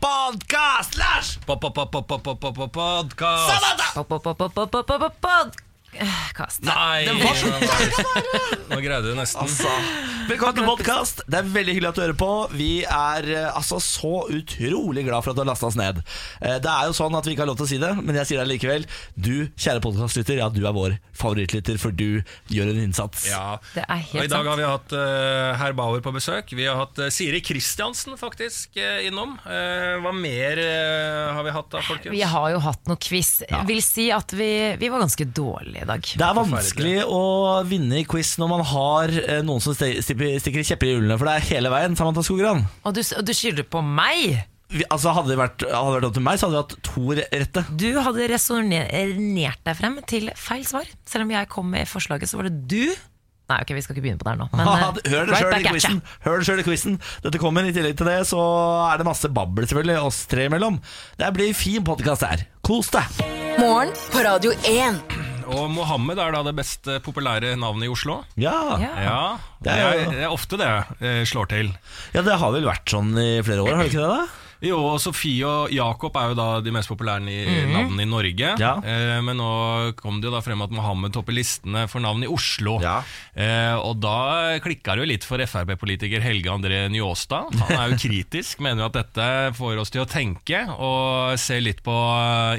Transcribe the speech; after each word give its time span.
Podkast, 0.00 0.96
Lars! 0.96 1.38
Podkast! 2.72 3.50
Podcast. 5.90 6.62
Nei 6.62 7.04
Det 7.04 7.14
var 7.18 7.34
så 7.34 7.50
Nå 8.70 8.78
greide 8.80 9.10
du 9.10 9.16
nesten. 9.18 9.42
Altså, 9.42 9.70
velkommen 10.28 10.60
til 10.60 10.66
podkast. 10.68 11.22
Det 11.26 11.40
er 11.40 11.48
veldig 11.50 11.74
hyggelig 11.74 11.88
at 11.90 11.96
du 11.98 12.02
hører 12.04 12.18
på. 12.20 12.28
Vi 12.54 12.68
er 12.86 13.26
eh, 13.34 13.48
altså 13.50 13.80
så 13.82 14.12
utrolig 14.30 15.02
glad 15.08 15.24
for 15.24 15.32
at 15.32 15.40
du 15.40 15.42
har 15.42 15.48
lasta 15.50 15.66
oss 15.66 15.78
ned. 15.78 15.98
Eh, 16.38 16.58
Det 16.62 16.70
er 16.70 16.86
jo 16.86 16.94
sånn 16.96 17.16
at 17.18 17.26
vi 17.26 17.34
ikke 17.34 17.42
har 17.42 17.50
lov 17.50 17.58
til 17.58 17.66
å 17.66 17.70
si 17.72 17.80
det, 17.82 17.90
men 17.98 18.20
jeg 18.20 18.30
sier 18.30 18.42
det 18.44 18.46
likevel. 18.52 18.86
Du, 19.18 19.50
kjære 19.58 19.82
podkastlytter, 19.82 20.38
ja, 20.38 20.46
du 20.54 20.60
er 20.62 20.76
vår 20.76 20.94
favorittlytter, 21.18 21.80
for 21.82 21.90
du 21.92 22.22
gjør 22.54 22.70
en 22.72 22.80
innsats. 22.86 23.26
Ja. 23.28 23.58
Det 23.74 23.82
er 23.82 24.00
helt 24.12 24.20
Og 24.22 24.28
I 24.28 24.32
dag 24.32 24.50
har 24.52 24.60
vi 24.62 24.68
hatt 24.70 24.94
uh, 24.94 25.50
herr 25.60 25.74
Bauer 25.76 26.04
på 26.06 26.14
besøk. 26.14 26.54
Vi 26.56 26.68
har 26.70 26.78
hatt 26.78 27.02
uh, 27.02 27.10
Siri 27.12 27.42
Kristiansen 27.44 28.14
faktisk 28.20 28.78
uh, 28.78 29.02
innom. 29.06 29.34
Eh, 29.44 29.98
hva 30.04 30.14
mer 30.14 30.60
har 31.34 31.42
vi 31.44 31.52
hatt 31.54 31.68
da, 31.74 31.82
folkens? 31.84 32.14
Vi 32.14 32.22
har 32.22 32.48
jo 32.54 32.62
hatt 32.62 32.86
noe 32.88 33.00
quiz. 33.02 33.40
Ja. 33.50 33.64
Vil 33.68 33.82
si 33.84 34.08
at 34.14 34.32
vi, 34.36 34.50
vi 34.80 34.88
var 34.92 35.02
ganske 35.02 35.26
dårlige 35.26 35.79
i 35.82 35.88
dag. 35.88 36.04
Det 36.04 36.26
er 36.26 36.36
vanskelig 36.38 36.94
å 37.08 37.22
vinne 37.68 38.00
i 38.00 38.06
quiz 38.08 38.36
når 38.40 38.52
man 38.52 38.64
har 38.72 39.14
eh, 39.22 39.42
noen 39.46 39.64
som 39.64 39.76
stikker 39.76 40.62
kjepper 40.66 40.88
i 40.88 40.94
hjulene, 40.94 41.18
for 41.20 41.30
det 41.30 41.36
er 41.38 41.48
hele 41.54 41.72
veien. 41.72 41.98
Samantha 41.98 42.24
Skogran. 42.26 42.64
Og 42.84 42.96
du, 42.96 43.02
og 43.18 43.26
du 43.26 43.34
skylder 43.36 43.66
på 43.68 43.82
meg! 43.84 44.40
Vi, 44.70 44.84
altså, 44.86 45.10
hadde, 45.16 45.32
det 45.32 45.38
vært, 45.40 45.64
hadde 45.66 45.90
det 45.90 45.96
vært 45.96 46.06
opp 46.06 46.16
til 46.16 46.24
meg, 46.28 46.38
så 46.38 46.46
hadde 46.46 46.54
vi 46.54 46.62
hatt 46.62 46.74
to 46.86 47.04
rette. 47.18 47.62
Du 47.74 47.88
hadde 48.06 48.28
resonnert 48.30 49.64
deg 49.66 49.78
frem 49.80 49.96
til 50.06 50.30
feil 50.38 50.66
svar. 50.68 50.90
Selv 51.10 51.26
om 51.26 51.32
jeg 51.34 51.50
kom 51.50 51.72
med 51.72 51.90
forslaget, 51.90 52.30
så 52.30 52.38
var 52.38 52.46
det 52.46 52.60
du. 52.70 52.84
Nei, 53.50 53.56
ok, 53.64 53.72
vi 53.74 53.82
skal 53.82 53.96
ikke 53.96 54.04
begynne 54.04 54.20
på 54.20 54.28
det 54.28 54.36
her 54.36 54.38
nå. 54.38 54.46
Men, 54.54 54.68
Hør 55.12 55.26
det 55.26 55.40
sjøl 55.40 55.50
right 55.50 55.56
i 55.56 55.58
at 55.58 55.66
ya. 55.66 55.72
quizen. 55.74 56.02
Hør 56.26 56.38
det 56.38 56.46
selv 56.46 56.62
i 56.62 56.66
quizen. 56.68 57.00
Dette 57.24 57.40
kommer. 57.42 57.66
I 57.66 57.74
tillegg 57.74 57.98
til 57.98 58.10
det 58.12 58.20
så 58.30 58.44
er 58.92 59.02
det 59.02 59.08
masse 59.10 59.32
babbel, 59.40 59.66
selvfølgelig, 59.66 59.98
oss 60.06 60.22
tre 60.30 60.46
imellom. 60.50 60.78
Det 61.18 61.32
blir 61.34 61.50
fin 61.58 61.82
podkast 61.86 62.28
her. 62.28 62.46
Kos 62.66 62.92
deg. 62.94 63.26
Morgen 63.58 63.90
på 64.14 64.22
Radio 64.28 64.54
1. 64.70 65.29
Og 65.50 65.70
Mohammed 65.74 66.20
er 66.22 66.34
da 66.36 66.42
det 66.46 66.54
best 66.58 66.86
eh, 66.90 67.00
populære 67.02 67.54
navnet 67.60 67.88
i 67.88 67.92
Oslo. 67.92 68.20
Ja. 68.40 68.54
Ja. 68.80 69.18
Det 69.62 69.74
er 69.74 70.04
det 70.10 70.22
er 70.24 70.32
ofte 70.32 70.58
det 70.60 70.68
eh, 71.00 71.22
slår 71.28 71.50
til. 71.50 71.72
ja, 72.14 72.22
det 72.26 72.38
har 72.40 72.54
vel 72.54 72.68
vært 72.68 72.92
sånn 72.92 73.10
i 73.20 73.30
flere 73.46 73.64
år, 73.66 73.74
har 73.74 73.84
det 73.84 73.92
ikke 73.92 74.04
det? 74.06 74.14
da? 74.20 74.46
Jo, 74.64 74.78
og 74.92 74.98
Sofie 75.00 75.46
og 75.48 75.72
Jakob 75.72 76.16
er 76.20 76.32
jo 76.32 76.36
da 76.38 76.48
de 76.64 76.72
mest 76.74 76.90
populære 76.90 77.24
i, 77.32 77.38
navnene 77.70 78.04
i 78.04 78.08
Norge. 78.08 78.52
Ja. 78.60 78.74
Eh, 78.84 79.16
men 79.24 79.38
nå 79.40 79.50
kom 80.00 80.20
det 80.20 80.28
jo 80.28 80.34
da 80.34 80.42
frem 80.44 80.60
at 80.64 80.74
Mohammed 80.74 81.14
topper 81.16 81.36
listene 81.36 81.86
for 81.90 82.04
navn 82.04 82.26
i 82.26 82.30
Oslo. 82.30 82.76
Ja. 82.84 82.98
Eh, 83.32 83.74
og 83.80 84.00
da 84.02 84.58
klikka 84.62 84.96
det 84.96 85.04
jo 85.04 85.10
litt 85.12 85.26
for 85.26 85.40
Frp-politiker 85.40 86.22
Helge 86.24 86.52
André 86.52 86.82
Njåstad. 86.92 87.56
Han 87.64 87.76
er 87.78 87.94
jo 87.94 88.00
kritisk, 88.06 88.60
mener 88.64 88.84
jo 88.84 88.90
at 88.90 89.00
dette 89.00 89.28
får 89.56 89.80
oss 89.80 89.94
til 89.94 90.04
å 90.04 90.08
tenke 90.10 90.66
og 90.76 91.38
se 91.40 91.60
litt 91.62 91.82
på 91.86 91.96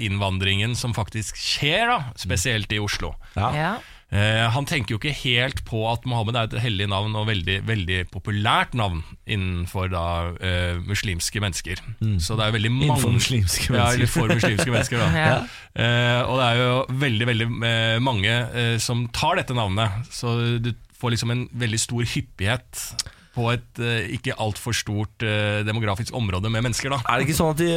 innvandringen 0.02 0.74
som 0.78 0.96
faktisk 0.98 1.38
skjer, 1.38 1.86
da, 1.92 2.00
spesielt 2.20 2.72
i 2.74 2.82
Oslo. 2.82 3.14
Ja. 3.38 3.76
Eh, 4.12 4.44
han 4.52 4.66
tenker 4.68 4.92
jo 4.96 5.00
ikke 5.00 5.14
helt 5.22 5.62
på 5.68 5.86
at 5.88 6.04
Mohammed 6.10 6.36
er 6.36 6.50
et 6.50 6.64
hellig 6.66 6.90
navn 6.92 7.16
og 7.16 7.30
veldig, 7.30 7.62
veldig 7.68 8.00
populært 8.12 8.76
navn 8.76 9.00
innenfor 9.24 9.88
da 9.94 10.04
eh, 10.44 10.82
muslimske 10.84 11.40
mennesker. 11.44 11.80
Så 12.20 12.36
det 12.36 12.48
er 12.48 12.58
veldig 12.58 12.74
mange 12.74 12.90
Innenfor 12.90 13.16
muslimske 13.16 13.72
mennesker. 13.72 14.04
Ja, 14.04 14.12
for 14.12 14.34
muslimske 14.34 14.74
mennesker, 14.74 15.00
da. 15.00 15.08
Ja. 15.16 15.40
Eh, 15.72 16.20
og 16.28 16.42
det 16.42 16.50
er 16.50 16.60
jo 16.60 16.76
veldig, 17.06 17.30
veldig 17.32 17.50
eh, 17.70 17.98
mange 18.04 18.36
eh, 18.36 18.76
som 18.84 19.06
tar 19.16 19.40
dette 19.40 19.56
navnet, 19.56 20.12
så 20.12 20.36
du 20.60 20.74
får 21.00 21.16
liksom 21.16 21.32
en 21.34 21.48
veldig 21.64 21.80
stor 21.82 22.04
hyppighet 22.12 22.84
på 23.36 23.46
et 23.54 23.80
eh, 23.80 24.10
ikke 24.18 24.36
altfor 24.44 24.76
stort 24.76 25.24
eh, 25.24 25.62
demografisk 25.68 26.14
område 26.18 26.50
med 26.52 26.66
mennesker, 26.66 26.92
da. 26.92 26.98
Er 27.08 27.20
det 27.22 27.30
ikke 27.30 27.38
sånn 27.38 27.54
at 27.54 27.62
de, 27.62 27.70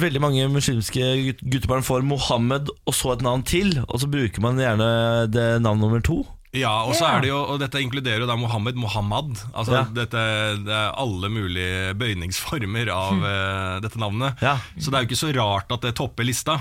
veldig 0.00 0.22
mange 0.24 0.46
muslimske 0.48 1.10
gut- 1.26 1.42
guttebarn 1.44 1.84
får 1.84 2.06
Mohammed 2.08 2.70
og 2.88 2.94
så 2.96 3.12
et 3.16 3.24
navn 3.26 3.42
til, 3.44 3.76
og 3.84 4.00
så 4.00 4.08
bruker 4.08 4.40
man 4.44 4.56
gjerne 4.62 4.88
det 5.28 5.48
navn 5.64 5.82
nummer 5.84 6.00
to? 6.04 6.22
Ja, 6.54 6.70
og 6.86 6.94
så 6.94 7.08
er 7.10 7.24
det 7.24 7.32
jo, 7.32 7.40
og 7.50 7.58
dette 7.58 7.80
inkluderer 7.82 8.22
jo 8.22 8.28
da 8.30 8.36
Mohammed 8.38 8.76
Mohammad. 8.78 9.32
Altså 9.58 9.72
Ja. 9.74 9.84
dette, 9.90 10.20
det 10.62 10.70
er 10.70 10.92
alle 11.02 11.26
mulige 11.34 11.96
bøyningsformer 11.98 12.92
av 12.94 13.24
eh, 13.32 13.80
dette 13.82 13.98
navnet. 13.98 14.38
Ja. 14.40 14.56
Så 14.78 14.88
det 14.92 15.00
er 15.00 15.02
jo 15.02 15.08
ikke 15.10 15.18
så 15.18 15.32
rart 15.34 15.74
at 15.74 15.82
det 15.82 15.96
topper 15.98 16.22
lista. 16.28 16.54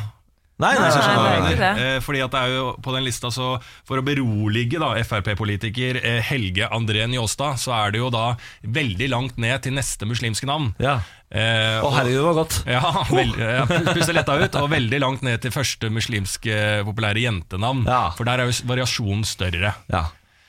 Nei, 0.64 0.74
nei, 0.80 0.90
Nei, 0.90 1.16
nei, 1.18 1.40
nei, 1.44 1.56
nei. 1.60 1.72
Eh, 1.84 1.98
fordi 2.06 2.22
at 2.24 2.32
det 2.34 2.42
er 2.46 2.54
jo 2.56 2.66
på 2.86 2.94
den 2.96 3.04
lista 3.06 3.30
så 3.34 3.50
For 3.88 4.00
å 4.00 4.06
berolige 4.06 4.80
da 4.82 4.94
Frp-politiker 5.04 6.00
eh, 6.02 6.22
Helge 6.30 6.70
André 6.72 7.04
Njåstad, 7.12 7.60
så 7.62 7.74
er 7.78 7.92
det 7.96 8.00
jo 8.02 8.10
da 8.14 8.30
veldig 8.64 9.10
langt 9.12 9.38
ned 9.42 9.62
til 9.66 9.76
neste 9.76 10.08
muslimske 10.10 10.48
navn. 10.50 10.72
Ja. 10.82 11.00
Eh, 11.34 11.80
Å, 11.82 11.88
og- 11.88 11.96
herregud, 11.98 12.20
det 12.22 12.26
var 12.30 12.40
godt. 12.40 12.58
ja, 12.70 12.82
veld, 13.10 13.38
ja, 13.42 13.66
puste 13.94 14.14
letta 14.14 14.36
ut, 14.38 14.56
og 14.62 14.68
veldig 14.72 15.00
langt 15.02 15.24
ned 15.26 15.42
til 15.42 15.52
første 15.56 15.90
muslimske 15.90 16.58
populære 16.88 17.24
jentenavn. 17.26 17.86
Ja. 17.90 18.04
For 18.18 18.24
der 18.30 18.44
er 18.44 18.52
jo 18.52 18.60
variasjonen 18.70 19.26
større. 19.26 19.74
Ja. 19.92 20.04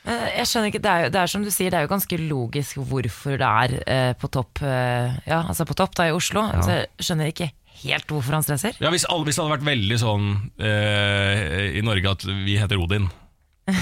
Eh, 0.04 0.26
Jeg 0.36 0.46
skjønner 0.50 0.69
ikke, 0.69 0.82
det 0.84 0.91
er, 0.92 1.02
jo, 1.06 1.12
det 1.14 1.20
er 1.22 1.31
som 1.32 1.44
du 1.46 1.48
sier, 1.54 1.72
det 1.72 1.78
er 1.81 1.86
jo 1.86 1.92
ganske 1.94 2.19
logisk 2.20 2.76
hvorfor 2.84 3.38
det 3.41 3.48
er 3.48 3.76
eh, 3.88 4.12
på 4.20 4.28
topp 4.28 4.60
eh, 4.60 5.14
Ja, 5.25 5.38
altså 5.48 5.64
på 5.64 5.76
topp 5.81 5.94
da 5.96 6.10
i 6.10 6.12
Oslo. 6.12 6.44
Så 6.60 6.75
jeg 6.82 6.91
skjønner 7.08 7.32
ikke 7.32 7.48
helt 7.84 8.08
hvorfor 8.10 8.38
han 8.38 8.46
stresser. 8.46 8.76
Ja, 8.82 8.92
hvis, 8.94 9.06
alle, 9.10 9.28
hvis 9.28 9.38
det 9.38 9.44
hadde 9.44 9.56
vært 9.58 9.68
veldig 9.68 10.00
sånn 10.00 10.32
eh, 10.58 11.76
i 11.78 11.84
Norge 11.84 12.16
at 12.16 12.26
vi 12.26 12.56
heter 12.60 12.80
Odin, 12.80 13.08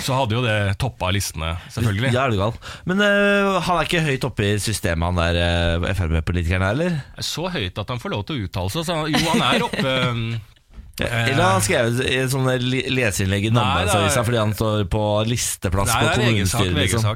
så 0.05 0.15
hadde 0.15 0.37
jo 0.37 0.43
det 0.45 0.77
toppa 0.79 1.09
listene, 1.11 1.57
selvfølgelig. 1.75 2.13
Ja, 2.15 2.29
er 2.29 2.35
du 2.35 2.39
gal. 2.39 2.55
Men 2.87 3.03
øh, 3.03 3.57
han 3.67 3.81
er 3.81 3.89
ikke 3.89 4.05
høyt 4.07 4.27
oppe 4.29 4.47
i 4.53 4.61
systemet, 4.63 5.09
han 5.11 5.19
der 5.19 5.81
øh, 5.83 5.89
Frp-politikeren 5.99 6.63
her, 6.63 6.77
eller? 6.77 7.01
Så 7.19 7.49
høyt 7.51 7.81
at 7.83 7.91
han 7.91 8.03
får 8.03 8.15
lov 8.15 8.23
til 8.29 8.39
å 8.39 8.47
uttale 8.47 8.71
seg. 8.71 8.87
Så 8.87 8.99
jo, 9.11 9.23
han 9.33 9.43
er 9.49 9.67
oppe 9.67 9.97
Eller 11.01 11.41
har 11.41 11.55
han 11.57 11.63
skrevet 11.65 12.03
i 12.05 12.19
et 12.21 12.31
sånt 12.33 12.67
leseinnlegg 12.93 13.47
i 13.49 13.53
Namdalsavisa 13.55 14.25
fordi 14.27 14.39
han 14.43 14.53
står 14.57 14.85
på 14.93 15.05
listeplass 15.25 15.89
Nei, 15.89 16.01
på 16.03 16.11
det 16.11 16.17
kommunestyret? 16.19 16.75
Liksom. 16.77 17.07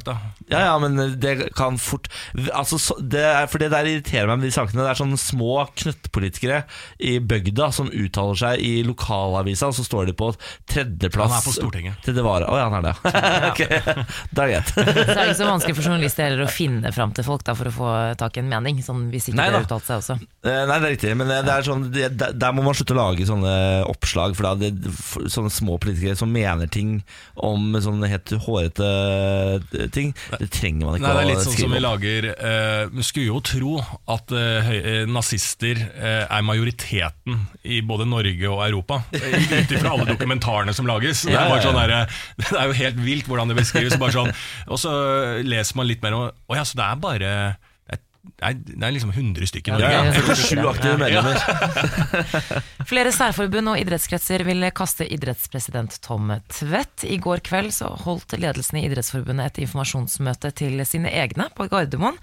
Ja, 0.48 0.60
ja, 0.62 0.78
men 0.81 0.97
det 1.20 1.34
kan 1.59 1.76
fort 1.82 2.09
altså, 2.54 2.78
så, 2.78 2.97
det 3.03 3.20
er, 3.26 3.48
For 3.50 3.60
det 3.60 3.72
der 3.75 3.88
irriterer 3.91 4.31
meg 4.31 4.41
med 4.41 4.48
de 4.48 4.54
sakene. 4.54 4.81
Det 4.81 4.92
er 4.92 5.00
sånne 5.00 5.19
små 5.20 5.66
knøttpolitikere 5.76 6.62
i 7.03 7.16
bygda 7.20 7.69
som 7.75 7.91
uttaler 7.91 8.41
seg 8.41 8.65
i 8.65 8.72
lokalavisa, 8.86 9.69
og 9.69 9.76
så 9.76 9.84
står 9.84 10.10
de 10.10 10.16
på 10.16 10.31
tredjeplass. 10.70 11.34
Han 11.34 11.41
er 11.41 11.47
på 11.48 11.54
Stortinget. 11.56 12.00
Tredje 12.06 12.25
vare. 12.25 12.48
Å 12.48 12.60
ja, 12.60 12.70
han 12.72 12.78
er 12.81 12.88
det. 12.88 12.94
ok, 13.50 13.62
det 13.66 13.76
er 13.76 14.41
det 14.41 14.48
greit. 14.54 14.72
Så 14.72 14.86
det 14.86 15.19
er 15.19 15.22
ikke 15.26 15.38
så 15.42 15.50
vanskelig 15.50 15.76
for 15.76 15.91
journalister 15.91 16.28
heller 16.28 16.47
å 16.47 16.50
finne 16.50 16.94
fram 16.97 17.12
til 17.16 17.26
folk 17.26 17.44
da, 17.47 17.56
for 17.59 17.70
å 17.70 17.75
få 17.75 17.92
tak 18.20 18.38
i 18.38 18.44
en 18.44 18.50
mening, 18.53 18.81
sånn 18.86 19.09
hvis 19.12 19.28
ikke 19.31 19.41
Nei 19.42 19.50
de 19.50 19.59
har 19.59 19.69
uttalt 19.69 19.88
seg 19.88 20.00
også. 20.00 20.19
Eh, 20.47 20.62
Nei, 20.70 20.78
det 20.78 20.88
er 20.88 20.94
riktig, 20.97 21.15
men 21.19 21.32
det 21.34 21.53
er 21.53 21.66
sånn, 21.66 21.88
der 21.92 22.56
må 22.56 22.65
man 22.65 22.78
slutte 22.78 22.97
å 22.97 23.00
lage 23.03 23.26
sånne 23.28 23.54
oppslag. 23.91 24.37
For 24.38 24.49
da 24.49 24.54
det 24.60 24.93
sånne 25.32 25.53
små 25.53 25.78
politikere 25.82 26.16
som 26.19 26.32
mener 26.32 26.71
ting 26.72 27.00
om 27.34 27.77
sånne 27.82 28.10
helt 28.10 28.34
hårete 28.47 28.88
eh, 28.88 29.88
ting. 29.94 30.15
Det 30.37 30.50
trenger 30.54 30.87
man 30.87 30.99
ikke 30.99 31.06
Nei, 31.06 31.15
det 31.16 31.25
er 31.25 31.31
litt 31.31 31.44
sånn 31.44 31.59
som 31.60 31.77
vi 31.77 31.82
lager 31.82 32.28
uh, 32.32 33.03
skulle 33.06 33.28
jo 33.28 33.43
tro 33.44 33.75
at 34.12 34.32
uh, 34.34 34.71
eh, 34.72 35.04
nazister 35.10 35.78
uh, 35.78 36.25
er 36.27 36.47
majoriteten 36.47 37.47
i 37.66 37.81
både 37.87 38.06
Norge 38.09 38.50
og 38.50 38.62
Europa. 38.66 39.03
eh, 39.16 39.37
Ut 39.60 39.72
ifra 39.72 39.93
alle 39.93 40.09
dokumentarene 40.10 40.75
som 40.77 40.88
lages. 40.88 41.25
Det 41.27 41.37
er, 41.37 41.60
sånn 41.62 41.78
der, 41.78 41.94
eh, 42.00 42.19
det 42.43 42.53
er 42.53 42.71
jo 42.71 42.78
helt 42.81 43.00
vilt 43.04 43.31
hvordan 43.31 43.53
det 43.53 43.59
beskrives. 43.60 43.97
Sånn, 43.97 44.33
og 44.71 44.81
så 44.81 44.93
leser 45.44 45.78
man 45.78 45.88
litt 45.88 46.04
mer 46.04 46.15
om 46.15 46.28
Å 46.28 46.59
ja, 46.59 46.62
så 46.66 46.78
det 46.78 46.84
er 46.87 47.00
bare 47.00 47.31
Er, 48.44 48.54
det 48.59 48.76
er 48.84 48.92
liksom 48.92 49.12
100 49.14 49.47
stykker 49.48 49.76
i 49.76 49.81
Ja, 49.81 50.03
Norge. 50.04 50.22
ja, 50.28 50.34
47 50.37 50.69
aktive 50.70 50.97
medlemmer. 51.00 51.37
Flere 52.91 53.12
særforbund 53.14 53.72
og 53.72 53.78
idrettskretser 53.81 54.44
vil 54.47 54.66
kaste 54.76 55.06
idrettspresident 55.09 55.98
Tom 56.04 56.32
Tvedt. 56.53 57.06
I 57.09 57.19
går 57.22 57.41
kveld 57.47 57.72
så 57.76 57.92
holdt 58.04 58.36
ledelsen 58.41 58.81
i 58.81 58.86
Idrettsforbundet 58.88 59.53
et 59.54 59.62
informasjonsmøte 59.66 60.53
til 60.59 60.82
sine 60.88 61.12
egne 61.12 61.48
på 61.56 61.69
Gardermoen. 61.72 62.19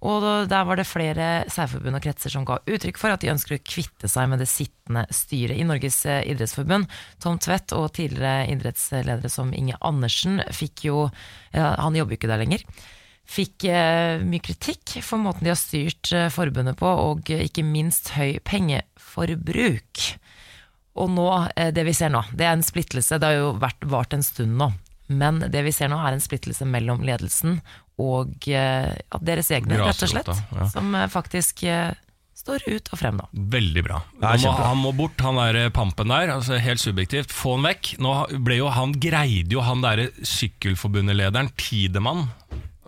Og 0.00 0.24
der 0.48 0.62
var 0.64 0.78
det 0.80 0.86
flere 0.88 1.26
særforbund 1.52 1.98
og 1.98 2.00
kretser 2.06 2.32
som 2.32 2.46
ga 2.48 2.54
uttrykk 2.64 2.96
for 2.96 3.12
at 3.12 3.20
de 3.20 3.28
ønsker 3.34 3.58
å 3.58 3.60
kvitte 3.68 4.08
seg 4.08 4.30
med 4.32 4.40
det 4.40 4.46
sittende 4.48 5.02
styret 5.12 5.60
i 5.60 5.66
Norges 5.68 5.98
idrettsforbund. 6.08 6.88
Tom 7.20 7.36
Tvedt 7.36 7.74
og 7.76 7.90
tidligere 7.98 8.46
idrettsledere 8.54 9.28
som 9.28 9.52
Inge 9.52 9.76
Andersen 9.84 10.40
fikk 10.56 10.86
jo 10.88 11.02
ja, 11.52 11.74
Han 11.84 11.98
jobber 12.00 12.16
jo 12.16 12.22
ikke 12.22 12.32
der 12.32 12.40
lenger 12.46 12.64
fikk 13.30 13.68
eh, 13.70 14.20
mye 14.26 14.42
kritikk 14.42 14.98
for 15.06 15.22
måten 15.22 15.46
de 15.46 15.52
har 15.52 15.58
styrt 15.58 16.10
eh, 16.16 16.28
forbundet 16.34 16.78
på, 16.80 16.88
og 16.88 17.30
ikke 17.30 17.64
minst 17.66 18.12
høy 18.16 18.40
pengeforbruk. 18.46 20.04
Og 21.00 21.12
nå, 21.14 21.28
eh, 21.54 21.70
det 21.74 21.86
vi 21.86 21.94
ser 21.96 22.12
nå, 22.14 22.24
det 22.34 22.48
er 22.48 22.56
en 22.56 22.66
splittelse. 22.66 23.20
Det 23.20 23.30
har 23.30 23.38
jo 23.38 23.52
vært, 23.62 23.86
vart 23.90 24.16
en 24.16 24.26
stund 24.26 24.58
nå. 24.60 24.72
Men 25.10 25.42
det 25.50 25.64
vi 25.66 25.74
ser 25.74 25.90
nå 25.90 25.98
er 25.98 26.14
en 26.14 26.22
splittelse 26.22 26.66
mellom 26.70 27.02
ledelsen 27.02 27.58
og 28.00 28.46
ja, 28.46 28.94
deres 29.20 29.50
egne, 29.52 29.76
rett 29.76 30.04
og 30.06 30.12
slett. 30.12 30.30
Som 30.70 30.94
faktisk 31.12 31.64
står 32.40 32.64
ut 32.70 32.88
og 32.94 33.00
frem 33.00 33.18
nå. 33.18 33.26
Veldig 33.52 33.82
bra. 33.84 33.98
Ja, 34.22 34.32
må, 34.40 34.52
han 34.56 34.80
må 34.80 34.92
bort, 34.96 35.18
han 35.20 35.36
der 35.36 35.68
pampen 35.74 36.14
der. 36.14 36.30
Altså 36.32 36.60
helt 36.62 36.80
subjektivt. 36.80 37.34
Få 37.34 37.58
han 37.58 37.66
vekk. 37.68 37.96
Nå 38.00 38.14
ble 38.46 38.60
jo 38.62 38.70
han, 38.72 38.94
greide 39.02 39.52
jo 39.58 39.66
han 39.66 39.82
derre 39.84 40.08
sykkelforbundet-lederen, 40.22 41.50
Tidemann, 41.60 42.28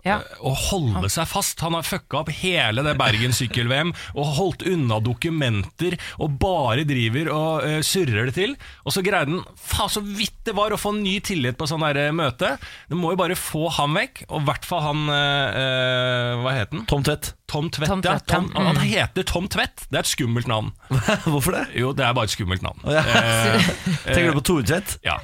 Ja. 0.03 0.19
eh, 0.19 0.39
å 0.43 0.53
holde 0.69 1.09
seg 1.11 1.27
fast. 1.31 1.61
Han 1.63 1.77
har 1.77 1.87
fucka 1.87 2.21
opp 2.21 2.31
hele 2.35 2.83
det 2.85 2.95
Bergen 2.99 3.35
sykkel-VM 3.35 3.93
og 4.13 4.33
holdt 4.37 4.65
unna 4.69 4.99
dokumenter 5.03 5.97
og 6.19 6.37
bare 6.41 6.85
driver 6.87 7.31
og 7.33 7.67
uh, 7.67 7.79
surrer 7.85 8.29
det 8.29 8.35
til. 8.37 8.57
Og 8.83 8.95
så 8.95 9.03
greide 9.05 9.31
han 9.31 9.45
faen 9.59 9.91
så 9.93 10.03
vidt 10.03 10.43
det 10.43 10.55
var 10.57 10.75
å 10.75 10.79
få 10.79 10.91
ny 10.97 11.17
tillit 11.23 11.57
på 11.59 11.67
sånn 11.69 11.83
der, 11.85 12.01
eh, 12.07 12.15
møte. 12.15 12.55
Du 12.91 12.97
må 12.99 13.13
jo 13.13 13.21
bare 13.21 13.39
få 13.39 13.69
han 13.77 13.95
vekk, 13.95 14.25
og 14.29 14.41
i 14.41 14.47
hvert 14.49 14.67
fall 14.67 14.83
han 14.89 15.07
uh, 15.07 15.61
eh, 15.63 16.43
Hva 16.43 16.57
het 16.57 16.75
han? 16.75 16.85
Tom 16.89 17.05
Tvedt. 17.05 17.33
Tom 17.47 17.69
Tvedt. 17.69 17.89
Tom. 17.89 18.01
Tvedt, 18.01 18.23
ja. 18.29 18.35
Tom, 18.35 18.51
Han 18.55 18.77
heter 18.77 19.23
Tom 19.27 19.47
Tvedt. 19.51 19.83
Det 19.91 19.99
er 19.99 20.05
et 20.05 20.09
skummelt 20.09 20.47
navn. 20.47 20.71
Hvorfor 21.31 21.51
det? 21.57 21.63
Jo, 21.77 21.91
det 21.93 22.05
er 22.07 22.13
bare 22.15 22.29
et 22.29 22.33
skummelt 22.33 22.63
navn. 22.65 22.79
ja. 22.87 23.03
Eh, 23.03 23.67
Tenker 24.13 24.31
du 24.31 24.39
på 24.39 24.45
Tore 24.47 24.63
Tvedt? 24.63 24.95
ja. 25.09 25.17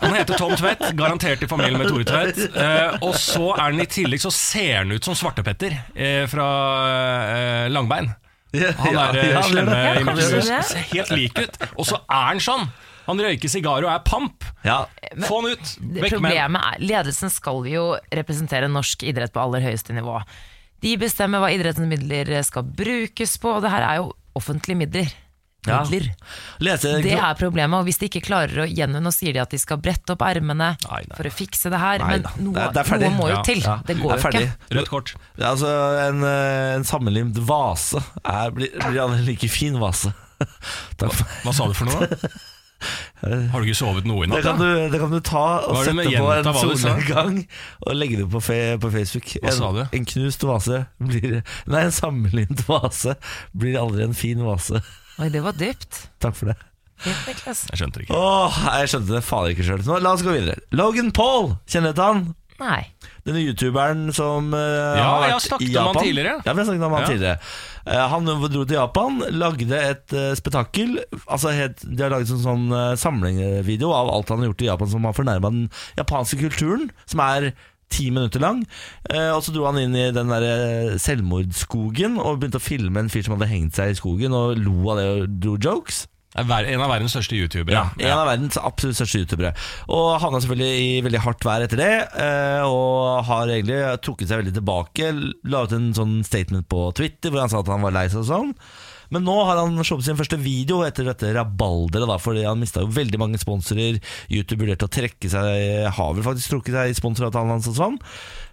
Han 0.00 0.16
heter 0.16 0.38
Tom 0.40 0.56
Tvedt, 0.58 0.86
garantert 0.98 1.44
i 1.44 1.50
familie 1.50 1.78
med 1.78 1.92
Tore 1.92 2.06
Tvedt. 2.08 2.40
Eh, 2.56 2.96
og 3.04 3.14
så 3.20 3.52
er 3.54 3.66
han 3.68 3.84
i 3.84 3.86
tillegg 3.90 4.22
så 4.24 4.32
ser 4.34 4.80
han 4.82 4.94
ut 4.94 5.04
som 5.04 5.16
Svartepetter 5.18 5.76
eh, 5.94 6.24
fra 6.32 6.48
eh, 7.34 7.66
Langbein. 7.72 8.10
Han 8.54 8.98
er 8.98 9.20
eh, 9.20 9.30
Ja, 9.34 9.44
slemme 9.44 9.74
det. 9.74 10.48
Ja, 10.48 10.64
i 10.80 10.88
helt 10.94 11.14
lik 11.14 11.38
ut. 11.44 11.60
Og 11.76 11.86
så 11.88 12.00
er 12.08 12.32
han 12.32 12.42
sånn! 12.42 12.66
Han 13.04 13.20
røyker 13.20 13.50
sigar 13.52 13.84
og 13.84 13.90
er 13.92 14.00
pamp. 14.06 14.46
Ja. 14.64 14.86
Få 15.26 15.42
han 15.42 15.52
ut! 15.52 15.74
Vekk 15.76 16.00
med. 16.00 16.10
Problemet 16.14 16.68
er 16.70 16.84
Ledelsen 16.88 17.32
skal 17.32 17.66
jo 17.68 17.82
representere 18.16 18.70
norsk 18.72 19.04
idrett 19.04 19.34
på 19.34 19.42
aller 19.42 19.60
høyeste 19.66 19.92
nivå. 19.96 20.16
De 20.84 20.94
bestemmer 21.00 21.40
hva 21.42 21.48
idrettens 21.54 21.88
midler 21.88 22.30
skal 22.44 22.62
brukes 22.68 23.38
på, 23.40 23.56
og 23.56 23.62
det 23.64 23.70
her 23.72 23.84
er 23.88 24.02
jo 24.02 24.10
offentlige 24.36 24.76
midler. 24.84 25.12
Ja. 25.64 25.78
Lese 26.60 26.90
Det 27.00 27.14
er 27.16 27.36
problemet, 27.40 27.72
og 27.78 27.86
hvis 27.88 27.96
de 27.96 28.10
ikke 28.10 28.20
klarer 28.26 28.66
å 28.66 28.68
gjenvinne, 28.68 29.00
nå 29.00 29.08
sier 29.16 29.32
de 29.32 29.40
at 29.40 29.48
de 29.54 29.56
skal 29.62 29.78
brette 29.80 30.12
opp 30.12 30.20
ermene 30.26 30.74
Nei, 30.76 30.98
nei. 31.08 31.16
for 31.16 31.24
å 31.24 31.32
fikse 31.32 31.70
det 31.72 31.80
her, 31.80 32.02
Nei 32.04 32.10
men 32.18 32.26
noe, 32.44 32.52
det 32.52 32.64
er- 32.66 32.72
det 32.74 32.82
er 32.84 32.98
noe 33.08 33.16
må 33.16 33.28
jo 33.30 33.38
til. 33.48 33.62
ja. 33.64 33.78
Det 33.80 33.94
Det 33.94 34.02
går 34.02 34.12
er 34.12 34.16
jo 34.18 34.22
ferdig. 34.26 34.42
ikke. 34.44 34.76
Rødt 34.76 34.90
kort. 34.92 35.14
Det 35.38 35.46
altså 35.54 35.70
en, 36.10 36.20
eh, 36.22 36.74
en 36.76 36.84
sammenlimt 36.84 37.38
vase 37.48 37.96
er, 38.26 38.50
blir, 38.50 38.68
blir 38.76 39.00
en 39.08 39.24
like 39.24 39.48
fin 39.48 39.80
vase. 39.80 40.12
Takk 41.00 41.12
for 41.16 41.24
Hva 41.48 41.54
sa 41.54 41.66
du 41.66 41.72
for 41.72 41.86
noe? 41.86 42.28
Har 43.24 43.60
du 43.60 43.68
ikke 43.68 43.78
sovet 43.78 44.04
noe 44.08 44.26
i 44.26 44.30
det 44.30 44.42
kan, 44.44 44.58
du, 44.60 44.66
det 44.92 45.00
kan 45.00 45.12
du 45.14 45.20
ta 45.24 45.44
og 45.64 45.80
sette 45.86 46.04
på 46.18 46.26
en 46.34 46.50
solnedgang 46.58 47.38
og 47.86 47.96
legge 47.96 48.20
det 48.22 48.28
på, 48.32 48.42
fe, 48.44 48.58
på 48.82 48.90
Facebook. 48.92 49.32
Hva 49.40 49.52
en, 49.52 49.58
sa 49.58 49.72
du? 49.76 49.82
En 49.96 50.04
knust 50.12 50.44
vase 50.48 50.82
blir 51.00 51.40
Nei, 51.70 51.80
en 51.86 51.94
sammenlimt 51.94 52.64
vase 52.68 53.16
blir 53.56 53.80
aldri 53.80 54.04
en 54.08 54.14
fin 54.18 54.42
vase. 54.44 54.82
Oi, 55.22 55.28
det 55.30 55.42
var 55.44 55.56
dypt. 55.58 56.04
Takk 56.22 56.36
for 56.38 56.52
det. 56.52 56.58
Jeg 57.04 57.76
skjønte 57.78 57.98
det 58.00 58.06
ikke. 58.06 58.16
Åh, 58.16 58.56
jeg 58.80 58.90
skjønte 58.92 59.16
det 59.16 59.24
fader 59.26 59.52
ikke 59.54 59.66
sjøl. 59.66 59.82
La 60.00 60.12
oss 60.14 60.22
gå 60.24 60.32
videre. 60.34 60.56
Logan 60.74 61.10
Paul, 61.14 61.54
kjenner 61.70 61.92
du 61.94 61.98
til 62.00 62.06
han? 62.06 62.24
Nei. 62.62 62.82
Denne 63.26 63.40
youtuberen 63.42 64.04
som 64.14 64.52
uh, 64.54 64.60
Ja, 64.60 65.02
har 65.02 65.24
jeg 65.26 65.32
har 65.32 65.32
vært 65.34 65.46
snakket 65.48 65.64
i 65.66 65.72
om 65.74 65.78
han 65.80 65.88
Japan. 65.90 66.04
tidligere. 66.06 66.34
Ja, 66.46 66.52
vi 66.54 66.60
har 66.62 66.68
snakket 66.68 66.86
om 66.86 66.94
han 66.94 67.02
Ja. 67.02 67.08
tidligere. 67.10 67.38
Eh, 67.84 68.06
han 68.14 68.24
dro 68.28 68.64
til 68.64 68.78
Japan, 68.78 69.20
lagde 69.34 69.76
et 69.76 70.16
uh, 70.16 70.32
spetakkel. 70.38 70.96
Altså 71.26 71.52
de 71.82 72.00
har 72.00 72.12
laget 72.12 72.32
en 72.32 72.42
sånn 72.44 72.66
uh, 72.72 72.96
samlingsvideo 73.00 73.92
av 73.92 74.12
alt 74.14 74.32
han 74.32 74.42
har 74.42 74.52
gjort 74.52 74.64
i 74.64 74.70
Japan 74.70 74.92
som 74.94 75.08
har 75.08 75.16
fornærma 75.16 75.52
den 75.52 75.70
japanske 76.00 76.40
kulturen, 76.40 76.90
som 77.10 77.22
er 77.24 77.52
ti 77.94 78.10
minutter 78.10 78.42
lang. 78.42 78.64
Eh, 79.10 79.30
og 79.30 79.42
så 79.44 79.54
dro 79.54 79.66
han 79.68 79.78
inn 79.80 79.96
i 79.98 80.08
den 80.14 80.32
der 80.32 80.46
eh, 80.48 80.96
selvmordsskogen 81.00 82.18
og 82.20 82.40
begynte 82.40 82.60
å 82.60 82.64
filme 82.64 83.04
en 83.04 83.12
fyr 83.12 83.26
som 83.26 83.36
hadde 83.36 83.50
hengt 83.52 83.78
seg 83.78 83.92
i 83.92 83.98
skogen, 83.98 84.34
og 84.36 84.58
lo 84.60 84.76
av 84.92 85.00
det 85.00 85.06
og 85.12 85.38
dro 85.44 85.56
jokes. 85.60 86.04
En 86.34 86.82
av 86.82 86.90
verdens 86.90 87.12
største 87.14 87.36
youtubere. 87.38 87.76
Ja, 87.76 87.84
En 88.10 88.18
av 88.18 88.26
verdens 88.26 88.56
absolutt 88.58 88.98
største 88.98 89.20
youtubere. 89.22 89.52
Og 89.86 90.16
havna 90.22 90.40
selvfølgelig 90.42 90.80
i 90.82 91.02
veldig 91.06 91.20
hardt 91.22 91.46
vær 91.46 91.62
etter 91.62 91.78
det, 91.78 91.92
eh, 92.18 92.64
og 92.66 93.22
har 93.28 93.52
egentlig 93.54 93.78
trukket 94.02 94.30
seg 94.32 94.42
veldig 94.42 94.56
tilbake. 94.56 95.12
La 95.46 95.62
ut 95.62 95.76
en 95.76 95.92
sånn 95.94 96.16
statement 96.26 96.66
på 96.68 96.88
Twitter 96.98 97.30
hvor 97.30 97.44
han 97.44 97.52
sa 97.52 97.62
at 97.62 97.70
han 97.70 97.86
var 97.86 97.94
lei 97.94 98.08
seg 98.08 98.24
og 98.24 98.28
sånn. 98.32 98.50
Men 99.14 99.22
nå 99.28 99.34
har 99.46 99.60
han 99.60 99.78
sluppet 99.84 100.08
sin 100.08 100.18
første 100.18 100.38
video 100.40 100.80
etter 100.82 101.06
dette 101.06 101.30
rabalderet, 101.36 102.08
da, 102.10 102.16
fordi 102.18 102.42
han 102.48 102.58
mista 102.58 102.82
jo 102.82 102.90
veldig 102.90 103.20
mange 103.20 103.38
sponsorer. 103.38 104.00
YouTube 104.32 104.64
vurderte 104.64 104.88
å 104.88 104.94
trekke 104.96 105.30
seg, 105.30 105.86
har 105.94 106.14
vel 106.16 106.26
faktisk 106.26 106.50
trukket 106.56 106.74
seg 106.74 106.90
i 106.90 106.98
sponsoravtalen 106.98 107.54
hans 107.54 107.70
og 107.70 107.78
sånn. 107.78 107.98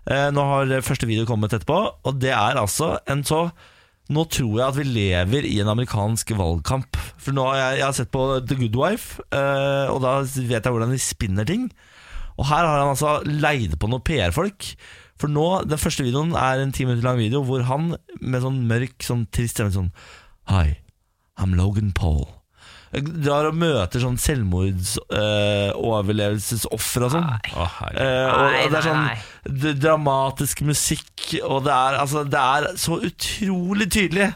Eh, 0.06 0.28
Nå 0.30 0.45
har 0.54 0.86
første 0.86 1.10
video 1.10 1.25
kommet 1.25 1.56
etterpå, 1.56 1.81
og 2.06 2.19
det 2.22 2.36
er 2.36 2.62
altså 2.62 3.00
en 3.10 3.25
så 3.25 3.48
nå 4.15 4.25
tror 4.31 4.57
jeg 4.57 4.65
at 4.65 4.77
vi 4.77 4.85
lever 4.87 5.47
i 5.47 5.59
en 5.63 5.71
amerikansk 5.71 6.33
valgkamp. 6.37 6.99
For 7.21 7.35
nå 7.35 7.45
har 7.49 7.59
jeg, 7.59 7.79
jeg 7.79 7.87
har 7.87 7.95
sett 7.97 8.11
på 8.13 8.25
The 8.47 8.57
Good 8.59 8.77
Wife, 8.79 9.23
eh, 9.31 9.91
og 9.91 10.01
da 10.03 10.17
vet 10.23 10.59
jeg 10.59 10.73
hvordan 10.73 10.93
de 10.93 10.99
spinner 11.01 11.47
ting. 11.47 11.69
Og 12.37 12.47
her 12.49 12.65
har 12.65 12.81
han 12.81 12.91
altså 12.93 13.19
leid 13.27 13.77
på 13.79 13.91
noen 13.91 14.03
PR-folk. 14.07 14.73
For 15.21 15.29
nå, 15.29 15.47
den 15.69 15.81
første 15.81 16.05
videoen 16.07 16.33
er 16.33 16.63
en 16.63 16.73
ti 16.73 16.87
minutter 16.87 17.05
lang 17.05 17.21
video 17.21 17.43
hvor 17.45 17.65
han 17.69 17.93
med 18.19 18.43
sånn 18.43 18.63
mørk, 18.69 18.97
sånn 19.05 19.27
trist 19.29 19.59
stemme 19.59 19.73
sånn 19.75 19.91
Hi, 20.49 20.81
I'm 21.37 21.53
Logan 21.59 21.93
Paul. 21.95 22.40
Drar 22.91 23.47
og 23.47 23.55
møter 23.55 24.01
sånn 24.03 24.17
selvmordsoverlevelsesoffer 24.19 27.05
og 27.07 27.11
sånn. 27.13 27.23
Eh, 27.55 28.27
og, 28.27 28.51
og 28.51 28.67
det 28.73 28.79
er 28.81 28.88
sånn 28.88 29.07
dramatisk 29.81 30.61
musikk, 30.67 31.07
og 31.47 31.63
det 31.65 31.73
er, 31.73 31.95
altså, 32.03 32.19
det 32.29 32.38
er 32.38 32.67
så 32.77 32.99
utrolig 33.07 33.88
tydelig 33.89 34.27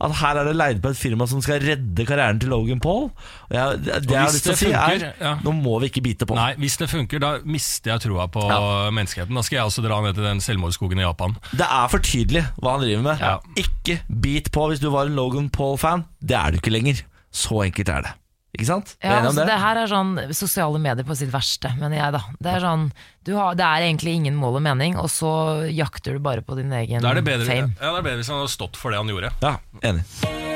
at 0.00 0.12
her 0.20 0.36
er 0.40 0.44
det 0.48 0.54
leid 0.56 0.80
på 0.84 0.88
et 0.92 0.98
firma 1.00 1.26
som 1.28 1.40
skal 1.44 1.60
redde 1.64 2.04
karrieren 2.08 2.40
til 2.40 2.48
Logan 2.52 2.80
Paul. 2.82 3.08
Og 3.48 3.54
jeg, 3.56 3.80
det, 3.84 3.92
og 4.00 4.12
jeg 4.12 4.20
har 4.20 4.34
lyst 4.34 4.44
til 4.46 4.52
å 4.52 4.54
det 4.56 4.60
si, 4.60 4.66
funker, 4.72 5.04
er 5.06 5.24
ja. 5.24 5.32
nå 5.44 5.50
må 5.56 5.74
vi 5.82 5.86
ikke 5.92 6.04
bite 6.04 6.24
på. 6.28 6.34
Nei, 6.36 6.52
hvis 6.60 6.76
det 6.80 6.88
funker, 6.92 7.18
da 7.22 7.30
mister 7.44 7.88
jeg 7.94 8.04
troa 8.08 8.24
på 8.32 8.42
Ja. 8.50 8.60
menneskeheten. 8.96 9.36
Da 9.36 9.42
skal 9.46 9.56
jeg 9.60 9.66
også 9.70 9.82
dra 9.84 9.96
ned 10.04 10.12
til 10.18 10.24
den 10.28 10.40
selvmordsskogen 10.44 10.98
i 11.00 11.06
Japan. 11.06 11.32
Det 11.52 11.68
er 11.68 11.86
for 11.92 12.00
tydelig 12.04 12.44
hva 12.60 12.68
han 12.76 12.84
driver 12.84 13.04
med. 13.10 13.16
Ja. 13.24 13.34
Ikke 13.60 13.94
bit 14.08 14.46
på 14.54 14.62
hvis 14.72 14.82
du 14.82 14.88
var 14.92 15.02
en 15.08 15.16
Logan 15.18 15.48
Paul-fan. 15.52 16.00
Det 16.20 16.36
er 16.36 16.48
du 16.52 16.56
ikke 16.60 16.74
lenger. 16.74 16.96
Så 17.30 17.62
enkelt 17.64 17.88
er 17.92 18.06
det. 18.08 18.16
Ikke 18.50 18.66
sant? 18.66 18.96
Ja, 18.98 19.20
altså, 19.20 19.38
det? 19.38 19.46
det 19.46 19.56
her 19.62 19.78
er 19.78 19.90
sånn 19.90 20.16
sosiale 20.34 20.78
medier 20.82 21.06
på 21.06 21.14
sitt 21.14 21.30
verste, 21.30 21.70
mener 21.78 22.00
jeg 22.00 22.14
da. 22.16 22.22
Det 22.42 22.54
er 22.56 22.64
sånn, 22.64 22.88
du 23.26 23.36
har, 23.38 23.54
det 23.58 23.66
er 23.66 23.86
egentlig 23.86 24.16
ingen 24.18 24.38
mål 24.40 24.58
og 24.58 24.64
mening, 24.66 24.96
og 24.98 25.06
så 25.12 25.30
jakter 25.70 26.18
du 26.18 26.24
bare 26.24 26.42
på 26.42 26.58
din 26.58 26.72
egen 26.74 27.04
Da 27.04 27.12
er 27.12 27.20
det 27.20 27.26
bedre, 27.28 27.46
fame. 27.46 27.76
ja, 27.78 27.92
det 27.94 28.00
er 28.00 28.06
bedre 28.08 28.22
hvis 28.24 28.30
han 28.32 28.40
hadde 28.42 28.54
stått 28.56 28.80
for 28.80 28.90
det 28.90 28.98
han 28.98 29.12
gjorde. 29.12 29.30
Ja, 29.44 29.52
enig. 29.86 30.02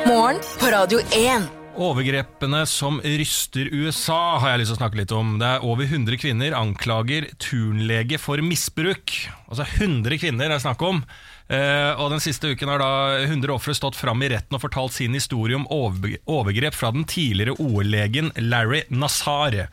Morgen 0.09 0.43
på 0.59 0.73
Radio 0.75 1.05
1. 1.15 1.47
Overgrepene 1.85 2.65
som 2.71 2.99
ryster 3.03 3.71
USA, 3.71 4.39
har 4.43 4.53
jeg 4.53 4.65
lyst 4.65 4.75
til 4.75 4.77
å 4.77 4.83
snakke 4.83 4.99
litt 5.01 5.15
om. 5.15 5.37
Det 5.41 5.53
er 5.57 5.65
over 5.67 5.87
100 5.87 6.19
kvinner 6.23 6.55
anklager 6.59 7.31
turnlege 7.43 8.19
for 8.23 8.43
misbruk. 8.43 9.15
Altså 9.47 9.67
100 9.67 10.19
kvinner 10.23 10.51
det 10.51 10.59
er 10.59 10.67
snakk 10.67 10.83
om. 10.87 11.03
Eh, 11.45 11.93
og 12.01 12.09
Den 12.15 12.23
siste 12.25 12.55
uken 12.55 12.71
har 12.73 12.81
da 12.81 12.93
100 13.27 13.53
ofre 13.53 13.75
stått 13.77 13.99
fram 13.99 14.23
i 14.25 14.31
retten 14.33 14.57
og 14.57 14.63
fortalt 14.65 14.97
sin 14.97 15.17
historie 15.17 15.59
om 15.59 15.67
overgrep 15.69 16.77
fra 16.77 16.93
den 16.95 17.05
tidligere 17.09 17.59
OL-legen 17.61 18.33
Larry 18.41 18.85
Nassar. 18.89 19.67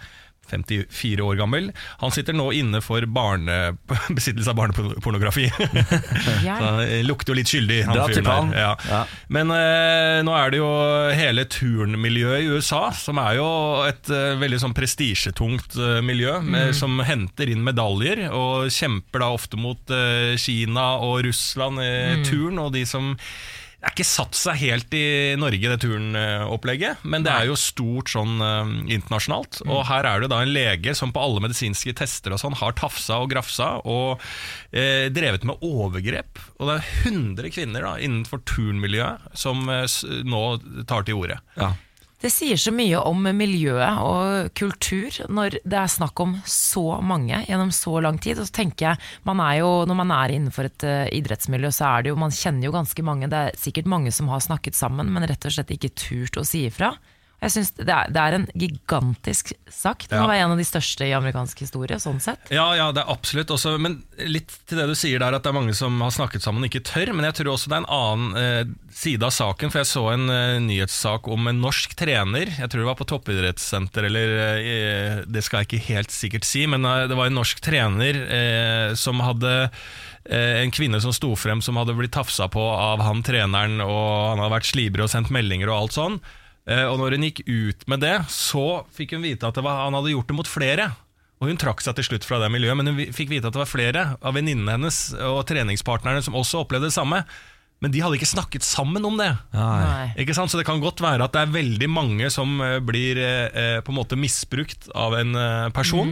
54 0.52 1.26
år 1.26 1.40
gammel. 1.40 1.70
Han 2.02 2.14
sitter 2.14 2.36
nå 2.38 2.50
inne 2.56 2.82
for 2.84 3.06
barne, 3.10 3.78
besittelse 4.18 4.52
av 4.52 4.60
barnepornografi. 4.60 5.48
Så 5.56 6.58
han 6.60 6.82
eh, 6.86 7.02
lukter 7.08 7.34
jo 7.34 7.40
litt 7.40 7.52
skyldig, 7.52 7.82
han 7.88 8.02
fyren 8.12 8.28
der. 8.28 8.60
Ja. 8.62 8.74
Ja. 8.90 9.02
Men 9.32 9.54
eh, 9.56 10.20
nå 10.26 10.36
er 10.38 10.54
det 10.54 10.62
jo 10.62 10.70
hele 11.18 11.46
turnmiljøet 11.52 12.46
i 12.46 12.52
USA, 12.52 12.84
som 12.96 13.20
er 13.22 13.40
jo 13.40 13.48
et 13.88 14.12
eh, 14.12 14.36
veldig 14.42 14.62
sånn 14.66 14.76
prestisjetungt 14.78 15.78
eh, 15.80 16.00
miljø, 16.06 16.38
med, 16.44 16.76
som 16.78 17.00
henter 17.06 17.52
inn 17.52 17.64
medaljer, 17.66 18.28
og 18.36 18.70
kjemper 18.74 19.24
da 19.24 19.32
ofte 19.36 19.60
mot 19.60 19.96
eh, 19.96 20.36
Kina 20.42 20.94
og 21.04 21.22
Russland 21.28 21.82
i 21.82 22.22
turn, 22.28 22.60
og 22.62 22.74
de 22.76 22.86
som 22.88 23.14
det 23.82 23.90
er 23.90 23.94
ikke 23.96 24.06
satt 24.06 24.38
seg 24.38 24.60
helt 24.62 24.92
i 24.94 25.06
Norge, 25.42 25.70
det 25.72 25.80
turnopplegget, 25.82 27.02
men 27.02 27.24
det 27.26 27.32
er 27.34 27.48
jo 27.50 27.56
stort 27.58 28.12
sånn 28.14 28.36
eh, 28.46 28.74
internasjonalt. 28.94 29.64
Og 29.66 29.82
her 29.90 30.06
er 30.06 30.22
det 30.22 30.30
da 30.30 30.44
en 30.44 30.52
lege 30.54 30.94
som 30.98 31.10
på 31.10 31.24
alle 31.26 31.42
medisinske 31.42 31.96
tester 31.98 32.36
og 32.36 32.44
sånn 32.44 32.60
har 32.60 32.76
tafsa 32.78 33.18
og 33.24 33.32
grafsa 33.34 33.72
og 33.90 34.22
eh, 34.70 35.10
drevet 35.10 35.48
med 35.50 35.66
overgrep. 35.66 36.44
Og 36.60 36.70
det 36.70 36.76
er 36.78 37.10
100 37.10 37.56
kvinner 37.58 37.88
da 37.88 37.96
innenfor 37.98 38.46
turnmiljøet 38.54 39.34
som 39.42 39.66
eh, 39.74 39.88
nå 40.30 40.44
tar 40.86 41.10
til 41.10 41.18
orde. 41.24 41.42
Ja. 41.58 41.74
Det 42.22 42.30
sier 42.30 42.60
så 42.60 42.70
mye 42.70 43.00
om 43.10 43.24
miljøet 43.34 44.02
og 44.06 44.52
kultur 44.58 45.16
når 45.26 45.56
det 45.66 45.78
er 45.80 45.90
snakk 45.90 46.20
om 46.22 46.36
så 46.46 47.00
mange 47.02 47.40
gjennom 47.48 47.72
så 47.74 47.96
lang 48.06 48.20
tid. 48.22 48.38
Og 48.38 48.46
så 48.46 48.54
tenker 48.60 48.92
jeg, 48.92 49.02
man 49.26 49.42
jo, 49.58 49.72
Når 49.90 49.98
man 49.98 50.14
er 50.14 50.36
innenfor 50.36 50.70
et 50.70 50.86
eh, 50.86 51.10
idrettsmiljø, 51.18 51.72
så 51.74 51.88
er 51.90 52.04
det 52.04 52.12
jo, 52.14 52.20
man 52.22 52.36
kjenner 52.36 52.70
jo 52.70 52.76
ganske 52.76 53.02
mange. 53.04 53.30
Det 53.32 53.40
er 53.40 53.58
sikkert 53.58 53.90
mange 53.90 54.14
som 54.14 54.30
har 54.30 54.40
snakket 54.40 54.78
sammen, 54.78 55.10
men 55.10 55.26
rett 55.26 55.50
og 55.50 55.56
slett 55.56 55.74
ikke 55.74 55.96
turt 55.98 56.38
å 56.38 56.46
si 56.46 56.68
ifra. 56.70 56.94
Jeg 57.42 57.52
synes 57.56 57.72
det, 57.74 57.88
er, 57.90 58.10
det 58.14 58.22
er 58.22 58.36
en 58.38 58.44
gigantisk 58.54 59.52
sak. 59.74 60.04
Det 60.06 60.14
må 60.14 60.28
Ja. 60.28 60.30
være 60.30 60.44
en 60.46 60.52
av 60.54 60.60
de 60.62 60.66
største 60.68 61.08
i 61.08 61.14
amerikansk 61.18 61.64
historie, 61.64 61.98
sånn 61.98 62.20
sett. 62.22 62.52
Ja, 62.54 62.68
ja, 62.78 62.92
det 62.94 63.02
er 63.02 63.10
absolutt 63.10 63.50
også, 63.50 63.80
Men 63.82 64.04
litt 64.22 64.54
til 64.70 64.78
det 64.78 64.86
du 64.86 64.94
sier 64.94 65.18
der, 65.24 65.34
at 65.34 65.42
det 65.42 65.50
er 65.50 65.58
mange 65.58 65.74
som 65.74 65.96
har 66.06 66.12
snakket 66.14 66.44
sammen 66.46 66.62
og 66.62 66.70
ikke 66.70 66.84
tør. 66.86 67.10
Men 67.18 67.26
jeg 67.26 67.40
tror 67.40 67.54
også 67.56 67.72
det 67.72 67.80
er 67.80 67.82
en 67.82 67.96
annen 67.98 68.38
eh, 68.38 68.76
side 68.94 69.26
av 69.26 69.34
saken. 69.34 69.72
For 69.74 69.82
jeg 69.82 69.90
så 69.90 70.04
en 70.14 70.30
eh, 70.30 70.60
nyhetssak 70.68 71.28
om 71.34 71.50
en 71.50 71.62
norsk 71.64 71.96
trener. 71.98 72.46
Jeg 72.60 72.70
tror 72.70 72.84
det 72.84 72.90
var 72.92 73.00
på 73.02 73.10
toppidrettssenter, 73.10 74.06
eller 74.12 74.36
eh, 74.62 75.24
det 75.26 75.42
skal 75.48 75.64
jeg 75.64 75.72
ikke 75.72 75.88
helt 75.96 76.14
sikkert 76.14 76.46
si. 76.46 76.68
Men 76.70 76.86
eh, 76.86 77.08
det 77.10 77.18
var 77.18 77.32
en 77.32 77.40
norsk 77.42 77.64
trener 77.66 78.22
eh, 78.22 78.94
som 78.94 79.18
hadde 79.26 79.56
eh, 80.30 80.62
en 80.62 80.70
kvinne 80.78 81.02
som 81.02 81.10
sto 81.16 81.34
frem 81.36 81.66
som 81.66 81.80
hadde 81.82 81.98
blitt 81.98 82.14
tafsa 82.14 82.46
på 82.54 82.62
av 82.62 83.02
han 83.02 83.26
treneren, 83.26 83.82
og 83.82 84.30
han 84.36 84.44
hadde 84.46 84.54
vært 84.60 84.70
slibrig 84.70 85.08
og 85.08 85.10
sendt 85.10 85.34
meldinger 85.34 85.74
og 85.74 85.80
alt 85.88 85.98
sånn. 85.98 86.22
Eh, 86.68 86.86
Og 86.86 87.00
når 87.02 87.16
hun 87.18 87.26
gikk 87.30 87.42
ut 87.48 87.88
med 87.90 88.00
det, 88.04 88.18
så 88.30 88.84
fikk 88.94 89.16
hun 89.18 89.24
vite 89.26 89.48
at 89.48 89.56
det 89.58 89.64
var, 89.66 89.86
han 89.86 89.94
hadde 89.98 90.14
gjort 90.14 90.28
det 90.30 90.36
mot 90.38 90.48
flere. 90.50 90.92
Og 91.42 91.48
Hun 91.50 91.58
trakk 91.58 91.82
seg 91.82 91.96
til 91.98 92.06
slutt 92.06 92.26
fra 92.28 92.38
det 92.38 92.52
miljøet, 92.54 92.78
men 92.78 92.86
hun 92.92 93.00
fikk 93.18 93.32
vite 93.34 93.48
at 93.50 93.54
det 93.56 93.64
var 93.64 93.70
flere 93.72 94.04
av 94.22 94.36
venninnene 94.38 94.76
hennes 94.78 95.00
og 95.26 95.42
treningspartnerne 95.50 96.22
som 96.22 96.36
også 96.38 96.62
opplevde 96.62 96.92
det 96.92 96.94
samme. 96.94 97.24
Men 97.82 97.90
de 97.90 97.98
hadde 98.04 98.14
ikke 98.20 98.30
snakket 98.30 98.62
sammen 98.62 99.02
om 99.10 99.16
det. 99.18 99.32
Nei. 99.58 100.12
Ikke 100.22 100.36
sant? 100.38 100.52
Så 100.54 100.60
det 100.60 100.68
kan 100.68 100.84
godt 100.84 101.02
være 101.02 101.26
at 101.26 101.34
det 101.34 101.42
er 101.42 101.56
veldig 101.56 101.90
mange 101.90 102.30
som 102.30 102.62
eh, 102.62 102.78
blir 102.78 103.18
eh, 103.18 103.80
på 103.82 103.90
en 103.90 103.98
måte 103.98 104.14
misbrukt 104.22 104.86
av 104.94 105.18
en 105.18 105.34
person. 105.74 105.74
person. 105.74 106.12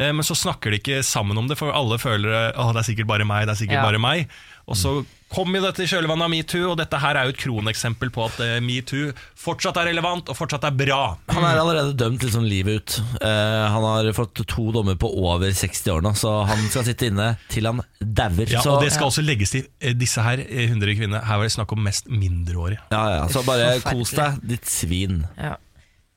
Eh, 0.00 0.14
men 0.16 0.24
så 0.24 0.32
snakker 0.32 0.72
de 0.72 0.78
ikke 0.80 1.02
sammen 1.04 1.36
om 1.36 1.44
det, 1.50 1.58
for 1.60 1.76
alle 1.76 1.98
føler 2.00 2.54
at 2.56 2.72
det 2.72 2.80
er 2.80 2.88
sikkert 2.88 3.10
bare 3.12 3.26
meg. 3.28 3.44
det 3.44 3.52
er 3.52 3.60
sikkert 3.66 3.82
Ja. 3.82 3.84
bare 3.84 4.00
meg 4.00 4.30
Og 4.68 4.76
så 4.78 4.92
kom 5.30 5.54
jo 5.54 5.62
dette 5.62 5.84
i 5.84 5.88
kjølvannet 5.90 6.26
av 6.26 6.30
metoo, 6.32 6.72
og 6.72 6.78
dette 6.80 6.98
her 7.00 7.16
er 7.18 7.28
jo 7.28 7.34
et 7.34 7.40
kroneksempel 7.40 8.10
på 8.14 8.24
at 8.26 8.40
eh, 8.42 8.56
metoo 8.64 9.12
fortsatt 9.38 9.78
er 9.80 9.90
relevant 9.92 10.30
og 10.30 10.36
fortsatt 10.38 10.66
er 10.66 10.74
bra. 10.76 11.00
Han 11.30 11.46
er 11.46 11.60
allerede 11.62 11.94
dømt 11.98 12.24
liksom 12.26 12.44
livet 12.50 12.80
ut. 12.80 12.98
Eh, 13.22 13.64
han 13.74 13.86
har 13.86 14.10
fått 14.16 14.42
to 14.50 14.66
dommer 14.74 14.98
på 15.00 15.10
over 15.22 15.54
60 15.54 15.94
år 15.94 16.04
nå, 16.06 16.14
så 16.18 16.40
han 16.50 16.66
skal 16.68 16.86
sitte 16.90 17.10
inne 17.10 17.32
til 17.52 17.70
han 17.70 17.82
dauer. 18.00 18.50
Ja, 18.50 18.62
og 18.74 18.82
det 18.84 18.92
skal 18.94 19.10
også 19.10 19.24
legges 19.24 19.54
til 19.54 19.66
eh, 19.78 19.94
disse 19.98 20.24
her 20.26 20.42
eh, 20.42 20.66
100 20.68 20.98
kvinnene. 20.98 21.24
Her 21.26 21.40
var 21.40 21.48
det 21.48 21.54
snakk 21.56 21.74
om 21.76 21.82
mest 21.86 22.10
mindreårige. 22.10 22.82
ja, 22.90 23.04
ja, 23.20 23.24
så 23.30 23.46
bare 23.46 23.76
kos 23.86 24.14
deg, 24.18 24.42
ditt 24.50 24.70
svin. 24.70 25.24
Ja. 25.38 25.56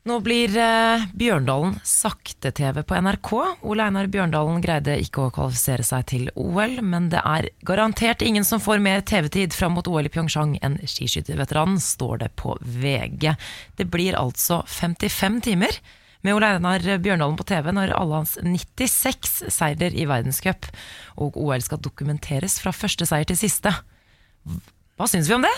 Nå 0.04 0.18
blir 0.20 0.52
eh, 0.60 1.04
Bjørndalen 1.16 1.78
sakte-TV 1.88 2.82
på 2.84 2.98
NRK. 3.06 3.30
Ole 3.64 3.86
Einar 3.88 4.10
Bjørndalen 4.12 4.60
greide 4.60 4.98
ikke 5.00 5.24
å 5.24 5.32
kvalifisere 5.32 5.86
seg 5.88 6.04
til 6.12 6.26
OL, 6.36 6.82
men 6.84 7.08
det 7.14 7.22
er 7.24 7.48
garantert 7.64 8.26
ingen 8.26 8.44
som 8.44 8.60
får 8.60 8.84
mer 8.84 9.06
TV-tid 9.08 9.56
fram 9.56 9.78
mot 9.78 9.88
OL 9.88 10.10
i 10.10 10.12
Pyeongchang 10.12 10.58
enn 10.60 10.76
skiskytterveteranen, 10.84 11.80
står 11.80 12.20
det 12.26 12.32
på 12.36 12.58
VG. 12.60 13.32
Det 13.80 13.88
blir 13.96 14.20
altså 14.20 14.60
55 14.68 15.40
timer 15.48 15.80
med 16.28 16.36
Ole 16.36 16.52
Einar 16.58 16.84
Bjørndalen 16.84 17.40
på 17.40 17.48
TV 17.48 17.72
når 17.72 17.96
alle 17.96 18.26
hans 18.26 18.36
96 18.44 19.46
seirer 19.56 19.96
i 19.96 20.04
verdenscup 20.12 20.68
og 21.16 21.40
OL 21.40 21.64
skal 21.64 21.80
dokumenteres 21.80 22.60
fra 22.60 22.76
første 22.76 23.08
seier 23.08 23.32
til 23.32 23.40
siste. 23.40 23.72
Hva 25.00 25.08
syns 25.08 25.32
vi 25.32 25.40
om 25.40 25.48
det? 25.48 25.56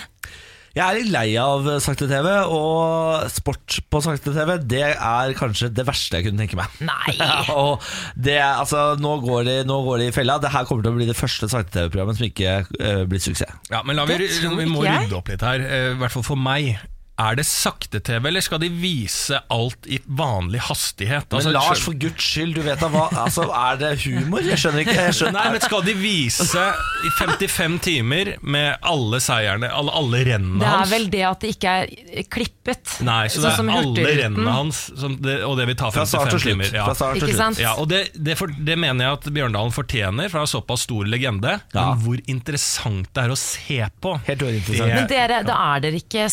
Jeg 0.76 0.84
er 0.84 0.98
litt 0.98 1.12
lei 1.14 1.30
av 1.40 1.64
sakte-TV, 1.80 2.28
og 2.52 3.30
sport 3.32 3.78
på 3.88 4.02
sakte-TV 4.04 4.58
Det 4.68 4.82
er 4.92 5.36
kanskje 5.40 5.70
det 5.72 5.86
verste 5.88 6.20
jeg 6.20 6.28
kunne 6.28 6.44
tenke 6.44 6.58
meg. 6.60 6.74
Nei! 6.84 7.14
og 7.56 7.86
det, 8.20 8.36
er- 8.42 8.60
altså, 8.60 8.82
nå, 9.00 9.14
går 9.24 9.48
de, 9.48 9.56
nå 9.70 9.78
går 9.86 10.04
de 10.04 10.10
i 10.10 10.16
fella. 10.16 10.36
Det 10.44 10.52
her 10.52 10.68
kommer 10.68 10.84
til 10.84 10.92
å 10.92 10.98
bli 10.98 11.08
det 11.08 11.16
første 11.16 11.48
sakte-TV-programmet 11.52 12.20
som 12.20 12.28
ikke 12.28 12.58
uh, 12.68 13.06
blir 13.08 13.24
suksess. 13.24 13.56
Ja, 13.72 13.86
men 13.88 13.96
la 13.96 14.04
vi, 14.10 14.20
vi 14.28 14.68
må 14.68 14.84
rydde 14.84 15.16
opp 15.16 15.32
litt 15.32 15.48
her, 15.48 15.64
eh, 15.64 15.94
i 15.94 15.98
hvert 16.02 16.12
fall 16.18 16.28
for 16.28 16.44
meg. 16.44 16.76
Er 17.18 17.38
det 17.40 17.46
sakte-TV, 17.48 18.26
eller 18.28 18.44
skal 18.44 18.60
de 18.60 18.68
vise 18.68 19.38
alt 19.54 19.86
i 19.88 20.02
vanlig 20.06 20.60
hastighet? 20.68 21.30
Men 21.32 21.38
Altså, 21.40 21.52
Lars, 21.56 21.80
for 21.86 21.96
guds 21.96 22.26
skyld, 22.28 22.56
du 22.58 22.62
vet 22.66 22.82
da 22.84 22.90
hva 22.92 23.06
altså, 23.24 23.46
Er 23.56 23.78
det 23.80 23.92
humor? 24.04 24.44
Jeg 24.44 24.60
skjønner 24.60 24.84
ikke. 24.84 24.96
Jeg 25.00 25.16
skjønner. 25.16 25.38
Nei, 25.38 25.54
men 25.56 25.64
Skal 25.64 25.86
de 25.88 25.94
vise 25.96 26.66
i 27.08 27.12
55 27.22 27.78
timer 27.86 28.34
med 28.44 28.76
alle 28.84 29.22
seierne, 29.24 29.70
alle, 29.72 29.94
alle 29.96 30.22
rennene 30.28 30.60
Det 30.60 30.68
er 30.68 30.76
hans? 30.82 30.92
vel 30.92 31.08
det 31.14 31.24
at 31.30 31.40
det 31.46 31.54
ikke 31.56 31.76
er 31.86 32.28
klippet. 32.36 32.98
Nei, 33.08 33.22
så 33.32 33.46
Sånn 33.46 33.70
det 33.72 33.78
er 33.78 33.80
alle 33.86 34.16
rennene 34.20 34.56
hans, 34.58 34.82
som 35.00 35.16
det, 35.24 35.38
og 35.48 35.56
det 35.60 35.70
vil 35.72 35.80
ta 35.80 35.94
55 35.96 36.12
start 36.12 36.34
til 36.36 36.44
slutt. 36.44 36.52
timer. 36.52 36.76
Ja. 36.76 36.86
Fra 36.90 36.98
start 37.00 37.16
til 37.16 37.24
Ikke 37.24 37.32
slutt. 37.32 37.44
sant? 37.46 37.64
Ja, 37.64 37.74
og 37.80 37.88
det, 37.92 38.02
det, 38.28 38.36
for, 38.40 38.52
det 38.52 38.76
mener 38.82 39.08
jeg 39.08 39.20
at 39.22 39.30
Bjørndalen 39.40 39.72
fortjener, 39.76 40.28
for 40.28 40.42
han 40.44 40.50
er 40.50 40.54
såpass 40.58 40.84
stor 40.90 41.08
legende. 41.08 41.56
Ja. 41.72 41.88
Men 41.94 42.04
hvor 42.04 42.20
interessant 42.36 43.08
det 43.16 43.24
er 43.24 43.32
å 43.32 43.40
se 43.40 43.80
på. 44.04 44.18
Helt 44.28 44.44
uinteressant. 44.44 44.92
Men 45.00 45.08
dere, 45.16 45.42
da 45.48 45.58
er 45.72 45.86
dere 45.88 46.04
ikke 46.04 46.28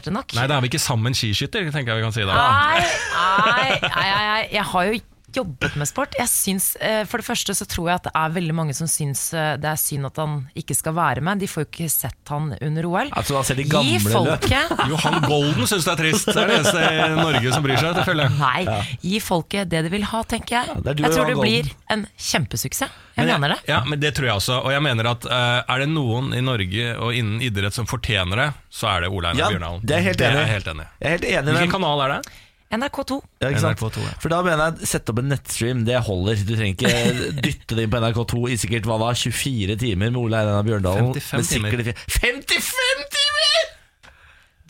sportsinteresserte 0.00 0.10
nok? 0.10 0.34
Nei, 0.34 0.46
da 0.48 0.56
er 0.56 0.64
vi 0.64 0.70
ikke 0.70 0.80
sammen 0.82 1.14
skiskytter, 1.16 1.70
tenker 1.72 1.94
jeg 1.94 2.00
vi 2.00 2.04
kan 2.06 2.14
si 2.14 2.24
da. 2.24 2.34
Nei, 2.34 2.80
nei, 2.80 3.78
nei, 3.84 4.08
nei, 4.10 4.26
nei. 4.30 4.42
Jeg 4.54 4.64
har 4.72 4.88
jo 4.88 4.98
jobbet 5.36 5.76
med 5.80 5.88
sport. 5.88 6.14
Jeg 6.18 6.28
syns, 6.28 6.76
eh, 6.80 7.04
For 7.08 7.18
det 7.22 7.26
første 7.26 7.54
så 7.54 7.66
tror 7.68 7.88
jeg 7.90 8.00
at 8.00 8.06
det 8.08 8.12
er 8.14 8.32
veldig 8.34 8.54
mange 8.56 8.74
som 8.76 8.88
syns 8.90 9.32
eh, 9.34 9.56
det 9.60 9.68
er 9.70 9.78
synd 9.80 10.06
at 10.10 10.16
han 10.20 10.34
ikke 10.58 10.74
skal 10.76 10.94
være 10.96 11.20
med. 11.26 11.38
De 11.42 11.48
får 11.50 11.64
jo 11.64 11.68
ikke 11.70 11.88
sett 11.92 12.32
han 12.34 12.50
under 12.60 12.86
OL. 12.90 13.10
Altså, 13.16 13.34
da 13.38 13.42
ser 13.46 13.60
de 13.60 13.66
Gi 13.70 13.98
folket 14.04 14.70
løp. 14.70 14.86
Johan 14.94 15.20
Golden 15.26 15.66
syns 15.70 15.86
det 15.88 15.92
er 15.94 16.00
trist. 16.02 16.26
Det 16.30 16.36
er 16.36 16.50
det 16.50 16.58
eneste 16.60 16.86
i 16.90 17.20
Norge 17.20 17.52
som 17.54 17.64
bryr 17.66 17.78
seg, 17.80 17.94
selvfølgelig. 18.00 18.40
Nei, 18.40 18.80
gi 19.04 19.20
folket 19.24 19.70
det 19.70 19.84
de 19.86 19.94
vil 19.96 20.08
ha, 20.10 20.22
tenker 20.24 20.58
jeg. 20.60 20.80
det 20.84 20.96
du 20.98 21.04
jeg 21.06 21.14
tror 21.16 21.30
det 21.30 21.38
blir 21.40 21.70
en 21.94 22.06
kjempesuksess. 22.16 22.98
Jeg 23.20 23.26
Men 23.26 23.40
mener 23.40 23.52
det. 23.56 23.58
Ja, 23.68 23.80
men 23.84 24.00
det 24.00 24.14
tror 24.16 24.26
jeg 24.30 24.34
også. 24.40 24.60
Og 24.64 24.70
jeg 24.72 24.80
mener 24.86 25.08
at 25.10 25.24
uh, 25.28 25.60
er 25.68 25.82
det 25.82 25.88
noen 25.92 26.30
i 26.32 26.40
Norge 26.40 26.92
og 27.02 27.12
innen 27.18 27.42
idrett 27.44 27.74
som 27.76 27.88
fortjener 27.90 28.38
det, 28.44 28.46
så 28.72 28.88
er 28.94 29.04
det 29.04 29.10
Ole 29.12 29.32
Einar 29.32 29.42
Ja, 29.42 29.48
Bjørndalen. 29.52 29.82
det 29.84 29.96
er 29.96 30.00
jeg 30.00 30.08
helt 30.12 30.22
enig 30.24 30.38
i. 30.38 30.40
jeg 30.46 30.52
helt 30.54 30.70
enig. 30.72 30.86
Jeg 31.00 31.06
er 31.08 31.16
helt 31.18 31.26
enig 31.30 31.56
Hvilken 31.58 31.74
kanal 31.74 32.04
er 32.06 32.14
det? 32.14 32.32
NRK2. 32.70 33.16
Ja, 33.42 33.48
ikke 33.50 33.62
sant? 33.64 33.80
NRK2, 33.82 34.04
ja. 34.06 34.12
For 34.22 34.30
da 34.30 34.40
mener 34.46 34.70
jeg 34.78 34.86
Sett 34.92 35.10
opp 35.10 35.18
en 35.22 35.30
nettstream, 35.32 35.80
det 35.88 35.98
holder. 36.06 36.38
Du 36.46 36.52
trenger 36.54 36.76
ikke 36.76 36.92
dytte 37.46 37.74
det 37.78 37.86
inn 37.88 37.92
på 37.92 37.98
NRK2 38.04 38.44
i 38.54 38.58
sikkert 38.62 38.86
hva 38.86 39.00
da, 39.02 39.10
24 39.18 39.76
timer 39.82 40.12
med 40.14 40.20
Ole 40.22 40.38
Einar 40.44 40.62
Bjørndalen. 40.68 41.10
55 41.18 41.40
med 41.42 41.50
sikkert 41.50 41.82
i 41.82 41.90
fi- 41.90 41.98
55 42.30 43.04
timer?! 43.16 43.68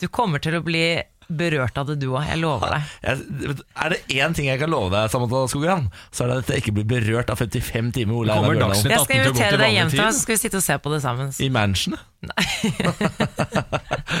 Du 0.01 0.07
kommer 0.09 0.41
til 0.41 0.57
å 0.57 0.63
bli 0.65 0.85
berørt 1.31 1.77
av 1.79 1.85
det 1.87 1.93
du 2.01 2.09
òg, 2.09 2.25
jeg 2.27 2.41
lover 2.41 2.73
deg. 2.73 2.87
Jeg, 3.05 3.53
er 3.85 3.93
det 3.93 3.99
én 4.17 4.33
ting 4.35 4.49
jeg 4.49 4.59
kan 4.59 4.67
love 4.73 4.89
deg, 4.91 5.05
Samantha 5.13 5.45
Skogran, 5.47 5.85
så 6.11 6.25
er 6.25 6.31
det 6.33 6.37
at 6.41 6.49
jeg 6.51 6.63
ikke 6.65 6.73
blir 6.81 6.87
berørt 6.89 7.29
av 7.31 7.39
55 7.39 7.93
timer 7.95 8.11
med 8.11 8.17
Ole 8.17 8.33
Einar 8.35 8.49
Bjørndalen. 8.49 8.75
Jeg 8.81 8.83
skal 8.83 8.97
18 8.97 9.07
til 9.07 9.21
å 9.21 9.21
gå 9.21 9.29
invitere 9.29 9.61
deg 9.61 9.75
hjem 9.77 9.93
til 9.93 10.01
meg, 10.01 10.11
så 10.17 10.25
skal 10.25 10.35
vi 10.35 10.41
sitte 10.41 10.59
og 10.59 10.65
se 10.65 10.75
på 10.83 10.91
det 10.91 10.99
sammen. 11.05 11.31
I 11.37 11.49
mansionet? 11.55 12.01
Eh, 12.21 12.41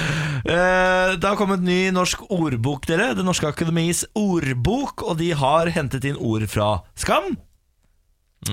det 1.17 1.27
har 1.27 1.39
kommet 1.39 1.63
ny 1.65 1.89
norsk 1.93 2.23
ordbok, 2.31 2.85
dere. 2.89 3.11
Det 3.17 3.25
Norske 3.25 3.49
Akademis 3.49 4.03
ordbok. 4.17 5.03
Og 5.07 5.17
de 5.21 5.31
har 5.37 5.71
hentet 5.73 6.05
inn 6.07 6.19
ord 6.19 6.45
fra 6.51 6.81
Skam, 6.99 7.33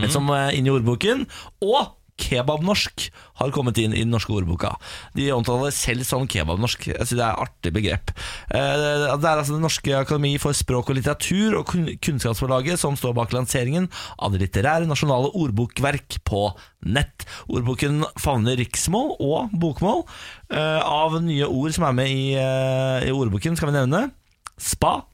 som 0.08 0.30
er 0.34 0.56
inn 0.56 0.68
i 0.68 0.72
ordboken. 0.72 1.26
Og 1.64 1.98
kebabnorsk 2.18 3.08
har 3.40 3.52
kommet 3.54 3.78
inn 3.78 3.94
i 3.94 4.02
den 4.02 4.10
norske 4.12 4.32
ordboka. 4.34 4.72
De 5.16 5.28
omtaler 5.32 5.70
det 5.70 5.76
selv 5.78 6.04
som 6.08 6.26
kebabnorsk. 6.28 6.88
Jeg 6.90 6.98
synes 7.06 7.16
Det 7.18 7.25
er 7.25 7.32
et 7.37 7.42
artig 7.46 7.72
begrep. 7.76 8.10
Eh, 8.50 8.75
Det 9.18 9.25
er 9.25 9.38
altså 9.38 9.54
Det 9.54 9.62
Norske 9.62 9.94
Akademi 9.96 10.37
for 10.42 10.52
språk 10.52 10.90
og 10.90 10.98
litteratur 10.98 11.58
og 11.60 11.66
Kunnskapsforlaget 12.02 12.78
som 12.78 12.96
står 12.98 13.14
bak 13.14 13.32
lanseringen 13.32 13.88
av 14.18 14.32
det 14.32 14.42
litterære 14.42 14.87
nasjonale 14.90 15.30
ordbokverk 15.34 16.18
på 16.25 16.42
nett. 16.84 17.25
Ordboken 17.48 18.04
favner 18.18 18.58
riksmål 18.58 19.16
og 19.20 19.50
bokmål. 19.54 20.04
Eh, 20.50 20.80
Av 20.88 21.14
nye 21.22 21.46
ord 21.46 21.72
som 21.75 21.84
er 21.84 21.92
med 21.92 22.08
i, 22.10 22.34
eh, 22.34 23.08
i 23.08 23.12
ordboken, 23.14 23.56
skal 23.56 23.70
vi 23.70 23.78
nevne 23.78 24.10
spa. 24.58 25.04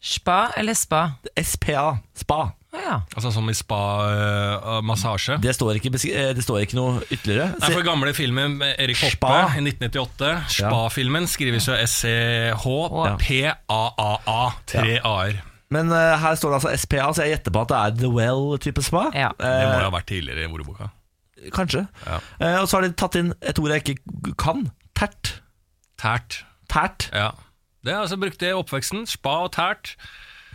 Spa 0.00 0.52
eller 0.56 0.74
spa? 0.74 1.16
SPA. 1.36 1.98
Spa. 2.14 2.52
Ja. 2.72 3.00
Altså 3.16 3.32
som 3.34 3.48
i 3.50 3.54
spa-massasje. 3.56 5.40
Det 5.42 5.54
står 5.56 5.74
ikke, 5.80 5.90
besk- 5.96 6.12
eh, 6.14 6.30
det 6.36 6.42
står 6.44 6.60
ikke 6.64 6.76
noe 6.78 7.00
ytterligere. 7.10 7.48
Nei, 7.58 7.70
for 7.74 7.82
gamle 7.86 8.12
filmen 8.14 8.58
med 8.60 8.76
Erik 8.78 9.00
Hoppe 9.02 9.16
Spa. 9.18 9.40
i 9.58 9.60
1998, 9.64 10.30
Spa-filmen, 10.54 11.26
skrives 11.26 11.66
jo 11.66 11.74
S-C-H-P-A-A-A. 13.20 14.40
Tre 14.70 14.98
A-er. 15.04 15.40
Men 15.70 15.90
eh, 15.94 16.16
her 16.18 16.34
står 16.38 16.50
det 16.50 16.58
altså 16.60 16.72
SPA, 16.82 17.10
så 17.14 17.22
jeg 17.26 17.36
gjetter 17.36 17.52
på 17.54 17.60
at 17.62 17.68
det 17.70 17.78
er 17.80 17.90
The 18.00 18.08
Well-type 18.10 18.82
spa. 18.82 19.04
Ja. 19.14 19.28
Det 19.38 19.46
Eh, 19.46 19.68
må 19.70 19.76
jo 19.78 19.84
ha 19.86 19.92
vært 19.94 20.08
tidligere 20.10 20.46
i 20.46 20.50
ordboka. 20.50 20.88
Kanskje. 21.54 21.84
Ja. 22.06 22.18
Eh, 22.40 22.56
og 22.60 22.66
så 22.68 22.76
har 22.80 22.82
de 22.88 22.92
tatt 22.98 23.14
inn 23.20 23.30
et 23.40 23.58
ord 23.62 23.70
jeg 23.70 23.84
ikke 23.84 24.34
kan. 24.36 24.66
Tert. 24.98 25.36
Tært. 26.00 26.40
Tært. 26.68 27.06
Ja. 27.14 27.30
Det 27.84 27.94
er 27.94 28.00
altså 28.02 28.18
brukt 28.20 28.42
i 28.44 28.50
oppveksten. 28.52 29.06
Spa 29.08 29.44
og 29.46 29.52
tært. 29.54 29.94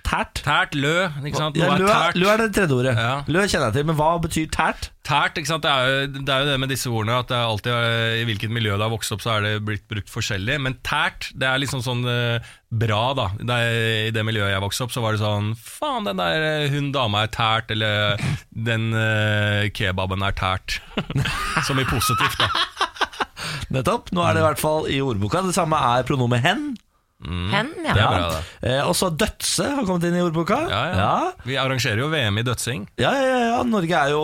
Tært. 0.05 0.41
Tært, 0.45 0.75
lø. 0.77 1.07
Ikke 1.25 1.39
sant? 1.39 1.55
Ja, 1.57 1.71
lø, 1.79 1.87
er 1.87 2.11
tært. 2.11 2.17
lø 2.21 2.27
er 2.29 2.41
det 2.43 2.49
tredje 2.53 2.75
ordet. 2.77 2.91
Ja. 2.93 3.13
Lø 3.25 3.45
kjenner 3.49 3.71
jeg 3.71 3.75
til, 3.79 3.85
men 3.89 3.97
hva 3.97 4.09
betyr 4.21 4.51
tært? 4.53 4.89
Tært, 5.05 5.39
ikke 5.41 5.49
sant? 5.49 5.65
Det 5.65 5.71
er, 5.71 5.89
jo, 5.89 6.21
det 6.21 6.33
er 6.33 6.43
jo 6.43 6.49
det 6.51 6.57
med 6.61 6.71
disse 6.73 6.91
ordene 6.91 7.17
at 7.23 7.31
det 7.31 7.37
er 7.37 7.49
alltid 7.49 7.71
eh, 7.73 8.19
i 8.21 8.27
hvilket 8.29 8.53
miljø 8.53 8.75
det 8.75 8.85
har 8.85 8.93
vokst 8.93 9.15
opp, 9.15 9.23
så 9.25 9.33
er 9.35 9.47
det 9.47 9.53
blitt 9.65 9.85
brukt 9.89 10.11
forskjellig. 10.13 10.59
Men 10.61 10.77
tært, 10.85 11.31
det 11.33 11.49
er 11.49 11.61
liksom 11.63 11.81
sånn 11.85 12.05
eh, 12.09 12.53
bra, 12.85 13.01
da. 13.17 13.27
Det 13.41 13.57
er, 13.65 13.81
I 14.11 14.13
det 14.13 14.25
miljøet 14.29 14.53
jeg 14.53 14.63
vokste 14.67 14.85
opp, 14.85 14.93
så 14.93 15.03
var 15.05 15.17
det 15.17 15.23
sånn 15.23 15.51
Faen, 15.57 16.05
den 16.09 16.21
der 16.21 16.47
eh, 16.51 16.69
hun 16.73 16.93
dama 16.95 17.25
er 17.25 17.33
tært, 17.33 17.73
eller 17.73 18.21
den 18.69 18.91
eh, 18.93 19.67
kebaben 19.73 20.25
er 20.25 20.37
tært. 20.37 20.79
Som 21.67 21.81
i 21.81 21.89
positivt, 21.89 22.37
da. 22.41 22.51
Nettopp. 23.73 24.13
Nå 24.13 24.21
er 24.21 24.37
det 24.37 24.41
i 24.43 24.49
hvert 24.51 24.61
fall 24.61 24.89
i 24.91 25.01
ordboka. 25.01 25.41
Det 25.45 25.57
samme 25.57 25.81
er 25.97 26.05
pronomet 26.07 26.45
hen. 26.45 26.75
Hen, 27.51 27.71
Det 27.81 27.91
er 27.91 27.97
bra, 27.97 28.29
det. 28.35 28.71
Eh, 28.71 28.81
også 28.85 29.09
dødse 29.17 29.67
har 29.77 29.87
kommet 29.87 30.07
inn 30.09 30.17
i 30.19 30.23
ordboka. 30.23 30.57
Ja, 30.69 30.83
ja. 30.95 31.09
Vi 31.47 31.57
arrangerer 31.61 32.03
jo 32.03 32.09
VM 32.13 32.39
i 32.41 32.45
dødsing. 32.47 32.85
Ja, 33.01 33.11
ja, 33.17 33.25
ja, 33.31 33.39
ja. 33.51 33.59
Norge 33.67 33.99
er 33.99 34.13
jo 34.13 34.23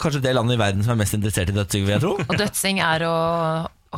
kanskje 0.00 0.22
det 0.24 0.34
landet 0.36 0.56
i 0.56 0.62
verden 0.62 0.84
som 0.86 0.94
er 0.96 1.02
mest 1.04 1.16
interessert 1.18 1.52
i 1.52 1.56
dødsing, 1.56 1.86
vil 1.86 1.96
jeg 1.96 2.04
tro. 2.04 2.14
Og 2.30 2.38
dødsing 2.40 2.80
er 2.84 3.06
å 3.08 3.16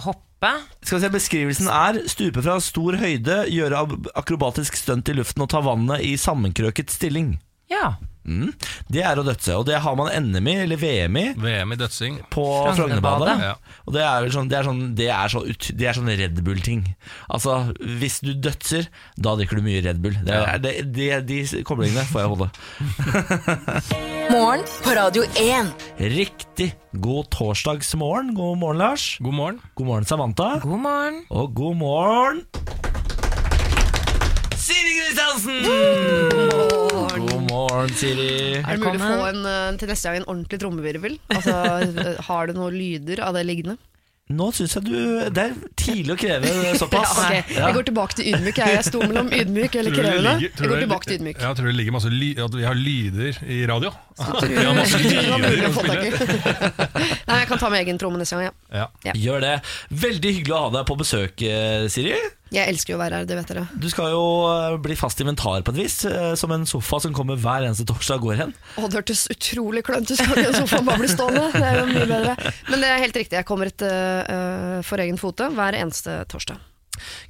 hoppe. 0.06 0.52
Skal 0.84 0.98
vi 0.98 1.04
se, 1.06 1.12
Beskrivelsen 1.14 1.68
er 1.72 2.02
stupe 2.10 2.42
fra 2.44 2.58
stor 2.60 2.98
høyde, 3.00 3.44
gjøre 3.52 3.84
akrobatisk 4.18 4.76
stunt 4.76 5.08
i 5.08 5.14
luften 5.16 5.44
og 5.46 5.52
ta 5.54 5.62
vannet 5.64 6.04
i 6.04 6.16
sammenkrøket 6.20 6.92
stilling. 6.92 7.36
Ja. 7.72 7.94
Mm. 8.24 8.52
Det 8.88 9.02
er 9.04 9.20
å 9.20 9.24
dødse, 9.26 9.56
og 9.60 9.66
det 9.68 9.80
har 9.84 9.96
man 9.98 10.12
NM 10.24 10.48
i, 10.48 10.56
eller 10.64 10.80
VM 10.80 11.18
i, 11.20 11.24
VM 11.36 11.74
i 11.74 11.78
dødsing. 11.80 12.18
på 12.32 12.44
Frognerbadet. 12.76 13.34
Ja. 13.44 13.54
Og 13.84 13.96
det 13.96 14.04
er, 14.04 14.28
sånn, 14.32 14.48
det 14.50 14.58
er 14.58 14.68
sånn, 14.68 14.82
det 14.98 15.10
er 15.12 15.32
så, 15.32 15.44
ut, 15.44 15.70
det 15.76 15.88
er 15.90 15.98
sånn 15.98 16.08
Red 16.08 16.40
Bull-ting. 16.46 16.86
Altså, 17.28 17.58
hvis 18.00 18.20
du 18.24 18.32
dødser, 18.32 18.88
da 19.16 19.36
drikker 19.38 19.60
du 19.60 19.66
mye 19.66 19.82
Red 19.84 20.00
Bull. 20.04 20.16
Det 20.24 20.38
er, 20.40 20.62
det, 20.62 20.74
det, 20.96 21.10
de 21.28 21.64
koblingene 21.68 22.06
får 22.08 22.24
jeg 22.24 22.32
holde. 22.34 22.50
Morgen 24.34 24.64
på 24.84 24.94
Radio 24.96 25.26
1. 25.40 25.74
Riktig 26.14 26.70
god 27.04 27.28
torsdagsmorgen. 27.34 28.32
God 28.38 28.56
morgen, 28.58 28.80
Lars. 28.80 29.18
God 29.20 29.36
morgen. 29.36 29.60
God 29.76 29.90
morgen, 29.90 30.08
Samantha. 30.08 30.48
God 30.64 30.80
morgen. 30.80 31.20
Og 31.28 31.52
god 31.54 31.76
morgen 31.76 32.44
Siri 34.64 34.96
Kristiansen! 34.96 36.43
Morgen, 37.54 37.94
Siri. 37.94 38.28
Er 38.58 38.74
det 38.74 38.82
mulig 38.82 38.98
å 38.98 39.08
få 39.08 39.26
en, 39.30 39.42
eh, 39.46 39.72
til 39.78 39.90
neste 39.92 40.10
gang 40.10 40.22
en 40.22 40.30
ordentlig 40.32 40.60
trommevirvel? 40.62 41.18
Altså, 41.30 41.58
eh, 42.04 42.22
har 42.28 42.48
du 42.50 42.56
noen 42.58 42.74
lyder 42.74 43.22
av 43.24 43.36
det 43.38 43.44
liggende? 43.46 43.76
Nå 44.32 44.46
syns 44.56 44.72
jeg 44.72 44.86
du 44.86 44.92
Det 45.36 45.42
er 45.42 45.56
tidlig 45.76 46.14
å 46.14 46.16
kreve 46.16 46.52
såpass. 46.80 47.10
Ja, 47.20 47.24
okay. 47.26 47.40
Ja. 47.52 47.66
Jeg 47.68 47.76
går 47.76 47.86
tilbake 47.90 48.16
til 48.16 48.30
ydmyk. 48.30 48.56
Jeg, 48.56 48.76
jeg 48.78 48.86
sto 48.86 49.02
mellom 49.04 49.28
ydmyk 49.36 49.76
eller 49.80 49.92
krevende. 49.92 50.32
Jeg 50.40 50.70
går 50.70 50.80
tilbake 50.80 51.08
til 51.10 51.18
ydmyk. 51.18 51.42
Jeg 51.44 51.58
tror 51.58 51.68
det 51.68 51.74
ligger 51.76 51.96
masse 51.98 52.12
ly 52.12 52.30
at 52.46 52.56
vi 52.56 52.64
har 52.64 52.78
lyder 52.78 53.40
i 53.44 53.58
radio? 53.68 53.92
Vi 54.48 54.56
har 54.56 54.72
masse 54.78 55.00
lyder 55.02 55.68
å 55.68 55.72
spille. 55.76 56.30
Nei, 57.28 57.36
jeg 57.42 57.50
kan 57.52 57.60
ta 57.60 57.68
med 57.74 57.82
egen 57.82 58.00
tromme 58.00 58.22
neste 58.22 58.40
gang. 58.40 58.48
Ja. 58.48 58.80
Ja. 58.80 58.88
Ja. 59.10 59.16
Gjør 59.26 59.44
det. 59.44 59.52
Veldig 60.06 60.34
hyggelig 60.38 60.56
å 60.56 60.62
ha 60.64 60.72
deg 60.78 60.88
på 60.88 60.96
besøk, 61.04 61.44
eh, 61.44 61.84
Siri. 61.92 62.16
Jeg 62.54 62.70
elsker 62.70 62.94
jo 62.94 62.98
å 62.98 63.02
være 63.02 63.20
her, 63.20 63.28
det 63.28 63.38
vet 63.38 63.50
dere. 63.50 63.64
Du 63.80 63.88
skal 63.90 64.12
jo 64.14 64.24
eh, 64.50 64.76
bli 64.84 64.96
fast 64.98 65.20
inventar 65.24 65.64
på 65.66 65.74
et 65.74 65.80
vis, 65.80 65.96
eh, 66.08 66.34
som 66.38 66.52
en 66.54 66.66
sofa 66.68 67.00
som 67.02 67.14
kommer 67.16 67.40
hver 67.40 67.66
eneste 67.66 67.86
torsdag 67.88 68.22
og 68.22 68.28
går 68.28 68.42
hen. 68.44 68.54
Å, 68.78 68.86
det 68.86 69.00
hørtes 69.00 69.24
utrolig 69.34 69.82
klønt 69.86 70.10
ut. 70.10 70.18
Skal 70.18 70.44
ikke 70.44 70.60
sofaen 70.60 70.86
bare 70.86 71.02
bli 71.02 71.10
stående? 71.10 71.48
Det 71.54 71.64
er 71.64 71.80
jo 71.80 71.88
mye 71.90 72.06
bedre. 72.10 72.36
Men 72.70 72.84
det 72.84 72.92
er 72.92 73.02
helt 73.02 73.18
riktig. 73.18 73.40
Jeg 73.40 73.48
kommer 73.48 73.72
et, 73.72 73.82
uh, 73.82 74.78
for 74.86 75.02
egen 75.02 75.18
fote 75.20 75.50
hver 75.56 75.76
eneste 75.80 76.22
torsdag. 76.30 76.62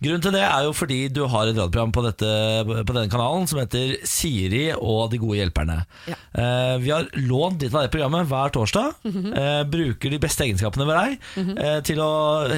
Grunnen 0.03 0.23
til 0.25 0.35
det 0.35 0.43
er 0.45 0.67
jo 0.67 0.75
fordi 0.77 0.99
du 1.13 1.23
har 1.31 1.49
et 1.49 1.57
radioprogram 1.57 1.93
på, 1.95 2.03
dette, 2.05 2.31
på 2.67 2.97
denne 2.97 3.11
kanalen 3.13 3.47
som 3.49 3.61
heter 3.63 3.95
Siri 4.09 4.67
og 4.75 5.09
de 5.13 5.21
gode 5.23 5.39
hjelperne. 5.41 5.79
Ja. 6.11 6.19
Eh, 6.37 6.75
vi 6.83 6.93
har 6.93 7.09
lånt 7.25 7.65
litt 7.65 7.75
av 7.75 7.87
det 7.87 7.93
programmet 7.95 8.29
hver 8.31 8.53
torsdag. 8.55 9.01
Mhm. 9.09 9.33
eh, 9.33 9.63
bruker 9.75 10.13
de 10.13 10.21
beste 10.21 10.45
egenskapene 10.45 10.87
ved 10.89 11.01
deg 11.01 11.57
eh, 11.57 11.81
til 11.87 12.03
å 12.05 12.13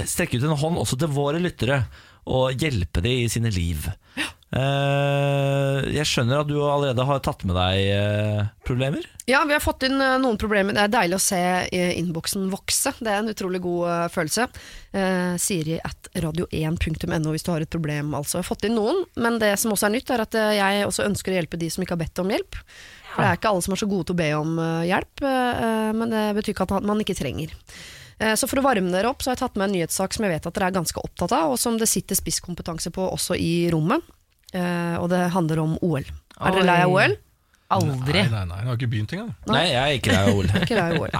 strekke 0.08 0.40
ut 0.40 0.48
en 0.48 0.58
hånd 0.58 0.82
også 0.82 0.98
til 1.00 1.12
våre 1.14 1.40
lyttere 1.42 1.84
og 2.26 2.58
hjelpe 2.60 3.02
dem 3.04 3.24
i 3.24 3.30
sine 3.32 3.52
liv. 3.54 3.86
Eh, 4.54 5.78
jeg 5.90 6.06
skjønner 6.06 6.40
at 6.40 6.48
du 6.48 6.54
allerede 6.62 7.04
har 7.04 7.22
tatt 7.24 7.42
med 7.48 7.56
deg 7.58 7.80
eh, 7.90 8.42
problemer. 8.66 9.04
Ja, 9.26 9.40
vi 9.48 9.56
har 9.56 9.62
fått 9.62 9.82
inn 9.88 9.98
eh, 10.00 10.16
noen 10.22 10.38
problemer. 10.38 10.76
Det 10.76 10.84
er 10.84 10.92
deilig 10.94 11.18
å 11.18 11.24
se 11.24 11.40
innboksen 11.74 12.46
vokse. 12.52 12.94
Det 13.00 13.10
er 13.10 13.24
en 13.24 13.32
utrolig 13.32 13.60
god 13.64 14.12
følelse. 14.14 14.46
Siri 15.42 15.80
at 15.84 16.08
radio1.no 16.22 17.34
hvis 17.34 17.44
du 17.44 17.50
har 17.52 17.64
et 17.64 17.72
problem, 17.72 18.14
altså. 18.16 18.38
Jeg 18.38 18.46
har 18.46 18.50
fått 18.52 18.68
inn 18.68 18.78
noen, 18.78 19.02
men 19.20 19.40
det 19.42 19.52
som 19.60 19.74
også 19.74 19.90
er 19.90 19.96
nytt, 19.98 20.12
er 20.14 20.24
at 20.24 20.38
jeg 20.56 20.86
også 20.86 21.08
ønsker 21.08 21.34
å 21.34 21.40
hjelpe 21.40 21.60
de 21.60 21.68
som 21.72 21.84
ikke 21.84 21.96
har 21.96 22.04
bedt 22.06 22.22
om 22.22 22.32
hjelp. 22.32 22.60
For 23.12 23.24
det 23.24 23.28
er 23.28 23.38
ikke 23.38 23.50
alle 23.50 23.64
som 23.64 23.74
er 23.74 23.80
så 23.80 23.88
gode 23.90 24.08
til 24.08 24.16
å 24.16 24.20
be 24.22 24.30
om 24.36 24.58
hjelp, 24.86 25.22
men 25.96 26.12
det 26.12 26.24
betyr 26.38 26.54
ikke 26.54 26.66
at 26.68 26.86
man 26.86 27.00
ikke 27.02 27.16
trenger. 27.18 27.52
Eh, 28.18 28.34
Så 28.34 28.48
For 28.48 28.60
å 28.60 28.64
varme 28.64 28.90
dere 28.92 29.10
opp 29.10 29.20
så 29.22 29.30
har 29.30 29.36
jeg 29.36 29.42
tatt 29.44 29.56
med 29.60 29.68
en 29.68 29.74
nyhetssak 29.76 30.14
som 30.16 30.24
jeg 30.24 30.32
vet 30.36 30.46
at 30.46 30.54
dere 30.56 30.70
er 30.70 30.76
ganske 30.78 31.02
opptatt 31.02 31.32
av, 31.36 31.52
og 31.52 31.58
som 31.60 31.76
det 31.78 31.88
sitter 31.90 32.16
spisskompetanse 32.16 32.90
på 32.94 33.04
også 33.12 33.36
i 33.36 33.68
rommet. 33.72 34.02
Eh, 34.54 34.96
Og 35.00 35.08
det 35.12 35.24
handler 35.34 35.58
om 35.64 35.78
OL. 35.82 36.04
Er 36.40 36.52
dere 36.52 36.64
lei 36.64 36.80
av 36.84 36.90
OL? 36.92 37.16
Aldri. 37.76 38.22
Nei, 38.22 38.30
nei, 38.30 38.44
nei, 38.46 38.58
jeg 38.62 38.66
har 38.68 38.76
ikke 38.78 38.90
begynt 38.92 39.12
engang. 39.16 39.32
Nei, 39.50 39.64
jeg 39.72 39.82
er 39.82 39.96
ikke 39.98 40.12
lei 40.14 40.22
av 40.22 40.36
OL. 40.38 40.50
Ikke 40.62 40.76
lei 40.78 40.84
av 40.86 41.00
OL. 41.02 41.16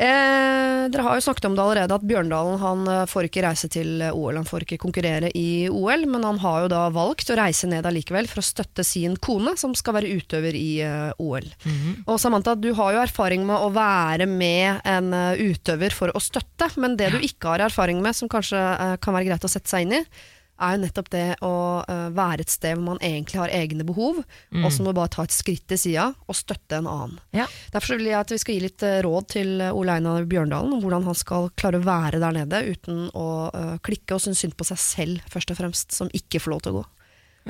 Eh, 0.00 0.86
dere 0.88 1.04
har 1.04 1.18
jo 1.18 1.24
snakket 1.26 1.44
om 1.44 1.56
det 1.56 1.60
allerede, 1.60 1.96
at 1.98 2.04
Bjørndalen 2.08 2.56
han 2.62 2.86
eh, 2.88 3.02
får 3.10 3.26
ikke 3.26 3.42
reise 3.44 3.68
til 3.68 4.00
eh, 4.00 4.14
OL. 4.16 4.38
Han 4.38 4.48
får 4.48 4.64
ikke 4.64 4.78
konkurrere 4.80 5.28
i 5.36 5.68
OL, 5.68 6.06
men 6.08 6.24
han 6.24 6.40
har 6.40 6.62
jo 6.62 6.70
da 6.72 6.86
valgt 6.94 7.28
å 7.28 7.36
reise 7.36 7.68
ned 7.68 7.84
allikevel 7.84 8.30
for 8.30 8.40
å 8.40 8.46
støtte 8.46 8.86
sin 8.86 9.18
kone, 9.20 9.52
som 9.60 9.76
skal 9.76 9.98
være 9.98 10.14
utøver 10.16 10.56
i 10.56 10.80
uh, 10.88 11.12
OL. 11.20 11.44
Og 12.06 12.16
Samantha, 12.22 12.56
du 12.56 12.70
har 12.78 12.96
jo 12.96 13.02
erfaring 13.04 13.44
med 13.44 13.60
å 13.60 13.68
være 13.76 14.24
med 14.30 14.80
en 14.88 15.12
uh, 15.12 15.36
utøver 15.36 15.92
for 15.92 16.16
å 16.16 16.22
støtte, 16.22 16.70
men 16.80 16.96
det 16.96 17.12
du 17.12 17.20
ikke 17.20 17.52
har 17.52 17.66
erfaring 17.68 18.00
med, 18.00 18.16
som 18.16 18.30
kanskje 18.32 18.56
uh, 18.56 18.96
kan 19.02 19.16
være 19.16 19.28
greit 19.28 19.44
å 19.44 19.52
sette 19.52 19.68
seg 19.68 19.84
inn 19.84 19.98
i, 20.00 20.04
er 20.60 20.76
jo 20.76 20.82
nettopp 20.84 21.10
det 21.12 21.26
å 21.46 21.54
eh, 21.82 22.06
være 22.16 22.44
et 22.44 22.52
sted 22.52 22.76
hvor 22.76 22.86
man 22.92 23.02
egentlig 23.04 23.40
har 23.40 23.54
egne 23.54 23.86
behov, 23.86 24.20
og 24.60 24.68
så 24.72 24.84
må 24.84 24.94
bare 24.96 25.12
ta 25.12 25.24
et 25.26 25.34
skritt 25.34 25.66
til 25.70 25.80
sida 25.80 26.10
og 26.26 26.36
støtte 26.36 26.80
en 26.80 26.88
annen. 26.90 27.18
Ja. 27.36 27.46
Derfor 27.74 27.98
vil 27.98 28.10
jeg 28.10 28.18
at 28.20 28.34
vi 28.34 28.40
skal 28.42 28.56
gi 28.56 28.64
litt 28.66 28.86
eh, 28.86 29.00
råd 29.06 29.30
til 29.36 29.52
eh, 29.60 29.74
Ole 29.76 29.98
Einar 29.98 30.28
Bjørndalen 30.30 30.76
om 30.76 30.84
hvordan 30.84 31.08
han 31.08 31.18
skal 31.18 31.50
klare 31.58 31.80
å 31.80 31.86
være 31.86 32.22
der 32.22 32.36
nede 32.42 32.62
uten 32.70 33.08
å 33.16 33.28
klikke 33.84 34.16
og 34.16 34.22
synes 34.22 34.40
synd 34.42 34.54
på 34.58 34.66
seg 34.68 34.80
selv, 34.80 35.28
først 35.30 35.52
og 35.52 35.58
fremst, 35.58 35.94
som 35.96 36.10
ikke 36.16 36.40
får 36.42 36.52
lov 36.52 36.64
til 36.64 36.74
å 36.74 36.80
gå. 36.80 36.86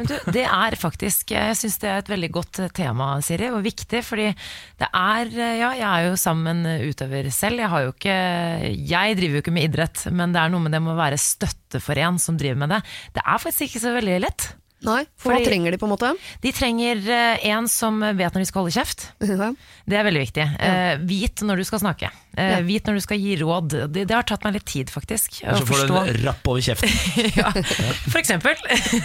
Men 0.00 0.08
du, 0.08 0.14
det 0.32 0.46
er 0.48 0.76
faktisk 0.80 1.34
Jeg 1.34 1.56
syns 1.60 1.76
det 1.82 1.90
er 1.90 2.00
et 2.00 2.08
veldig 2.08 2.30
godt 2.32 2.62
eh, 2.64 2.72
tema, 2.72 3.12
Siri, 3.24 3.50
og 3.52 3.60
viktig. 3.66 4.00
Fordi 4.06 4.30
det 4.80 4.88
er 4.88 5.34
eh, 5.34 5.58
Ja, 5.60 5.74
jeg 5.76 5.88
er 5.90 6.08
jo 6.08 6.16
sammen 6.20 6.64
utøver 6.64 7.28
selv. 7.34 7.60
Jeg 7.60 7.72
har 7.72 7.84
jo 7.84 7.92
ikke 7.92 8.16
Jeg 8.94 9.18
driver 9.20 9.38
jo 9.38 9.44
ikke 9.44 9.56
med 9.56 9.68
idrett, 9.68 10.06
men 10.08 10.32
det 10.32 10.40
er 10.40 10.54
noe 10.54 10.64
med 10.64 10.72
det 10.72 10.80
med 10.84 10.94
å 10.94 11.00
være 11.00 11.20
støtte 11.20 11.82
for 11.84 12.00
en 12.00 12.18
som 12.22 12.40
driver 12.40 12.64
med 12.64 12.74
det. 12.76 12.80
Det 13.18 13.24
er 13.26 13.44
faktisk 13.44 13.68
ikke 13.68 13.84
så 13.84 13.94
veldig 13.98 14.18
lett. 14.24 14.50
Nei, 14.86 15.02
for 15.16 15.28
Fordi- 15.30 15.42
hva 15.44 15.50
trenger 15.50 15.74
de 15.74 15.78
på 15.82 15.84
en 15.88 15.92
måte? 15.92 16.10
De 16.40 16.52
trenger 16.56 17.02
uh, 17.04 17.46
en 17.52 17.66
som 17.68 18.00
vet 18.00 18.32
når 18.32 18.44
de 18.44 18.48
skal 18.48 18.62
holde 18.64 18.76
kjeft. 18.78 19.10
Ja. 19.40 19.50
Det 19.90 19.96
er 19.98 20.04
veldig 20.06 20.20
viktig. 20.22 20.44
Uh, 20.60 21.00
vit 21.08 21.40
når 21.46 21.60
du 21.60 21.64
skal 21.68 21.80
snakke. 21.82 22.10
Uh, 22.36 22.40
Ja. 22.40 22.60
Vit 22.64 22.86
når 22.86 22.96
du 22.96 23.02
skal 23.04 23.18
gi 23.20 23.34
råd. 23.40 23.74
Det, 23.92 24.04
det 24.08 24.14
har 24.14 24.24
tatt 24.28 24.44
meg 24.46 24.54
litt 24.56 24.66
tid, 24.70 24.90
faktisk. 24.92 25.40
å 25.44 25.56
Så 25.58 25.66
får 25.68 25.82
du 25.90 25.94
en 25.98 26.20
rapp 26.24 26.46
over 26.48 26.62
kjeften. 26.64 26.92
ja, 27.40 27.50
for 28.06 28.20
eksempel. 28.20 28.56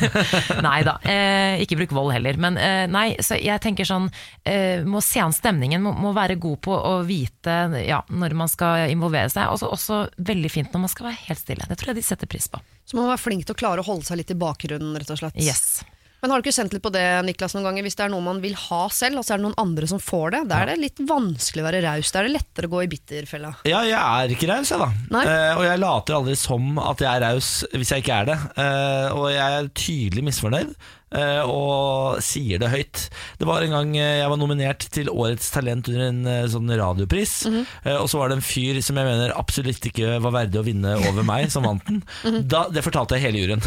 nei 0.67 0.77
da, 0.87 0.95
eh, 1.09 1.57
ikke 1.65 1.79
bruk 1.81 1.95
vold 1.97 2.13
heller. 2.15 2.37
Men 2.41 2.59
eh, 2.61 2.85
nei, 2.91 3.07
så 3.25 3.37
jeg 3.39 3.59
tenker 3.63 3.87
sånn 3.87 4.07
eh, 4.45 4.83
Må 4.87 5.01
se 5.03 5.19
an 5.23 5.33
stemningen, 5.35 5.81
må, 5.83 5.95
må 5.97 6.13
være 6.15 6.37
god 6.41 6.61
på 6.65 6.75
å 6.75 6.95
vite 7.07 7.57
ja, 7.85 8.01
når 8.09 8.35
man 8.37 8.51
skal 8.51 8.89
involvere 8.93 9.31
seg. 9.33 9.49
Og 9.51 9.59
så 9.61 9.71
også 9.73 10.01
veldig 10.17 10.51
fint 10.53 10.71
når 10.75 10.85
man 10.85 10.93
skal 10.93 11.09
være 11.09 11.21
helt 11.27 11.41
stille. 11.41 11.67
Det 11.69 11.77
tror 11.81 11.93
jeg 11.93 12.01
de 12.01 12.07
setter 12.07 12.29
pris 12.31 12.47
på. 12.51 12.61
Så 12.85 12.97
man 12.97 13.07
må 13.07 13.11
være 13.15 13.23
flink 13.25 13.47
til 13.47 13.55
å 13.55 13.59
klare 13.59 13.81
å 13.81 13.87
holde 13.87 14.05
seg 14.07 14.21
litt 14.21 14.31
i 14.33 14.37
bakgrunnen, 14.39 14.95
rett 15.01 15.11
og 15.13 15.21
slett. 15.21 15.37
Yes. 15.41 15.83
Men 16.25 16.31
har 16.31 16.41
du 16.41 16.47
ikke 16.47 16.55
kjent 16.55 16.73
litt 16.73 16.81
på 16.81 16.89
det, 16.89 17.03
Niklas, 17.21 17.53
noen 17.53 17.67
ganger? 17.67 17.85
Hvis 17.85 17.97
det 17.99 18.05
er 18.07 18.09
noe 18.09 18.23
man 18.25 18.39
vil 18.41 18.55
ha 18.57 18.79
selv, 18.89 19.19
og 19.19 19.25
så 19.27 19.35
er 19.35 19.41
det 19.41 19.45
noen 19.45 19.59
andre 19.61 19.85
som 19.91 19.99
får 20.01 20.31
det, 20.33 20.39
da 20.49 20.63
er 20.63 20.71
det 20.71 20.77
litt 20.81 21.01
vanskelig 21.05 21.61
å 21.61 21.65
være 21.67 21.81
raus. 21.85 22.09
Da 22.09 22.23
er 22.23 22.25
det 22.25 22.33
lettere 22.39 22.69
å 22.69 22.71
gå 22.71 22.81
i 22.81 22.89
bitterfella. 22.89 23.51
Ja, 23.69 23.83
jeg 23.85 23.99
er 23.99 24.33
ikke 24.33 24.49
raus, 24.49 24.71
jeg, 24.73 24.81
da. 24.81 25.21
Eh, 25.21 25.51
og 25.53 25.61
jeg 25.67 25.81
later 25.83 26.17
aldri 26.17 26.37
som 26.41 26.79
at 26.81 27.03
jeg 27.05 27.11
er 27.11 27.25
raus 27.27 27.51
hvis 27.75 27.93
jeg 27.93 28.05
ikke 28.05 28.17
er 28.23 28.31
det. 28.31 28.37
Eh, 28.63 29.07
og 29.13 29.27
jeg 29.35 29.59
er 29.59 29.69
tydelig 29.77 30.25
misfornøyd. 30.31 30.73
Eh, 31.13 31.41
og 31.45 32.17
sier 32.23 32.59
det 32.61 32.69
høyt. 32.71 33.09
Det 33.39 33.47
var 33.47 33.61
en 33.65 33.71
gang 33.75 33.97
eh, 33.97 34.19
jeg 34.21 34.29
var 34.31 34.37
nominert 34.41 34.81
til 34.95 35.09
Årets 35.11 35.51
talent 35.53 35.87
under 35.91 36.03
en 36.07 36.21
eh, 36.31 36.47
sånn 36.51 36.69
radiopris. 36.71 37.33
Mm 37.45 37.53
-hmm. 37.55 37.65
og 38.01 38.09
så 38.09 38.17
var 38.17 38.27
det 38.29 38.35
en 38.37 38.41
fyr 38.45 38.81
som 38.81 38.97
jeg 38.97 39.05
mener 39.05 39.33
absolutt 39.37 39.85
ikke 39.85 40.19
var 40.19 40.31
verdig 40.31 40.59
å 40.59 40.63
vinne 40.65 40.95
over 41.09 41.23
meg, 41.23 41.51
som 41.51 41.63
vant 41.63 41.85
den. 41.87 42.03
Mhm. 42.25 42.47
da, 42.47 42.67
det 42.69 42.83
fortalte 42.83 43.15
jeg 43.15 43.21
hele 43.21 43.37
juryen. 43.39 43.61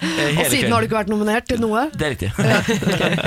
hele 0.00 0.38
Og 0.38 0.46
siden 0.46 0.50
siden 0.50 0.72
har 0.72 0.80
du 0.80 0.84
ikke 0.86 0.96
vært 0.98 1.08
nominert 1.08 1.46
til 1.48 1.60
noe. 1.60 1.90
Det 1.90 2.06
er 2.06 2.10
riktig. 2.10 2.30
okay. 2.38 3.16
Ja, 3.16 3.22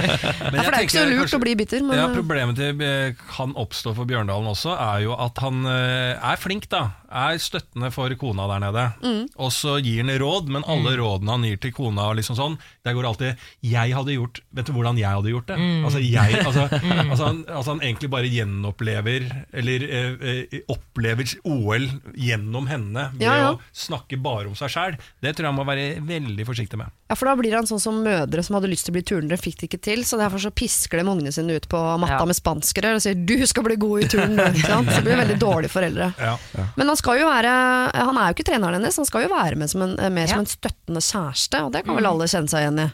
for 0.64 0.72
det 0.72 0.78
er 0.78 0.82
ikke 0.86 1.00
så 1.00 1.06
lurt 1.06 1.20
kanskje- 1.20 1.38
å 1.38 1.40
bli 1.44 1.56
bitter, 1.56 1.82
men 1.84 1.98
ja, 1.98 2.08
Problemet 2.14 2.56
til 2.56 3.16
kan 3.36 3.54
oppstå 3.56 3.94
for 3.96 4.06
Bjørndalen 4.06 4.48
også, 4.48 4.70
er 4.78 5.00
jo 5.04 5.14
at 5.14 5.38
han 5.40 5.66
er 5.68 6.36
flink, 6.40 6.70
da. 6.70 6.90
Er 7.10 7.38
støttende 7.40 7.92
for 7.94 8.10
kona 8.20 8.48
der 8.52 8.60
nede. 8.60 8.84
Mm. 9.04 9.28
Og 9.40 9.52
så 9.56 9.78
gir 9.84 10.04
han 10.04 10.12
råd, 10.20 10.50
men 10.52 10.64
alle 10.68 10.96
rådene 11.00 11.32
han 11.32 11.44
gir 11.48 11.58
til 11.64 11.72
kona, 11.72 12.10
liksom 12.18 12.36
sånn, 12.36 12.58
der 12.84 12.94
går 12.94 13.06
alltid 13.08 13.38
'jeg 13.64 13.94
hadde 13.96 14.14
gjort 14.16 14.42
Vet 14.54 14.66
du 14.66 14.74
hvordan 14.74 14.98
jeg 14.98 15.10
hadde 15.10 15.30
gjort 15.32 15.48
det?' 15.48 15.60
Altså, 15.86 16.00
jeg, 16.02 16.46
altså, 16.46 16.64
altså, 17.12 17.26
han, 17.26 17.46
altså 17.48 17.72
han 17.72 17.82
egentlig 17.82 18.10
bare 18.10 18.28
gjenopplever, 18.28 19.46
eller 19.54 19.84
eh, 19.88 20.46
eh, 20.52 20.60
opplever 20.70 21.26
OL 21.46 21.88
gjennom 22.16 22.68
henne 22.68 23.12
ved 23.14 23.22
Ja, 23.28 23.36
ja. 23.38 23.52
å 23.54 23.60
snakke 23.74 24.18
bare 24.22 24.48
om 24.48 24.56
seg 24.56 24.70
sjæl. 24.74 24.98
Det 25.22 25.36
tror 25.36 25.48
jeg 25.48 25.54
han 25.54 25.60
må 25.60 25.66
være 25.68 26.02
veldig 26.06 26.46
forsiktig 26.48 26.78
med. 26.78 26.92
Ja, 27.10 27.16
for 27.16 27.30
da 27.30 27.36
blir 27.40 27.56
han 27.56 27.68
sånn 27.68 27.80
som 27.80 28.02
mødre 28.04 28.44
som 28.44 28.56
hadde 28.58 28.68
lyst 28.72 28.86
til 28.88 28.92
å 28.94 28.98
bli 28.98 29.06
turnere, 29.08 29.38
fikk 29.40 29.60
det 29.62 29.70
ikke 29.70 29.82
til, 29.84 30.04
så 30.04 30.18
derfor 30.20 30.40
så 30.44 30.52
pisker 30.52 31.00
de 31.00 31.08
ungene 31.08 31.32
sine 31.32 31.56
ut 31.56 31.68
på 31.70 31.80
matta 32.00 32.20
Ja. 32.20 32.26
med 32.26 32.36
spanskere 32.36 32.96
og 32.96 33.02
sier 33.02 33.16
'du 33.16 33.46
skal 33.48 33.64
bli 33.64 33.76
god 33.78 34.04
i 34.04 34.08
turn', 34.08 34.36
du. 34.36 34.44
Ikke 34.44 34.68
sant? 34.68 34.90
Så 34.90 35.02
det 35.02 35.06
blir 35.08 35.22
veldig 35.24 35.40
dårlige 35.40 35.72
foreldre. 35.72 36.14
Ja. 36.20 36.38
Men 36.76 36.88
han 36.88 36.97
han 36.98 37.04
skal 37.04 37.20
jo 37.22 37.28
være 37.30 37.52
Han 37.94 38.18
er 38.18 38.32
jo 38.32 38.36
ikke 38.38 38.48
treneren 38.50 38.80
hennes, 38.80 38.98
han 38.98 39.06
skal 39.06 39.28
jo 39.28 39.34
være 39.36 39.60
med 39.62 39.70
som 39.70 39.84
en, 39.86 39.94
mer 40.14 40.32
som 40.32 40.42
en 40.42 40.50
støttende 40.50 41.04
kjæreste, 41.06 41.62
og 41.68 41.76
det 41.76 41.84
kan 41.86 42.00
vel 42.00 42.10
alle 42.10 42.26
kjenne 42.32 42.50
seg 42.50 42.66
igjen 42.66 42.82
i. 42.88 42.90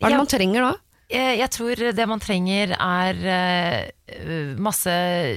Hva 0.00 0.08
er 0.08 0.14
det 0.14 0.20
man 0.22 0.30
trenger 0.32 0.64
da? 0.64 0.72
Eh, 1.12 1.34
Jeg 1.36 1.50
tror 1.52 1.82
det 1.92 2.06
man 2.08 2.22
trenger 2.22 2.72
er 2.78 3.18
eh, 3.36 4.54
masse 4.56 4.92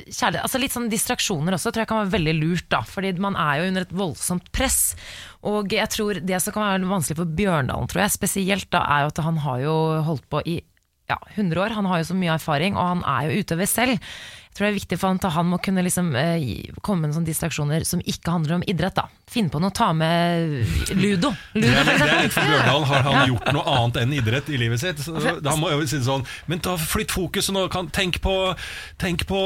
kjærlighet 0.08 0.43
Altså 0.45 0.62
litt 0.62 0.75
sånn 0.75 0.88
distraksjoner 0.91 1.58
også 1.58 1.73
tror 1.73 1.84
jeg 1.84 1.89
kan 1.91 1.99
være 2.04 2.13
veldig 2.15 2.36
lurt 2.38 2.69
da 2.71 2.80
Fordi 2.88 3.12
man 3.19 3.36
er 3.39 3.60
jo 3.60 3.67
under 3.71 3.86
et 3.86 3.91
voldsomt 3.95 4.47
press 4.56 4.80
Og 5.43 5.75
jeg 5.75 5.91
tror 5.91 6.21
det 6.23 6.39
som 6.43 6.56
kan 6.56 6.63
være 6.69 6.89
vanskelig 6.93 7.19
for 7.19 7.36
Bjørndalen 7.41 7.91
tror 7.91 8.06
jeg 8.06 8.15
Spesielt 8.15 8.69
da 8.71 8.86
er 8.88 9.04
jo 9.04 9.12
at 9.12 9.21
han 9.28 9.41
har 9.43 9.60
jo 9.65 9.75
holdt 10.08 10.25
på 10.32 10.43
i 10.47 10.56
ja, 11.12 11.19
100 11.36 11.60
år 11.65 11.75
Han 11.75 11.91
har 11.91 12.01
jo 12.01 12.10
så 12.13 12.17
mye 12.17 12.38
erfaring 12.39 12.80
og 12.80 12.91
han 12.93 13.04
er 13.17 13.28
jo 13.28 13.43
utøver 13.43 13.69
selv 13.69 13.99
tror 14.56 14.65
det 14.68 14.72
er 14.72 14.78
viktig 14.80 14.98
for 15.02 15.12
han 15.12 15.20
at 15.20 15.34
han 15.36 15.48
må 15.52 15.60
kunne 15.63 15.84
liksom 15.86 16.13
eh, 16.15 16.46
komme 16.86 17.08
med 17.08 17.15
sånne 17.18 17.28
distraksjoner 17.28 17.84
Som 17.88 18.02
ikke 18.06 18.32
handler 18.32 18.58
om 18.60 18.63
idrett 18.70 18.96
da 18.98 19.08
Finn 19.28 19.50
på 19.50 19.60
noe, 19.60 19.74
ta 19.74 19.89
med 19.98 20.63
Ludo 20.96 21.32
Det 21.56 21.65
er, 21.65 21.88
det 21.89 21.96
er 22.06 22.22
litt 22.28 22.36
for 22.36 22.46
Bjørndalen. 22.46 22.86
Har 22.88 23.02
han 23.08 23.32
gjort 23.32 23.50
noe 23.56 23.63
annet 23.74 23.98
enn 24.04 24.13
idrett 24.15 24.52
i 24.54 24.60
livet 24.62 24.80
sitt? 24.80 25.02
Så, 25.02 25.15
han 25.18 25.60
må 25.60 25.72
jo 25.74 25.82
si 25.89 25.98
det 25.98 26.06
sånn 26.08 26.24
Men 26.52 26.62
ta 26.63 26.76
flytt 26.80 27.12
fokuset 27.15 27.56
nå. 27.56 27.65
Kan, 27.74 27.89
tenk 27.96 28.22
på 28.24 28.36
Tenk 29.02 29.26
på 29.28 29.41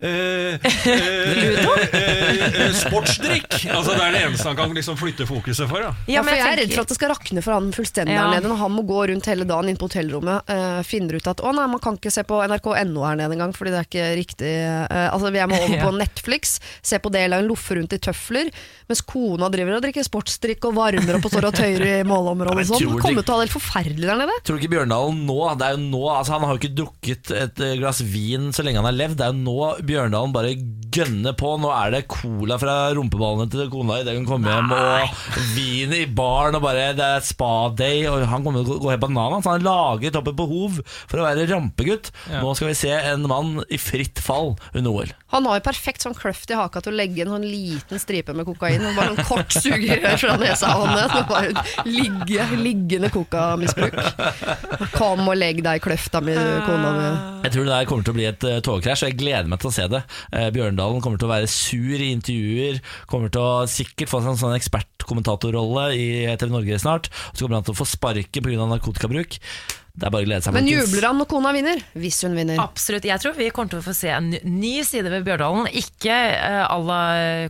eh, 0.00 0.56
eh, 0.56 0.88
eh, 0.88 1.84
eh, 2.00 2.74
sportsdrikk! 2.80 3.60
Altså 3.70 3.94
Det 3.94 4.02
er 4.06 4.16
det 4.16 4.22
eneste 4.24 4.48
han 4.48 4.58
kan 4.58 4.72
liksom 4.74 4.96
flytte 4.98 5.26
fokuset 5.28 5.68
for. 5.70 5.84
Da. 5.84 5.92
Ja, 6.10 6.24
for 6.26 6.34
jeg, 6.34 6.46
er 6.46 6.58
redd 6.62 6.72
for 6.74 6.82
at 6.82 6.90
det 6.90 6.96
skal 6.98 7.12
rakne 7.12 7.44
for 7.44 7.54
han 7.54 7.70
fullstendig 7.76 8.16
Ja. 8.16 8.24
her 8.24 8.34
nede. 8.34 8.50
Når 8.50 8.60
han 8.64 8.74
må 8.74 8.84
gå 8.88 9.02
rundt 9.12 9.28
hele 9.30 9.46
dagen 9.48 9.70
inn 9.70 9.78
på 9.80 9.88
hotellrommet, 9.88 10.50
finner 10.88 11.20
ut 11.20 11.30
at 11.30 11.42
å 11.44 11.52
nei, 11.54 11.66
man 11.70 11.82
kan 11.82 11.98
ikke 12.00 12.12
se 12.12 12.24
på 12.26 12.40
nrk.no 12.42 13.04
her 13.06 13.20
nede 13.20 13.36
engang, 13.36 13.54
fordi 13.56 13.74
det 13.74 13.82
er 13.82 13.88
ikke 13.88 14.08
riktig 14.18 14.39
eh, 14.46 15.08
Altså 15.10 15.30
Jeg 15.34 15.48
må 15.50 15.56
over 15.60 15.76
Ja. 15.80 15.84
på 15.86 15.92
Netflix, 15.96 16.58
se 16.82 16.98
på 16.98 17.10
det 17.12 17.22
eller 17.26 17.44
loffe 17.46 17.76
rundt 17.78 17.92
i 17.94 17.98
tøfler, 18.02 18.50
mens 18.90 19.00
kona 19.06 19.48
driver 19.52 19.76
og 19.78 19.84
drikker 19.84 20.04
sportsdrikk 20.06 20.64
og 20.68 20.74
varmer 20.76 21.16
opp 21.18 21.28
og 21.28 21.32
står 21.34 21.46
og 21.50 21.54
tøyer 21.60 21.84
i 21.86 21.94
målområdet 22.08 22.64
og 22.66 22.80
sånn. 22.80 22.98
kommer 23.00 23.22
til 23.24 23.32
å 23.32 23.36
ha 23.36 23.42
det 23.42 23.46
helt 23.48 23.56
forferdelig 23.56 24.08
der 24.10 24.20
nede. 24.24 24.36
Tror 24.44 24.58
du 24.58 24.62
ikke 24.64 24.72
Bjørndalen 24.74 25.22
nå 25.28 25.38
det 25.60 25.68
er 25.68 25.76
jo 25.76 25.82
nå, 25.86 26.02
altså 26.14 26.34
Han 26.36 26.46
har 26.48 26.56
jo 26.56 26.60
ikke 26.62 26.74
drukket 26.80 27.32
et 27.36 27.62
eh, 27.64 27.76
glass 27.80 28.00
vin 28.02 28.50
så 28.56 28.64
lenge 28.66 28.80
han 28.82 28.88
har 28.90 28.96
levd. 28.98 29.16
Det 29.20 29.26
er 29.28 29.34
jo 29.34 29.44
nå 29.44 29.58
Bjørndalen 29.86 30.34
bare 30.34 30.52
gønner 30.90 31.36
på. 31.38 31.52
Nå 31.62 31.70
er 31.70 31.92
det 31.94 32.02
cola 32.10 32.56
fra 32.60 32.74
rumpeballene 32.96 33.46
til 33.52 33.68
kona 33.70 34.00
idet 34.02 34.16
hun 34.18 34.26
kommer 34.26 34.56
hjem, 34.56 34.72
og 34.74 35.44
vin 35.54 35.92
i 35.94 36.04
baren, 36.06 36.56
og 36.58 36.64
bare 36.64 36.88
det 36.98 37.06
er 37.06 37.24
spa-day. 37.26 38.04
Og 38.10 38.24
Han 38.30 38.42
kommer 38.46 38.64
til 38.66 38.74
å 38.76 38.80
gå 38.82 38.90
helt 38.92 39.02
bananas. 39.04 39.46
Han 39.46 39.60
har 39.60 39.66
laget 39.66 40.18
opp 40.18 40.30
et 40.32 40.38
behov 40.40 40.80
for 41.06 41.20
å 41.22 41.26
være 41.28 41.46
rampegutt. 41.52 42.10
Nå 42.40 42.54
skal 42.58 42.72
vi 42.72 42.78
se 42.78 42.90
en 43.12 43.26
mann 43.30 43.60
i 43.70 43.78
fritt 43.80 44.18
fall 44.30 44.54
under 44.72 44.90
OL. 44.90 45.12
Han 45.34 45.46
har 45.46 45.60
jo 45.60 45.64
perfekt 45.66 46.04
sånn 46.04 46.16
kløft 46.16 46.50
i 46.50 46.58
haka 46.58 46.82
til 46.82 46.94
å 46.94 46.98
legge 46.98 47.22
en 47.24 47.32
sånn 47.34 47.46
liten 47.46 48.00
stripe 48.02 48.34
med 48.36 48.46
kokain. 48.48 48.82
Og 48.86 48.96
bare 48.98 49.14
en 49.14 49.28
kort 49.28 49.54
sugerør 49.54 50.16
fra 50.18 50.36
nesa 50.40 50.72
og 50.80 50.88
ned. 50.90 51.60
ligge, 51.86 52.46
liggende 52.58 53.10
kokamisbruk. 53.14 53.98
Kom 54.96 55.26
og 55.26 55.36
legg 55.38 55.62
deg 55.66 55.80
i 55.80 55.84
kløfta 55.84 56.22
mi, 56.24 56.34
kona 56.66 56.94
mi. 56.96 57.08
Jeg 57.46 57.54
tror 57.54 57.66
det 57.66 57.74
der 57.74 57.88
kommer 57.88 58.06
til 58.06 58.14
å 58.14 58.18
bli 58.18 58.28
et 58.28 58.46
uh, 58.46 58.58
togkrasj, 58.64 59.04
og 59.04 59.12
jeg 59.12 59.20
gleder 59.22 59.50
meg 59.50 59.62
til 59.62 59.70
å 59.70 59.74
se 59.74 59.86
det. 59.90 60.02
Eh, 60.36 60.48
Bjørndalen 60.54 61.02
kommer 61.04 61.20
til 61.20 61.30
å 61.30 61.32
være 61.32 61.50
sur 61.50 61.96
i 61.96 62.10
intervjuer, 62.14 62.80
kommer 63.10 63.32
til 63.32 63.44
å 63.44 63.66
sikkert 63.70 64.12
få 64.12 64.22
seg 64.22 64.34
en 64.34 64.40
sånn 64.42 64.56
ekspertkommentatorrolle 64.58 65.90
i 65.96 66.08
TV 66.40 66.52
Norge 66.52 66.80
snart. 66.82 67.10
Og 67.30 67.38
så 67.38 67.46
kommer 67.46 67.60
han 67.60 67.68
til 67.68 67.76
å 67.76 67.80
få 67.80 67.88
sparken 67.88 68.46
pga. 68.46 68.66
narkotikabruk. 68.70 69.38
Det 69.92 70.06
er 70.06 70.12
bare 70.14 70.22
å 70.22 70.28
glede 70.28 70.44
seg. 70.44 70.54
Men 70.54 70.68
jubler 70.70 71.06
han 71.08 71.18
når 71.20 71.28
kona 71.32 71.50
vinner? 71.56 71.80
Hvis 71.98 72.20
hun 72.24 72.36
vinner. 72.38 72.60
Absolutt. 72.62 73.08
Jeg 73.08 73.20
tror 73.22 73.34
vi 73.36 73.48
kommer 73.54 73.72
til 73.74 73.80
å 73.82 73.86
få 73.88 73.94
se 73.96 74.12
en 74.14 74.30
ny- 74.30 74.84
side 74.86 75.10
ved 75.12 75.26
Bjørdalen. 75.26 75.66
Ikke 75.76 76.14
uh, 76.14 76.62
à 76.70 76.76
la 76.78 77.00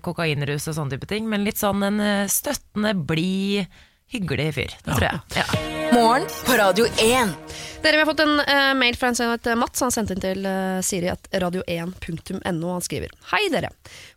kokainrus 0.03 0.67
og 0.71 0.79
sånne 0.79 0.97
type 0.97 1.11
ting, 1.11 1.29
men 1.31 1.45
litt 1.47 1.61
sånn 1.61 1.85
en 1.87 2.01
eh, 2.01 2.25
støttende, 2.33 2.95
blid, 3.07 3.69
hyggelig 4.11 4.55
fyr. 4.55 4.79
Det 4.85 4.95
tror 4.95 5.07
jeg. 5.07 5.21
Ja. 5.37 5.45
Morgen 5.93 6.27
på 6.47 6.53
Radio 6.59 6.87
1. 6.87 7.35
Dere, 7.83 7.93
Vi 7.97 7.99
har 7.99 8.07
fått 8.07 8.21
en 8.21 8.41
eh, 8.41 8.75
mail 8.75 8.97
fra 8.97 9.09
en 9.09 9.15
som 9.15 9.31
heter 9.31 9.57
Mats. 9.57 9.81
Han 9.81 9.93
sendte 9.95 10.15
inn 10.15 10.23
til 10.23 10.47
uh, 10.47 10.81
Siri 10.85 11.09
at 11.11 11.29
radio1.no. 11.33 12.73
Han 12.73 12.85
skriver 12.85 13.13
Hei, 13.33 13.47
dere. 13.53 13.71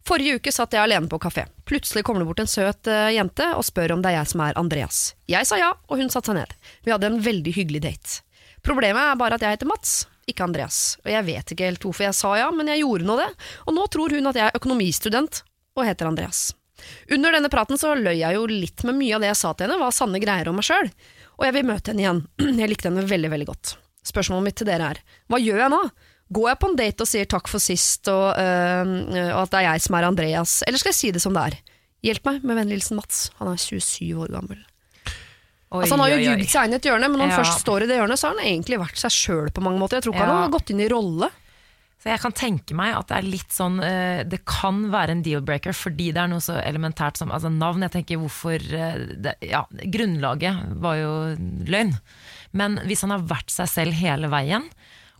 Forrige 0.05 0.37
uke 0.37 0.51
satt 0.51 0.75
jeg 0.75 0.83
alene 0.83 1.09
på 1.09 1.19
kafé. 1.21 1.45
Plutselig 1.69 2.03
kommer 2.03 2.23
det 2.23 2.29
bort 2.29 2.43
en 2.43 2.49
søt 2.51 2.89
eh, 2.91 3.13
jente 3.15 3.47
og 3.55 3.65
spør 3.65 3.95
om 3.95 4.03
det 4.03 4.11
er 4.11 4.19
jeg 4.19 4.31
som 4.33 4.43
er 4.45 4.59
Andreas. 4.59 5.03
Jeg 5.31 5.49
sa 5.49 5.61
ja, 5.61 5.71
og 5.87 6.01
hun 6.01 6.11
satte 6.13 6.33
seg 6.33 6.41
ned. 6.41 6.57
Vi 6.83 6.93
hadde 6.93 7.09
en 7.09 7.21
veldig 7.23 7.53
hyggelig 7.55 7.83
date. 7.85 8.19
Problemet 8.65 9.13
er 9.13 9.19
bare 9.19 9.37
at 9.39 9.45
jeg 9.45 9.57
heter 9.57 9.69
Mats, 9.69 9.95
ikke 10.29 10.45
Andreas. 10.45 10.81
Og 11.05 11.13
jeg 11.13 11.27
vet 11.29 11.55
ikke 11.55 11.69
helt 11.69 11.85
hvorfor 11.85 12.07
jeg 12.09 12.17
sa 12.17 12.33
ja, 12.39 12.49
men 12.55 12.69
jeg 12.71 12.83
gjorde 12.83 13.07
nå 13.07 13.21
det. 13.21 13.29
Og 13.67 13.77
nå 13.77 13.87
tror 13.93 14.17
hun 14.17 14.33
at 14.33 14.39
jeg 14.39 14.49
er 14.49 14.59
økonomistudent 14.59 15.43
og 15.77 15.87
heter 15.87 16.11
Andreas. 16.11 16.51
Under 17.11 17.31
denne 17.35 17.49
praten 17.53 17.77
så 17.79 17.93
løy 17.97 18.15
jeg 18.19 18.35
jo 18.35 18.45
litt 18.49 18.83
med 18.87 18.95
mye 18.99 19.15
av 19.15 19.21
det 19.21 19.29
jeg 19.31 19.39
sa 19.41 19.53
til 19.53 19.67
henne, 19.67 19.79
var 19.81 19.91
sanne 19.95 20.19
greier 20.23 20.49
om 20.51 20.55
meg 20.59 20.65
sjøl. 20.67 20.89
Og 21.39 21.45
jeg 21.47 21.53
vil 21.57 21.65
møte 21.65 21.91
henne 21.91 22.03
igjen. 22.05 22.23
Jeg 22.61 22.69
likte 22.69 22.89
henne 22.91 23.03
veldig, 23.09 23.29
veldig 23.33 23.47
godt. 23.49 23.75
Spørsmålet 24.05 24.43
mitt 24.49 24.57
til 24.59 24.67
dere 24.67 24.89
er, 24.93 24.99
hva 25.31 25.39
gjør 25.41 25.61
jeg 25.63 25.71
nå? 25.73 25.79
Går 26.33 26.47
jeg 26.49 26.59
på 26.61 26.67
en 26.69 26.75
date 26.79 27.03
og 27.05 27.07
sier 27.09 27.25
takk 27.29 27.47
for 27.51 27.59
sist, 27.63 28.07
og, 28.11 28.35
øh, 28.37 28.91
og 29.33 29.39
at 29.45 29.51
det 29.53 29.59
er 29.61 29.65
jeg 29.71 29.81
som 29.85 29.95
er 29.97 30.07
Andreas, 30.07 30.53
eller 30.67 30.77
skal 30.81 30.91
jeg 30.93 30.97
si 30.99 31.11
det 31.15 31.21
som 31.23 31.33
det 31.35 31.43
er? 31.49 31.57
Hjelp 32.03 32.25
meg 32.27 32.43
med 32.43 32.57
vennlig 32.59 32.77
hilsen 32.79 32.97
Mats. 32.99 33.23
Han 33.39 33.51
er 33.53 33.59
27 33.63 34.13
år 34.25 34.31
gammel. 34.33 34.59
Oi, 35.73 35.81
Altså, 35.81 35.95
han 35.95 36.03
har 36.03 36.11
jo 36.13 36.21
jugd 36.21 36.49
seg 36.51 36.67
inn 36.67 36.75
i 36.75 36.77
et 36.77 36.85
hjørne, 36.89 37.07
men 37.09 37.17
når 37.17 37.25
han 37.29 37.33
Ja. 37.33 37.37
først 37.41 37.63
står 37.65 37.83
i 37.83 37.87
det 37.89 37.95
hjørnet, 37.97 38.19
så 38.21 38.27
har 38.29 38.35
han 38.37 38.45
egentlig 38.45 38.77
vært 38.83 38.99
seg 39.01 39.13
sjøl 39.15 39.49
på 39.55 39.63
mange 39.65 39.79
måter. 39.81 39.97
Jeg 39.97 40.05
tror 40.05 40.13
ikke 40.13 40.25
Ja. 40.27 40.33
han 40.35 40.43
har 40.45 40.53
gått 40.59 40.69
inn 40.69 40.83
i 40.83 40.89
rolle. 40.91 41.29
Så 42.03 42.09
jeg 42.11 42.19
kan 42.19 42.33
tenke 42.35 42.75
meg 42.75 42.97
at 42.97 43.07
det 43.07 43.15
er 43.15 43.27
litt 43.31 43.53
sånn 43.55 43.77
eh, 43.79 44.25
Det 44.27 44.41
kan 44.43 44.81
være 44.91 45.15
en 45.15 45.21
deal-breaker 45.23 45.71
fordi 45.77 46.09
det 46.11 46.19
er 46.19 46.31
noe 46.33 46.43
så 46.43 46.57
elementært 46.59 47.15
som 47.21 47.31
altså 47.31 47.47
navn. 47.47 47.85
Jeg 47.87 47.93
tenker 47.93 48.19
hvorfor 48.19 48.59
eh, 48.59 49.05
det, 49.23 49.37
Ja, 49.47 49.61
grunnlaget 49.71 50.75
var 50.83 50.99
jo 50.99 51.13
løgn. 51.63 51.95
Men 52.51 52.75
hvis 52.89 53.05
han 53.07 53.15
har 53.15 53.23
vært 53.31 53.55
seg 53.55 53.71
selv 53.71 53.95
hele 53.95 54.27
veien, 54.33 54.67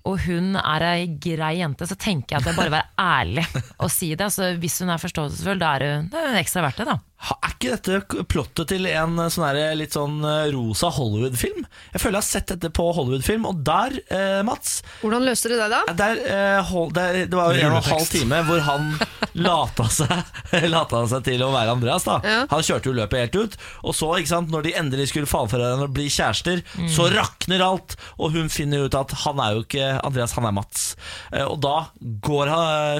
og 0.03 0.19
hun 0.25 0.57
er 0.59 0.83
ei 0.83 1.05
grei 1.23 1.53
jente, 1.61 1.87
så 1.87 1.95
tenker 1.95 2.35
jeg 2.35 2.41
at 2.41 2.49
det 2.49 2.51
er 2.51 2.59
bare 2.59 2.73
å 2.73 2.75
være 2.75 2.91
ærlig 3.21 3.45
og 3.79 3.87
si 3.87 4.11
det. 4.11 4.27
Altså, 4.27 4.51
hvis 4.59 4.81
hun 4.83 4.91
er 4.91 4.99
forståelsesfull, 4.99 5.63
da 5.63 5.71
er 5.77 5.87
hun, 5.87 6.11
da 6.11 6.19
er 6.19 6.33
hun 6.33 6.41
ekstra 6.43 6.65
verdt 6.67 6.83
det, 6.83 6.89
da. 6.91 6.97
Er 7.23 7.53
ikke 7.53 7.69
dette 7.77 8.23
plottet 8.27 8.67
til 8.73 8.83
en 8.91 9.13
eh, 9.23 9.29
sånn 9.31 9.45
her 9.47 9.75
litt 9.79 9.93
sånn 9.95 10.17
eh, 10.27 10.49
rosa 10.51 10.89
Hollywood-film? 10.91 11.61
Jeg 11.93 12.01
føler 12.03 12.17
jeg 12.17 12.19
har 12.19 12.27
sett 12.27 12.49
dette 12.51 12.71
på 12.75 12.87
Hollywood-film, 12.97 13.45
og 13.47 13.61
der, 13.63 13.95
eh, 14.11 14.41
Mats 14.43 14.81
Hvordan 14.99 15.23
løste 15.23 15.47
du 15.47 15.55
det, 15.55 15.69
da? 15.71 15.79
der, 15.95 16.19
eh, 16.27 16.59
hold, 16.67 16.91
der, 16.97 17.21
Det 17.31 17.37
var 17.39 17.53
jo 17.55 17.61
en 17.63 17.77
og 17.77 17.79
en 17.79 17.87
halv 17.93 18.09
time 18.11 18.41
hvor 18.49 18.59
han 18.67 18.89
lata 19.47 19.87
seg, 19.89 20.11
lata 20.67 21.05
seg 21.13 21.23
til 21.29 21.45
å 21.47 21.53
være 21.55 21.77
Andreas. 21.77 22.03
da 22.09 22.17
Ja. 22.27 22.41
Han 22.51 22.65
kjørte 22.67 22.91
jo 22.91 22.97
løpet 22.99 23.23
helt 23.23 23.39
ut. 23.39 23.57
Og 23.87 23.95
så, 23.95 24.11
ikke 24.19 24.33
sant, 24.33 24.51
når 24.51 24.67
de 24.67 24.75
endelig 24.83 25.07
skulle 25.13 25.29
falle 25.31 25.47
for 25.53 25.63
hverandre 25.63 25.87
og 25.87 25.95
bli 25.95 26.09
kjærester, 26.11 26.59
så 26.91 27.07
rakner 27.15 27.63
alt. 27.63 27.95
Og 28.19 28.35
hun 28.35 28.51
finner 28.51 28.83
ut 28.89 28.99
at 28.99 29.15
han 29.23 29.39
er 29.39 29.55
jo 29.55 29.63
ikke 29.63 29.87
Andreas, 30.03 30.35
han 30.35 30.49
er 30.51 30.57
Mats. 30.59 30.89
Eh, 31.31 31.47
Og 31.47 31.61
da 31.63 31.77
går 32.27 32.51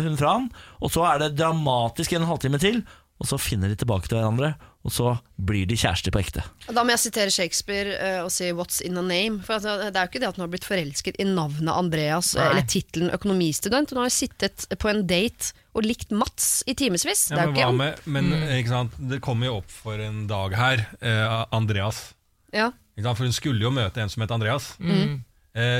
hun 0.07 0.15
fra 0.17 0.37
han, 0.39 0.47
og 0.83 0.91
så 0.95 1.03
er 1.11 1.19
det 1.27 1.33
dramatisk 1.39 2.15
en 2.17 2.25
halvtime 2.31 2.59
til. 2.63 2.81
Og 3.23 3.29
så 3.29 3.37
finner 3.39 3.71
de 3.71 3.77
tilbake 3.79 4.09
til 4.11 4.17
hverandre, 4.19 4.49
og 4.83 4.91
så 4.91 5.13
blir 5.39 5.63
de 5.69 5.77
kjærester 5.79 6.11
på 6.11 6.19
ekte. 6.19 6.41
Da 6.67 6.83
må 6.83 6.91
jeg 6.91 6.99
sitere 7.05 7.31
Shakespeare 7.31 7.93
uh, 7.95 8.25
og 8.25 8.31
si 8.35 8.49
'what's 8.51 8.81
in 8.83 8.97
a 8.99 9.01
name'. 9.01 9.39
For 9.47 9.55
at, 9.55 9.63
eh, 9.65 9.91
Det 9.91 9.95
er 9.95 10.03
jo 10.03 10.11
ikke 10.11 10.19
det 10.19 10.27
at 10.27 10.35
hun 10.35 10.43
har 10.43 10.51
blitt 10.51 10.67
forelsket 10.67 11.15
i 11.19 11.23
navnet 11.23 11.71
Andreas, 11.71 12.35
eh, 12.35 12.41
Nei. 12.43 12.49
eller 12.49 12.67
tittelen 12.67 13.09
økonomistudent. 13.15 13.89
Hun 13.95 13.97
har 14.03 14.09
jo 14.11 14.15
sittet 14.27 14.67
på 14.77 14.89
en 14.91 15.07
date 15.07 15.53
og 15.73 15.83
likt 15.87 16.11
Mats 16.11 16.63
i 16.67 16.73
timevis. 16.75 17.29
Ja, 17.31 17.47
er 17.47 17.71
men 17.71 17.77
med, 17.77 17.99
men 18.05 18.25
ikke 18.59 18.69
sant? 18.69 18.91
Det 18.99 19.21
kommer 19.21 19.45
jo 19.45 19.57
opp 19.57 19.71
for 19.71 19.93
en 19.99 20.27
dag 20.27 20.53
her, 20.53 20.85
Uh, 21.01 21.45
Andreas. 21.51 22.13
ja. 22.53 22.71
Ikke 22.97 23.05
sant? 23.07 23.17
For 23.17 23.23
hun 23.23 23.33
skulle 23.33 23.61
jo 23.61 23.71
møte 23.71 23.97
en 24.01 24.09
som 24.09 24.21
het 24.21 24.31
Andreas. 24.31 24.75
Eh, 24.79 25.17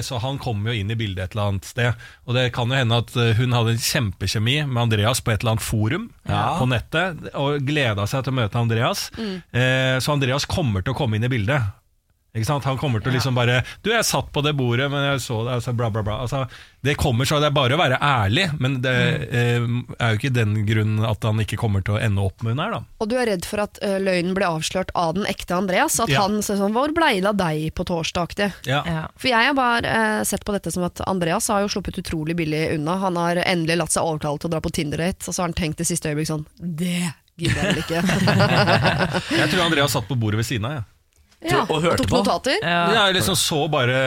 Så 0.05 0.19
han 0.21 0.37
kom 0.37 0.65
jo 0.67 0.73
inn 0.77 0.91
i 0.93 0.95
bildet 0.95 1.23
et 1.23 1.33
eller 1.35 1.49
annet 1.53 1.65
sted. 1.65 1.93
Og 2.27 2.35
det 2.37 2.47
kan 2.53 2.69
jo 2.69 2.77
hende 2.77 2.99
at 3.01 3.15
eh, 3.17 3.31
hun 3.39 3.55
hadde 3.57 3.73
en 3.73 3.81
kjempekjemi 3.81 4.59
med 4.69 4.83
Andreas 4.83 5.21
på 5.25 5.33
et 5.33 5.41
eller 5.41 5.55
annet 5.55 5.65
forum 5.65 6.09
Ja. 6.29 6.59
på 6.59 6.67
nettet, 6.69 7.23
og 7.33 7.65
gleda 7.65 8.05
seg 8.07 8.23
til 8.23 8.35
å 8.35 8.39
møte 8.43 8.59
Andreas. 8.61 9.07
Mm. 9.17 9.41
Så 9.99 10.13
Andreas 10.13 10.45
kommer 10.45 10.81
til 10.85 10.93
å 10.93 10.97
komme 10.97 11.17
inn 11.17 11.25
i 11.25 11.31
bildet. 11.33 11.73
Ikke 12.33 12.47
sant? 12.47 12.65
Han 12.65 12.79
kommer 12.81 12.97
til 13.03 13.11
å 13.11 13.13
liksom 13.13 13.35
bare 13.37 13.59
Du, 13.85 13.91
jeg 13.93 14.05
satt 14.07 14.31
på 14.33 14.41
det 14.41 14.55
bordet, 14.57 14.87
men 14.89 15.03
jeg 15.05 15.19
så 15.21 15.43
det 15.45 15.59
altså, 15.59 15.73
bla, 15.77 15.91
bla, 15.93 16.01
bla. 16.05 16.15
Altså, 16.25 16.47
det 16.81 16.95
kommer 16.97 17.29
så 17.29 17.37
Det 17.39 17.51
er 17.51 17.53
bare 17.53 17.77
å 17.77 17.81
være 17.81 17.99
ærlig, 18.01 18.47
men 18.57 18.79
det 18.81 18.93
eh, 19.29 19.67
er 19.99 20.15
jo 20.15 20.17
ikke 20.17 20.31
den 20.33 20.55
grunnen 20.65 21.05
at 21.05 21.23
han 21.27 21.43
ikke 21.43 21.59
kommer 21.61 21.85
til 21.85 21.99
å 21.99 22.01
ende 22.01 22.25
opp 22.25 22.41
med 22.41 22.55
hun 22.55 22.63
her, 22.63 22.73
da. 22.73 22.81
Og 23.03 23.11
du 23.11 23.15
er 23.21 23.29
redd 23.29 23.45
for 23.45 23.61
at 23.61 23.77
uh, 23.85 23.99
løgnen 24.01 24.33
ble 24.33 24.49
avslørt 24.49 24.89
av 24.97 25.13
den 25.19 25.29
ekte 25.29 25.55
Andreas? 25.59 25.99
At 26.01 26.09
Ja. 26.09 26.25
han 26.25 26.41
sier 26.41 26.57
sånn 26.57 26.73
'Hvor 26.73 26.95
blei 26.97 27.21
det 27.21 27.29
av 27.29 27.37
deg 27.37 27.69
på 27.77 27.85
torsdag?'aktig. 27.85 28.49
Ja. 28.65 28.81
Ja. 28.89 29.07
For 29.15 29.29
jeg 29.29 29.51
har 29.51 29.53
bare 29.57 29.93
uh, 29.93 30.23
sett 30.25 30.45
på 30.45 30.55
dette 30.57 30.73
som 30.73 30.83
at 30.89 31.05
Andreas 31.05 31.47
har 31.53 31.61
jo 31.61 31.69
sluppet 31.69 32.01
utrolig 32.01 32.35
billig 32.35 32.63
unna. 32.73 32.97
Han 32.97 33.19
har 33.21 33.43
endelig 33.45 33.77
latt 33.77 33.93
seg 33.93 34.03
overtale 34.09 34.41
til 34.41 34.49
å 34.49 34.55
dra 34.57 34.63
på 34.63 34.73
Tinder-date, 34.73 35.21
og 35.27 35.33
så 35.35 35.43
har 35.43 35.51
han 35.53 35.59
tenkt 35.61 35.85
i 35.85 35.87
siste 35.87 36.09
øyeblikk 36.09 36.33
sånn 36.33 36.47
Det 36.57 37.13
gidder 37.37 37.61
jeg 37.61 37.69
vel 37.69 37.83
ikke. 37.85 38.01
Jeg 39.39 39.49
tror 39.53 39.63
Andreas 39.69 39.93
satt 39.93 40.09
på 40.09 40.17
bordet 40.17 40.41
ved 40.41 40.49
siden 40.49 40.65
av. 40.69 40.81
Ja. 40.81 40.83
Ja, 41.51 41.61
og 41.67 41.81
hørte 41.83 42.03
tok 42.03 42.09
på. 42.09 42.19
notater. 42.23 42.57
Ja, 42.63 43.05
jeg 43.07 43.15
liksom 43.17 43.35
så 43.39 43.59
bare 43.71 43.97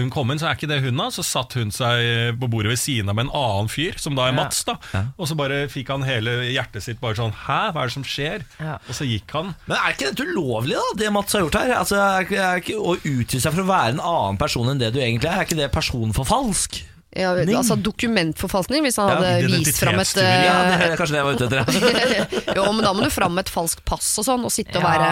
hun 0.00 0.10
komme 0.10 0.32
inn, 0.32 0.38
så 0.40 0.48
er 0.50 0.56
ikke 0.56 0.68
det 0.70 0.80
hun 0.84 0.96
da. 0.96 1.08
Så 1.12 1.24
satt 1.26 1.52
hun 1.58 1.70
seg 1.74 2.38
på 2.40 2.48
bordet 2.50 2.72
ved 2.72 2.80
siden 2.80 3.08
av 3.12 3.16
med 3.18 3.26
en 3.28 3.34
annen 3.36 3.68
fyr, 3.72 3.98
som 4.00 4.14
da 4.16 4.28
er 4.30 4.36
Mats. 4.36 4.64
da 4.64 4.76
Og 5.18 5.26
så 5.28 5.36
bare 5.38 5.66
fikk 5.72 5.88
han 5.92 6.02
hele 6.08 6.38
hjertet 6.52 6.82
sitt 6.82 7.00
bare 7.00 7.14
sånn 7.18 7.32
Hæ, 7.46 7.60
hva 7.72 7.82
er 7.84 7.90
det 7.90 7.96
som 7.98 8.04
skjer? 8.06 8.44
Ja. 8.60 8.78
Og 8.88 8.94
så 8.96 9.04
gikk 9.08 9.30
han. 9.36 9.54
Men 9.66 9.76
er 9.76 9.92
ikke 9.94 10.10
dette 10.12 10.26
ulovlig, 10.32 10.74
da, 10.80 10.96
det 11.04 11.12
Mats 11.12 11.32
har 11.36 11.44
gjort 11.46 11.60
her? 11.60 11.74
Altså, 11.82 11.96
er, 12.00 12.24
ikke- 12.26 12.42
er 12.50 12.60
ikke, 12.64 12.76
Å 12.80 12.96
utgi 13.04 13.40
seg 13.40 13.52
for 13.54 13.62
å 13.62 13.70
være 13.70 13.94
en 13.96 14.00
annen 14.00 14.38
person 14.40 14.68
enn 14.72 14.78
det 14.78 14.92
du 14.94 15.00
egentlig 15.00 15.28
er, 15.30 15.40
er 15.40 15.44
ikke 15.48 15.56
det 15.60 15.72
personforfalsk? 15.72 16.82
Ja, 17.16 17.32
altså 17.32 17.76
Dokumentforfalskning, 17.80 18.84
hvis 18.86 18.98
han 19.00 19.10
Ja, 19.10 19.16
hadde 19.22 19.50
vist 19.52 19.80
fram 19.80 20.00
et 20.02 20.12
Ja, 20.20 20.26
eh, 20.26 20.74
det 20.76 20.88
er 20.90 21.00
kanskje 21.00 21.16
det 21.16 21.22
jeg 21.22 21.28
var 21.28 21.38
ute 21.38 21.48
etter. 21.48 21.64
jo, 22.58 22.66
men 22.76 22.82
da 22.84 22.92
må 22.96 23.06
du 23.06 23.12
fram 23.14 23.36
med 23.36 23.46
et 23.46 23.52
falskt 23.52 23.84
pass 23.88 24.10
og 24.20 24.28
sånn, 24.28 24.44
og 24.46 24.52
sitte 24.52 24.80
og 24.80 24.86
være 24.86 25.10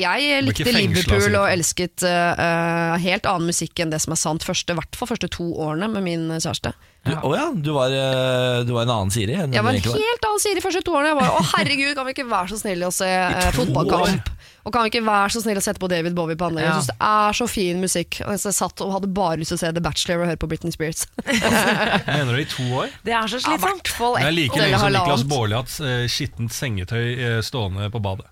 Jeg 0.00 0.40
likte 0.46 0.66
fengsle, 0.66 0.80
Liverpool 0.80 1.20
altså. 1.20 1.42
og 1.42 1.50
elsket 1.52 2.06
uh, 2.08 2.96
helt 3.04 3.28
annen 3.30 3.52
musikk 3.52 3.84
enn 3.84 3.92
det 3.92 4.00
som 4.04 4.16
er 4.16 4.20
sant 4.24 4.46
første, 4.46 4.72
i 4.74 4.80
hvert 4.80 4.98
fall 4.98 5.12
første 5.12 5.30
to 5.32 5.50
årene 5.66 5.90
med 5.92 6.06
min 6.08 6.26
kjæreste. 6.38 6.74
Du, 7.04 7.12
å 7.12 7.34
ja, 7.36 7.50
du 7.52 7.70
var, 7.76 7.92
eh, 7.92 8.62
du 8.64 8.72
var 8.72 8.86
en 8.86 8.92
annen 8.94 9.10
Siri 9.12 9.34
enn 9.36 9.52
Jeg 9.52 9.64
var 9.64 9.76
en 9.76 9.82
helt 9.84 10.24
annen 10.24 10.40
Siri 10.40 10.62
første 10.64 10.80
to 10.86 10.94
årene. 10.96 11.10
Jeg 11.12 11.18
var, 11.18 11.34
å 11.36 11.42
herregud, 11.52 11.90
kan 11.98 12.08
vi 12.08 12.14
ikke 12.16 12.26
være 12.30 12.52
så 12.54 12.60
snille 12.62 12.88
å 12.88 12.94
se 12.94 13.08
eh, 13.08 13.50
fotballkamp? 13.56 14.30
Og 14.64 14.72
kan 14.72 14.86
vi 14.86 14.94
ikke 14.94 15.02
være 15.04 15.32
så 15.34 15.42
snille 15.44 15.60
å 15.60 15.64
sette 15.64 15.80
på 15.82 15.90
David 15.92 16.14
Bowie 16.16 16.38
på 16.40 16.46
anlegget? 16.48 16.70
Ja. 16.70 16.76
Jeg 16.78 16.86
synes 16.86 16.94
det 16.94 17.08
er 17.10 17.36
så 17.36 17.48
fin 17.52 17.82
musikk. 17.84 18.20
Og 18.24 18.30
jeg 18.32 18.54
satt 18.56 18.80
og 18.80 18.94
hadde 18.94 19.10
bare 19.12 19.36
lyst 19.42 19.52
til 19.52 19.58
å 19.58 19.60
se 19.60 19.72
The 19.76 19.82
Bachelor 19.84 20.22
og 20.24 20.30
høre 20.30 20.40
på 20.40 20.48
Britney 20.48 20.72
Spears. 20.72 21.04
Mener 22.08 22.32
du 22.32 22.40
i 22.40 22.46
to 22.48 22.64
år? 22.80 22.94
Det 23.04 23.12
er 23.12 23.28
så 23.28 23.42
Ja, 23.42 23.44
slitsomt. 23.50 23.92
Ja, 23.92 24.12
Det 24.16 24.30
er 24.30 24.36
like 24.38 24.62
lenge 24.62 24.80
som 24.80 24.96
Niklas. 24.96 25.26
Baarli 25.28 25.58
har 25.58 25.66
hatt 25.66 25.76
eh, 25.84 26.06
skittent 26.08 26.56
sengetøy 26.56 27.04
eh, 27.12 27.40
stående 27.44 27.90
på 27.92 28.00
badet. 28.04 28.30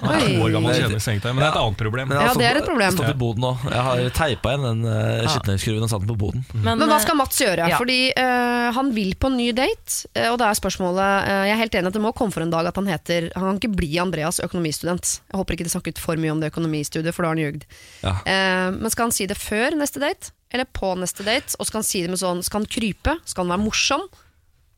Han 0.00 0.14
er 0.14 0.24
to 0.24 0.44
år 0.44 0.54
gammel 0.56 0.74
kjedelig 0.74 1.02
sengetøy, 1.04 1.30
men 1.32 1.42
det 1.42 1.48
er 1.48 1.52
et 1.52 1.60
annet 1.62 1.82
problem. 1.82 2.08
Men 2.10 2.18
jeg 2.18 2.24
har 2.24 2.34
Ja, 2.34 2.40
det 2.40 2.48
er 2.48 2.60
et 2.60 2.68
problem. 2.68 2.96
Stått 2.96 3.12
i 3.12 3.18
boden. 3.18 3.48
Jeg 3.68 3.84
har 3.88 4.02
teipa 4.18 4.54
igjen 4.54 4.66
den 4.68 4.84
uh, 4.88 5.24
og 5.24 5.90
satt 5.90 6.02
den 6.04 6.10
på 6.12 6.18
boden. 6.18 6.44
Men 6.54 6.84
hva 6.84 6.98
skal 7.02 7.14
eh, 7.14 7.20
Mats 7.20 7.40
gjøre? 7.42 7.68
ja. 7.72 7.78
Fordi 7.80 7.98
eh, 8.12 8.68
han 8.74 8.92
vil 8.94 9.14
på 9.20 9.30
en 9.30 9.36
ny 9.38 9.50
date, 9.56 10.08
eh, 10.14 10.28
og 10.32 10.38
da 10.40 10.50
er 10.50 10.58
spørsmålet 10.58 11.28
eh, 11.28 11.44
Jeg 11.50 11.54
er 11.54 11.60
helt 11.62 11.78
enig 11.80 11.92
at 11.92 11.98
det 11.98 12.02
må 12.04 12.12
komme 12.16 12.34
for 12.34 12.44
en 12.44 12.52
dag 12.52 12.68
at 12.70 12.78
han 12.80 12.88
heter 12.90 13.30
Han 13.36 13.46
kan 13.50 13.60
ikke 13.60 13.76
bli 13.80 13.90
Andreas 14.02 14.40
økonomistudent. 14.44 15.18
Jeg 15.30 15.40
håper 15.40 15.56
ikke 15.56 15.68
de 15.68 15.74
snakket 15.74 16.02
for 16.02 16.20
mye 16.20 16.34
om 16.34 16.42
det 16.42 16.52
økonomistudiet, 16.52 17.14
for 17.16 17.24
da 17.24 17.32
har 17.32 17.38
han 17.38 17.44
ljugd. 17.44 17.68
Ja. 18.04 18.16
Eh, 18.24 18.68
men 18.78 18.94
skal 18.94 19.08
han 19.08 19.16
si 19.16 19.28
det 19.30 19.38
før 19.40 19.76
neste 19.78 20.02
date? 20.02 20.32
Eller 20.52 20.68
på 20.72 20.94
neste 20.98 21.26
date? 21.26 21.56
Og 21.58 21.68
skal 21.68 21.82
han 21.82 21.88
si 21.88 22.02
det 22.04 22.12
med 22.12 22.20
sånn 22.20 22.42
Skal 22.46 22.62
han 22.62 22.70
krype? 22.70 23.18
Skal 23.28 23.44
han 23.44 23.56
være 23.56 23.66
morsom? 23.66 24.06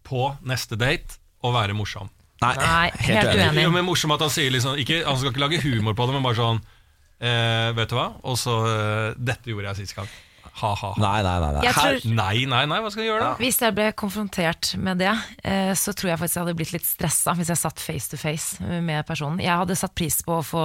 På 0.06 0.32
neste 0.46 0.78
date 0.80 1.20
å 1.46 1.52
være 1.54 1.76
morsom. 1.76 2.10
Nei, 2.40 2.88
helt 3.04 3.34
uenig. 3.34 3.64
Jo, 3.66 3.70
men 3.74 3.84
morsom 3.84 4.14
at 4.14 4.22
Han 4.24 4.32
sier 4.32 4.52
liksom 4.54 4.78
ikke, 4.80 5.02
Han 5.04 5.18
skal 5.20 5.34
ikke 5.34 5.42
lage 5.42 5.60
humor 5.60 5.96
på 5.98 6.06
det, 6.08 6.14
men 6.16 6.24
bare 6.24 6.38
sånn 6.38 6.60
eh, 7.20 7.68
Vet 7.76 7.92
du 7.92 7.98
hva? 7.98 8.06
Og 8.24 8.38
så 8.40 8.54
eh, 8.64 9.18
Dette 9.20 9.52
gjorde 9.52 9.72
jeg 9.74 9.82
sist 9.82 9.98
gang. 9.98 10.08
Ha-ha. 10.60 10.90
nei, 10.98 11.22
nei. 11.22 11.36
nei, 11.40 11.52
nei. 11.54 11.72
Tror- 11.72 12.04
Nei, 12.14 12.44
nei, 12.44 12.64
nei, 12.66 12.78
hva 12.82 12.90
skal 12.90 13.04
jeg 13.04 13.10
gjøre 13.12 13.20
da? 13.24 13.34
Hvis 13.40 13.58
jeg 13.62 13.74
ble 13.74 13.92
konfrontert 13.96 14.76
med 14.76 14.98
det, 14.98 15.12
eh, 15.44 15.70
så 15.78 15.94
tror 15.96 16.10
jeg 16.10 16.18
faktisk 16.20 16.36
jeg 16.36 16.44
hadde 16.44 16.56
blitt 16.58 16.72
litt 16.74 16.84
stressa 16.84 17.32
hvis 17.38 17.48
jeg 17.48 17.56
satt 17.60 17.80
face 17.80 18.08
to 18.10 18.16
face 18.20 18.58
med 18.60 19.06
personen. 19.08 19.40
Jeg 19.40 19.56
hadde 19.56 19.76
satt 19.78 19.94
pris 19.94 20.20
på 20.26 20.36
å 20.40 20.44
få 20.44 20.64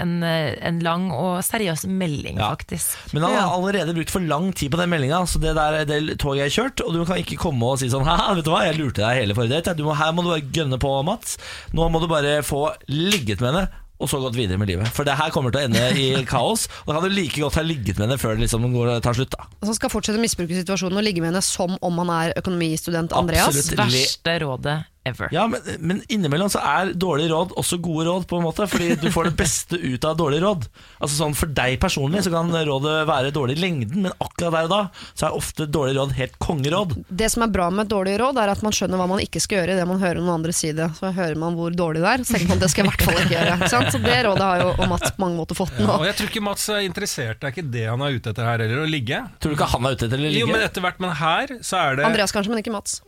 en, 0.00 0.22
eh, 0.22 0.54
en 0.62 0.78
lang 0.80 1.10
og 1.12 1.42
seriøs 1.44 1.84
melding, 1.86 2.38
Ja. 2.38 2.54
faktisk. 2.54 3.12
men 3.12 3.22
han 3.24 3.34
har 3.36 3.52
allerede 3.58 3.94
brukt 3.94 4.10
for 4.10 4.20
lang 4.20 4.52
tid 4.54 4.70
på 4.72 4.78
den 4.78 4.88
meldinga. 4.90 5.20
Så 5.26 5.40
det 5.40 5.54
der 5.54 5.84
det 5.84 6.18
toget 6.18 6.46
er 6.46 6.54
kjørt, 6.62 6.80
og 6.86 6.92
du 6.94 7.04
kan 7.04 7.16
ikke 7.18 7.36
komme 7.36 7.62
og 7.62 7.78
si 7.78 7.88
sånn 7.88 8.04
Hæ, 8.08 8.34
vet 8.36 8.44
du 8.44 8.50
hva, 8.50 8.64
jeg 8.64 8.78
lurte 8.78 9.02
deg 9.04 9.20
hele 9.22 9.34
forrige 9.34 9.62
date. 9.62 9.76
Her 9.76 10.12
må 10.12 10.22
du 10.24 10.30
bare 10.30 10.50
gønne 10.52 10.78
på, 10.78 11.04
Mats. 11.04 11.36
Nå 11.74 11.90
må 11.90 12.00
du 12.00 12.06
bare 12.08 12.40
få 12.42 12.72
ligget 12.88 13.40
med 13.40 13.52
henne. 13.54 13.68
Og 14.04 14.10
så 14.12 14.20
gått 14.20 14.36
videre 14.36 14.60
med 14.60 14.68
livet. 14.68 14.90
For 14.94 15.08
det 15.08 15.16
her 15.16 15.32
kommer 15.34 15.54
til 15.54 15.62
å 15.62 15.68
ende 15.70 15.84
i 15.96 16.08
kaos. 16.34 16.66
Og 16.84 16.92
da 16.92 17.00
kan 17.00 17.08
du 17.08 17.16
like 17.16 17.40
godt 17.40 17.56
ha 17.60 17.64
ligget 17.64 17.96
med 17.96 18.06
henne 18.08 18.20
før 18.20 18.36
det 18.36 18.44
liksom 18.46 18.66
går, 18.74 18.94
tar 19.04 19.16
slutt. 19.16 19.32
da 19.32 19.46
Altså 19.48 19.72
han 19.72 19.78
skal 19.80 19.92
fortsette 19.94 20.20
å 20.20 20.24
misbruke 20.24 20.58
situasjonen 20.60 21.00
og 21.00 21.06
ligge 21.06 21.24
med 21.24 21.32
henne 21.32 21.44
som 21.44 21.78
om 21.80 22.02
han 22.04 22.12
er 22.20 22.34
økonomistudent 22.40 23.14
Andreas. 23.16 23.48
Absolutt. 23.54 23.80
Verste 23.80 24.36
rådet 24.44 24.76
ever. 25.08 25.28
Ja, 25.34 25.46
men, 25.50 25.60
men 25.80 26.02
innimellom 26.08 26.50
så 26.52 26.60
er 26.64 26.92
dårlige 26.96 27.30
råd 27.32 27.54
også 27.60 27.78
gode 27.84 28.06
råd, 28.08 28.26
på 28.30 28.38
en 28.38 28.46
måte. 28.46 28.66
Fordi 28.70 28.94
du 29.00 29.08
får 29.12 29.30
det 29.30 29.34
beste 29.44 29.78
ut 29.80 30.04
av 30.08 30.16
dårlige 30.20 30.44
råd. 30.44 30.66
Altså 30.98 31.18
sånn 31.18 31.36
For 31.38 31.50
deg 31.54 31.76
personlig 31.82 32.24
så 32.26 32.32
kan 32.34 32.52
rådet 32.54 32.96
være 33.08 33.32
dårlig 33.34 33.58
i 33.58 33.62
lengden, 33.64 34.06
men 34.06 34.14
akkurat 34.18 34.54
der 34.54 34.68
og 34.68 34.72
da 34.74 34.80
så 35.14 35.28
er 35.28 35.36
ofte 35.36 35.66
dårlige 35.68 35.98
råd 36.00 36.14
helt 36.18 36.38
kongeråd. 36.42 36.94
Det 37.08 37.28
som 37.32 37.44
er 37.46 37.52
bra 37.54 37.68
med 37.74 37.86
et 37.86 37.92
dårlig 37.92 38.16
råd, 38.22 38.40
er 38.40 38.52
at 38.54 38.64
man 38.64 38.74
skjønner 38.74 39.00
hva 39.00 39.08
man 39.10 39.22
ikke 39.24 39.42
skal 39.42 39.60
gjøre 39.62 39.76
idet 39.76 39.86
man 39.90 40.00
hører 40.02 40.20
noen 40.22 40.34
andre 40.38 40.54
si 40.56 40.72
det. 40.76 40.88
Så 40.98 41.12
hører 41.14 41.38
man 41.40 41.56
hvor 41.58 41.74
dårlig 41.76 42.02
det 42.04 42.10
er, 42.14 42.24
så 42.26 42.36
tenker 42.36 42.52
man 42.54 42.62
det 42.64 42.70
skal 42.72 42.84
jeg 42.84 42.88
i 42.88 42.94
hvert 42.94 43.06
fall 43.08 43.20
ikke 43.22 43.34
gjøre. 43.36 43.56
Ikke 43.60 43.72
sant? 43.76 43.92
Så 43.94 44.02
det 44.04 44.18
rådet 44.26 44.48
har 44.50 44.64
jo 44.64 44.70
og 44.74 44.86
Mats 44.90 45.14
på 45.14 45.24
mange 45.24 45.38
måter 45.38 45.58
fått 45.58 45.78
nå. 45.80 45.88
Og 46.00 46.06
jeg 46.08 46.18
tror 46.18 46.30
ikke 46.32 46.44
Mats 46.48 46.66
er 46.72 46.84
interessert, 46.88 47.40
det 47.42 47.50
er 47.50 47.54
ikke 47.56 47.68
det 47.76 47.84
han 47.90 48.02
er 48.04 48.16
ute 48.18 48.32
etter 48.34 48.48
her 48.48 48.64
heller, 48.64 48.82
å 48.84 48.90
ligge. 48.90 49.20
Tror 49.40 49.54
du 49.54 49.58
ikke 49.58 49.70
han 49.74 49.86
er 49.88 49.96
ute 49.98 50.08
etter 50.08 50.20
å 50.20 50.28
Jo, 50.28 50.46
men 50.48 50.58
ligge? 50.58 50.68
etter 50.70 50.84
hvert, 50.84 51.02
men 51.04 51.14
her 51.20 51.54
så 51.64 51.80
er 51.80 52.00
det 52.00 52.08
Andreas 52.08 52.34
kanskje, 52.34 52.52
men 52.54 52.62
ikke 52.64 52.74
Mats. 52.74 52.98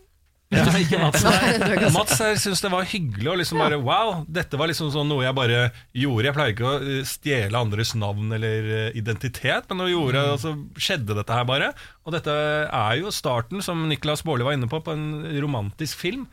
Ja, 0.55 0.63
ikke 0.79 1.01
Mats. 1.03 1.25
her 1.27 1.65
er. 1.75 1.89
Mats 1.91 2.21
synes 2.39 2.61
det 2.63 2.69
var 2.71 2.85
hyggelig 2.87 3.31
Og 3.33 3.39
liksom 3.41 3.59
bare 3.59 3.81
Wow, 3.83 4.21
dette 4.31 4.59
var 4.61 4.71
liksom 4.71 4.93
sånn 4.95 5.09
noe 5.11 5.25
jeg 5.25 5.35
bare 5.35 5.63
gjorde. 5.91 6.29
Jeg 6.29 6.37
pleier 6.37 6.55
ikke 6.55 6.69
å 6.69 6.75
eh, 6.79 7.01
stjele 7.09 7.59
andres 7.59 7.95
navn 7.99 8.31
eller 8.37 8.69
eh, 8.77 8.99
identitet, 8.99 9.67
men 9.71 9.83
nå 9.83 9.89
gjorde 9.91 10.23
jeg, 10.23 10.37
altså, 10.37 10.53
skjedde 10.79 11.17
dette 11.19 11.35
her 11.35 11.49
bare. 11.49 11.73
Og 12.07 12.15
dette 12.15 12.31
er 12.31 13.01
jo 13.01 13.11
starten, 13.15 13.65
som 13.65 13.89
Niklas 13.91 14.23
Baarli 14.27 14.47
var 14.47 14.55
inne 14.55 14.71
på, 14.71 14.79
på 14.87 14.95
en 14.95 15.09
romantisk 15.43 15.99
film 16.05 16.29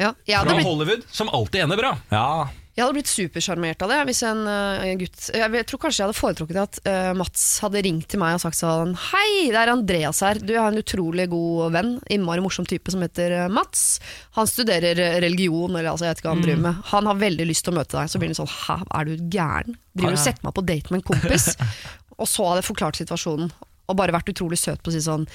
Ja, 0.00 0.14
ja, 0.24 0.40
fra 0.46 0.54
blitt, 0.54 0.64
Hollywood, 0.64 1.04
som 1.12 1.28
alltid 1.28 1.66
ender 1.66 1.80
bra. 1.80 1.92
Ja, 2.14 2.48
jeg 2.78 2.84
hadde 2.86 2.94
blitt 2.94 3.10
supersjarmert 3.10 3.80
av 3.82 3.90
det 3.90 3.96
hvis 4.06 4.20
en 4.28 4.44
eh, 4.46 4.92
gutt 5.00 5.24
Jeg 5.34 5.66
tror 5.66 5.80
kanskje 5.82 5.98
jeg 5.98 6.06
hadde 6.06 6.18
foretrukket 6.18 6.58
at 6.62 6.76
uh, 6.86 7.10
Mats 7.18 7.46
hadde 7.64 7.82
ringt 7.82 8.06
til 8.12 8.20
meg 8.22 8.36
og 8.36 8.42
sagt 8.44 8.60
sånn 8.60 8.92
Hei, 9.08 9.48
det 9.50 9.58
er 9.58 9.72
Andreas 9.72 10.20
her. 10.22 10.38
Du 10.38 10.52
har 10.54 10.70
en 10.70 10.78
utrolig 10.78 11.26
god 11.32 11.74
venn, 11.74 11.96
innmari 12.14 12.44
morsom 12.44 12.68
type 12.70 12.94
som 12.94 13.02
heter 13.02 13.34
eh, 13.34 13.48
Mats. 13.50 13.98
Han 14.38 14.46
studerer 14.46 14.94
religion, 15.24 15.74
eller 15.74 15.90
altså, 15.90 16.06
jeg 16.06 16.14
vet 16.14 16.22
ikke 16.22 16.30
hva 16.30 16.36
han 16.36 16.46
driver 16.46 16.64
med. 16.68 16.80
Han 16.92 17.10
har 17.10 17.20
veldig 17.24 17.48
lyst 17.50 17.66
til 17.66 17.74
å 17.74 17.78
møte 17.80 17.98
deg. 17.98 18.12
Så 18.12 18.22
blir 18.22 18.30
han 18.30 18.38
sånn 18.38 18.52
Hæ, 18.52 18.78
er 19.00 19.08
du 19.10 19.28
gæren? 19.34 19.78
Driver 19.98 20.14
du 20.14 20.20
og 20.20 20.24
setter 20.28 20.46
meg 20.46 20.56
på 20.60 20.66
date 20.70 20.94
med 20.94 21.00
en 21.00 21.06
kompis? 21.10 21.50
og 22.20 22.30
så 22.30 22.46
hadde 22.46 22.62
jeg 22.62 22.70
forklart 22.70 23.02
situasjonen, 23.02 23.50
og 23.88 23.98
bare 23.98 24.14
vært 24.14 24.30
utrolig 24.30 24.60
søt 24.62 24.84
på 24.84 24.92
å 24.92 24.94
si 24.94 25.02
sånn 25.02 25.26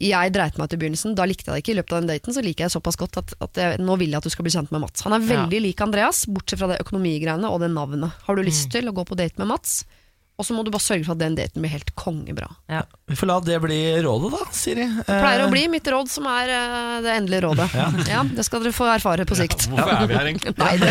jeg 0.00 0.32
dreit 0.34 0.58
meg 0.58 0.68
ut 0.68 0.76
i 0.76 0.80
begynnelsen, 0.80 1.16
da 1.18 1.26
likte 1.28 1.50
jeg 1.50 1.54
det 1.54 1.62
ikke. 1.64 1.74
I 1.74 1.78
løpet 1.80 1.96
av 1.96 2.02
den 2.02 2.12
daten 2.12 2.36
så 2.36 2.44
liker 2.44 2.66
jeg 2.66 2.74
såpass 2.74 2.98
godt 3.00 3.18
at, 3.20 3.34
at 3.44 3.60
jeg, 3.60 3.80
nå 3.84 3.96
vil 4.00 4.14
jeg 4.14 4.22
at 4.22 4.28
du 4.28 4.34
skal 4.34 4.46
bli 4.46 4.54
kjent 4.54 4.72
med 4.74 4.84
Mats. 4.84 5.04
Han 5.06 5.16
er 5.16 5.26
veldig 5.26 5.62
lik 5.66 5.82
Andreas, 5.84 6.24
bortsett 6.30 6.62
fra 6.62 6.70
det 6.72 6.80
økonomigreiene 6.84 7.50
og 7.50 7.60
det 7.62 7.72
navnet. 7.74 8.22
Har 8.26 8.38
du 8.38 8.46
lyst 8.46 8.70
til 8.72 8.88
å 8.88 8.96
gå 8.96 9.04
på 9.08 9.18
date 9.18 9.38
med 9.42 9.52
Mats? 9.52 9.82
Og 10.40 10.46
så 10.48 10.54
må 10.56 10.62
du 10.64 10.72
bare 10.72 10.82
sørge 10.82 11.04
for 11.04 11.12
at 11.12 11.20
den 11.20 11.34
daten 11.36 11.60
blir 11.62 11.70
helt 11.70 11.90
kongebra. 11.94 12.48
Ja. 12.72 12.80
Vi 13.06 13.14
får 13.20 13.28
la 13.28 13.34
det 13.44 13.58
bli 13.62 13.76
rådet, 14.02 14.30
da, 14.32 14.46
Siri. 14.56 14.86
Det 14.96 15.04
pleier 15.06 15.44
å 15.44 15.46
Eh, 15.46 15.52
bli 15.52 15.66
mitt 15.70 15.86
råd 15.92 16.08
som 16.10 16.26
er 16.32 16.50
eh, 16.56 16.96
det 17.04 17.12
endelige 17.18 17.42
rådet. 17.44 17.68
Ja. 18.08 18.22
Det 18.24 18.46
skal 18.48 18.64
dere 18.64 18.72
få 18.74 18.88
erfare 18.90 19.26
på 19.28 19.36
sikt. 19.38 19.68
Hvorfor 19.70 19.92
er 19.92 20.08
vi 20.08 20.16
her 20.16 20.30
egentlig? 20.32 20.54
Nei, 20.64 20.72
det, 20.80 20.90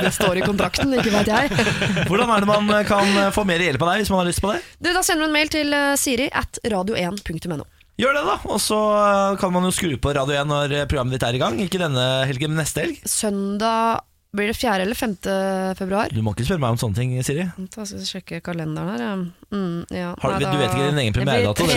det 0.00 0.14
står 0.16 0.40
i 0.40 0.46
kontrakten, 0.48 0.96
ikke 0.96 1.12
vet 1.12 1.30
jeg. 1.30 1.68
Hvordan 2.08 2.32
er 2.34 2.42
det 2.42 2.50
man 2.50 2.74
kan 2.88 3.14
få 3.36 3.44
mer 3.46 3.62
hjelp 3.62 3.84
av 3.84 3.92
deg 3.92 4.02
hvis 4.02 4.10
man 4.14 4.24
har 4.24 4.30
lyst 4.32 4.42
på 4.42 4.50
det? 4.54 4.64
Du, 4.80 4.90
da 4.96 5.04
sender 5.06 5.26
du 5.26 5.30
en 5.30 5.38
mail 5.38 5.52
til 5.52 5.76
eh, 5.76 5.92
siri 6.00 6.30
at 6.32 6.58
radio1.no. 6.64 7.62
Gjør 8.00 8.16
det, 8.16 8.24
da. 8.26 8.38
Og 8.50 8.58
så 8.62 8.78
eh, 8.98 9.36
kan 9.38 9.52
man 9.54 9.68
jo 9.68 9.74
skru 9.74 9.92
på 10.02 10.14
Radio 10.16 10.34
1 10.40 10.50
når 10.50 10.72
eh, 10.80 10.88
programmet 10.90 11.14
ditt 11.14 11.28
er 11.28 11.36
i 11.38 11.42
gang. 11.44 11.60
Ikke 11.62 11.78
denne 11.82 12.08
helgen, 12.26 12.50
men 12.54 12.64
neste 12.64 12.82
helg. 12.88 12.98
Søndag 13.06 14.02
blir 14.34 14.48
det 14.50 14.56
4. 14.58 14.82
eller 14.82 14.98
5. 14.98 15.12
februar? 15.78 16.10
Du 16.10 16.18
må 16.26 16.32
ikke 16.34 16.42
spørre 16.48 16.58
meg 16.64 16.74
om 16.74 16.78
sånne 16.80 16.98
ting, 16.98 17.12
Siri. 17.22 17.44
Da 17.70 17.84
skal 17.86 18.00
jeg 18.00 18.08
sjekke 18.08 18.40
kalenderen 18.42 18.90
her. 18.90 19.04
ja. 19.04 19.12
Mm, 19.54 19.84
ja. 19.94 20.08
Har, 20.18 20.32
Nei, 20.34 20.40
du, 20.42 20.58
vet 20.58 20.72
ikke 20.74 20.88
din 20.88 20.98
egen 21.04 21.14
premieredato? 21.14 21.68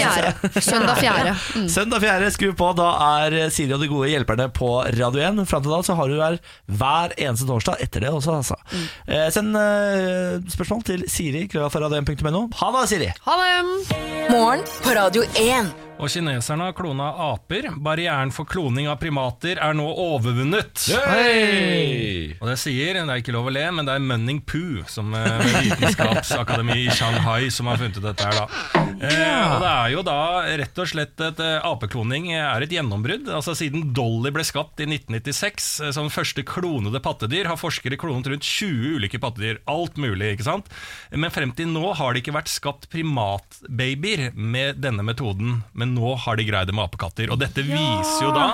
Søndag 0.57 0.97
4. 1.03 1.35
Mm. 1.57 1.67
Søndag 1.69 2.01
4. 2.01 2.31
Skru 2.33 2.49
på. 2.57 2.71
Da 2.81 2.87
er 3.21 3.37
Siri 3.53 3.77
og 3.77 3.85
de 3.85 3.91
gode 3.93 4.09
hjelperne 4.09 4.49
på 4.57 4.71
Radio 4.97 5.21
1. 5.21 5.43
Fram 5.53 5.61
til 5.67 5.75
da 5.77 5.83
så 5.85 5.99
har 6.01 6.09
du 6.09 6.17
her 6.17 6.39
hver 6.81 7.13
eneste 7.13 7.45
torsdag 7.45 7.85
etter 7.85 8.07
det 8.07 8.09
også, 8.17 8.39
altså. 8.41 8.57
Eh, 9.05 9.27
send 9.37 9.53
eh, 9.61 10.41
spørsmål 10.57 10.81
til 10.89 11.05
Siri, 11.13 11.45
krøllafaradio1.no. 11.53 12.47
Ha 12.57 12.73
det, 12.79 12.87
Siri! 12.89 13.13
Ha 13.29 13.37
det! 13.43 14.31
Morgen 14.33 14.65
på 14.81 14.97
Radio 14.97 15.29
1. 15.37 15.77
Og 15.97 16.11
kineserne 16.13 16.67
har 16.67 16.75
klona 16.77 17.07
aper. 17.31 17.71
Barrieren 17.81 18.29
for 18.33 18.45
kloning 18.45 18.85
av 18.89 18.99
primater 19.01 19.57
er 19.57 19.73
nå 19.73 19.85
overvunnet. 19.89 20.83
Hei! 21.09 22.35
Og 22.37 22.45
det 22.51 22.57
sier, 22.61 22.99
det 22.99 23.05
er 23.09 23.21
ikke 23.23 23.33
lov 23.33 23.49
å 23.49 23.53
le, 23.53 23.63
men 23.73 23.87
det 23.87 23.95
er 23.97 24.03
Munning 24.05 24.43
Pu, 24.45 24.83
som 24.89 25.09
eh, 25.17 25.41
Vitenskapsakademi 25.65 26.83
i 26.83 26.93
Shanghai, 26.93 27.49
som 27.53 27.71
har 27.71 27.81
funnet 27.81 27.97
dette 28.03 28.27
her, 28.27 28.37
da. 28.37 28.83
Eh, 28.97 29.41
og 29.55 29.63
det 29.63 29.71
er 29.71 29.91
jo 29.95 30.03
da 30.05 30.19
rett 30.61 30.79
og 30.81 30.89
slett 30.89 31.21
et 31.21 31.41
eh, 31.43 31.65
apekloning 31.65 32.29
er 32.35 32.65
et 32.65 32.77
gjennombrudd. 32.77 33.31
Altså 33.33 33.57
Siden 33.57 33.89
Dolly 33.97 34.31
ble 34.33 34.45
skapt 34.45 34.81
i 34.81 34.87
1996 34.89 35.71
eh, 35.81 35.93
som 35.97 36.11
første 36.13 36.45
klonede 36.45 37.01
pattedyr, 37.03 37.49
har 37.49 37.57
forskere 37.61 37.97
klonet 37.97 38.29
rundt 38.29 38.45
20 38.45 38.99
ulike 39.01 39.21
pattedyr. 39.21 39.63
Alt 39.69 39.97
mulig, 40.01 40.35
ikke 40.35 40.47
sant? 40.51 40.69
Men 41.09 41.33
frem 41.33 41.53
til 41.57 41.73
nå 41.73 41.89
har 41.97 42.13
det 42.13 42.21
ikke 42.21 42.37
vært 42.37 42.53
skapt 42.53 42.89
primatbabyer 42.93 44.29
med 44.37 44.81
denne 44.85 45.05
metoden, 45.05 45.61
men 45.87 45.95
nå 45.95 46.13
har 46.27 46.37
de 46.37 46.45
greid 46.47 46.67
det 46.69 46.75
med 46.75 46.85
apekatter. 46.89 47.31
Og 47.31 47.39
dette 47.41 47.63
viser 47.65 48.27
jo 48.27 48.35
da 48.35 48.49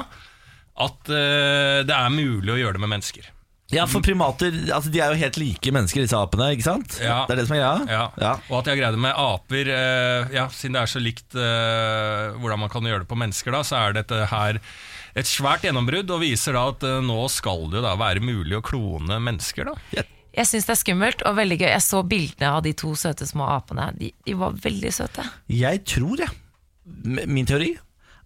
at 0.83 1.09
eh, 1.13 1.79
det 1.85 1.93
er 1.93 2.13
mulig 2.13 2.53
å 2.53 2.59
gjøre 2.61 2.77
det 2.77 2.85
med 2.85 2.95
mennesker. 2.95 3.33
Ja, 3.73 3.85
for 3.89 4.03
primater 4.05 4.53
altså, 4.73 4.91
de 4.93 4.99
er 5.01 5.13
jo 5.13 5.19
helt 5.21 5.37
like 5.41 5.71
mennesker, 5.73 6.03
disse 6.03 6.17
apene. 6.19 6.51
ikke 6.53 6.65
sant? 6.67 6.97
Ja. 7.01 7.23
Det 7.25 7.35
er 7.35 7.41
det 7.41 7.45
som 7.49 7.55
er 7.57 7.61
greia? 7.63 7.85
Ja. 7.89 8.03
Ja. 8.21 8.33
Og 8.51 8.59
at 8.59 8.69
jeg 8.69 8.81
greide 8.81 8.99
med 9.01 9.15
aper 9.17 9.69
eh, 9.73 10.33
Ja, 10.35 10.47
Siden 10.53 10.77
det 10.77 10.83
er 10.83 10.91
så 10.91 11.01
likt 11.01 11.37
eh, 11.37 12.33
hvordan 12.37 12.61
man 12.61 12.73
kan 12.73 12.85
gjøre 12.85 13.05
det 13.05 13.09
på 13.09 13.17
mennesker, 13.17 13.55
da, 13.55 13.63
så 13.65 13.79
er 13.79 13.97
dette 13.97 14.27
her 14.33 14.59
et 15.13 15.29
svært 15.29 15.65
gjennombrudd, 15.65 16.09
og 16.09 16.23
viser 16.23 16.57
da 16.57 16.67
at 16.73 16.85
eh, 16.89 16.99
nå 17.05 17.19
skal 17.33 17.67
det 17.71 17.79
jo 17.79 17.85
da 17.87 17.95
være 18.01 18.23
mulig 18.25 18.59
å 18.59 18.63
klone 18.65 19.19
mennesker. 19.21 19.71
da 19.71 20.05
Jeg 20.33 20.49
syns 20.49 20.69
det 20.69 20.75
er 20.75 20.81
skummelt 20.83 21.25
og 21.29 21.37
veldig 21.37 21.59
gøy. 21.63 21.69
Jeg 21.71 21.85
så 21.87 22.03
bildene 22.05 22.53
av 22.59 22.63
de 22.65 22.75
to 22.77 22.93
søte 22.99 23.25
små 23.29 23.47
apene. 23.55 23.89
De, 23.97 24.13
de 24.25 24.37
var 24.37 24.57
veldig 24.63 24.93
søte. 24.93 25.25
Jeg 25.53 25.85
tror, 25.89 26.25
jeg 26.25 26.33
Min 26.85 27.47
teori 27.49 27.73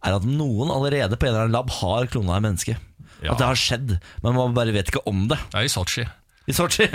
er 0.05 0.15
at 0.15 0.25
noen 0.27 0.69
allerede 0.73 1.17
på 1.17 1.27
en 1.27 1.33
eller 1.33 1.47
annen 1.47 1.57
lab 1.57 1.73
har 1.79 2.07
klona 2.11 2.37
et 2.37 2.45
menneske. 2.45 2.77
Ja. 3.23 3.33
At 3.33 3.41
det 3.41 3.47
har 3.49 3.57
skjedd, 3.57 3.97
men 4.23 4.35
man 4.37 4.53
bare 4.57 4.73
vet 4.75 4.91
ikke 4.91 5.05
om 5.09 5.25
det. 5.31 5.39
Det 5.51 5.61
er 5.61 5.67
i 5.67 5.71
Sotsji. 5.73 6.05
I 6.47 6.53
Sotsji. 6.55 6.85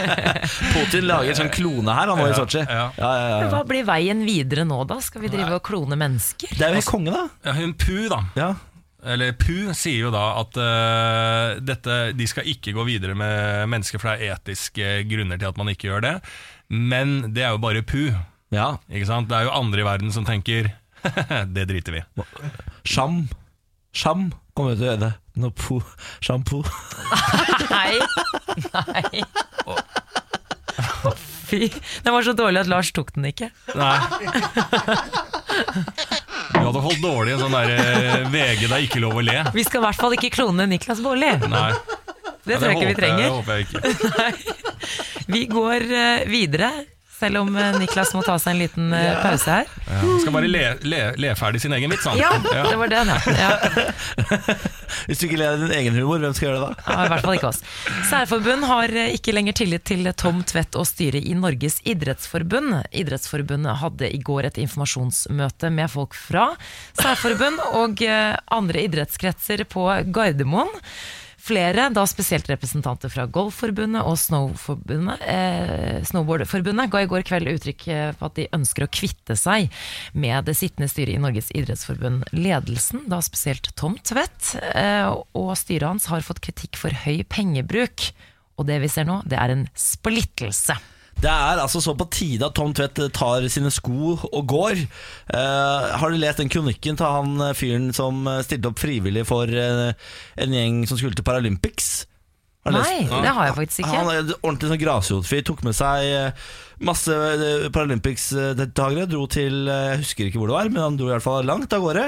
Putin 0.72 1.04
lager 1.08 1.32
en 1.32 1.38
sånn 1.42 1.50
klone 1.52 1.96
her, 1.98 2.08
han 2.12 2.20
var 2.22 2.30
i 2.30 2.38
Sotsji. 2.38 2.62
ja. 2.64 2.86
Ja, 2.96 3.10
ja, 3.18 3.26
ja. 3.42 3.50
hva 3.52 3.64
blir 3.68 3.84
veien 3.88 4.22
videre 4.24 4.64
nå, 4.68 4.78
da? 4.88 5.00
Skal 5.04 5.24
vi 5.26 5.32
drive 5.32 5.58
og 5.58 5.64
klone 5.66 5.98
mennesker? 6.00 6.54
Det 6.54 6.62
er 6.64 6.72
jo 6.72 6.80
helt 6.80 6.88
konge, 6.94 7.12
da. 7.12 7.26
Ja, 7.48 7.56
hun 7.58 7.74
Pu, 7.76 8.06
da. 8.12 8.22
Ja. 8.38 8.48
Eller 9.06 9.36
Pu 9.38 9.74
sier 9.76 10.06
jo 10.06 10.14
da 10.14 10.24
at 10.40 10.56
uh, 10.58 11.58
dette, 11.62 11.98
de 12.16 12.26
skal 12.30 12.48
ikke 12.50 12.72
gå 12.74 12.86
videre 12.88 13.14
med 13.18 13.66
mennesker, 13.74 14.00
for 14.02 14.14
det 14.14 14.30
er 14.30 14.38
etiske 14.38 14.94
grunner 15.10 15.38
til 15.42 15.50
at 15.50 15.60
man 15.60 15.70
ikke 15.74 15.90
gjør 15.90 16.06
det. 16.06 16.14
Men 16.72 17.18
det 17.36 17.44
er 17.46 17.54
jo 17.54 17.62
bare 17.62 17.84
Pu. 17.86 18.08
ja. 18.54 18.70
Ikke 18.88 19.10
sant? 19.10 19.28
Det 19.30 19.36
er 19.38 19.50
jo 19.50 19.54
andre 19.54 19.84
i 19.84 19.86
verden 19.86 20.14
som 20.14 20.26
tenker 20.26 20.72
det 21.56 21.64
driter 21.70 21.92
vi. 21.92 22.02
Sham. 22.84 23.26
Sham 23.96 24.30
kommer 24.56 24.76
til 24.76 24.86
å 24.86 24.90
gjøre 24.90 25.02
det. 25.04 25.12
No 25.40 25.50
po. 25.52 25.80
Sjampo. 26.24 26.62
Nei. 27.72 27.98
Nei. 28.72 29.24
Fy. 31.46 31.68
Den 32.02 32.14
var 32.16 32.24
så 32.26 32.32
dårlig 32.36 32.64
at 32.64 32.70
Lars 32.70 32.90
tok 32.96 33.12
den 33.14 33.28
ikke. 33.30 33.50
Nei. 33.76 33.98
Du 36.56 36.58
hadde 36.58 36.82
holdt 36.82 37.02
dårlig 37.04 37.36
en 37.36 37.42
sånn 37.44 37.54
der 37.54 37.72
eh, 37.76 38.26
VG 38.32 38.66
det 38.66 38.74
er 38.74 38.84
ikke 38.88 39.02
lov 39.04 39.20
å 39.20 39.24
le. 39.24 39.38
Vi 39.54 39.64
skal 39.66 39.82
i 39.82 39.86
hvert 39.86 40.00
fall 40.00 40.16
ikke 40.16 40.32
klone 40.34 40.66
Niklas 40.70 41.00
Baarli. 41.04 41.30
Nei, 41.46 41.70
Det 42.46 42.58
tror 42.58 42.72
jeg 42.72 42.80
ikke 42.80 42.90
vi 42.90 42.98
trenger. 42.98 43.26
Det 43.26 43.34
håper 43.36 43.52
jeg 43.54 43.68
ikke. 43.68 43.80
Vi 45.34 45.40
går 45.50 45.82
eh, 45.90 46.20
videre, 46.30 46.68
selv 47.18 47.40
om 47.42 47.56
eh, 47.56 47.78
Niklas 47.80 48.12
må 48.16 48.22
ta 48.26 48.36
seg 48.40 48.54
en 48.54 48.60
liten 48.60 48.92
ja. 48.92 49.16
pause 49.24 49.58
her. 49.58 49.70
Ja, 49.86 50.00
han 50.02 50.20
skal 50.22 50.34
bare 50.36 50.50
le, 50.50 50.64
le, 50.84 51.00
le 51.20 51.32
ferdig 51.38 51.62
sin 51.64 51.74
egen 51.76 51.92
vits, 51.92 52.06
han. 52.08 52.18
Ja, 52.20 52.32
det 52.42 52.76
var 52.80 52.92
den, 52.92 53.12
ja. 53.12 53.18
ja. 53.40 53.52
Hvis 55.06 55.20
du 55.20 55.26
ikke 55.28 55.40
ler 55.40 55.56
av 55.56 55.64
din 55.64 55.74
egen 55.78 55.96
humor, 55.98 56.20
hvem 56.22 56.34
skal 56.36 56.48
gjøre 56.48 56.60
det 56.60 56.68
da? 56.68 56.86
Ja, 56.86 56.98
I 57.06 57.10
hvert 57.12 57.26
fall 57.26 57.38
ikke 57.38 57.50
oss. 57.50 57.60
Særforbund 58.10 58.68
har 58.68 58.94
eh, 58.94 59.12
ikke 59.16 59.34
lenger 59.36 59.58
tillit 59.62 59.86
til 59.88 60.10
Tom 60.18 60.42
Tvedt 60.46 60.78
og 60.78 60.88
styret 60.88 61.26
i 61.26 61.36
Norges 61.38 61.80
idrettsforbund. 61.88 62.80
Idrettsforbundet 62.92 63.80
hadde 63.82 64.10
i 64.12 64.22
går 64.24 64.50
et 64.50 64.60
informasjonsmøte 64.62 65.72
med 65.74 65.92
folk 65.92 66.16
fra 66.16 66.48
særforbund 67.00 67.62
og 67.82 68.02
eh, 68.04 68.34
andre 68.56 68.86
idrettskretser 68.88 69.64
på 69.72 69.88
Gardermoen. 70.12 70.74
Flere, 71.46 71.84
da 71.94 72.02
spesielt 72.10 72.48
representanter 72.50 73.10
fra 73.12 73.28
Golfforbundet 73.30 74.02
og 74.02 74.16
Snowforbundet, 74.18 75.20
eh, 75.30 76.00
Snowboardforbundet, 76.08 76.90
ga 76.90 77.04
i 77.04 77.06
går 77.06 77.22
kveld 77.28 77.52
uttrykk 77.52 77.84
for 77.86 78.18
på 78.18 78.26
at 78.26 78.34
de 78.40 78.48
ønsker 78.56 78.86
å 78.86 78.90
kvitte 78.90 79.36
seg 79.38 79.70
med 80.12 80.48
det 80.48 80.56
sittende 80.58 80.90
styret 80.90 81.14
i 81.14 81.22
Norges 81.22 81.52
idrettsforbund. 81.54 82.26
Ledelsen, 82.34 83.04
da 83.06 83.20
spesielt 83.22 83.70
Tom 83.78 83.94
Tvedt, 84.02 84.56
eh, 84.74 85.06
og 85.38 85.54
styret 85.60 85.86
hans 85.86 86.10
har 86.10 86.26
fått 86.26 86.42
kritikk 86.42 86.80
for 86.80 86.90
høy 86.90 87.22
pengebruk. 87.22 88.10
Og 88.58 88.66
det 88.66 88.80
vi 88.82 88.90
ser 88.90 89.06
nå, 89.06 89.20
det 89.28 89.38
er 89.38 89.54
en 89.54 89.66
splittelse. 89.78 90.74
Det 91.16 91.32
er 91.32 91.62
altså 91.62 91.80
så 91.80 91.94
på 91.96 92.08
tide 92.12 92.44
at 92.44 92.54
Tom 92.58 92.74
Tvedt 92.76 93.00
tar 93.16 93.46
sine 93.52 93.70
sko 93.72 94.16
og 94.16 94.42
går. 94.52 94.82
Uh, 95.32 95.94
har 95.96 96.12
du 96.12 96.18
lest 96.20 96.42
den 96.42 96.52
kronikken 96.52 96.98
til 96.98 97.08
han 97.08 97.40
fyren 97.56 97.88
som 97.96 98.26
stilte 98.44 98.72
opp 98.72 98.82
frivillig 98.82 99.24
for 99.28 99.48
uh, 99.48 99.94
en 100.36 100.58
gjeng 100.58 100.84
som 100.86 101.00
skulle 101.00 101.16
til 101.16 101.26
Paralympics? 101.26 102.04
Nei, 102.74 103.06
det 103.06 103.32
har 103.32 103.50
jeg 103.50 103.56
faktisk 103.56 103.82
ikke. 103.82 103.96
Han 103.96 104.08
er 104.10 104.22
en 104.22 104.30
ordentlig 104.40 104.70
sånn 104.72 104.80
grasrotfyr. 104.80 105.42
Tok 105.46 105.60
med 105.66 105.76
seg 105.76 106.06
eh, 106.10 106.46
masse 106.86 107.12
eh, 107.14 107.66
Paralympics-deltakere. 107.72 109.06
Dro 109.10 109.26
til 109.30 109.68
eh, 109.70 109.82
Jeg 109.92 110.00
husker 110.02 110.28
ikke 110.28 110.40
hvor 110.40 110.50
det 110.50 110.56
var, 110.56 110.70
men 110.72 110.82
han 110.82 110.96
dro 110.98 111.08
i 111.08 111.12
hvert 111.14 111.24
fall 111.24 111.46
langt 111.48 111.76
av 111.76 111.84
gårde. 111.84 112.06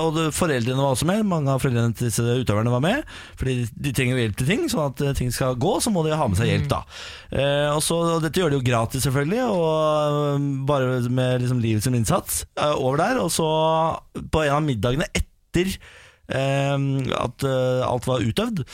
Og 0.00 0.20
foreldrene 0.36 0.80
var 0.80 0.94
også 0.94 1.08
med. 1.10 1.26
Mange 1.28 1.52
av 1.52 1.60
foreldrene 1.64 1.96
til 1.98 2.08
disse 2.08 2.24
utøverne 2.24 2.72
var 2.72 2.84
med. 2.84 3.04
Fordi 3.40 3.58
de 3.72 3.92
trenger 3.96 4.16
jo 4.16 4.24
hjelp 4.24 4.40
til 4.40 4.50
ting, 4.52 4.64
sånn 4.72 4.88
at 4.92 5.04
ting 5.20 5.34
skal 5.34 5.58
gå, 5.60 5.76
så 5.84 5.92
må 5.94 6.06
de 6.06 6.16
ha 6.16 6.30
med 6.30 6.40
seg 6.40 6.50
hjelp, 6.52 6.70
da. 6.72 6.80
Og 7.74 7.82
så, 7.84 7.98
og 8.16 8.24
dette 8.24 8.40
gjør 8.40 8.54
de 8.54 8.60
jo 8.60 8.66
gratis, 8.66 9.04
selvfølgelig, 9.06 9.44
og 9.52 10.48
bare 10.68 10.98
med 11.10 11.44
liksom 11.44 11.60
livet 11.64 11.84
som 11.84 11.96
innsats 11.98 12.44
over 12.76 13.00
der. 13.02 13.20
Og 13.22 13.30
så, 13.34 13.46
på 14.32 14.46
en 14.46 14.56
av 14.58 14.66
middagene 14.66 15.08
etter 15.12 15.76
at 16.28 17.46
eh, 17.46 17.82
alt 17.86 18.06
var 18.08 18.24
utøvd, 18.26 18.64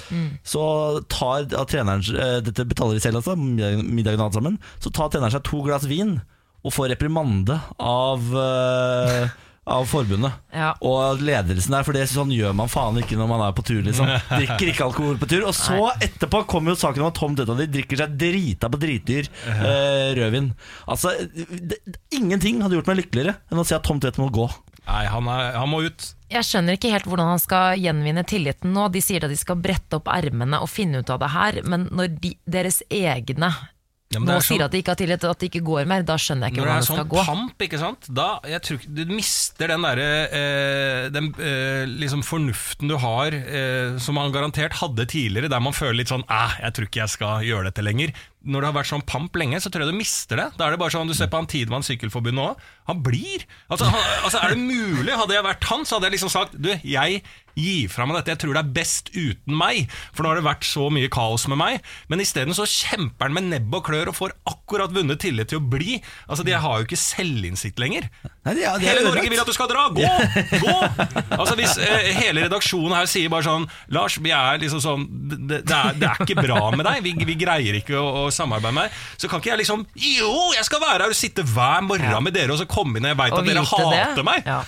så 0.47 0.65
tar 1.13 1.49
treneren 1.69 2.01
eh, 2.17 2.39
Dette 2.47 2.65
betaler 2.69 2.97
de 2.97 3.05
selv, 3.05 3.21
altså, 3.21 3.37
middagen 3.37 4.21
og 4.23 4.31
alt 4.31 4.39
sammen. 4.41 4.59
Så 4.81 4.93
tar 4.95 5.13
treneren 5.13 5.35
seg 5.37 5.45
to 5.49 5.63
glass 5.67 5.85
vin 5.91 6.19
og 6.63 6.73
får 6.73 6.93
reprimande 6.95 7.57
av 7.83 8.29
eh, 8.39 9.33
av 9.63 9.85
forbundet 9.87 10.33
Ja. 10.59 10.73
og 10.83 11.21
ledelsen 11.23 11.75
der, 11.75 11.85
for 11.87 11.95
det 11.95 12.09
sånn 12.11 12.33
gjør 12.35 12.55
man 12.59 12.71
faen 12.71 12.99
ikke 12.99 13.15
når 13.19 13.29
man 13.31 13.45
er 13.47 13.55
på 13.57 13.63
tur. 13.67 13.83
liksom 13.87 14.09
Drikker 14.33 14.73
ikke 14.73 14.89
alkohol 14.89 15.21
på 15.21 15.29
tur. 15.31 15.45
Og 15.49 15.55
så 15.57 15.79
etterpå 16.03 16.43
kommer 16.51 16.75
jo 16.75 16.81
saken 16.83 17.05
om 17.05 17.13
at 17.13 17.19
Tom 17.21 17.37
de 17.39 17.47
drikker 17.71 18.03
seg 18.03 18.17
drita 18.19 18.71
på 18.73 18.81
dritdyr 18.83 19.31
eh, 19.53 20.11
rødvin. 20.19 20.51
Altså, 20.91 21.15
det, 21.31 21.79
Ingenting 22.15 22.63
hadde 22.65 22.79
gjort 22.81 22.91
meg 22.91 23.05
lykkeligere 23.05 23.37
enn 23.53 23.63
å 23.63 23.67
si 23.67 23.77
at 23.79 23.87
Tom 23.87 24.03
Tvedt 24.03 24.19
må 24.23 24.31
gå. 24.35 24.49
Nei, 24.83 25.05
han, 25.07 25.29
er, 25.31 25.53
han 25.63 25.71
må 25.71 25.85
ut. 25.87 26.09
Jeg 26.33 26.47
skjønner 26.49 26.79
ikke 26.79 26.91
helt 26.95 27.05
hvordan 27.11 27.29
han 27.35 27.43
skal 27.43 27.77
gjenvinne 27.83 28.25
tilliten 28.29 28.73
nå. 28.73 28.87
De 28.95 29.03
sier 29.05 29.25
at 29.27 29.33
de 29.33 29.37
skal 29.37 29.59
brette 29.61 29.99
opp 29.99 30.09
ermene 30.13 30.63
og 30.63 30.71
finne 30.73 31.03
ut 31.05 31.11
av 31.13 31.21
det 31.23 31.31
her, 31.35 31.61
men 31.69 31.89
når 31.93 32.17
de, 32.23 32.33
deres 32.49 32.81
egne 32.89 33.51
Ja, 34.13 34.21
nå 34.21 34.29
er 34.29 34.41
sånn- 34.41 34.59
sier 34.59 34.65
at 34.67 34.73
de 34.75 34.81
ikke 34.83 34.93
har 34.93 34.99
tillit, 35.01 35.23
at 35.25 35.39
det 35.41 35.49
ikke 35.51 35.63
går 35.65 35.87
mer, 35.89 36.03
da 36.05 36.17
skjønner 36.21 36.49
jeg 36.49 36.53
ikke 36.53 36.65
hvordan 36.65 36.81
det 36.83 36.89
sånn 36.89 36.99
er 36.99 37.05
det 37.05 37.07
skal 37.07 37.07
sånn 37.07 37.13
gå. 37.13 37.23
pamp, 37.29 37.63
ikke 37.65 37.79
sant 37.81 38.09
Da, 38.13 38.27
jeg 38.45 38.61
tror 38.67 38.79
Du 38.95 39.05
mister 39.09 39.69
den 39.73 39.87
derre 39.87 40.09
eh, 40.29 41.07
Den 41.15 41.31
eh, 41.41 41.85
liksom 41.89 42.21
fornuften 42.23 42.89
du 42.93 42.97
har, 43.01 43.33
eh, 43.33 43.97
som 43.99 44.17
han 44.21 44.33
garantert 44.35 44.77
hadde 44.83 45.07
tidligere, 45.09 45.49
der 45.49 45.61
man 45.65 45.73
føler 45.73 45.97
litt 46.03 46.13
sånn 46.13 46.25
Æh, 46.29 46.59
jeg 46.61 46.73
tror 46.77 46.89
ikke 46.91 47.01
jeg 47.07 47.09
skal 47.15 47.43
gjøre 47.49 47.65
dette 47.71 47.85
lenger. 47.85 48.13
Når 48.45 48.61
det 48.65 48.69
har 48.71 48.77
vært 48.81 48.91
sånn 48.91 49.05
pamp 49.07 49.37
lenge, 49.39 49.61
så 49.63 49.71
tror 49.71 49.85
jeg 49.85 49.93
du 49.95 49.99
mister 50.01 50.41
det. 50.41 50.49
Da 50.59 50.67
er 50.67 50.75
det 50.75 50.81
bare 50.83 50.95
sånn, 50.95 51.09
Du 51.11 51.15
ser 51.15 51.31
på 51.31 51.39
han 51.39 51.47
Tidemann 51.51 51.85
Sykkelforbund 51.87 52.39
nå. 52.39 52.49
Han 52.91 53.03
blir. 53.05 53.45
Altså, 53.71 53.87
han, 53.87 54.03
altså, 54.25 54.41
Er 54.43 54.55
det 54.55 54.59
mulig? 54.65 55.15
Hadde 55.15 55.37
jeg 55.37 55.47
vært 55.47 55.69
han, 55.71 55.87
så 55.87 55.97
hadde 55.97 56.11
jeg 56.11 56.17
liksom 56.17 56.33
sagt 56.35 56.59
Du, 56.59 56.73
jeg 56.83 57.23
gir 57.59 57.89
fra 57.93 58.07
meg 58.09 58.17
dette. 58.19 58.33
Jeg 58.33 58.41
tror 58.43 58.57
det 58.57 58.63
er 58.65 58.75
best 58.81 59.11
uten 59.13 59.57
meg. 59.61 59.91
For 60.17 60.25
nå 60.25 60.33
har 60.33 60.41
det 60.41 60.47
vært 60.47 60.67
så 60.67 60.89
mye 60.93 61.11
kaos 61.13 61.45
med 61.53 61.61
meg. 61.61 61.83
Men 62.09 62.25
isteden 62.25 62.57
så 62.57 62.67
kjemper 62.69 63.29
han 63.29 63.37
med 63.37 63.51
nebb 63.53 63.77
og 63.77 63.85
klør 63.91 64.11
og 64.13 64.17
får 64.19 64.35
akkurat 64.49 64.95
vunnet 64.95 65.21
tillit 65.23 65.53
til 65.53 65.61
å 65.61 65.67
bli. 65.75 65.99
Altså, 66.29 66.47
De 66.49 66.57
har 66.57 66.81
jo 66.81 66.89
ikke 66.89 66.99
selvinnsikt 66.99 67.83
lenger. 67.83 68.09
Nei, 68.43 68.55
de 68.59 68.63
er- 68.67 68.79
de 68.83 68.87
er 68.89 68.97
hele 68.97 69.03
Norge 69.07 69.29
vil 69.31 69.39
at 69.39 69.47
du 69.47 69.53
skal 69.55 69.69
dra! 69.71 69.85
Gå! 69.95 70.03
Gå! 70.65 70.73
Altså 71.39 71.55
Hvis 71.55 71.77
eh, 71.79 72.09
hele 72.19 72.43
redaksjonen 72.49 72.95
her 72.97 73.07
sier 73.07 73.31
bare 73.31 73.45
sånn 73.47 73.69
Lars, 73.95 74.17
vi 74.19 74.33
er 74.35 74.59
liksom 74.59 74.81
sånn 74.83 75.05
Det, 75.31 75.61
det, 75.63 75.77
er, 75.77 75.93
det 76.01 76.09
er 76.09 76.25
ikke 76.25 76.43
bra 76.43 76.59
med 76.75 76.83
deg. 76.89 77.05
Vi, 77.07 77.13
vi 77.29 77.37
greier 77.39 77.79
ikke 77.79 77.95
å, 78.01 78.25
å 78.25 78.33
samarbeide 78.35 78.75
med 78.75 78.89
deg. 78.91 78.99
Så 79.23 79.31
kan 79.31 79.39
ikke 79.45 79.53
jeg 79.53 79.61
liksom 79.63 79.85
Jo, 79.95 80.33
jeg 80.57 80.67
skal 80.67 80.83
være 80.83 81.07
her 81.07 81.15
og 81.15 81.19
sitte 81.21 81.45
hver 81.53 81.87
morgen 81.87 82.27
med 82.27 82.35
dere 82.35 82.57
og 82.57 82.59
så 82.65 82.67
komme 82.67 82.99
inn 82.99 83.07
og 83.07 83.13
jeg 83.15 83.21
veit 83.23 83.39
at 83.39 83.47
dere 83.47 83.63
det. 83.63 84.03
hater 84.03 84.27
meg. 84.27 84.51
Ja. 84.51 84.59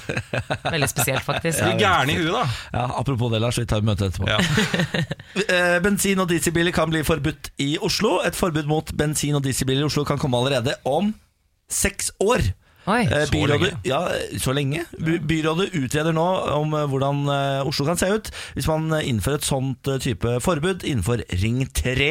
Veldig 0.71 0.91
spesielt, 0.95 1.27
faktisk. 1.27 1.65
Blir 1.67 1.83
gærne 1.83 2.15
i 2.15 2.19
huet, 2.23 2.31
da. 2.39 2.47
Ja, 2.79 2.87
Apropos 3.03 3.35
det, 3.35 3.43
Lars, 3.43 3.59
vi 3.59 3.67
tar 3.75 3.83
møte 3.87 4.07
etterpå. 4.13 4.31
Ja. 4.31 4.39
Eh, 5.35 5.81
Bensin- 5.83 6.21
og 6.23 6.29
dieselbiler 6.31 6.71
kan 6.75 6.87
bli 6.93 7.01
forbudt 7.05 7.49
i 7.61 7.73
Oslo. 7.83 8.21
Et 8.25 8.37
forbud 8.39 8.69
mot 8.71 8.93
bensin- 8.97 9.35
og 9.35 9.43
dieselbiler 9.45 9.83
i 9.83 9.89
Oslo 9.89 10.05
kan 10.07 10.19
komme 10.23 10.39
allerede 10.39 10.77
om 10.87 11.11
seks 11.71 12.13
år. 12.23 12.45
Oi. 12.85 13.01
Eh, 13.07 13.23
Så 13.25 13.33
byrådet, 13.33 13.61
lenge? 13.63 13.79
Ja, 13.89 14.01
så 14.43 14.53
lenge. 14.53 14.83
By 15.01 15.15
byrådet 15.25 15.71
utreder 15.79 16.13
nå 16.13 16.25
om 16.53 16.75
eh, 16.77 16.85
hvordan 16.91 17.23
eh, 17.33 17.69
Oslo 17.69 17.87
kan 17.89 17.97
se 17.97 18.11
ut 18.13 18.29
hvis 18.57 18.69
man 18.69 18.93
innfører 19.01 19.39
et 19.41 19.47
sånt 19.47 19.89
type 20.05 20.35
forbud 20.45 20.85
innenfor 20.85 21.23
Ring 21.41 21.63
3 21.73 22.11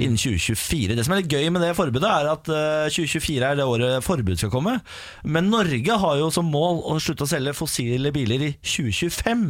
innen 0.00 0.18
2024. 0.18 0.96
Det 0.98 1.04
som 1.06 1.14
er 1.14 1.22
litt 1.22 1.30
gøy 1.30 1.46
med 1.54 1.62
det 1.62 1.72
forbudet, 1.78 2.10
er 2.10 2.30
at 2.32 2.50
eh, 2.50 2.88
2024 2.90 3.52
er 3.52 3.60
det 3.60 3.68
året 3.70 4.02
forbud 4.06 4.40
skal 4.42 4.50
komme. 4.50 4.78
Men 5.22 5.50
Norge 5.52 6.00
har 6.02 6.18
jo 6.18 6.30
som 6.34 6.50
mål 6.50 6.82
å 6.90 6.98
slutte 7.02 7.28
å 7.28 7.30
selge 7.30 7.54
fossile 7.54 8.10
biler 8.14 8.48
i 8.48 8.50
2025. 8.66 9.46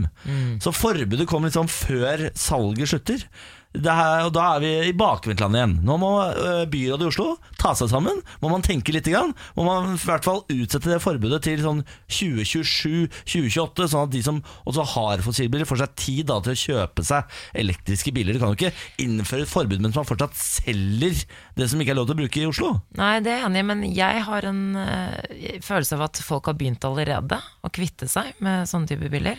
Så 0.61 0.75
forbudet 0.77 1.29
kommer 1.31 1.49
liksom 1.49 1.71
før 1.73 2.29
salget 2.37 2.93
slutter. 2.93 3.25
Det 3.73 3.93
her, 3.95 4.25
og 4.27 4.33
da 4.35 4.45
er 4.57 4.63
vi 4.65 4.71
i 4.89 4.93
bakvendtland 4.99 5.55
igjen. 5.55 5.75
Nå 5.87 5.95
må 6.03 6.09
øh, 6.27 6.65
byrådet 6.73 7.05
i 7.07 7.11
Oslo 7.13 7.27
ta 7.61 7.71
seg 7.79 7.87
sammen. 7.93 8.17
Må 8.43 8.51
man 8.51 8.65
tenke 8.67 8.91
litt. 8.91 9.07
Grann. 9.07 9.31
Må 9.55 9.63
man 9.69 9.93
i 9.95 10.01
hvert 10.03 10.27
fall 10.27 10.41
utsette 10.51 10.91
det 10.91 10.99
forbudet 11.05 11.39
til 11.47 11.63
sånn 11.63 11.85
2027-2028, 12.11 13.87
sånn 13.93 14.07
at 14.09 14.13
de 14.15 14.23
som 14.27 14.41
også 14.69 14.85
har 14.95 15.23
fossilbiler, 15.25 15.69
får 15.69 15.83
seg 15.85 15.95
tid 16.03 16.29
da, 16.31 16.41
til 16.45 16.55
å 16.55 16.61
kjøpe 16.65 17.05
seg 17.07 17.37
elektriske 17.63 18.13
biler. 18.17 18.35
Du 18.37 18.43
kan 18.43 18.53
jo 18.53 18.59
ikke 18.59 18.73
innføre 19.05 19.47
et 19.47 19.53
forbud 19.53 19.83
mens 19.85 19.97
man 19.99 20.09
fortsatt 20.09 20.35
selger 20.39 21.23
det 21.59 21.71
som 21.71 21.81
ikke 21.83 21.95
er 21.95 22.01
lov 22.01 22.11
til 22.11 22.17
å 22.19 22.21
bruke 22.25 22.43
i 22.43 22.49
Oslo. 22.51 22.73
Nei, 22.99 23.13
det 23.25 23.33
er 23.35 23.41
jeg 23.43 23.49
enig 23.51 23.63
i, 23.63 23.69
men 23.71 23.87
jeg 23.95 24.25
har 24.27 24.51
en 24.51 24.61
eh, 24.83 25.57
følelse 25.65 25.99
av 25.99 26.07
at 26.11 26.23
folk 26.27 26.51
har 26.51 26.59
begynt 26.61 26.85
allerede 26.89 27.39
å 27.67 27.71
kvitte 27.73 28.09
seg 28.11 28.35
med 28.45 28.67
sånne 28.71 28.91
type 28.93 29.11
biler. 29.13 29.39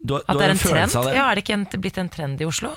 Du, 0.00 0.16
har- 0.16 0.26
At 0.28 0.36
det 0.40 0.44
er 0.48 0.56
en 0.56 0.60
en 0.60 0.64
trend? 0.64 1.14
Ja, 1.16 1.30
Er 1.30 1.34
det 1.38 1.44
ikke 1.46 1.56
en, 1.60 1.68
blitt 1.80 1.98
en 2.00 2.12
trend 2.12 2.40
i 2.40 2.48
Oslo? 2.48 2.72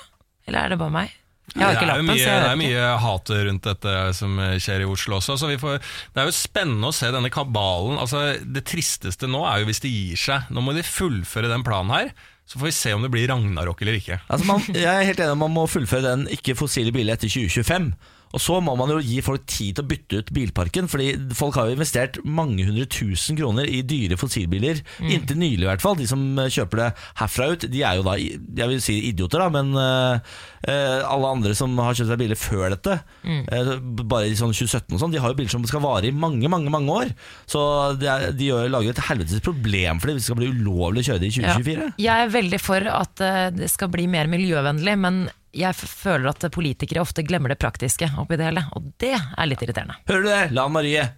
Eller 0.50 0.66
er 0.66 0.74
det 0.74 0.80
bare 0.82 0.96
meg? 0.98 1.16
Jeg 1.50 1.64
har 1.64 1.72
det 1.72 1.78
ikke 1.80 1.82
er 1.82 1.88
jo 1.88 1.90
lappen, 1.90 2.08
mye, 2.10 2.20
så 2.20 2.26
jeg 2.30 2.42
det 2.42 2.50
er 2.50 2.58
mye 2.60 2.82
hat 3.02 3.30
rundt 3.46 3.64
dette 3.66 3.94
som 4.14 4.36
skjer 4.62 4.84
i 4.84 4.90
Oslo 4.90 5.16
også. 5.18 5.34
Så 5.40 5.48
vi 5.50 5.56
får, 5.58 5.80
det 6.14 6.22
er 6.22 6.28
jo 6.28 6.34
spennende 6.36 6.90
å 6.90 6.94
se 6.94 7.10
denne 7.10 7.30
kabalen. 7.34 7.98
Altså, 7.98 8.20
det 8.42 8.62
tristeste 8.70 9.30
nå 9.30 9.40
er 9.50 9.62
jo 9.62 9.70
hvis 9.70 9.82
de 9.82 9.90
gir 9.90 10.20
seg. 10.20 10.52
Nå 10.54 10.62
må 10.62 10.76
de 10.76 10.84
fullføre 10.86 11.50
den 11.50 11.66
planen 11.66 11.94
her. 11.96 12.12
Så 12.50 12.58
får 12.58 12.66
vi 12.66 12.74
se 12.74 12.94
om 12.94 13.02
det 13.06 13.10
blir 13.14 13.28
Ragnarok 13.30 13.82
eller 13.82 13.98
ikke. 13.98 14.20
Altså 14.26 14.46
man, 14.46 14.62
jeg 14.74 14.90
er 14.90 15.06
helt 15.06 15.20
enig 15.22 15.34
om 15.36 15.44
man 15.44 15.54
må 15.54 15.66
fullføre 15.70 16.02
den 16.06 16.24
ikke-fossile 16.34 16.94
bilen 16.94 17.14
etter 17.14 17.30
2025. 17.30 17.92
Og 18.30 18.42
så 18.42 18.60
må 18.62 18.76
man 18.78 18.92
jo 18.92 19.00
gi 19.02 19.18
folk 19.26 19.42
tid 19.50 19.76
til 19.76 19.82
å 19.82 19.90
bytte 19.90 20.20
ut 20.20 20.32
bilparken, 20.34 20.86
fordi 20.90 21.14
folk 21.34 21.56
har 21.58 21.66
jo 21.66 21.74
investert 21.74 22.20
mange 22.22 22.62
hundre 22.68 22.86
tusen 22.90 23.38
kroner 23.38 23.66
i 23.66 23.80
dyre 23.86 24.18
fossilbiler. 24.20 24.84
Inntil 25.02 25.40
nylig, 25.40 25.64
i 25.64 25.70
hvert 25.70 25.82
fall. 25.82 25.98
De 25.98 26.06
som 26.06 26.22
eh, 26.38 26.50
kjøper 26.52 26.84
det 26.84 26.88
herfra 27.18 27.50
ut, 27.54 27.66
de 27.72 27.82
er 27.86 27.98
jo 27.98 28.06
da 28.06 28.14
jeg 28.20 28.70
vil 28.70 28.82
si 28.84 28.96
idioter, 29.08 29.42
da, 29.42 29.48
men 29.50 29.74
eh, 29.80 31.00
alle 31.10 31.32
andre 31.34 31.56
som 31.58 31.74
har 31.82 31.98
kjøpt 31.98 32.12
seg 32.12 32.22
biler 32.22 32.38
før 32.38 32.76
dette, 32.76 33.00
eh, 33.26 33.72
bare 33.80 34.30
i 34.30 34.38
sånn 34.38 34.54
2017 34.54 34.94
og 34.94 35.02
sånn, 35.02 35.16
de 35.16 35.22
har 35.24 35.34
jo 35.34 35.40
biler 35.40 35.50
som 35.50 35.66
skal 35.66 35.82
vare 35.82 36.10
i 36.10 36.14
mange, 36.14 36.46
mange 36.52 36.70
mange 36.70 37.00
år. 37.02 37.12
Så 37.50 37.64
de, 37.98 38.06
er, 38.10 38.30
de 38.36 38.52
lager 38.70 38.94
et 38.94 39.04
helvetes 39.10 39.42
problem 39.42 39.98
for 39.98 40.10
det 40.10 40.18
hvis 40.18 40.28
det 40.28 40.30
skal 40.30 40.40
bli 40.42 40.52
ulovlig 40.54 41.02
å 41.02 41.10
kjøre 41.10 41.24
det 41.24 41.32
i 41.32 41.36
2024. 41.40 41.90
Ja. 41.90 41.98
Jeg 42.10 42.28
er 42.28 42.32
veldig 42.38 42.62
for 42.62 42.90
at 42.94 43.26
det 43.58 43.72
skal 43.72 43.90
bli 43.90 44.06
mer 44.10 44.30
miljøvennlig, 44.30 44.96
men 45.02 45.22
jeg 45.56 45.74
føler 45.74 46.30
at 46.30 46.46
politikere 46.54 47.02
ofte 47.02 47.24
glemmer 47.26 47.52
det 47.52 47.58
praktiske 47.60 48.10
oppi 48.20 48.38
det 48.38 48.50
hele, 48.50 48.66
og 48.76 48.92
det 49.02 49.16
er 49.16 49.48
litt 49.48 49.62
irriterende. 49.64 49.98
Hører 50.10 50.22
du 50.22 50.30
det, 50.30 50.44
Lan 50.56 50.74
Marie? 50.74 51.08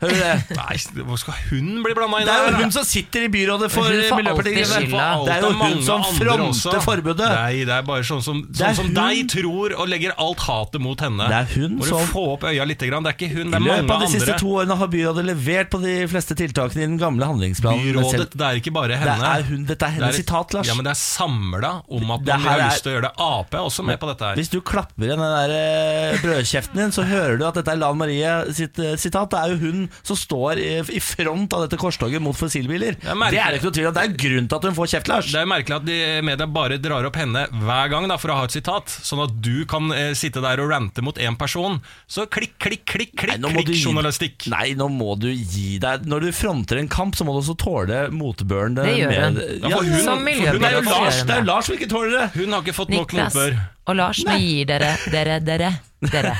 Hører 0.00 0.14
du 0.16 0.20
det? 0.20 0.56
Nei, 0.56 0.76
hvor 1.04 1.18
skal 1.20 1.34
hun 1.50 1.82
bli 1.84 1.92
blanda 1.96 2.20
inn 2.22 2.28
Det 2.28 2.32
er 2.34 2.46
jo 2.48 2.60
hun 2.62 2.70
som 2.72 2.84
sitter 2.88 3.26
i 3.26 3.28
byrådet 3.28 3.68
for 3.70 3.84
Hun 3.84 4.00
får 4.08 4.20
Miljøpartiet 4.22 4.54
De 4.56 4.62
alltid 4.62 4.70
Grønne. 4.70 4.86
skylda. 4.86 5.08
Det 5.26 5.32
er 5.34 5.40
jo 5.44 5.50
hun 5.60 5.82
som 5.84 6.04
fronter 6.16 6.80
forbudet. 6.86 7.28
Nei, 7.34 7.64
det 7.68 7.74
er 7.76 7.82
bare 7.84 8.06
sånn 8.08 8.22
som, 8.24 8.40
Det 8.48 8.60
er 8.64 8.72
sånn 8.72 8.76
som 8.80 8.86
hun- 8.88 8.94
deg 8.96 9.28
tror 9.34 9.74
og 9.76 9.88
legger 9.92 10.14
alt 10.16 10.38
hatet 10.46 10.80
mot 10.80 10.98
henne. 11.04 11.28
Det 11.28 11.36
er 11.36 11.48
hun 11.60 11.76
Må 11.78 11.84
du 11.84 11.88
som- 11.90 12.06
få 12.08 12.24
opp 12.32 12.46
øya 12.48 12.64
litt. 12.66 12.80
Grann. 12.80 13.02
Det 13.04 13.12
er 13.12 13.16
ikke 13.18 13.32
hun, 13.34 13.48
I 13.48 13.50
det 13.50 13.60
er 13.60 13.60
løpet 13.60 13.86
mange 13.86 13.92
av 13.92 14.00
de 14.00 14.06
siste 14.16 14.32
andre. 14.32 14.38
to 14.40 14.46
årene 14.56 14.76
har 14.80 14.88
byrådet 14.88 15.24
levert 15.26 15.68
på 15.70 15.82
de 15.82 15.94
fleste 16.08 16.34
tiltakene 16.34 16.80
i 16.80 16.86
den 16.88 16.96
gamle 16.98 17.24
handlingsplanen. 17.28 17.84
Byrådet, 17.92 18.30
det 18.32 18.40
er 18.40 18.54
ikke 18.56 18.72
bare 18.72 18.88
Det 18.88 18.98
henne. 19.04 19.20
er 19.36 19.42
hun, 19.42 19.64
dette 19.66 19.82
er 19.84 19.90
hennes 20.00 20.16
sitat, 20.16 20.54
Lars. 20.54 20.66
Ja, 20.66 20.74
men 20.74 20.84
det 20.84 20.92
er 20.92 21.00
samla 21.00 21.82
om 21.90 22.10
at 22.10 22.24
Det 22.24 22.32
man 22.34 22.40
her 22.40 22.50
har 22.50 22.58
er- 22.60 22.70
lyst 22.72 22.82
til 22.82 22.92
å 22.92 22.94
gjøre 22.96 23.02
det. 23.02 23.12
Ap 23.20 23.52
er 23.54 23.58
også 23.58 23.84
med 23.84 24.00
på 24.00 24.08
dette 24.08 24.24
her. 24.24 24.34
Hvis 24.36 24.48
du 24.48 24.60
klapper 24.62 25.04
igjen 25.04 25.20
den 25.20 25.36
der 25.36 25.50
eh, 25.52 26.18
brødkjeften 26.24 26.74
din, 26.74 26.90
så 26.90 27.04
hører 27.04 27.36
du 27.38 27.44
at 27.46 27.54
dette 27.54 27.68
er 27.68 27.76
Lan 27.76 27.98
Marie 27.98 28.52
sitt 28.54 28.78
eh, 28.78 28.96
sitat. 28.96 29.28
Det 29.28 29.38
er 29.38 29.48
jo 29.50 29.56
hun 29.58 29.89
som 30.02 30.16
står 30.16 30.58
i, 30.58 31.00
front 31.00 31.52
av 31.56 31.64
dette 31.68 31.78
korstoget 31.80 32.20
mot 32.22 32.36
fossilbiler. 32.36 32.96
Det 33.00 33.16
merker- 33.16 33.30
Det 33.30 33.40
er 33.40 33.56
ikke 33.58 33.68
noe 33.70 33.76
tvil 33.78 33.86
om. 33.90 33.94
Det 33.94 34.02
er 34.04 34.16
grunn 34.24 34.48
til 34.48 34.56
at 34.56 34.62
hun 34.64 34.74
får 34.74 34.86
kjeft, 34.94 35.08
Lars. 35.08 35.30
Det 35.32 35.40
er 35.40 35.46
merkelig 35.46 35.76
at 35.76 35.84
de 35.86 35.98
media 36.22 36.46
bare 36.46 36.78
drar 36.78 37.04
opp 37.08 37.16
henne 37.16 37.46
hver 37.50 37.90
gang 37.90 38.08
da, 38.08 38.16
for 38.16 38.28
å 38.30 38.36
ha 38.40 38.44
et 38.44 38.50
sitat, 38.56 38.86
sånn 38.88 39.22
at 39.24 39.40
du 39.40 39.64
kan 39.66 39.90
eh, 39.92 40.12
sitte 40.14 40.40
der 40.42 40.60
og 40.60 40.70
rante 40.70 41.02
mot 41.02 41.16
én 41.16 41.36
person. 41.38 41.80
Så 42.08 42.26
klikk, 42.26 42.58
klikk, 42.58 42.84
klikk, 42.84 43.14
klikk, 43.16 43.38
nei, 43.40 43.52
klikk 43.52 43.68
gi- 43.74 43.84
journalistikk. 43.84 44.46
Nei, 44.52 44.74
nå 44.74 44.88
må 44.90 45.18
du 45.18 45.28
gi 45.32 45.78
deg. 45.78 46.06
Når 46.06 46.20
du 46.20 46.32
fronter 46.32 46.78
en 46.78 46.88
kamp, 46.88 47.14
så 47.16 47.24
må 47.24 47.32
du 47.36 47.40
også 47.42 47.56
tåle 47.58 48.10
motbøren. 48.10 48.74
Det 48.76 48.86
gjør 48.96 49.14
hun. 49.24 49.40
Ja, 49.62 49.76
for 49.76 49.84
hun- 49.84 50.00
Som 50.04 50.18
hun 50.26 50.64
er 50.64 50.72
jo 50.72 50.80
Lars, 50.90 51.22
det 51.24 51.30
er 51.30 51.40
jo. 51.40 51.44
Lars 51.50 51.66
som 51.66 51.76
ikke 51.76 51.88
tåler 51.90 52.10
det! 52.10 52.30
Hun 52.40 52.52
har 52.52 52.62
ikke 52.62 52.74
fått 52.74 52.90
nok 52.90 53.12
motbør. 53.12 53.58
og 53.86 53.96
Lars, 53.96 54.24
nå 54.24 54.36
gir 54.38 54.64
dere, 54.66 54.96
dere, 55.10 55.40
dere, 55.44 55.70
dere. 56.08 56.34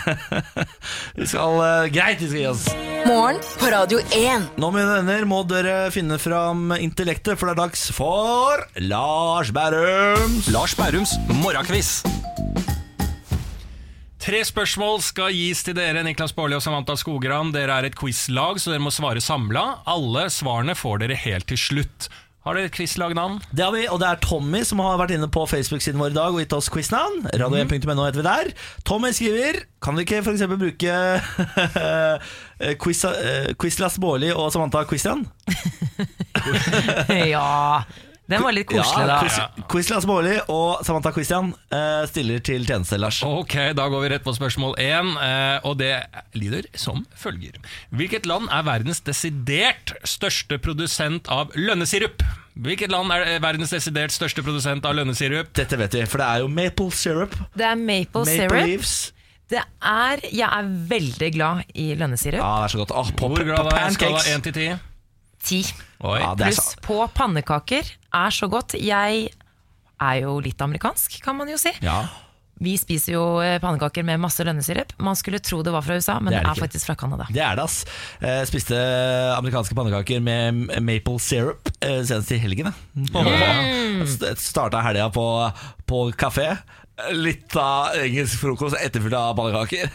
Vi 1.18 1.26
skal, 1.28 1.58
uh, 1.60 1.88
greit, 1.92 2.22
vi 2.22 2.30
skal 2.30 2.40
gi 2.40 2.46
oss. 2.48 2.64
Morgen 3.06 3.40
på 3.60 3.68
Radio 3.72 4.00
1. 4.16 4.48
Nå, 4.60 4.70
mine 4.72 5.00
venner, 5.00 5.26
må 5.28 5.42
dere 5.48 5.90
finne 5.94 6.18
fram 6.20 6.72
intellektet, 6.78 7.38
for 7.40 7.48
det 7.48 7.56
er 7.56 7.62
dags 7.62 7.86
for 7.96 8.64
Lars 8.80 9.52
Bærums 9.56 10.50
Lars 10.52 10.76
Bærums 10.78 11.16
morgenkviss. 11.40 12.00
Tre 14.20 14.42
spørsmål 14.44 14.98
skal 15.00 15.32
gis 15.32 15.62
til 15.64 15.74
dere, 15.78 16.02
Niklas 16.04 16.34
Baarli 16.36 16.58
og 16.58 16.64
Samantha 16.64 16.92
Skogran. 17.00 17.54
Dere 17.54 17.78
er 17.80 17.88
et 17.88 17.96
quizlag, 17.96 18.60
så 18.60 18.74
dere 18.74 18.84
må 18.84 18.92
svare 18.92 19.22
samla. 19.24 19.80
Alle 19.88 20.26
svarene 20.32 20.76
får 20.76 21.00
dere 21.06 21.16
helt 21.22 21.48
til 21.48 21.60
slutt. 21.60 22.10
Har 22.40 22.56
dere 22.56 22.70
et 22.70 22.72
quizlagnavn? 22.72 23.34
Det 23.52 23.64
har 23.66 23.72
vi, 23.74 23.82
og 23.92 23.98
det 24.00 24.06
er 24.08 24.20
Tommy 24.24 24.62
som 24.64 24.80
har 24.80 24.96
vært 24.96 25.12
inne 25.12 25.26
på 25.28 25.42
Facebook-siden 25.50 26.00
vår 26.00 26.14
i 26.14 26.16
dag 26.16 26.32
og 26.32 26.40
gitt 26.40 26.54
oss 26.56 26.70
quiznavn. 26.72 27.26
Radio1.no 27.36 28.06
heter 28.06 28.22
vi 28.22 28.24
der. 28.24 28.52
Tommy 28.88 29.10
skriver 29.12 29.58
Kan 29.84 29.98
vi 29.98 30.06
ikke 30.06 30.22
f.eks. 30.24 30.46
bruke 30.48 30.94
eh, 31.84 32.32
quiz, 32.80 33.04
eh, 33.04 33.52
Quizlas 33.60 33.98
Baarli 34.00 34.32
og 34.32 34.48
Samantha 34.54 34.86
Christian? 34.88 35.26
Ja, 37.10 37.82
den 38.30 38.42
var 38.46 38.54
litt 38.54 38.68
koselig, 38.70 39.06
da. 39.10 39.16
Quiz, 39.24 39.38
Quizlas 39.72 40.06
Baarli 40.08 40.36
og 40.52 40.84
Samantha 40.86 41.10
Christian 41.16 41.52
eh, 41.74 42.04
stiller 42.10 42.40
til 42.46 42.64
tjeneste, 42.68 42.98
Lars. 43.02 43.18
Ok, 43.26 43.56
da 43.76 43.88
går 43.90 44.04
vi 44.06 44.10
rett 44.14 44.24
på 44.26 44.34
spørsmål 44.36 44.76
én, 44.80 45.12
eh, 45.20 45.58
og 45.66 45.76
det 45.82 45.92
lyder 46.38 46.68
som 46.78 47.02
følger. 47.18 47.58
Hvilket 47.90 48.28
land 48.30 48.48
er 48.54 48.64
verdens 48.70 49.02
desidert 49.06 49.94
største 50.06 50.60
produsent 50.62 51.28
av 51.32 51.52
lønnesirup? 51.58 52.22
Hvilket 52.60 52.90
land 52.92 53.12
er 53.14 53.26
eh, 53.36 53.38
verdens 53.42 53.70
desidert 53.74 54.12
største 54.14 54.42
produsent 54.46 54.84
av 54.86 54.94
lønnesirup? 54.98 55.52
Dette 55.56 55.78
vet 55.80 55.94
vi, 56.00 56.04
for 56.10 56.22
det 56.22 56.28
er 56.30 56.44
jo 56.44 56.50
maple 56.52 56.90
syrup. 56.94 57.34
Det 57.56 57.66
er 57.66 57.78
maple, 57.78 58.26
Maple 58.26 58.36
syrup. 58.36 58.60
leaves. 58.60 58.98
Det 59.50 59.58
er, 59.82 60.20
jeg 60.30 60.46
er 60.46 60.66
veldig 60.92 61.28
glad 61.34 61.64
i 61.74 61.88
lønnesirup. 61.98 62.38
Ja, 62.38 62.50
det 62.60 62.68
er 62.68 62.72
så 62.76 62.78
godt. 62.84 62.92
Åh, 62.94 63.08
på, 63.18 63.30
Hvor 63.32 63.40
på 63.42 63.48
glad 63.48 63.72
er 63.72 63.80
jeg? 63.88 63.96
skala 63.96 64.20
pancakes. 64.20 64.36
1 64.36 64.44
til 64.46 64.54
10? 64.54 64.68
Ti. 65.42 65.62
Ja, 66.00 66.34
Pluss 66.36 66.74
på 66.84 66.96
pannekaker 67.16 67.86
er 68.12 68.30
så 68.34 68.48
godt. 68.52 68.74
Jeg 68.80 69.30
er 70.00 70.18
jo 70.24 70.38
litt 70.40 70.60
amerikansk, 70.64 71.20
kan 71.24 71.36
man 71.36 71.48
jo 71.52 71.56
si. 71.60 71.72
Ja, 71.84 72.02
Vi 72.60 72.74
spiser 72.76 73.14
jo 73.14 73.22
eh, 73.40 73.54
pannekaker 73.60 74.04
med 74.04 74.20
masse 74.20 74.44
lønnesirup. 74.44 74.90
Man 75.00 75.16
skulle 75.16 75.38
tro 75.40 75.62
det 75.64 75.72
var 75.72 75.80
fra 75.80 75.96
USA, 75.96 76.18
men 76.20 76.28
Det 76.34 76.40
er 76.42 76.44
det 76.44 76.50
er 76.52 76.60
faktisk 76.60 76.90
fra 76.90 76.96
Canada. 77.00 77.24
det 77.32 77.40
er 77.40 77.56
det, 77.56 77.64
ass. 77.64 77.86
Jeg 78.20 78.48
spiste 78.50 78.76
amerikanske 79.38 79.74
pannekaker 79.78 80.20
med 80.20 80.68
maple 80.84 81.16
syrup 81.24 81.70
eh, 81.80 82.02
senest 82.04 82.32
i 82.36 82.40
helgen. 82.42 82.68
Mm. 82.92 84.04
Starta 84.36 84.82
helga 84.84 85.08
på, 85.14 85.24
på 85.88 86.02
kafé. 86.20 86.50
Litt 87.12 87.56
av 87.56 87.94
engelsk 87.98 88.38
frokost 88.40 88.76
etterfulgt 88.80 89.16
av 89.16 89.34
pannekaker. 89.38 89.90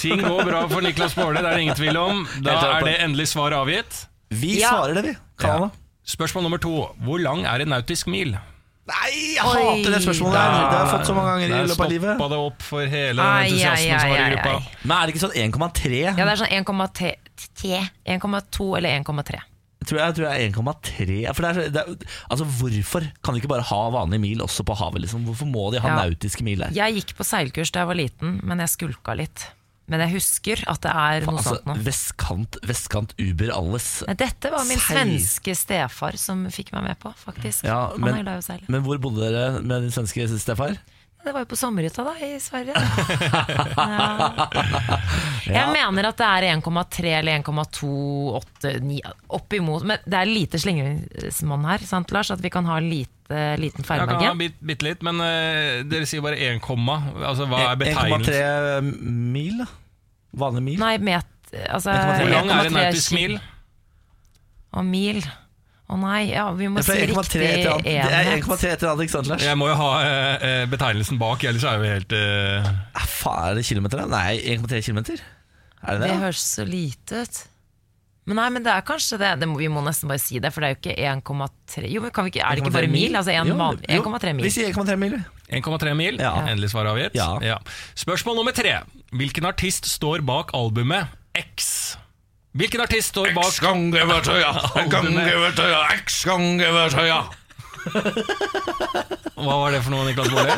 Ting 0.00 0.22
går 0.22 0.44
bra 0.48 0.62
for 0.70 0.80
Niklas 0.84 1.14
Baarli, 1.18 1.40
det 1.42 1.50
er 1.50 1.56
det 1.58 1.64
ingen 1.66 1.78
tvil 1.78 1.96
om. 2.00 2.22
Da 2.44 2.56
er 2.78 2.86
det 2.86 2.96
endelig 3.04 3.28
svar 3.32 3.54
avgitt. 3.56 4.06
Vi 4.30 4.60
Ja. 4.60 4.70
svarer 4.76 4.94
det, 4.94 5.02
vi. 5.10 5.16
Ja. 5.42 5.70
Spørsmål 6.06 6.42
nummer 6.46 6.58
to. 6.58 6.94
Hvor 7.04 7.18
lang 7.22 7.44
er 7.46 7.60
en 7.62 7.68
nautisk 7.68 8.06
mil? 8.10 8.32
Nei, 8.90 9.10
jeg 9.36 9.44
Oi. 9.44 9.60
hater 9.84 9.90
det 9.94 10.00
spørsmålet 10.02 10.34
der. 10.34 10.50
Det 10.50 10.70
har 10.74 10.86
jeg 10.86 10.92
fått 10.96 11.06
så 11.06 11.14
mange 11.14 11.30
ganger 11.30 11.46
i 11.46 11.66
løpet 11.68 11.80
av 11.84 11.90
livet. 11.92 12.16
stoppa 12.16 12.28
det 12.32 12.38
opp 12.38 12.62
for 12.62 12.86
hele 12.86 13.22
Ai, 13.22 13.44
entusiasmen 13.46 13.94
ai, 13.94 14.00
som 14.00 14.10
var 14.10 14.16
i 14.18 14.30
gruppa. 14.32 14.50
ai. 14.50 14.68
Men 14.82 14.96
er 14.96 15.06
det 15.06 15.14
ikke 15.14 15.24
sånn 15.26 15.36
1,3? 15.36 16.00
Ja, 16.02 16.24
det 16.24 16.32
er 16.32 16.40
sånn 16.40 16.54
1,3 16.58 17.90
1,2 18.06 18.76
eller 18.76 18.90
1,3. 18.98 19.38
Tror 19.90 19.98
jeg, 20.04 20.14
tror 20.16 20.26
jeg 20.30 20.46
er 20.46 20.52
1,3. 20.54 21.20
For 21.34 21.42
det 21.42 21.50
er, 21.50 21.70
det 21.74 21.82
er, 21.82 22.10
altså, 22.30 22.44
hvorfor 22.60 23.06
kan 23.26 23.34
de 23.34 23.40
ikke 23.42 23.50
bare 23.50 23.66
ha 23.66 23.80
vanlig 23.96 24.20
mil 24.22 24.42
også 24.44 24.62
på 24.68 24.76
havet? 24.78 25.02
Liksom? 25.02 25.24
Hvorfor 25.26 25.48
må 25.50 25.68
de 25.74 25.80
ha 25.82 25.88
Ja. 25.96 25.96
nautiske 26.06 26.44
mil 26.46 26.62
der? 26.62 26.70
Jeg 26.76 27.00
gikk 27.00 27.16
på 27.18 27.26
seilkurs 27.26 27.72
da 27.74 27.82
jeg 27.82 27.90
var 27.90 27.98
liten, 27.98 28.38
men 28.46 28.62
jeg 28.62 28.70
skulka 28.76 29.16
litt. 29.18 29.48
Men 29.90 29.98
jeg 30.04 30.12
husker 30.20 30.60
at 30.70 30.84
det 30.86 30.90
er 30.94 31.24
noe 31.26 31.34
Altså, 31.40 31.56
sånt 31.56 31.66
nå. 31.66 31.74
vestkant, 31.82 32.56
vestkant 32.62 33.14
Uber 33.18 33.50
alles. 33.50 33.88
Nei, 34.06 34.14
Dette 34.20 34.52
var 34.54 34.62
min 34.68 34.78
Seil. 34.78 35.00
svenske 35.18 35.56
stefar 35.58 36.14
som 36.16 36.44
fikk 36.54 36.70
meg 36.76 36.84
med 36.92 37.00
på, 37.02 37.10
faktisk. 37.18 37.64
Ja, 37.66 37.88
men-. 37.98 38.22
Men 38.70 38.82
hvor 38.86 39.00
bodde 39.02 39.26
dere 39.26 39.60
med 39.60 39.82
din 39.82 39.90
svenske 39.90 40.28
stefar? 40.38 40.78
Det 41.24 41.32
var 41.34 41.44
jo 41.44 41.48
på 41.50 41.56
sommerhytta 41.58 42.04
da, 42.06 42.14
i 42.24 42.40
Sverige. 42.40 42.74
Ja. 45.50 45.64
Jeg 45.64 45.72
mener 45.72 46.06
at 46.10 46.18
det 46.20 46.26
er 46.26 46.44
1,3 46.52 47.10
eller 47.18 47.40
1,289 47.40 48.98
oppimot. 49.34 49.82
Men 49.88 50.02
det 50.04 50.18
er 50.20 50.28
lite 50.28 50.60
slingringsmonn 50.62 51.64
her, 51.66 51.82
sant 51.88 52.12
Lars? 52.14 52.30
At 52.30 52.42
vi 52.44 52.52
kan 52.52 52.68
ha 52.68 52.76
lite, 52.84 53.40
liten 53.58 53.82
Jeg 53.82 53.88
kan 53.88 54.04
ha 54.04 54.06
feilmargin. 54.06 54.38
bit, 54.38 54.58
bitte 54.70 54.86
litt, 54.86 55.02
men 55.06 55.18
uh, 55.24 55.80
dere 55.90 56.06
sier 56.06 56.22
bare 56.22 56.38
1, 56.38 56.60
altså 57.24 57.48
hva 57.50 57.64
er 57.72 57.80
betegnelsen? 57.80 58.92
1,3 58.92 59.32
mil, 59.34 59.64
da? 59.64 59.68
Vanlig 60.44 60.62
mil? 60.68 60.78
Nei, 60.84 60.92
met... 61.08 61.26
Altså, 61.66 61.90
1,3. 61.96 62.20
Hvor 62.20 62.30
lang 62.36 62.52
er 62.54 62.68
en 62.68 62.78
nautisk 62.78 63.16
mil? 63.16 63.34
Og 64.78 64.86
mil. 64.86 65.24
Å 65.90 65.96
nei, 65.98 66.30
ja, 66.30 66.44
vi 66.54 66.68
må 66.70 66.82
si 66.86 66.94
riktig 66.94 67.40
enhet. 67.42 67.82
Det 67.82 67.96
er 67.98 68.28
1,3 68.36 68.68
et 68.70 68.82
eller 68.84 68.92
annet, 68.92 69.04
ikke 69.08 69.16
sant, 69.16 69.26
Lars? 69.32 69.42
Jeg 69.42 69.58
må 69.58 69.66
jo 69.72 69.74
ha 69.80 69.88
eh, 70.06 70.44
eh, 70.48 70.64
betegnelsen 70.70 71.18
bak, 71.18 71.42
ellers 71.50 71.64
er 71.66 71.80
vi 71.82 71.88
helt 71.90 72.12
eh, 72.14 72.68
Ah, 72.94 73.06
faen, 73.10 73.48
er 73.50 73.58
det 73.58 73.64
kilometer? 73.66 74.04
da? 74.04 74.06
Nei, 74.12 74.36
1,3 74.54 74.84
kilometer? 74.86 75.18
Er 75.82 75.96
det 75.98 76.04
Det 76.04 76.10
det? 76.12 76.18
høres 76.22 76.44
så 76.56 76.66
lite 76.68 77.24
ut. 77.24 77.40
Men 78.30 78.36
nei, 78.38 78.48
men 78.54 78.62
det 78.62 78.70
er 78.70 78.84
kanskje 78.86 79.16
det. 79.18 79.30
det 79.40 79.48
må, 79.50 79.56
vi 79.58 79.66
må 79.72 79.80
nesten 79.82 80.06
bare 80.06 80.20
si 80.22 80.38
det, 80.38 80.52
for 80.54 80.62
det 80.62 80.68
er 80.68 80.74
jo 80.76 80.78
ikke 80.78 80.94
1,3 81.34 81.88
Jo, 81.90 82.02
men 82.04 82.12
kan 82.14 82.26
vi 82.28 82.30
ikke, 82.34 82.44
Er 82.46 82.54
det 82.54 82.62
ikke 82.62 82.74
bare 82.76 82.90
mil? 82.92 83.16
Altså 83.16 83.34
man- 83.56 83.80
jo. 83.88 84.02
1,3 84.04 84.26
Vi 84.36 84.42
mil. 84.42 84.50
sier 84.52 84.68
1,3 84.70 84.96
mil. 85.00 85.16
1,3 85.50 85.94
mil. 85.98 86.20
Ja. 86.20 86.34
Endelig 86.46 86.70
svar 86.70 86.86
avgitt. 86.92 87.16
Ja. 87.18 87.58
Spørsmål 87.98 88.36
nummer 88.38 88.52
tre. 88.54 88.76
Hvilken 89.10 89.48
artist 89.48 89.88
står 89.90 90.22
bak 90.22 90.52
albumet 90.54 91.08
X? 91.34 91.96
Hvilken 92.50 92.80
artist 92.82 93.12
står 93.12 93.30
bak 93.36 93.46
X-gangevertøya. 96.02 97.18
Hva 99.38 99.54
var 99.62 99.70
det 99.76 99.82
for 99.84 99.94
noe, 99.94 100.06
Niklas 100.08 100.32
Baarli? 100.34 100.56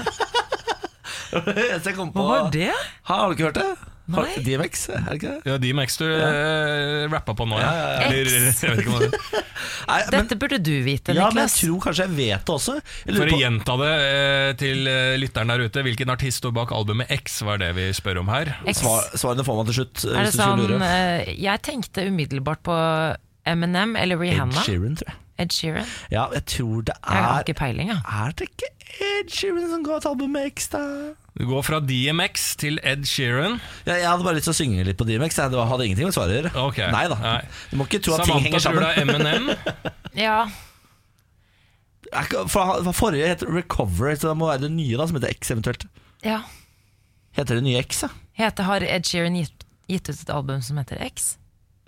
Jeg 1.86 1.94
kom 1.96 2.10
på 2.12 2.24
Hva 2.24 2.28
var 2.44 2.50
det? 2.54 2.72
Har 3.08 3.28
du 3.28 3.36
ikke 3.36 3.50
hørt 3.50 3.60
det? 3.60 3.91
Har, 4.12 4.28
Nei. 4.28 4.42
DMX, 4.44 4.86
er 4.92 5.04
det 5.06 5.18
ikke 5.18 5.30
det? 5.32 5.50
Ja, 5.50 5.58
DMX 5.62 5.98
du 6.00 6.06
uh, 6.08 7.06
rappa 7.12 7.34
på 7.38 7.46
nå, 7.48 7.58
ja. 7.60 7.70
Ja, 7.72 7.88
ja, 7.96 8.12
ja. 8.12 8.22
X. 8.22 9.42
Nei, 9.88 9.98
men, 10.06 10.12
Dette 10.14 10.38
burde 10.38 10.58
du 10.62 10.72
vite, 10.84 11.14
ja, 11.16 11.28
men 11.32 11.44
jeg 11.46 11.54
tror 11.56 11.80
kanskje 11.86 12.06
jeg 12.06 12.14
vet 12.16 12.44
det 12.46 12.54
også. 12.54 12.76
Jeg 13.06 13.16
For 13.16 13.26
å 13.26 13.32
på, 13.34 13.40
gjenta 13.40 13.76
det 13.80 13.90
eh, 14.02 14.50
til 14.60 14.90
eh, 14.90 15.14
lytteren 15.20 15.52
der 15.52 15.64
ute, 15.66 15.84
hvilken 15.86 16.12
artist 16.14 16.42
står 16.42 16.54
bak 16.56 16.74
albumet 16.76 17.10
X, 17.18 17.40
var 17.46 17.60
det 17.62 17.72
vi 17.78 17.88
spør 17.96 18.22
om 18.22 18.30
her. 18.32 18.52
X. 18.66 18.82
svar, 18.82 19.08
svarene 19.18 19.46
får 19.46 19.58
man 19.60 19.70
til 19.70 19.78
slutt. 19.80 20.04
Er 20.12 20.28
det 20.28 20.34
sånn 20.36 20.86
eh, 20.86 21.32
Jeg 21.38 21.64
tenkte 21.66 22.06
umiddelbart 22.08 22.62
på 22.66 22.76
Eminem 23.48 23.96
eller 23.98 24.20
Ed 24.20 24.26
Rihanna. 24.26 24.66
Sheeran, 24.66 24.98
tror 25.00 25.12
jeg. 25.12 25.18
Ed 25.42 25.56
Sheeran. 25.56 25.90
Ja, 26.12 26.28
jeg 26.36 26.44
tror 26.52 26.86
det 26.86 26.94
Jeg 26.94 27.24
har 27.26 27.40
er 27.40 27.46
ikke 27.46 27.58
peiling, 27.58 27.90
ja. 27.94 27.98
Er 28.06 28.36
det 28.38 28.50
ikke 28.52 28.70
Ed 28.92 29.32
Sheeran 29.32 29.68
som 29.72 29.84
ga 29.86 29.98
et 29.98 30.08
album 30.10 30.36
med 30.36 30.52
X, 30.52 30.70
da? 30.74 30.84
Du 31.38 31.46
går 31.48 31.62
fra 31.64 31.78
DMX 31.80 32.56
til 32.60 32.76
Ed 32.84 33.06
Sheeran. 33.08 33.54
Ja, 33.86 33.94
jeg 33.96 34.04
hadde 34.08 34.24
bare 34.26 34.36
lyst 34.36 34.44
til 34.50 34.52
å 34.52 34.58
synge 34.58 34.82
litt 34.84 34.98
på 35.00 35.06
DMX. 35.08 35.38
jeg. 35.40 35.54
Hadde 35.70 35.86
ingenting 35.86 36.10
med 36.10 36.14
svaret 36.16 36.34
å 36.34 36.36
gjøre. 36.36 36.52
Ok. 36.68 36.80
Nei 36.92 37.06
da. 37.08 37.16
Nei. 37.22 37.38
Du 37.70 37.78
må 37.80 37.86
ikke 37.88 38.02
tro 38.04 38.18
at 38.18 38.26
ting 38.28 38.34
Samantha 38.36 38.58
tror 38.58 38.64
sammen. 38.66 38.82
det 38.84 38.90
er 38.92 39.04
M&M. 39.08 39.46
Ja, 40.22 40.42
For, 42.52 42.82
for 42.84 42.92
Forrige 42.92 43.30
het 43.30 43.42
Recover, 43.48 44.12
så 44.20 44.28
det 44.28 44.36
må 44.36 44.50
være 44.50 44.66
det 44.66 44.72
nye 44.74 44.98
da 45.00 45.06
som 45.08 45.16
heter 45.16 45.32
X 45.32 45.54
eventuelt. 45.54 45.86
ja. 46.26 46.42
Heter 47.32 47.56
det 47.56 47.62
nye 47.64 47.80
X, 47.80 48.02
ja? 48.04 48.10
Heter, 48.36 48.66
har 48.68 48.84
Ed 48.84 49.06
Sheeran 49.08 49.38
gitt, 49.38 49.62
gitt 49.88 50.10
ut 50.12 50.18
et 50.20 50.28
album 50.34 50.60
som 50.60 50.76
heter 50.76 50.98
X? 51.06 51.38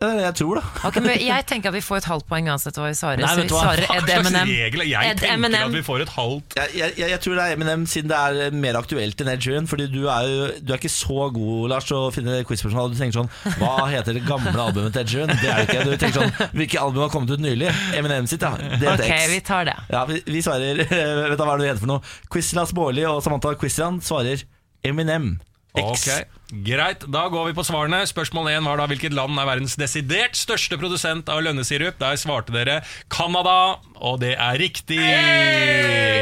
Ja, 0.05 0.11
det 0.11 0.15
er 0.15 0.21
det 0.21 0.25
jeg 0.29 0.37
tror, 0.43 0.59
da. 0.61 0.63
Okay, 0.89 1.01
men 1.05 1.15
Jeg 1.25 1.47
tenker 1.49 1.71
at 1.73 1.77
vi 1.79 1.81
får 1.85 1.97
et 2.03 2.09
halvt 2.11 2.27
poeng 2.29 2.49
uansett 2.53 2.77
hva 2.77 2.89
vi 2.91 2.97
svarer. 2.99 3.23
Nei, 3.25 3.31
så 3.33 3.41
vi 3.41 3.49
hva? 3.55 3.63
svarer 3.65 3.85
Ed 3.97 4.11
Eminem. 4.19 4.51
Jeg 4.53 4.73
Ed 4.75 5.21
tenker 5.23 5.33
Eminem. 5.35 5.65
at 5.71 5.77
vi 5.79 5.83
får 5.87 6.05
et 6.05 6.13
halvt 6.15 6.57
Jeg, 6.59 6.69
jeg, 6.79 6.93
jeg, 7.01 7.11
jeg 7.15 7.21
tror 7.25 7.39
det 7.39 7.45
er 7.49 7.57
Eminem 7.57 7.87
siden 7.89 8.13
det 8.13 8.19
er 8.21 8.59
mer 8.67 8.79
aktuelt 8.83 9.25
enn 9.25 9.31
Ed 9.33 9.41
Sheeran. 9.47 9.69
Fordi 9.71 9.87
du 9.95 10.03
er 10.13 10.29
jo 10.29 10.45
du 10.61 10.73
er 10.75 10.83
ikke 10.83 10.93
så 10.93 11.31
god 11.39 11.69
Lars 11.73 11.89
til 11.89 11.97
å 11.97 12.11
finne 12.15 12.37
quizspørsmål. 12.49 12.93
Du 12.93 13.01
tenker 13.01 13.19
sånn 13.23 13.31
Hva 13.63 13.89
heter 13.93 14.19
det 14.19 14.25
gamle 14.29 14.53
albumet 14.69 14.93
til 14.95 15.05
Ed 15.07 15.15
Sheeran? 15.15 15.33
Det 15.41 15.49
er 15.49 15.65
det 15.65 15.69
ikke. 15.71 15.87
Du 15.89 15.97
tenker 16.05 16.21
sånn 16.21 16.53
Hvilke 16.61 16.83
album 16.85 17.07
har 17.07 17.13
kommet 17.15 17.33
ut 17.35 17.41
nylig? 17.45 17.73
Eminem 17.97 18.29
sitt, 18.31 18.45
ja. 18.45 18.53
DTX. 18.59 18.93
Okay, 19.01 19.11
Ok, 19.25 19.31
vi 19.33 19.41
tar 19.49 19.65
det. 19.71 19.79
Ja, 19.95 20.05
vi, 20.11 20.21
vi 20.29 20.45
svarer 20.45 20.85
Vet 21.33 21.39
du 21.41 21.45
hva 21.47 21.55
er 21.55 21.63
det 21.63 21.65
du 21.65 21.71
heter 21.71 21.83
for 21.87 21.93
noe? 21.95 22.15
Quizlas 22.33 22.75
Baarli 22.77 23.05
og 23.09 23.23
Samantha 23.25 23.55
Quizran 23.59 24.01
svarer 24.05 24.43
Eminem. 24.85 25.37
X. 25.75 26.05
Ok, 26.07 26.61
Greit, 26.63 27.03
da 27.11 27.25
går 27.33 27.49
vi 27.49 27.55
på 27.57 27.65
svarene. 27.67 28.05
Spørsmål 28.07 28.47
1 28.53 28.67
var 28.69 28.79
da 28.79 28.85
hvilket 28.91 29.15
land 29.17 29.35
er 29.43 29.49
verdens 29.49 29.75
desidert 29.81 30.39
største 30.39 30.79
produsent 30.79 31.31
av 31.33 31.41
lønnesirup. 31.43 31.97
Der 31.99 32.21
svarte 32.21 32.55
dere 32.55 32.77
Canada, 33.11 33.81
og 33.99 34.21
det 34.23 34.37
er 34.37 34.61
riktig. 34.63 35.01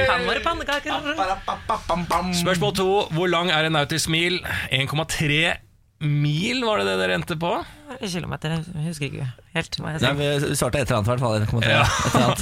Kan 0.09 0.25
våre 0.25 0.41
pannekaker. 0.47 1.13
Spørsmål 2.41 2.73
2. 2.81 2.89
Hvor 3.13 3.29
lang 3.29 3.53
er 3.53 3.69
en 3.69 3.77
nautisk 3.77 4.09
mil? 4.13 4.41
1,3 4.73 5.43
mil, 6.03 6.65
var 6.67 6.81
det 6.81 6.89
det 6.89 6.99
dere 6.99 7.15
endte 7.21 7.37
på? 7.39 7.53
Kilometer, 8.01 8.57
jeg 8.57 8.87
husker 8.89 9.07
ikke 9.07 9.27
helt 9.55 9.77
hva 9.79 9.93
jeg 9.93 10.01
Nei, 10.03 10.09
sa. 10.09 10.13
vi 10.19 10.31
vi 10.49 10.57
svarte 10.59 10.81
et 10.81 10.91
eller 10.91 10.99
annet, 10.99 11.07
i 11.07 11.13
hvert 11.13 11.53
fall. 11.53 11.69
Ja. 11.69 11.85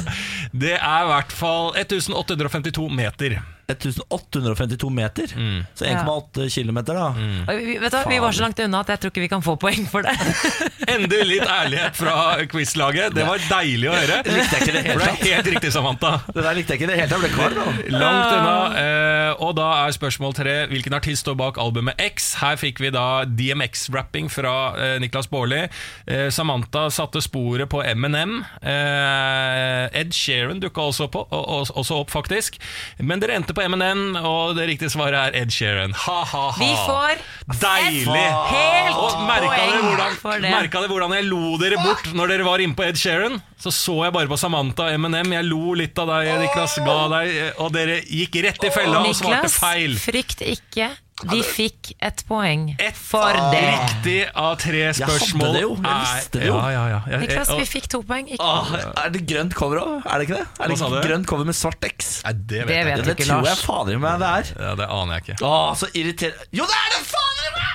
Det 0.63 0.77
er 0.79 1.05
i 1.05 1.09
hvert 1.11 1.35
fall 1.35 1.75
1852 1.77 2.87
meter. 2.95 3.37
1852 3.75 4.91
meter. 4.91 5.35
Mm. 5.37 5.61
Så 5.75 5.85
1,8 5.89 6.49
kilometer, 6.51 6.95
da. 6.95 7.09
Mm. 7.16 7.41
vi, 7.49 7.79
vet 7.83 7.93
du, 7.93 7.99
vi 8.11 8.21
var 8.23 8.37
så 8.37 8.47
langt 8.47 8.62
unna 8.64 8.83
at 8.85 8.93
jeg 8.95 9.03
tror 9.03 9.14
ikke 9.14 9.25
vi 9.25 9.31
kan 9.33 9.45
få 9.45 9.57
poeng 9.61 9.87
for 9.91 10.07
det. 10.07 10.14
Endelig 10.95 11.27
litt 11.37 11.47
ærlighet 11.47 11.99
fra 11.99 12.16
quizlaget. 12.51 13.14
Det 13.16 13.27
var 13.27 13.43
deilig 13.51 13.91
å 13.91 13.97
høre. 13.97 14.21
Det 14.27 14.37
likte 14.37 14.59
jeg 14.59 14.66
ikke 14.66 14.77
det 14.77 14.85
hele 14.87 15.01
det 15.01 15.11
er 15.11 15.37
helt 15.37 15.51
riktig, 15.55 15.73
Samantha. 15.75 16.12
Det 16.31 16.45
der 16.45 16.57
likte 16.59 16.75
jeg 16.75 16.83
ikke 16.83 16.91
det 16.91 16.99
hele 17.01 17.11
tatt. 17.11 17.21
Jeg 17.21 17.31
ble 17.31 17.37
kvalm. 17.37 17.81
Langt 18.01 18.35
unna. 18.35 18.57
Eh, 18.81 19.43
og 19.45 19.55
da 19.59 19.68
er 19.85 19.95
spørsmål 19.95 20.35
tre 20.37 20.57
hvilken 20.71 20.95
artist 20.97 21.25
står 21.25 21.37
bak 21.39 21.61
albumet 21.61 22.01
X. 22.03 22.33
Her 22.41 22.59
fikk 22.61 22.81
vi 22.83 22.93
da 22.95 23.25
DMX-rapping 23.27 24.31
fra 24.33 24.55
eh, 24.77 24.97
Niklas 25.03 25.31
Baarli. 25.31 25.62
Eh, 26.07 26.29
Samantha 26.35 26.87
satte 26.93 27.23
sporet 27.25 27.71
på 27.71 27.83
M&M. 27.95 28.41
Eh, 28.62 30.01
Ed 30.01 30.14
Sheeran 30.16 30.62
dukka 30.62 30.89
også, 30.91 31.11
på, 31.12 31.25
og, 31.25 31.45
og, 31.45 31.73
også 31.83 32.01
opp, 32.03 32.12
faktisk. 32.12 32.61
Men 32.99 33.23
dere 33.23 33.39
endte 33.39 33.57
på 33.57 33.60
Eminem, 33.65 34.03
og 34.27 34.55
det 34.59 34.67
riktige 34.71 34.91
svaret 34.93 35.19
er 35.21 35.37
Ed 35.43 35.53
Sheeran. 35.55 35.93
Ha-ha-ha. 35.97 36.59
Vi 36.61 36.71
får 36.87 37.21
Deilig! 37.61 38.27
helt 38.51 38.97
Og 39.01 39.21
merka 39.27 39.57
dere, 39.59 39.83
hvordan, 39.85 40.17
for 40.21 40.43
det. 40.43 40.53
merka 40.55 40.83
dere 40.83 40.93
hvordan 40.93 41.15
jeg 41.17 41.27
lo 41.29 41.57
dere 41.61 41.81
bort 41.83 42.11
når 42.15 42.33
dere 42.35 42.47
var 42.47 42.63
inne 42.63 42.79
på 42.79 42.87
Ed 42.87 43.01
Sheeran? 43.01 43.41
Så 43.61 43.73
så 43.75 43.97
jeg 44.07 44.15
bare 44.17 44.31
på 44.31 44.39
Samantha 44.41 44.87
og 44.89 45.01
MNM. 45.03 45.35
Jeg 45.37 45.49
lo 45.49 45.75
litt 45.77 45.99
av 46.01 46.09
deg, 46.15 46.31
Niklas. 46.45 46.79
Ga 46.87 46.99
deg, 47.13 47.37
og 47.61 47.73
dere 47.75 48.01
gikk 48.07 48.41
rett 48.47 48.65
i 48.65 48.73
fella 48.73 49.03
og 49.05 49.15
svarte 49.19 49.51
feil. 49.53 49.97
Niklas, 49.99 50.07
frykt 50.09 50.45
ikke. 50.55 50.91
Vi 51.29 51.43
fikk 51.45 51.93
ett 52.01 52.23
poeng 52.29 52.77
Et 52.79 52.97
for 52.97 53.33
det. 53.53 53.61
riktig 53.61 54.31
av 54.35 54.57
tre 54.59 54.93
spørsmål 54.95 55.01
hadde 55.11 55.21
spørsmål. 55.21 55.53
det 55.53 55.61
jo, 55.62 55.71
jeg 55.77 55.99
visste 56.01 56.39
det 56.39 56.47
jo. 56.47 56.55
Ja, 56.57 56.71
ja, 56.71 56.85
ja. 56.89 57.01
Jeg- 57.11 57.21
Niklas, 57.27 57.49
vi 57.59 57.66
fikk 57.68 57.89
to 57.93 58.03
poeng. 58.03 58.27
Ikke. 58.31 58.41
Åh, 58.41 59.05
er 59.05 59.11
det 59.11 59.27
grønt 59.27 59.55
cover 59.55 59.77
òg? 59.83 60.07
Er 60.07 60.18
det 60.18 60.29
ikke 60.29 60.39
det? 60.41 60.47
Er 60.61 60.68
det 60.68 60.71
Hva 60.71 60.79
sa 60.79 60.87
ikke 60.89 61.03
du? 61.03 61.09
grønt 61.09 61.27
cover 61.27 61.45
med 61.45 61.55
svart 61.55 61.85
X? 61.85 62.23
Nei, 62.25 62.33
det 62.33 62.59
vet 62.64 62.66
Det 62.68 62.77
jeg 62.77 62.87
vet 62.87 62.99
ikke. 62.99 63.16
Det 63.16 63.27
tror 63.27 63.45
jeg 63.51 63.57
fader 63.59 63.93
i 63.93 63.97
meg 63.99 64.18
det 64.18 64.29
er. 64.29 64.45
Ja, 64.64 64.75
det 64.81 64.89
aner 64.89 65.12
jeg 65.18 65.23
ikke. 65.29 65.37
Å, 65.45 65.77
så 65.77 65.87
irriterende 65.93 66.49
Jo, 66.53 66.64
det 66.64 66.79
er 66.81 66.89
det 66.97 67.07
fader 67.07 67.45
i 67.45 67.53
meg! 67.59 67.70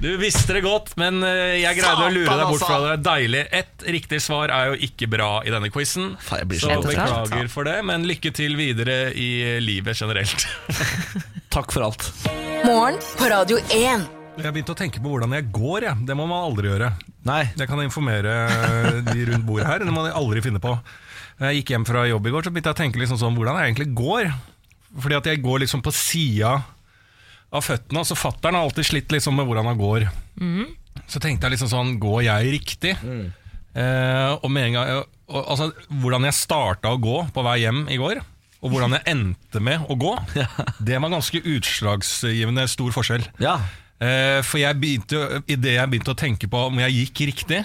Du 0.00 0.08
visste 0.16 0.54
det 0.56 0.62
godt, 0.64 0.94
men 0.96 1.20
eh, 1.28 1.58
jeg 1.60 1.76
greide 1.76 2.06
å 2.06 2.12
lure 2.12 2.32
deg 2.32 2.46
bort 2.48 2.62
fra 2.62 2.76
altså. 2.78 2.92
det. 2.94 3.00
Deilig. 3.04 3.42
Ett 3.52 3.82
riktig 3.92 4.20
svar 4.24 4.48
er 4.48 4.70
jo 4.70 4.78
ikke 4.86 5.10
bra 5.12 5.28
i 5.44 5.52
denne 5.52 5.68
quizen, 5.72 6.14
så 6.24 6.38
så 6.56 6.78
beklager 6.86 7.50
for 7.52 7.68
det. 7.68 7.74
Men 7.84 8.06
lykke 8.08 8.32
til 8.32 8.56
videre 8.56 9.10
i 9.12 9.60
livet 9.60 10.00
generelt. 10.00 10.46
Takk 11.54 11.76
for 11.76 11.90
alt. 11.90 12.08
Morgen 12.64 12.96
på 13.20 13.28
Radio 13.28 13.60
1. 13.60 14.08
Jeg 14.38 14.46
har 14.46 14.56
begynt 14.56 14.72
å 14.72 14.78
tenke 14.78 15.04
på 15.04 15.12
hvordan 15.12 15.36
jeg 15.36 15.50
går. 15.52 15.90
Jeg. 15.90 16.08
Det 16.08 16.16
må 16.16 16.24
man 16.32 16.48
aldri 16.48 16.72
gjøre. 16.72 16.94
Nei. 17.28 17.42
Jeg 17.60 17.68
kan 17.68 17.84
informere 17.84 18.40
de 19.04 19.28
rundt 19.34 19.48
bordet 19.52 19.68
her. 19.68 19.84
Det 19.84 19.92
må 19.92 20.08
de 20.08 20.16
aldri 20.16 20.40
finne 20.48 20.64
på. 20.64 20.78
Jeg 21.44 21.60
gikk 21.60 21.76
hjem 21.76 21.88
fra 21.88 22.08
jobb 22.08 22.24
i 22.24 22.32
går, 22.32 22.48
så 22.48 22.54
begynte 22.54 22.72
jeg 22.72 22.78
å 22.78 22.82
tenke 22.86 23.04
liksom 23.04 23.20
sånn, 23.20 23.36
hvordan 23.36 23.60
jeg 23.60 23.68
egentlig 23.68 23.92
går. 24.00 24.32
Fordi 24.96 25.20
at 25.20 25.28
jeg 25.28 25.44
går 25.44 25.66
liksom 25.66 25.84
på 25.84 25.92
sida 25.92 26.56
av 27.50 27.64
føttene. 27.66 28.02
Altså 28.02 28.16
Fattern 28.18 28.56
har 28.58 28.66
alltid 28.66 28.86
slitt 28.90 29.14
liksom 29.14 29.36
med 29.38 29.48
hvordan 29.48 29.70
han 29.70 29.80
går. 29.80 30.06
Så 31.10 31.22
tenkte 31.22 31.46
jeg 31.48 31.56
liksom 31.56 31.70
sånn, 31.72 31.94
går 32.02 32.24
jeg 32.26 32.52
riktig? 32.54 32.96
Eh, 33.74 34.32
og 34.40 34.50
med 34.50 34.70
en 34.70 34.74
gang 34.74 34.88
og, 34.98 35.04
Altså 35.30 35.68
Hvordan 36.02 36.24
jeg 36.26 36.34
starta 36.34 36.90
å 36.90 36.98
gå 36.98 37.20
på 37.30 37.42
vei 37.46 37.60
hjem 37.62 37.84
i 37.94 38.00
går, 38.00 38.18
og 38.60 38.72
hvordan 38.72 38.96
jeg 38.96 39.06
endte 39.12 39.60
med 39.62 39.84
å 39.86 39.94
gå, 39.94 40.16
det 40.88 40.98
var 40.98 41.12
ganske 41.12 41.38
utslagsgivende 41.38 42.66
stor 42.68 42.90
forskjell. 42.96 43.28
Ja. 43.38 43.60
Eh, 44.02 44.40
for 44.42 44.58
jeg 44.58 44.78
begynte, 44.80 45.42
i 45.46 45.54
det 45.60 45.76
jeg 45.76 45.92
begynte 45.92 46.16
å 46.16 46.18
tenke 46.18 46.50
på 46.50 46.64
om 46.66 46.82
jeg 46.82 46.96
gikk 46.98 47.22
riktig, 47.30 47.60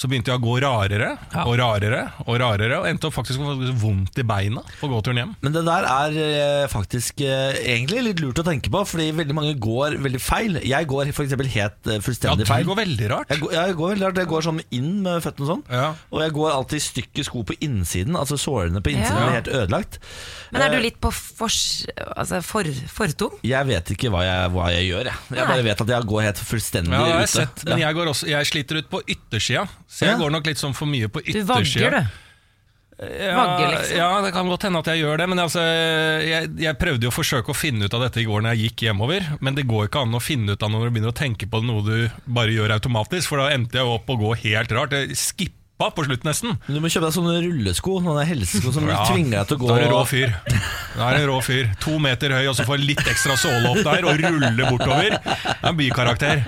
så 0.00 0.08
begynte 0.08 0.30
jeg 0.32 0.40
å 0.40 0.42
gå 0.42 0.54
rarere 0.64 1.10
og 1.44 1.50
rarere 1.60 1.98
og 2.24 2.38
rarere, 2.40 2.78
og 2.80 2.86
endte 2.88 3.08
opp 3.10 3.16
faktisk 3.18 3.42
å 3.44 3.50
få 3.52 3.72
vondt 3.82 4.16
i 4.22 4.24
beina 4.24 4.62
på 4.80 4.88
gåturen 4.88 5.18
hjem. 5.20 5.34
Men 5.44 5.52
det 5.52 5.62
der 5.66 5.84
er 5.92 6.16
eh, 6.24 6.66
faktisk 6.72 7.20
eh, 7.26 7.58
egentlig 7.74 8.04
litt 8.06 8.22
lurt 8.24 8.40
å 8.40 8.44
tenke 8.46 8.72
på, 8.72 8.80
fordi 8.88 9.10
veldig 9.18 9.36
mange 9.36 9.52
går 9.60 9.98
veldig 10.00 10.20
feil. 10.24 10.56
Jeg 10.64 10.88
går 10.88 11.10
f.eks. 11.12 11.34
helt 11.36 11.90
eh, 11.90 11.98
Ja, 11.98 12.04
fullstendig 12.06 12.46
feil. 12.48 12.64
går 12.70 12.78
veldig 12.80 13.10
rart. 13.12 13.34
Jeg 13.34 13.42
går, 13.44 13.52
jeg 13.58 13.76
går 13.82 13.92
veldig 13.94 14.06
rart, 14.08 14.20
jeg 14.24 14.30
går 14.32 14.46
sånn 14.48 14.62
inn 14.80 14.90
med 15.04 15.20
føttene 15.26 15.50
sånn. 15.52 15.64
Ja. 15.68 15.90
Og 16.10 16.24
jeg 16.24 16.34
går 16.40 16.50
alltid 16.54 16.80
i 16.80 16.84
stykker 16.86 17.28
sko 17.28 17.44
på 17.52 17.58
innsiden, 17.60 18.16
altså 18.16 18.40
sårene 18.40 18.80
på 18.80 18.94
innsiden 18.94 19.20
Ja. 19.20 19.26
blir 19.28 19.36
helt 19.42 19.52
ødelagt. 19.60 20.00
Men 20.50 20.64
er 20.64 20.72
du 20.74 20.80
litt 20.82 20.96
på 21.04 21.12
fors, 21.14 21.60
altså 22.16 22.40
for, 22.42 22.64
fortung? 22.90 23.36
Jeg 23.46 23.68
vet 23.68 23.92
ikke 23.94 24.08
hva 24.10 24.24
jeg, 24.24 24.48
hva 24.56 24.70
jeg 24.72 24.88
gjør, 24.88 25.12
jeg. 25.12 25.18
Jeg 25.30 25.38
Nei. 25.44 25.46
bare 25.52 25.66
vet 25.68 25.84
at 25.84 25.92
jeg 25.92 26.08
går 26.10 26.24
helt 26.26 26.40
fullstendig 26.48 26.96
Ja, 26.96 27.04
jeg 27.12 27.28
ute. 27.28 27.32
sett, 27.36 27.64
men 27.68 27.76
Ja. 27.78 27.86
jeg, 27.86 27.98
går 28.00 28.10
også, 28.14 28.26
jeg 28.32 28.48
sliter 28.50 28.80
ut 28.80 28.88
på 28.90 29.02
yttersida, 29.06 29.68
så 29.90 30.06
jeg 30.06 30.14
Ja. 30.14 30.18
går 30.22 30.30
nok 30.38 30.46
litt 30.46 30.60
sånn 30.62 30.74
for 30.78 30.86
mye 30.86 31.08
på 31.10 31.20
yttersida. 31.26 31.90
du. 32.04 32.06
Ja, 33.00 33.32
Vagger, 33.32 33.70
liksom. 33.78 33.96
ja, 33.96 34.08
det 34.20 34.30
kan 34.34 34.46
godt 34.46 34.62
hende 34.66 34.78
at 34.82 34.88
jeg 34.92 35.00
gjør 35.00 35.16
det. 35.22 35.26
Men 35.32 35.38
altså, 35.40 35.60
jeg, 36.20 36.50
jeg 36.60 36.76
prøvde 36.76 37.06
jo 37.06 37.08
å 37.08 37.14
forsøke 37.16 37.48
å 37.48 37.56
finne 37.56 37.86
ut 37.88 37.94
av 37.96 38.02
dette 38.04 38.20
i 38.20 38.26
går 38.28 38.42
når 38.44 38.52
jeg 38.58 38.66
gikk 38.70 38.82
hjemover. 38.90 39.24
Men 39.40 39.54
det 39.56 39.64
går 39.70 39.88
ikke 39.88 40.02
an 40.04 40.12
å 40.18 40.20
finne 40.20 40.52
ut 40.52 40.62
av 40.62 40.68
når 40.74 40.84
du 40.84 40.90
begynner 40.98 41.14
å 41.14 41.16
tenke 41.16 41.48
på 41.48 41.62
noe 41.64 41.80
du 41.86 42.10
bare 42.28 42.52
gjør 42.52 42.74
automatisk. 42.76 43.30
For 43.32 43.40
da 43.40 43.48
endte 43.56 43.80
jeg 43.80 43.88
opp 43.88 44.04
å 44.12 44.18
gå 44.20 44.34
helt 44.42 44.72
rart. 44.76 44.92
Jeg 44.92 45.16
skippa 45.16 45.56
hoppa 45.80 45.94
på 45.96 46.04
slutten, 46.04 46.28
nesten. 46.28 46.56
Men 46.66 46.76
Du 46.76 46.80
må 46.82 46.90
kjøpe 46.92 47.08
deg 47.08 47.14
sånne 47.16 47.36
rullesko, 47.44 47.96
noen 48.04 48.26
helsesko 48.28 48.72
som 48.74 48.88
Ja, 48.88 49.00
tvinger 49.08 49.38
deg 49.40 49.48
til 49.48 49.56
å 49.56 49.60
gå 49.62 49.68
Da 49.70 49.76
er 49.78 49.84
det 49.84 49.90
rå 49.92 50.00
fyr. 50.08 50.34
Da 50.96 51.06
er 51.08 51.16
du 51.16 51.22
en 51.22 51.28
rå 51.30 51.38
fyr. 51.44 51.70
To 51.84 51.96
meter 52.02 52.34
høy, 52.36 52.44
og 52.50 52.56
så 52.58 52.66
får 52.68 52.82
litt 52.84 53.02
ekstra 53.08 53.36
såle 53.40 53.70
opp 53.72 53.80
der 53.86 54.06
og 54.08 54.20
rulle 54.20 54.68
bortover. 54.68 55.16
Det 55.16 55.56
er 55.56 55.68
en 55.70 55.78
bykarakter. 55.78 56.42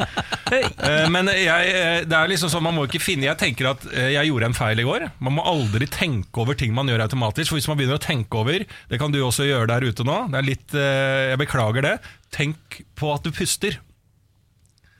Eh, 0.53 1.09
Men 1.09 1.31
jeg, 1.33 1.73
eh, 1.73 2.05
det 2.05 2.17
er 2.19 2.29
liksom 2.29 2.51
sånn, 2.53 2.65
man 2.67 2.75
må 2.77 2.85
ikke 2.85 3.01
finne 3.01 3.25
Jeg 3.25 3.39
tenker 3.41 3.71
at 3.71 3.87
eh, 3.89 4.11
jeg 4.19 4.29
gjorde 4.29 4.51
en 4.51 4.57
feil 4.59 4.83
i 4.83 4.85
går. 4.85 5.07
Man 5.25 5.39
må 5.39 5.47
aldri 5.49 5.89
tenke 5.89 6.43
over 6.43 6.59
ting 6.59 6.75
man 6.77 6.91
gjør 6.91 7.07
automatisk. 7.07 7.49
For 7.53 7.61
hvis 7.61 7.69
man 7.71 7.81
begynner 7.81 7.97
å 8.01 8.03
tenke 8.03 8.37
over, 8.37 8.67
det 8.91 9.01
kan 9.01 9.15
du 9.15 9.23
også 9.25 9.49
gjøre 9.49 9.71
der 9.73 9.87
ute 9.89 10.05
nå, 10.05 10.19
det 10.33 10.43
er 10.43 10.49
litt, 10.51 10.69
jeg 10.77 11.39
beklager 11.41 11.83
det, 11.87 11.95
tenk 12.35 12.83
på 12.99 13.15
at 13.15 13.25
du 13.25 13.33
puster. 13.33 13.79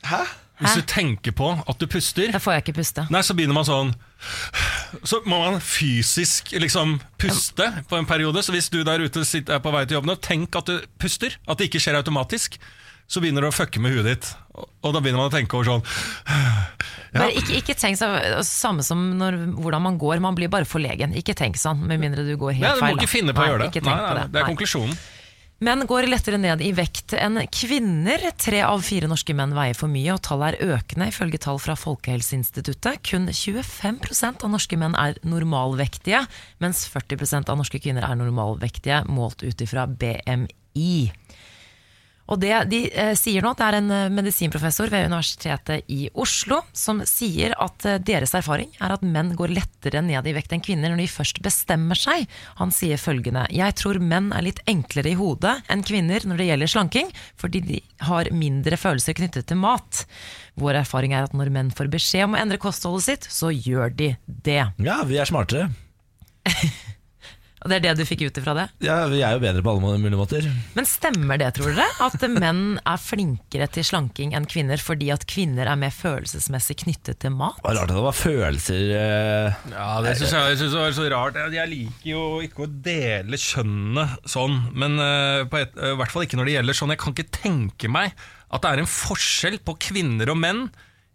Hæ? 0.09 0.23
Hvis 0.61 0.75
du 0.77 0.83
tenker 0.85 1.33
på 1.33 1.47
at 1.67 1.79
du 1.81 1.87
puster 1.89 2.29
Da 2.31 2.39
får 2.39 2.53
jeg 2.53 2.63
ikke 2.67 2.75
puste. 2.77 3.03
Nei, 3.11 3.23
så 3.25 3.33
begynner 3.33 3.57
man 3.57 3.65
sånn 3.65 3.89
Så 5.03 5.17
må 5.25 5.39
man 5.41 5.57
fysisk 5.63 6.51
liksom 6.61 6.99
puste 7.19 7.65
på 7.89 7.97
en 7.97 8.05
periode. 8.07 8.43
Så 8.45 8.53
hvis 8.53 8.69
du 8.71 8.83
der 8.85 9.01
ute 9.01 9.25
sitter, 9.25 9.57
er 9.57 9.63
på 9.65 9.73
vei 9.73 9.81
til 9.89 9.97
jobben 9.97 10.13
og 10.13 10.21
tenk 10.23 10.53
at 10.59 10.69
du 10.69 10.77
puster, 11.01 11.35
at 11.49 11.57
det 11.59 11.67
ikke 11.71 11.81
skjer 11.83 11.97
automatisk, 11.99 12.59
så 13.09 13.19
begynner 13.19 13.43
du 13.43 13.49
å 13.49 13.55
fucke 13.55 13.81
med 13.83 13.97
huet 13.97 14.05
ditt. 14.11 14.29
Og, 14.53 14.69
og 14.85 14.93
da 14.95 15.01
begynner 15.03 15.23
man 15.25 15.31
å 15.31 15.33
tenke 15.33 15.57
over 15.57 15.67
sånn 15.67 15.83
Bare 17.13 17.33
ikke, 17.37 17.57
ikke 17.59 17.73
tenk 17.77 17.97
så, 17.99 18.07
Samme 18.47 18.85
som 18.85 19.01
når, 19.19 19.37
hvordan 19.57 19.83
man 19.85 19.97
går, 20.01 20.21
man 20.23 20.37
blir 20.37 20.49
bare 20.53 20.65
forlegen. 20.69 21.13
Ikke 21.17 21.35
tenk 21.37 21.57
sånn, 21.61 21.81
med 21.89 21.99
mindre 22.01 22.23
du 22.25 22.35
går 22.37 22.55
helt 22.59 22.63
Nei, 22.63 22.71
du 22.77 22.79
må 22.79 22.87
feil. 22.87 22.95
da. 22.95 23.01
ikke 23.03 23.11
finne 23.11 23.35
på 23.35 23.43
å 23.43 23.49
gjøre 23.51 23.65
det. 23.65 23.69
Ikke 23.73 23.83
Nei, 23.83 23.89
tenk 23.89 23.99
nei, 23.99 24.07
på 24.07 24.15
nei, 24.15 24.23
det. 24.23 24.31
det 24.33 24.39
er 24.39 24.45
Nei. 24.47 24.53
konklusjonen. 24.53 24.97
Menn 25.63 25.85
går 25.87 26.09
lettere 26.11 26.35
ned 26.41 26.59
i 26.59 26.73
vekt 26.75 27.13
enn 27.15 27.37
kvinner. 27.47 28.19
Tre 28.35 28.65
av 28.67 28.81
fire 28.83 29.07
norske 29.07 29.31
menn 29.37 29.53
veier 29.55 29.77
for 29.79 29.87
mye, 29.87 30.11
og 30.11 30.19
tallet 30.27 30.57
er 30.57 30.73
økende 30.75 31.07
ifølge 31.07 31.39
tall 31.45 31.61
fra 31.63 31.77
Folkehelseinstituttet. 31.79 32.99
Kun 33.07 33.29
25% 33.31 34.43
av 34.43 34.51
norske 34.51 34.79
menn 34.81 34.97
er 34.99 35.15
normalvektige, 35.23 36.25
mens 36.59 36.83
40% 36.91 37.47
av 37.53 37.61
norske 37.61 37.79
kvinner 37.79 38.03
er 38.03 38.19
normalvektige, 38.19 39.05
målt 39.07 39.45
ut 39.45 39.63
ifra 39.63 39.87
BMI. 39.87 40.97
Og 42.31 42.39
det 42.39 42.51
de 42.71 42.85
eh, 42.87 43.11
sier 43.19 43.43
nå, 43.43 43.51
det 43.57 43.65
er 43.65 43.77
en 43.77 43.89
eh, 43.91 44.11
medisinprofessor 44.13 44.91
ved 44.93 45.09
Universitetet 45.09 45.89
i 45.91 46.07
Oslo 46.15 46.61
som 46.71 47.01
sier 47.07 47.55
at 47.61 47.87
eh, 47.89 47.99
deres 47.99 48.31
erfaring 48.37 48.71
er 48.79 48.95
at 48.95 49.03
menn 49.03 49.33
går 49.37 49.51
lettere 49.51 50.01
ned 50.05 50.29
i 50.29 50.35
vekt 50.35 50.55
enn 50.55 50.63
kvinner 50.63 50.93
når 50.93 51.03
de 51.03 51.09
først 51.11 51.41
bestemmer 51.43 51.99
seg. 51.99 52.23
Han 52.61 52.71
sier 52.71 53.01
følgende 53.01 53.43
Jeg 53.51 53.75
tror 53.79 53.99
menn 53.99 54.31
er 54.35 54.47
litt 54.47 54.63
enklere 54.71 55.11
i 55.11 55.17
hodet 55.19 55.57
enn 55.71 55.83
kvinner 55.83 56.23
når 56.27 56.39
det 56.39 56.47
gjelder 56.51 56.73
slanking, 56.75 57.11
fordi 57.39 57.63
de 57.67 57.81
har 58.07 58.31
mindre 58.31 58.79
følelser 58.79 59.19
knyttet 59.19 59.49
til 59.51 59.59
mat. 59.59 60.05
Vår 60.59 60.79
erfaring 60.83 61.15
er 61.17 61.27
at 61.27 61.35
når 61.35 61.51
menn 61.51 61.73
får 61.75 61.91
beskjed 61.91 62.29
om 62.29 62.37
å 62.37 62.41
endre 62.41 62.61
kostholdet 62.61 63.07
sitt, 63.09 63.27
så 63.27 63.51
gjør 63.51 63.91
de 63.91 64.13
det. 64.25 64.61
Ja, 64.79 65.01
vi 65.09 65.19
er 65.19 65.27
smartere. 65.27 65.71
Og 67.63 67.69
det 67.71 67.77
er 67.77 67.83
det 67.85 67.93
du 68.01 68.03
fikk 68.05 68.25
ut 68.27 68.37
ifra 68.41 68.53
det? 68.57 68.65
Ja, 68.83 69.05
Vi 69.07 69.21
er 69.23 69.37
jo 69.37 69.39
bedre 69.39 69.61
på 69.63 69.71
alle 69.71 69.95
mulige 70.01 70.19
måter. 70.19 70.47
Men 70.75 70.85
stemmer 70.89 71.39
det, 71.39 71.53
tror 71.55 71.71
dere? 71.71 71.85
At 72.03 72.19
menn 72.29 72.79
er 72.83 72.97
flinkere 72.99 73.69
til 73.71 73.85
slanking 73.87 74.33
enn 74.35 74.45
kvinner 74.51 74.81
fordi 74.83 75.07
at 75.15 75.23
kvinner 75.31 75.69
er 75.71 75.79
mer 75.79 75.93
følelsesmessig 75.95 76.75
knyttet 76.83 77.21
til 77.23 77.31
mat? 77.31 77.55
Det 77.61 77.69
var 77.69 77.77
rart 77.79 77.89
at 77.93 77.95
det 77.95 78.03
var 78.03 78.17
følelser 78.19 78.83
eh, 78.99 79.61
Ja, 79.71 79.87
det 80.03 80.15
syns 80.19 80.35
jeg, 80.35 80.49
jeg 80.53 80.59
synes 80.59 80.75
det 80.75 80.81
var 80.83 80.97
så 80.99 81.07
rart. 81.15 81.39
Jeg- 81.39 81.53
Jeg 81.53 81.69
liker 81.71 82.09
jo 82.11 82.23
ikke 82.43 82.65
å 82.67 82.71
dele 82.83 83.37
kjønnene 83.39 84.05
sånn, 84.27 84.59
men 84.75 84.99
eh, 84.99 85.43
på 85.47 85.61
et, 85.63 85.71
eh, 85.77 85.93
i 85.93 85.99
hvert 86.01 86.11
fall 86.11 86.23
ikke 86.27 86.35
når 86.41 86.45
det 86.51 86.57
gjelder 86.57 86.73
sånn. 86.81 86.89
Jeg 86.91 86.99
kan 86.99 87.13
ikke 87.15 87.31
tenke 87.31 87.89
meg 87.89 88.11
at 88.51 88.61
det 88.61 88.71
er 88.73 88.79
en 88.83 88.91
forskjell 88.91 89.59
på 89.63 89.77
kvinner 89.79 90.29
og 90.29 90.37
menn 90.37 90.65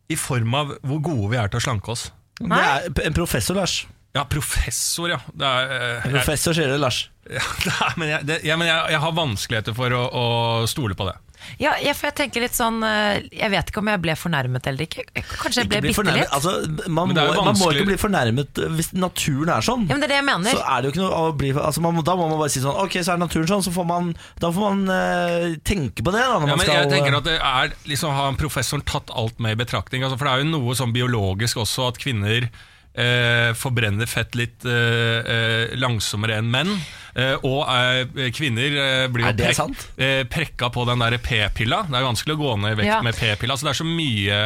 i 0.08 0.16
form 0.16 0.54
av 0.56 0.72
hvor 0.80 1.02
gode 1.04 1.30
vi 1.34 1.36
er 1.36 1.48
til 1.52 1.60
å 1.60 1.66
slanke 1.68 1.92
oss. 1.92 2.08
Det 2.40 2.48
er 2.56 2.88
en 3.04 3.12
professor, 3.16 3.54
Lars. 3.58 3.82
Ja, 4.18 4.24
professor, 4.26 5.08
ja. 5.14 5.20
Det 5.30 5.46
er, 5.46 5.70
eh, 5.78 5.86
jeg, 6.02 6.16
professor 6.18 6.56
sier 6.58 6.74
det, 6.74 6.80
Lars. 6.82 7.04
ja, 7.38 7.44
det 7.64 7.72
er, 7.78 7.94
men 8.00 8.08
jeg, 8.12 8.26
det, 8.28 8.42
ja, 8.48 8.58
men 8.58 8.66
jeg, 8.70 8.92
jeg 8.96 9.02
har 9.06 9.16
vanskeligheter 9.16 9.76
for 9.78 9.94
å, 9.94 10.04
å 10.10 10.26
stole 10.70 10.96
på 10.98 11.06
det. 11.08 11.16
Ja, 11.62 11.76
jeg, 11.78 11.94
for 11.94 12.08
jeg 12.08 12.16
tenker 12.18 12.42
litt 12.42 12.56
sånn 12.56 12.80
eh, 12.82 13.20
Jeg 13.30 13.46
vet 13.52 13.68
ikke 13.70 13.78
om 13.78 13.86
jeg 13.92 14.00
ble 14.02 14.14
fornærmet 14.18 14.64
eller 14.66 14.88
ikke. 14.88 15.04
Kanskje 15.14 15.62
jeg 15.62 15.68
ble 15.70 15.78
Ikke 15.78 15.84
bli 15.84 15.92
bitte 15.92 15.98
fornærmet. 16.00 16.24
litt? 16.24 16.32
Altså, 16.34 16.88
man, 16.90 17.12
Men 17.12 17.12
må, 17.12 17.14
det 17.14 17.22
er 17.22 17.28
jo 17.38 17.44
man 17.46 17.58
må 17.60 17.68
ikke 17.76 17.86
bli 17.92 17.98
fornærmet 18.02 18.60
hvis 18.74 18.88
naturen 18.98 19.52
er 19.54 19.62
sånn. 19.68 19.84
Ja, 19.86 19.92
men 19.94 20.02
det 20.02 20.08
er 20.08 20.12
det 20.16 20.18
jeg 20.18 20.26
mener. 20.26 20.58
Så 20.58 20.64
er 20.66 20.82
det 20.82 20.90
jo 20.90 20.94
ikke 20.96 21.04
noe 21.04 21.20
å 21.28 21.36
bli 21.38 21.52
altså 21.54 21.84
man, 21.86 21.94
må- 21.94 22.04
Da 22.08 22.16
må 22.18 22.26
man 22.32 22.40
bare 22.42 22.52
si 22.56 22.64
sånn 22.64 22.80
Ok, 22.82 22.96
så 23.06 23.14
er 23.14 23.22
naturen 23.22 23.46
sånn, 23.52 23.62
så 23.68 23.72
får 23.78 23.86
man, 23.92 24.10
da 24.42 24.50
får 24.58 24.66
man 24.66 24.82
eh, 24.96 25.46
tenke 25.70 26.02
på 26.02 26.16
det. 26.16 26.24
Da, 26.26 26.40
når 26.42 26.50
Ja, 26.50 26.56
man 26.56 26.58
men 26.58 26.66
skal, 26.66 26.80
jeg 26.82 26.92
tenker 26.96 27.18
at 27.20 27.28
det 27.30 27.36
er 27.38 27.72
liksom 27.94 28.18
Har 28.18 28.34
professoren 28.42 28.84
tatt 28.90 29.14
alt 29.22 29.38
med 29.46 29.54
i 29.54 29.60
betraktning? 29.62 30.02
Altså, 30.08 30.18
for 30.18 30.26
det 30.26 30.34
er 30.34 30.42
jo 30.42 30.50
noe 30.58 30.74
sånn 30.82 30.96
biologisk 30.96 31.62
også 31.62 31.86
at 31.92 32.02
kvinner 32.02 32.50
eh, 32.98 33.50
forbrenner 33.58 34.08
fett 34.10 34.34
litt 34.38 34.66
eh, 34.66 35.18
eh, 35.22 35.76
langsommere 35.78 36.38
enn 36.40 36.50
menn. 36.52 36.74
Eh, 37.18 37.34
og 37.42 37.64
eh, 37.66 38.28
kvinner 38.30 38.76
eh, 38.78 39.04
blir 39.10 39.24
jo 39.24 39.28
Er 39.32 39.34
det 39.34 39.48
prek- 39.48 39.56
sant? 39.58 39.80
eh, 39.98 40.20
prekka 40.30 40.68
på 40.70 40.84
den 40.86 41.00
der 41.02 41.16
p-pilla. 41.18 41.80
Det 41.88 41.98
er 41.98 42.06
vanskelig 42.06 42.36
å 42.36 42.40
gå 42.44 42.52
ned 42.62 42.76
i 42.76 42.78
vekt 42.78 42.86
Ja. 42.92 43.00
med 43.02 43.18
p-pilla. 43.18 43.56
Så 43.58 43.66
det 43.66 43.72
er 43.74 43.80
så 43.80 43.88
mye 43.88 44.38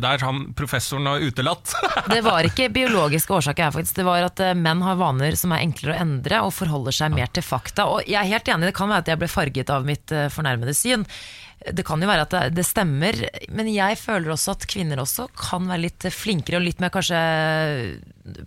der 0.00 0.24
han 0.24 0.42
professoren 0.56 1.06
har 1.10 1.20
utelatt. 1.20 1.74
Det 2.14 2.22
var 2.24 2.48
ikke 2.48 2.70
biologiske 2.72 3.36
årsaker 3.36 3.68
her, 3.68 3.74
faktisk. 3.76 3.98
Det 4.00 4.08
var 4.08 4.24
at 4.30 4.40
eh, 4.40 4.54
menn 4.56 4.80
har 4.86 4.96
vaner 4.96 5.36
som 5.36 5.52
er 5.52 5.66
enklere 5.66 5.98
å 5.98 6.00
endre, 6.06 6.40
og 6.46 6.54
forholder 6.56 6.94
seg 7.02 7.12
mer 7.12 7.28
til 7.36 7.44
fakta. 7.44 7.84
Og 7.92 8.06
jeg 8.08 8.16
er 8.22 8.32
helt 8.32 8.48
enig, 8.48 8.70
det 8.72 8.78
kan 8.80 8.88
være 8.88 9.04
at 9.04 9.12
jeg 9.12 9.20
ble 9.20 9.28
farget 9.28 9.74
av 9.76 9.84
mitt 9.84 10.12
eh, 10.16 10.30
fornærmede 10.32 10.72
syn. 10.76 11.04
Det 11.72 11.82
kan 11.88 11.98
jo 12.04 12.06
være 12.08 12.24
at 12.26 12.32
det, 12.34 12.40
det 12.58 12.64
stemmer, 12.68 13.16
men 13.56 13.68
jeg 13.72 13.96
føler 13.98 14.28
også 14.34 14.52
at 14.54 14.66
kvinner 14.70 15.00
også 15.02 15.24
kan 15.40 15.64
være 15.66 15.80
litt 15.86 16.04
flinkere 16.12 16.60
og 16.60 16.66
litt 16.66 16.82
mer 16.84 16.92
kanskje 16.94 17.16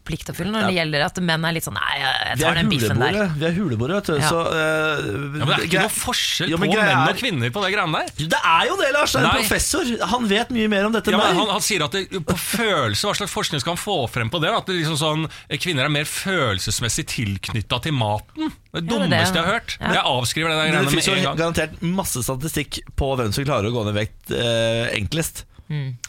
pliktoppfyllende 0.08 0.62
når 0.62 0.70
det 0.70 0.78
gjelder 0.78 1.06
at 1.08 1.20
menn 1.26 1.46
er 1.50 1.56
litt 1.56 1.66
sånn 1.66 1.78
Nei, 1.80 1.96
jeg 2.04 2.38
vi 2.38 2.44
tar 2.46 2.52
er 2.54 2.60
den 2.60 2.70
biffen 2.72 3.00
der. 3.02 3.16
huleboere, 3.16 3.28
vi 3.42 3.48
er 3.50 3.56
huleboere, 3.62 4.00
vet 4.00 4.10
du. 4.10 4.16
Ja. 4.20 4.30
Så, 4.30 4.40
uh, 4.50 4.58
Ja, 4.60 5.46
men 5.46 5.52
det 5.52 5.58
er 5.58 5.66
ikke 5.68 5.84
noe 5.86 5.94
forskjell 5.94 6.50
ja, 6.54 6.58
på 6.60 6.66
menn 6.66 6.78
er- 6.80 7.14
og 7.14 7.20
kvinner 7.20 7.54
på 7.56 7.64
det 7.64 7.72
greiene 7.76 8.02
der. 8.04 8.30
Det 8.36 8.40
er 8.54 8.64
jo 8.70 8.78
det, 8.80 8.90
Lars! 8.96 9.14
Det 9.14 9.22
er 9.22 9.28
en 9.30 9.38
professor. 9.44 9.92
Han 10.14 10.28
vet 10.32 10.54
mye 10.56 10.70
mer 10.72 10.88
om 10.90 10.96
dette 10.96 11.12
enn 11.14 11.20
meg. 11.20 11.36
han, 11.40 11.52
han 11.56 11.64
sier 11.66 11.86
at 11.86 11.92
det, 11.98 12.06
på 12.26 12.38
følelse, 12.40 13.08
Hva 13.10 13.16
slags 13.20 13.34
forskning 13.34 13.62
skal 13.64 13.76
han 13.76 13.82
få 13.82 13.98
frem 14.12 14.30
på 14.34 14.42
det? 14.44 14.52
At 14.56 14.70
det 14.70 14.80
liksom 14.80 14.98
sånn, 15.00 15.28
Kvinner 15.60 15.86
er 15.90 15.94
mer 15.94 16.08
følelsesmessig 16.10 17.06
tilknytta 17.12 17.82
til 17.84 17.94
maten. 17.98 18.50
Det 18.50 18.50
det 18.50 18.54
Ja, 18.54 18.80
det 18.80 18.82
det. 18.82 18.90
dummeste 18.94 19.36
jeg 19.40 19.46
har 19.46 19.54
hørt. 19.60 19.78
Ja. 19.82 19.94
Jeg 19.98 20.04
avskriver 20.06 20.50
det 20.50 20.58
der 20.58 20.64
det 20.64 20.74
greiene 20.74 20.96
med 20.96 21.08
en 21.18 21.24
gang. 21.24 21.38
garantert 21.40 21.82
masse 21.82 22.22
statistikk 22.24 22.80
på 22.96 23.14
hvem 23.18 23.34
som 23.34 23.46
klarer 23.46 23.70
å 23.70 23.74
gå 23.74 23.86
ned 23.88 23.96
i 23.96 24.00
vekt 24.04 24.32
eh, 24.36 24.90
enklest. 25.00 25.46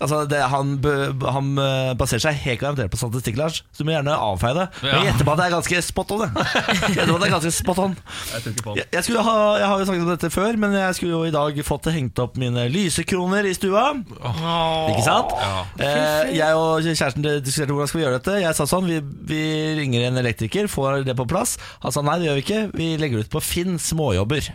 Altså 0.00 0.22
det, 0.30 0.38
han, 0.48 0.70
han 0.80 1.48
eh, 1.60 1.90
baserer 2.00 2.22
seg 2.24 2.38
helt 2.46 2.60
garantert 2.62 2.90
på 2.92 2.96
statistikk, 2.96 3.36
Lars. 3.36 3.58
Så 3.74 3.82
du 3.82 3.88
må 3.88 3.92
gjerne 3.92 4.14
avfeie 4.16 4.54
det. 4.56 4.66
Men 4.80 4.88
jeg 4.90 5.00
Ja. 5.00 5.02
gjetter 5.10 5.26
på 5.28 5.34
at 5.34 5.40
det 5.42 5.46
er 5.46 5.54
ganske 5.56 5.82
spot 5.84 6.14
on. 6.16 6.22
Jeg 6.24 7.02
er 7.04 7.32
ganske 7.34 7.52
spot 7.52 7.82
on 7.84 7.96
Jeg 8.32 8.86
jeg, 8.94 9.04
jeg, 9.04 9.24
ha, 9.26 9.34
jeg 9.60 9.68
har 9.68 9.82
jo 9.82 9.88
snakket 9.90 10.06
om 10.06 10.10
dette 10.14 10.30
før, 10.32 10.56
men 10.64 10.72
jeg 10.78 10.96
skulle 10.96 11.12
jo 11.12 11.22
i 11.28 11.34
dag 11.34 11.60
fått 11.68 11.90
hengt 11.92 12.22
opp 12.24 12.38
mine 12.40 12.64
lysekroner 12.72 13.44
i 13.50 13.52
stua. 13.58 13.84
Ikke 14.00 15.04
sant? 15.04 15.36
Ja. 15.36 15.60
Eh, 15.76 16.32
jeg 16.38 16.56
og 16.56 16.80
kjæresten 16.86 17.26
diskuterte 17.44 17.76
hvordan 17.76 17.90
skal 17.92 18.00
vi 18.00 18.06
gjøre 18.06 18.18
dette. 18.20 18.38
Jeg 18.40 18.56
sa 18.56 18.66
sånn, 18.70 18.88
vi, 18.88 19.00
vi 19.28 19.42
ringer 19.82 20.08
en 20.08 20.20
elektriker, 20.24 20.70
får 20.72 21.04
det 21.04 21.16
på 21.20 21.28
plass. 21.30 21.58
Han 21.84 21.92
sa 21.94 22.02
nei, 22.06 22.16
det 22.22 22.30
gjør 22.30 22.40
vi 22.40 22.46
ikke. 22.46 22.62
Vi 22.80 22.90
legger 23.00 23.20
det 23.20 23.28
ut 23.28 23.34
på 23.36 23.44
Finn 23.44 23.76
småjobber. 23.80 24.48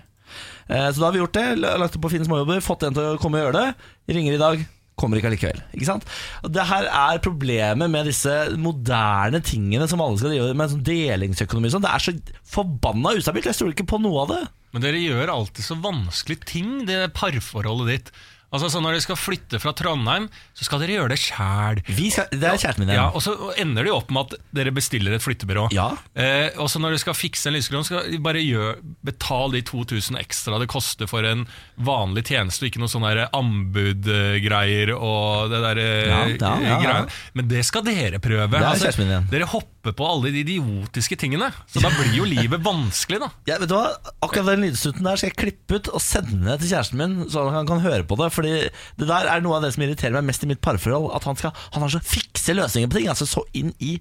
Eh, 0.65 0.87
så 0.89 0.97
da 0.97 1.07
har 1.11 1.13
vi 1.13 1.21
gjort 1.21 1.37
det. 1.37 1.45
Lagt 1.61 1.93
det 1.93 2.01
på 2.01 2.09
Finn 2.13 2.25
småjobber, 2.25 2.63
fått 2.65 2.87
en 2.87 2.95
til 2.97 3.11
å 3.13 3.19
komme 3.21 3.37
og 3.41 3.47
gjøre 3.47 3.61
det. 3.61 3.91
Ringer 4.15 4.37
i 4.37 4.41
dag. 4.41 4.65
Kommer 4.95 5.19
ikke 5.19 5.27
allikevel. 5.27 5.59
Ikke 5.75 5.87
sant? 5.89 6.05
Det 6.47 6.67
her 6.69 6.85
er 6.87 7.23
problemet 7.23 7.91
med 7.91 8.07
disse 8.07 8.33
moderne 8.61 9.41
tingene 9.43 9.89
som 9.91 10.03
alle 10.03 10.21
skal 10.21 10.35
gjøre 10.37 10.55
med, 10.55 10.71
sånn 10.71 10.85
delingsøkonomi 10.87 11.71
sånn. 11.73 11.83
Det 11.83 11.91
er 11.91 12.05
så 12.05 12.13
forbanna 12.55 13.11
ustabilt. 13.19 13.49
Jeg 13.51 13.57
stoler 13.57 13.75
ikke 13.75 13.89
på 13.91 13.99
noe 14.03 14.23
av 14.23 14.31
det. 14.31 14.43
Men 14.75 14.83
dere 14.83 15.01
gjør 15.03 15.33
alltid 15.33 15.67
så 15.67 15.77
vanskelige 15.83 16.47
ting, 16.49 16.71
det 16.87 17.01
parforholdet 17.15 17.91
ditt. 17.91 18.09
Altså 18.53 18.69
så 18.71 18.81
Når 18.83 18.95
dere 18.95 19.03
skal 19.03 19.17
flytte 19.19 19.59
fra 19.59 19.73
Trondheim, 19.75 20.27
så 20.55 20.67
skal 20.67 20.81
dere 20.83 20.95
gjøre 20.99 21.11
det 21.13 21.19
sjæl. 21.19 21.81
Vi 21.87 22.09
det 22.31 22.43
er 22.45 22.59
kjæresten 22.61 22.85
min 22.85 22.93
Ja, 22.95 23.09
og 23.09 23.23
så 23.25 23.33
ender 23.59 23.83
det 23.83 23.91
jo 23.91 23.97
opp 23.97 24.11
med 24.13 24.29
at 24.35 24.45
dere 24.55 24.71
bestiller 24.75 25.15
et 25.15 25.23
flyttebyrå. 25.25 25.67
Ja. 25.75 25.89
Eh, 26.15 26.51
og 26.61 26.69
så 26.71 26.79
når 26.79 26.95
dere 26.95 27.03
skal 27.03 27.17
fikse 27.17 27.49
en 27.49 27.57
lysekrone, 27.57 27.87
skal 27.87 28.05
dere 28.05 28.21
bare 28.23 28.43
gjør, 28.43 28.79
betal 29.05 29.55
de 29.55 29.63
2000 29.65 30.19
ekstra 30.21 30.59
det 30.61 30.69
koster 30.71 31.09
for 31.09 31.27
en 31.27 31.43
vanlig 31.75 32.25
tjeneste, 32.29 32.63
og 32.63 32.71
ikke 32.71 32.83
noe 32.83 32.91
sånn 32.91 33.05
anbudgreier 33.05 34.93
og 34.95 35.51
det 35.51 35.61
der 35.65 35.81
eh, 35.83 35.93
Ja, 36.05 36.21
ja, 36.31 36.55
ja, 36.63 36.79
ja. 36.85 36.97
Men 37.35 37.49
det 37.51 37.65
skal 37.67 37.85
dere 37.87 38.21
prøve. 38.23 38.47
Det 38.51 38.61
er 38.61 38.69
Altså, 38.71 38.87
kjæresten 38.87 39.03
min 39.05 39.13
igjen. 39.13 39.29
dere 39.33 39.49
hopper 39.51 39.74
på 39.93 40.07
alle 40.09 40.31
de 40.33 40.41
idiotiske 40.41 41.17
tingene. 41.21 41.51
Så 41.69 41.81
da 41.83 41.91
blir 41.93 42.15
jo 42.17 42.25
livet 42.25 42.63
vanskelig, 42.65 43.19
da. 43.21 43.29
Ja, 43.45 43.59
vet 43.61 43.69
du 43.69 43.75
hva? 43.77 43.91
Akkurat 44.25 44.49
den 44.55 44.65
lydstutten 44.65 45.05
der 45.05 45.15
skal 45.21 45.29
jeg 45.29 45.37
klippe 45.37 45.77
ut 45.77 45.91
og 45.93 46.01
sende 46.01 46.57
til 46.57 46.71
kjæresten 46.71 46.97
min, 46.97 47.15
så 47.29 47.45
han 47.53 47.67
kan 47.69 47.83
høre 47.85 48.03
på 48.07 48.17
det. 48.17 48.31
Fordi 48.33 48.53
det 48.97 49.07
der 49.11 49.29
er 49.29 49.41
noe 49.45 49.59
av 49.59 49.67
det 49.67 49.73
som 49.75 49.83
irriterer 49.85 50.17
meg 50.17 50.25
mest 50.31 50.43
i 50.43 50.49
mitt 50.49 50.61
parforhold. 50.65 51.11
At 51.13 51.23
han, 51.29 51.35
skal, 51.37 51.53
han 51.75 51.85
har 51.85 51.93
så 51.93 52.01
fikse 52.01 52.55
løsninger 52.57 52.89
på 52.89 52.97
ting. 52.97 53.09
Altså 53.13 53.27
så 53.29 53.45
inn 53.53 53.73
i 53.79 53.99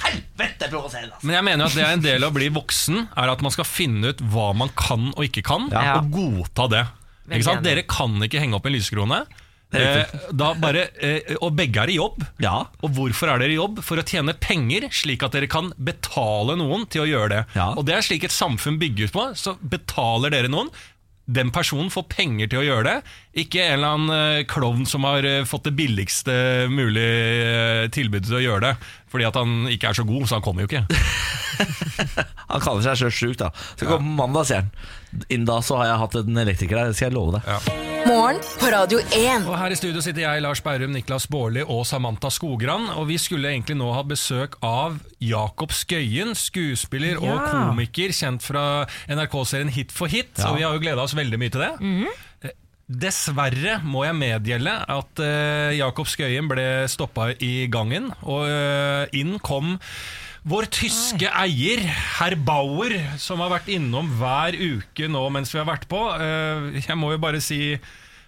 helvete 0.00 0.66
provoserende. 0.72 1.14
Altså. 1.14 1.26
Men 1.28 1.36
jeg 1.38 1.46
mener 1.46 1.68
at 1.68 1.74
det 1.76 1.84
er 1.86 1.92
en 1.96 2.04
del 2.04 2.24
av 2.26 2.32
å 2.32 2.36
bli 2.36 2.48
voksen, 2.54 3.02
er 3.16 3.32
at 3.32 3.42
man 3.44 3.54
skal 3.54 3.68
finne 3.68 4.10
ut 4.14 4.22
hva 4.32 4.48
man 4.58 4.72
kan 4.78 5.10
og 5.14 5.24
ikke 5.28 5.44
kan, 5.46 5.68
Ja. 5.72 5.98
og 6.00 6.10
godta 6.14 6.66
det. 6.72 6.84
Ikke 7.30 7.46
sant? 7.46 7.62
Dere 7.66 7.82
kan 7.86 8.14
ikke 8.22 8.40
henge 8.42 8.54
opp 8.58 8.66
en 8.66 8.74
lysekrone. 8.76 9.24
Eh, 9.74 10.06
da 10.30 10.52
bare, 10.54 10.86
eh, 11.02 11.34
og 11.40 11.54
begge 11.58 11.82
er 11.82 11.90
i 11.90 11.98
jobb. 11.98 12.22
Ja. 12.42 12.54
Og 12.86 12.92
hvorfor 12.96 13.32
er 13.32 13.42
dere 13.42 13.54
i 13.54 13.58
jobb? 13.58 13.80
For 13.84 13.98
å 13.98 14.06
tjene 14.06 14.36
penger, 14.38 14.88
slik 14.94 15.24
at 15.26 15.34
dere 15.36 15.50
kan 15.50 15.72
betale 15.76 16.56
noen 16.58 16.86
til 16.90 17.04
å 17.04 17.08
gjøre 17.10 17.32
det. 17.34 17.40
Ja. 17.58 17.72
Og 17.74 17.86
det 17.88 17.96
er 17.96 18.06
slik 18.06 18.26
et 18.28 18.34
samfunn 18.34 18.78
bygges 18.82 19.14
på. 19.14 19.30
Så 19.38 19.56
betaler 19.60 20.32
dere 20.34 20.52
noen. 20.52 20.70
Den 21.26 21.50
personen 21.50 21.90
får 21.90 22.06
penger 22.12 22.52
til 22.52 22.60
å 22.62 22.66
gjøre 22.68 22.86
det. 22.86 23.14
Ikke 23.42 23.64
en 23.64 23.80
eller 23.80 23.96
annen 23.96 24.14
eh, 24.38 24.44
klovn 24.46 24.86
som 24.86 25.08
har 25.08 25.26
fått 25.50 25.66
det 25.66 25.74
billigste 25.74 26.36
mulige 26.70 27.90
tilbudet 27.96 28.30
til 28.30 28.38
å 28.38 28.44
gjøre 28.44 28.68
det. 28.68 28.92
Fordi 29.10 29.26
at 29.26 29.40
han 29.40 29.66
ikke 29.72 29.90
er 29.90 29.98
så 29.98 30.06
god, 30.06 30.28
så 30.28 30.38
han 30.38 30.46
kommer 30.46 30.64
jo 30.64 30.70
ikke. 30.70 30.86
Han 32.46 32.60
kaller 32.60 32.84
seg 32.84 32.98
sjøl 33.00 33.12
sjuk, 33.14 33.36
da. 33.40 33.48
Så 33.74 33.86
kommer 33.88 34.04
på 34.04 34.16
mandag, 34.20 34.46
sier 34.48 34.60
han. 34.60 34.68
Innen 35.28 35.48
da 35.48 35.60
så 35.64 35.80
har 35.80 35.92
jeg 35.92 36.00
hatt 36.04 36.16
en 36.22 36.40
elektriker 36.46 36.78
der, 36.78 36.90
det 36.90 36.98
skal 36.98 37.10
jeg 37.10 37.16
love 37.16 37.38
deg. 37.38 37.84
Morgen 38.06 38.36
på 38.60 38.68
Radio 38.70 39.00
1. 39.02 39.48
Og 39.50 39.56
her 39.58 39.72
i 39.74 39.78
studio 39.78 40.02
sitter 40.04 40.22
jeg, 40.22 40.42
Lars 40.44 40.60
Bærum, 40.62 40.92
Niklas 40.94 41.24
Baarli 41.30 41.64
og 41.64 41.80
Samantha 41.88 42.30
Skogran. 42.30 42.84
Og 43.00 43.08
vi 43.08 43.16
skulle 43.18 43.50
egentlig 43.50 43.74
nå 43.80 43.88
ha 43.96 44.04
besøk 44.06 44.54
av 44.62 45.00
Jakob 45.18 45.74
Skøyen, 45.74 46.30
skuespiller 46.38 47.18
og 47.18 47.40
komiker, 47.48 48.14
kjent 48.14 48.46
fra 48.46 48.84
NRK-serien 49.10 49.72
Hit 49.74 49.94
for 49.94 50.12
hit. 50.12 50.36
Ja. 50.38 50.52
Og 50.52 50.60
vi 50.60 50.66
har 50.68 50.76
jo 50.76 50.84
gleda 50.84 51.02
oss 51.02 51.16
veldig 51.18 51.40
mye 51.42 51.54
til 51.56 51.64
det. 51.64 51.72
Eh, 52.46 52.54
Dessverre 52.86 53.80
må 53.82 54.04
jeg 54.06 54.14
medgjelde 54.20 54.76
at 54.94 55.24
uh, 55.26 55.74
Jakob 55.74 56.06
Skøyen 56.06 56.46
ble 56.46 56.68
stoppa 56.92 57.32
i 57.42 57.66
gangen, 57.66 58.12
og 58.22 58.46
uh, 58.46 59.10
inn 59.18 59.40
kom 59.42 59.74
vår 60.46 60.68
tyske 60.70 61.26
eier, 61.26 61.80
herr 62.20 62.36
Bauer, 62.38 62.94
som 63.18 63.40
har 63.42 63.50
vært 63.50 63.70
innom 63.74 64.12
hver 64.20 64.54
uke 64.54 65.08
nå 65.10 65.24
mens 65.34 65.50
vi 65.50 65.58
har 65.58 65.66
vært 65.66 65.88
på. 65.90 66.02
Eh, 66.14 66.78
jeg 66.84 66.98
må 66.98 67.10
jo 67.14 67.22
bare 67.22 67.40
si 67.42 67.74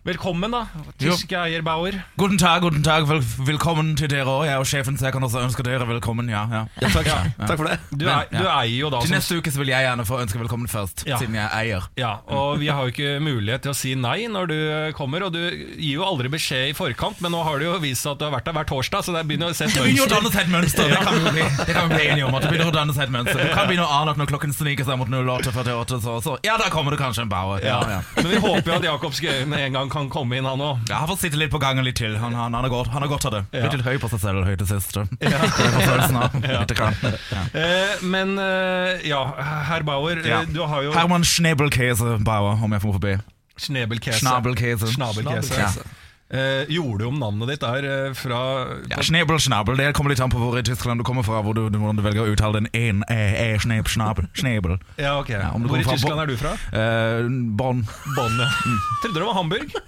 velkommen, 0.08 0.48
da, 0.54 0.62
tyske 1.00 1.36
eier 1.36 1.60
Bauer. 1.66 1.92
Guten 2.16 2.38
Tag, 2.40 2.62
guten 2.64 2.80
Tag, 2.86 3.04
vel, 3.10 3.18
velkommen 3.44 3.90
til 3.98 4.08
dere 4.08 4.24
òg. 4.30 4.46
Jeg 4.46 4.54
er 4.54 4.62
jo 4.62 4.68
sjefen, 4.70 4.96
så 4.96 5.08
jeg 5.08 5.14
kan 5.14 5.24
også 5.26 5.42
ønske 5.44 5.64
dere 5.66 5.84
velkommen. 5.88 6.30
Ja, 6.32 6.46
ja. 6.48 6.62
Ja, 6.80 6.88
takk, 6.94 7.10
takk 7.36 7.58
for 7.60 7.68
det. 7.68 7.76
Du, 7.92 8.06
Men, 8.06 8.14
er, 8.14 8.30
du 8.32 8.46
eier 8.48 8.72
jo 8.78 8.90
da 8.94 9.02
Til 9.04 9.12
neste 9.12 9.36
uke 9.36 9.52
så 9.52 9.60
vil 9.60 9.72
jeg 9.74 9.84
gjerne 9.84 10.06
få 10.08 10.20
ønske 10.22 10.40
velkommen 10.40 10.70
først, 10.70 11.04
Ja. 11.08 11.18
siden 11.20 11.36
jeg 11.36 11.44
er 11.44 11.56
eier. 11.58 11.88
Ja, 12.00 12.12
og 12.32 12.56
vi 12.62 12.70
har 12.72 12.86
jo 12.88 12.92
ikke 12.94 13.18
mulighet 13.24 13.66
til 13.66 13.74
å 13.74 13.76
si 13.76 13.92
nei 14.00 14.24
når 14.32 14.48
du 14.52 14.56
kommer, 14.96 15.26
og 15.28 15.34
du 15.36 15.42
gir 15.44 15.98
jo 15.98 16.06
aldri 16.08 16.30
beskjed 16.32 16.70
i 16.72 16.76
forkant, 16.78 17.20
men 17.24 17.34
nå 17.36 17.42
har 17.44 17.60
det 17.60 17.68
jo 17.68 17.76
vist 17.82 18.06
seg 18.06 18.14
at 18.16 18.22
du 18.22 18.26
har 18.28 18.34
vært 18.38 18.48
der 18.48 18.56
hver 18.56 18.68
torsdag, 18.72 19.04
så 19.04 19.12
det 19.18 19.26
begynner 19.28 19.52
å 19.52 19.58
se 19.58 19.68
et 19.68 19.74
Det 19.76 19.84
begynner 19.84 20.06
å 20.06 20.08
mønster. 20.08 20.16
danne 20.16 20.32
seg 20.32 20.40
et 20.46 20.52
mønster. 20.56 20.88
Det 20.88 21.02
kan 21.04 21.20
vi 21.20 21.34
bli, 21.36 21.46
det 21.68 21.76
kan 21.76 21.88
vi 21.92 21.94
bli 22.00 22.08
enige 22.14 22.26
om. 22.30 22.34
at 22.38 22.46
det 22.46 22.52
begynner 22.54 22.72
å 22.72 22.76
danne 22.78 22.96
seg 22.96 23.04
et 23.08 23.14
mønster 23.18 23.44
Du 23.44 23.52
kan 23.52 23.68
begynne 23.68 23.84
å 23.84 23.92
ane 24.00 24.14
at 24.16 24.22
når 24.24 24.30
klokken 24.32 24.56
sniker 24.56 24.88
seg 24.88 24.96
mot 25.02 25.08
08.48, 25.12 26.00
så, 26.06 26.16
så 26.24 26.38
ja, 26.46 26.56
da 26.56 26.70
kommer 26.72 26.96
det 26.96 27.00
kanskje 27.02 27.26
en 27.26 27.32
Bauer. 27.32 27.60
Ja, 27.64 27.80
ja. 27.98 28.00
Men 28.16 28.30
vi 28.32 28.40
håper 28.40 28.72
jo 28.72 28.76
at 28.78 28.88
Jakob 28.88 29.12
Skøyen 29.18 29.52
en 29.58 29.72
gang 29.76 29.90
kan 29.90 29.97
komme 30.12 30.38
inn, 30.38 30.46
han 30.46 30.62
òg. 30.62 30.84
Ja, 30.90 31.00
han 31.02 31.10
får 31.10 31.18
sitte 31.24 31.40
litt 31.40 31.50
på 31.50 31.58
gangen 31.62 31.86
litt 31.86 31.98
til. 31.98 32.14
Han, 32.22 32.36
han, 32.38 32.54
han, 32.54 32.62
har, 32.62 32.70
godt, 32.72 32.92
han 32.94 33.02
har 33.02 33.10
godt 33.10 33.26
av 33.28 33.34
det. 33.34 33.42
Ja. 33.58 33.70
Litt 33.72 33.82
høy 33.86 33.98
på 33.98 34.10
seg 34.12 34.22
selv, 34.22 34.46
høy 34.46 34.54
til 34.60 34.70
sist. 34.70 34.94
Ja. 34.94 35.40
er. 36.18 36.36
Ja. 37.28 37.42
Eh, 37.52 38.04
men 38.06 38.36
eh, 38.40 39.08
ja, 39.08 39.20
herr 39.68 39.84
Bauer, 39.86 40.20
eh, 40.22 40.46
du 40.52 40.60
har 40.68 40.84
jo 40.86 40.92
Herman 40.94 41.24
Schnebelkäse 41.26 42.18
Bauer, 42.24 42.62
om 42.64 42.76
jeg 42.76 42.84
får 42.84 42.96
forbi. 42.98 43.14
Schnabelkäse. 43.58 44.20
Schnabelkäse. 44.22 44.92
Schnabelkäse. 44.94 45.82
Eh, 46.30 46.68
gjorde 46.68 46.98
du 47.00 47.04
om 47.08 47.16
navnet 47.22 47.48
ditt 47.54 47.62
der 47.64 47.86
eh, 47.88 48.10
fra 48.12 48.38
Ja, 48.90 48.98
Schnebel, 49.00 49.38
schnabel. 49.40 49.78
Det 49.80 49.94
kommer 49.96 50.12
litt 50.12 50.20
an 50.20 50.28
på 50.28 50.36
hvor 50.42 50.58
i 50.60 50.62
Tyskland 50.66 51.00
du 51.00 51.04
kommer 51.08 51.24
fra. 51.24 51.40
Hvor 51.40 51.56
du, 51.56 51.62
hvordan 51.72 51.96
du 51.96 52.04
velger 52.04 52.26
å 52.26 52.34
uttale 52.34 52.60
den 52.60 52.68
en 52.76 53.00
e, 53.08 53.16
e, 53.16 53.46
schneb, 53.62 53.88
schnabel, 53.88 54.28
schnebel. 54.36 54.76
Ja, 55.00 55.14
ok. 55.22 55.32
Om 55.54 55.64
du 55.64 55.70
Hvor 55.72 55.80
i 55.80 55.86
kommer 55.86 55.88
fra 55.88 55.96
Tyskland 55.96 56.20
Bonn. 56.20 56.20
er 56.20 56.26
du 56.28 56.36
fra? 56.36 56.52
Eh, 56.76 57.30
Bonn. 57.62 57.80
Bonn, 58.18 58.36
ja. 58.44 58.50
Trodde 59.00 59.16
det 59.22 59.28
var 59.30 59.38
Hamburg. 59.40 59.72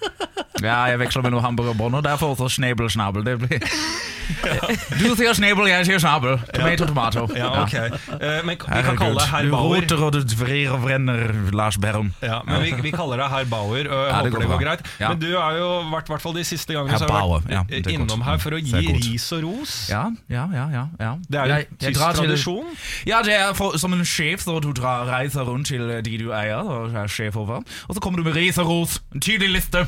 Ja, 0.60 0.82
jeg 0.90 0.98
veksler 1.00 1.22
mellom 1.24 1.40
Hamburg 1.40 1.70
og 1.72 1.76
Bonn, 1.78 1.94
og 1.96 2.02
derfor 2.04 2.34
også 2.34 2.50
schnebel, 2.52 2.90
schnabel. 2.92 3.22
Det 3.24 3.38
blir... 3.40 3.62
Du 5.00 5.06
sier 5.18 5.32
schnebel, 5.34 5.66
jeg 5.70 5.86
sier 5.88 5.98
schnabel. 6.02 6.36
Tomato, 6.54 6.86
tomato. 6.90 7.22
Ja, 7.34 7.48
ok. 7.64 7.72
Eh, 7.80 8.42
men 8.46 8.58
vi 8.60 8.82
kan 8.84 8.98
kalle 8.98 9.16
deg 9.16 9.30
herr 9.32 9.46
Du 9.48 9.54
Bauer. 9.54 9.80
roter 9.80 10.02
og 10.06 10.12
du 10.18 10.34
vrir 10.38 10.74
og 10.74 10.82
vrenner, 10.84 11.32
Lars 11.56 11.78
Berrum. 11.82 12.12
Ja, 12.22 12.42
men 12.46 12.60
vi, 12.62 12.74
vi 12.84 12.92
kaller 12.94 13.22
deg 13.24 13.32
herr 13.32 13.48
Bauer, 13.50 13.88
og 13.88 14.04
jeg 14.04 14.12
Ja, 14.12 14.20
det 14.20 14.30
håper 14.30 14.36
går 14.36 14.44
det 14.44 14.50
går 14.50 14.52
bra. 14.52 14.60
greit. 14.66 14.92
Ja. 15.00 15.08
Men 15.14 15.22
du 15.24 15.28
har 15.34 15.56
jo 15.58 15.70
vært 15.94 16.12
hvert 16.12 16.24
fall 16.30 16.38
de 16.40 16.46
siste 16.46 16.76
gangene 16.76 16.96
Herr 16.96 17.04
så 17.04 17.10
har 17.12 17.20
jeg 17.20 17.30
vært 17.34 17.88
ja, 17.90 17.94
innom 17.94 18.24
her 18.26 18.40
for 18.42 18.56
å 18.56 18.60
gi 18.62 18.82
ris 18.96 19.28
og 19.36 19.44
ros. 19.46 19.76
Ja, 19.92 20.04
ja, 20.32 20.46
ja, 20.54 20.66
ja, 20.72 20.84
ja. 21.00 21.14
Det 21.26 21.40
er 21.40 21.52
jo 21.52 21.60
en 21.60 21.80
tysk 21.84 22.04
tradisjon. 22.20 22.74
Ja, 23.08 23.22
det 23.26 23.36
er 23.36 23.54
for, 23.58 23.78
som 23.80 23.94
en 23.96 24.04
sjef, 24.06 24.44
så 24.46 24.58
du 24.62 24.72
drar, 24.76 25.08
reiser 25.10 25.48
rundt 25.48 25.70
til 25.70 25.88
de 26.00 26.18
du 26.20 26.30
eier, 26.36 26.62
og 26.64 26.94
er 26.96 27.10
sjef 27.10 27.38
over. 27.40 27.64
Og 27.88 27.96
så 27.96 28.02
kommer 28.02 28.22
du 28.22 28.28
med 28.28 28.38
ris 28.38 28.58
og 28.60 28.70
ros. 28.70 29.00
En 29.14 29.22
tydelig 29.24 29.60
liste. 29.60 29.86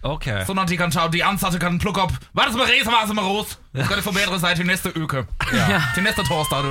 Okay. 0.00 0.46
Sånn 0.48 0.56
at 0.62 0.70
de, 0.70 0.78
kan 0.80 0.92
ta, 0.92 1.04
de 1.12 1.20
ansatte 1.20 1.58
kan 1.60 1.74
plukke 1.80 2.06
opp 2.06 2.14
Hva 2.32 2.46
er 2.46 2.48
det 2.48 2.54
som 2.54 2.62
er 2.64 2.70
ris, 2.72 2.86
og 2.86 2.94
hva 2.94 3.00
er 3.02 3.04
det 3.04 3.12
som 3.12 3.20
er 3.20 3.26
ros? 3.28 3.50
Så 3.76 3.84
skal 3.84 4.00
de 4.00 4.04
forbedre 4.06 4.38
seg 4.40 4.56
til 4.56 4.68
neste 4.70 4.92
uke. 4.96 5.24
Til 5.94 6.06
neste 6.06 6.24
torsdag. 6.24 6.70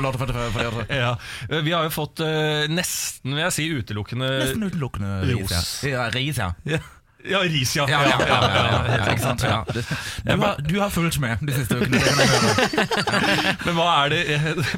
Ja. 0.89 1.12
Eh, 1.45 1.62
Vi 1.62 1.76
har 1.76 1.86
jo 1.86 1.91
fått 1.93 2.24
uh, 2.26 2.66
nesten, 2.74 3.36
vil 3.36 3.45
jeg 3.45 3.55
si, 3.55 3.68
utelukkende 3.70 4.32
Nesten 4.41 4.66
utelukkende. 4.66 5.20
Ros. 5.30 5.53
Ja. 5.86 5.91
ja, 5.93 6.07
ris, 6.16 6.41
ja. 6.41 6.49
Ja, 6.66 6.80
ris, 6.80 6.80
ja. 6.80 6.99
Ja, 7.28 7.41
ris, 7.43 7.74
ja, 7.76 7.84
ja, 7.89 7.99
ja, 8.07 8.28
ja, 8.88 8.99
ikke 9.11 9.22
sant? 9.22 9.43
Ja. 9.43 9.63
Du, 9.67 10.39
har, 10.39 10.61
du 10.63 10.76
har 10.80 10.91
fulgt 10.93 11.20
med 11.20 11.41
de 11.43 11.51
siste 11.57 11.76
ukene. 11.76 11.99
Men 13.65 13.76
hva 13.76 13.88
er 14.05 14.13
det 14.13 14.22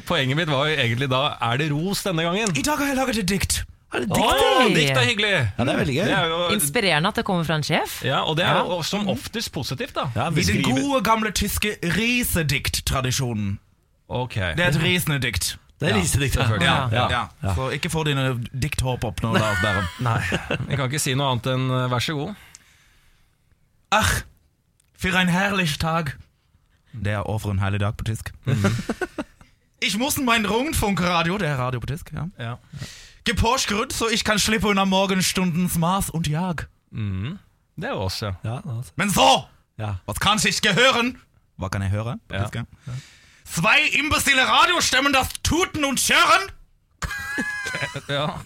Poenget 0.08 0.40
mitt 0.40 0.50
var 0.50 0.72
jo 0.72 0.74
egentlig 0.74 1.06
da 1.12 1.36
Er 1.38 1.60
det 1.62 1.68
ros 1.70 2.02
denne 2.02 2.24
gangen? 2.26 2.50
I 2.58 2.64
dag 2.66 2.82
har 2.82 2.90
jeg 2.90 2.98
laget 2.98 3.20
et 3.22 3.30
dikt. 3.30 3.60
Er 3.92 4.06
dikt? 4.08 4.96
er 4.96 5.06
hyggelig! 5.06 5.30
Ja, 5.30 5.64
det 5.64 5.72
er 5.72 5.80
veldig 5.84 5.94
gøy. 5.94 6.10
Er 6.16 6.28
jo, 6.32 6.40
Inspirerende 6.56 7.12
at 7.12 7.20
det 7.20 7.24
kommer 7.28 7.44
fra 7.44 7.58
en 7.60 7.66
sjef. 7.66 7.98
ja, 8.04 8.22
og 8.24 8.36
det 8.40 8.46
er 8.48 8.62
jo 8.64 8.80
som 8.88 9.08
oftest 9.12 9.52
positivt, 9.52 9.94
da. 9.94 10.08
Ja, 10.16 10.30
I 10.32 10.46
den 10.48 10.62
gode, 10.64 11.02
gamle 11.04 11.30
tyske 11.30 11.76
risedikt-tradisjonen. 11.84 13.58
Ok. 14.08 14.34
Det 14.34 14.64
er 14.64 14.72
et 14.72 14.80
risende 14.82 15.20
dikt. 15.22 15.54
Det 15.82 15.90
er 15.90 16.04
selvfølgelig. 16.06 16.66
Ja, 16.66 16.88
Ja. 16.92 17.04
ja. 17.10 17.22
Ja. 17.42 17.54
Så 17.54 17.68
ikke 17.76 17.90
få 17.90 18.04
dine 18.08 18.26
dikthåp 18.62 19.04
opp 19.04 19.22
nå, 19.22 19.32
Lars 19.34 19.58
Bærum. 19.62 19.84
Nei, 20.08 20.20
jeg 20.68 20.78
kan 20.78 20.86
ikke 20.88 20.98
si 21.02 21.14
noe 21.18 21.30
annet 21.34 21.46
enn 21.52 21.68
eh, 21.70 21.86
vær 21.92 21.98
så 22.04 22.14
god. 22.18 22.34
Ach, 23.92 24.12
für 24.98 25.16
ein 25.18 25.28
herrlich 25.28 25.78
Tag. 25.78 26.14
Det 26.92 27.12
er 27.12 27.26
over 27.28 27.50
en 27.50 27.58
herlig 27.58 27.80
dag 27.80 27.96
på 27.96 28.04
tysk. 28.04 28.32
Ich 29.82 29.98
muss 29.98 30.16
mein 30.18 30.46
Rundfunkradio, 30.46 31.38
det 31.38 31.48
er 31.48 31.56
radio 31.58 31.80
på 31.80 31.86
tysk, 31.90 32.12
ja. 32.14 32.28
Ja. 32.38 32.54
Geporsgrud, 33.24 33.90
så 33.92 34.06
ich 34.14 34.22
kann 34.24 34.38
slippe 34.38 34.68
unter 34.68 34.84
Morgenstundens 34.84 35.76
Maß 35.78 36.10
und 36.10 36.28
Jag. 36.28 36.66
Det 37.76 37.84
er 37.84 37.88
jo 37.90 38.04
oss, 38.04 38.20
ja. 38.22 38.32
Ja, 38.44 38.60
altså. 38.78 38.92
Men 38.96 39.10
så, 39.10 39.42
ja. 39.78 39.94
was 40.06 40.20
kann 40.20 40.38
ich 40.48 40.60
gehören? 40.62 41.16
Hva 41.58 41.68
kan 41.68 41.82
jeg 41.82 41.90
høre? 41.90 42.18
på 42.28 42.34
Ja. 42.34 42.42
tysk, 42.44 42.54
ja? 42.54 42.92
Zwei 43.54 43.80
imbecile 43.98 44.46
Radiostimmen, 44.46 45.12
das 45.12 45.28
Tuten 45.42 45.84
und 45.84 46.00
Schirren. 46.00 46.52
ja. 48.08 48.40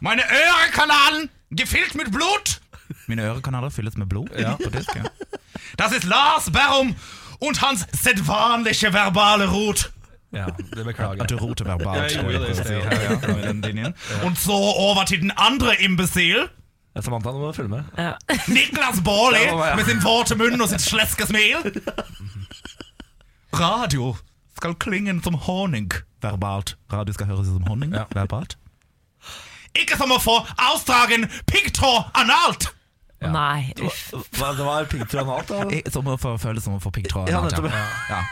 Meine 0.00 0.22
Örekanalen 0.22 1.30
gefüllt 1.50 1.94
mit 1.94 2.10
Blut. 2.10 2.60
Mine 3.06 3.22
ørekanaler 3.22 3.70
fylles 3.70 3.96
med 3.96 4.08
blod. 4.08 4.30
Ja. 4.38 4.56
Ja. 4.60 5.04
Das 5.76 5.92
ist 5.92 6.04
Lars 6.04 6.50
Berrum 6.50 6.96
und 7.38 7.60
hans 7.62 7.86
sedvanlige 8.02 8.92
verbale 8.92 9.46
Rot. 9.48 9.92
ja 10.32 10.46
det 10.76 10.84
beklager 10.84 11.22
At 11.22 11.30
du 11.30 11.34
jeg. 11.34 11.42
roter 11.42 11.64
verbalt. 11.64 12.12
Jeg 12.12 12.24
det 12.24 12.50
i 12.50 12.54
sted. 12.54 12.80
Ja, 12.82 13.36
ja, 13.38 13.52
linjen. 13.52 13.94
Und 14.24 14.38
so 14.38 14.52
over 14.54 15.04
til 15.04 15.20
den 15.20 15.32
andre 15.36 15.82
imbecil. 15.82 16.48
Ja, 16.96 17.00
Samantha, 17.00 17.30
nå 17.30 17.38
må 17.38 17.46
du 17.46 17.52
følge 17.52 17.68
med. 17.68 17.82
Ja. 17.98 18.12
Niklas 18.46 19.00
Baarli 19.04 19.42
Ja, 19.44 19.66
ja. 19.68 19.74
med 19.76 19.84
sin 19.84 20.02
våte 20.04 20.34
munn 20.34 20.60
og 20.60 20.68
sitt 20.68 20.80
sleske 20.82 21.26
smil. 21.26 21.56
Radio 23.52 24.16
skal 24.56 24.74
klingen 24.74 25.22
som 25.22 25.34
honning 25.34 25.90
verbalt. 26.22 26.74
Radio 26.92 27.12
skal 27.16 27.26
høres 27.26 27.46
som 27.46 27.62
honning 27.68 27.94
Ja. 27.94 28.04
verbalt. 28.14 28.56
Ikke 29.74 29.96
som 29.96 30.10
å 30.10 30.18
få 30.20 30.38
avstragen 30.58 31.28
piggtråd 31.46 32.10
analt! 32.14 32.70
Nei, 33.20 33.72
uff. 33.84 34.14
Hva, 34.32 34.54
det 34.56 34.64
var 34.64 34.86
piggtråd 34.88 35.48
da? 35.50 35.90
Som 35.92 36.06
å 36.08 36.16
få 36.18 36.38
føles 36.40 36.64
som 36.64 36.78
å 36.78 36.80
få 36.80 36.90
piggtråd 36.90 37.28
Ja, 37.28 37.38
analt. 37.42 37.52
nettopp. 37.52 37.72
Ja. 38.08 38.22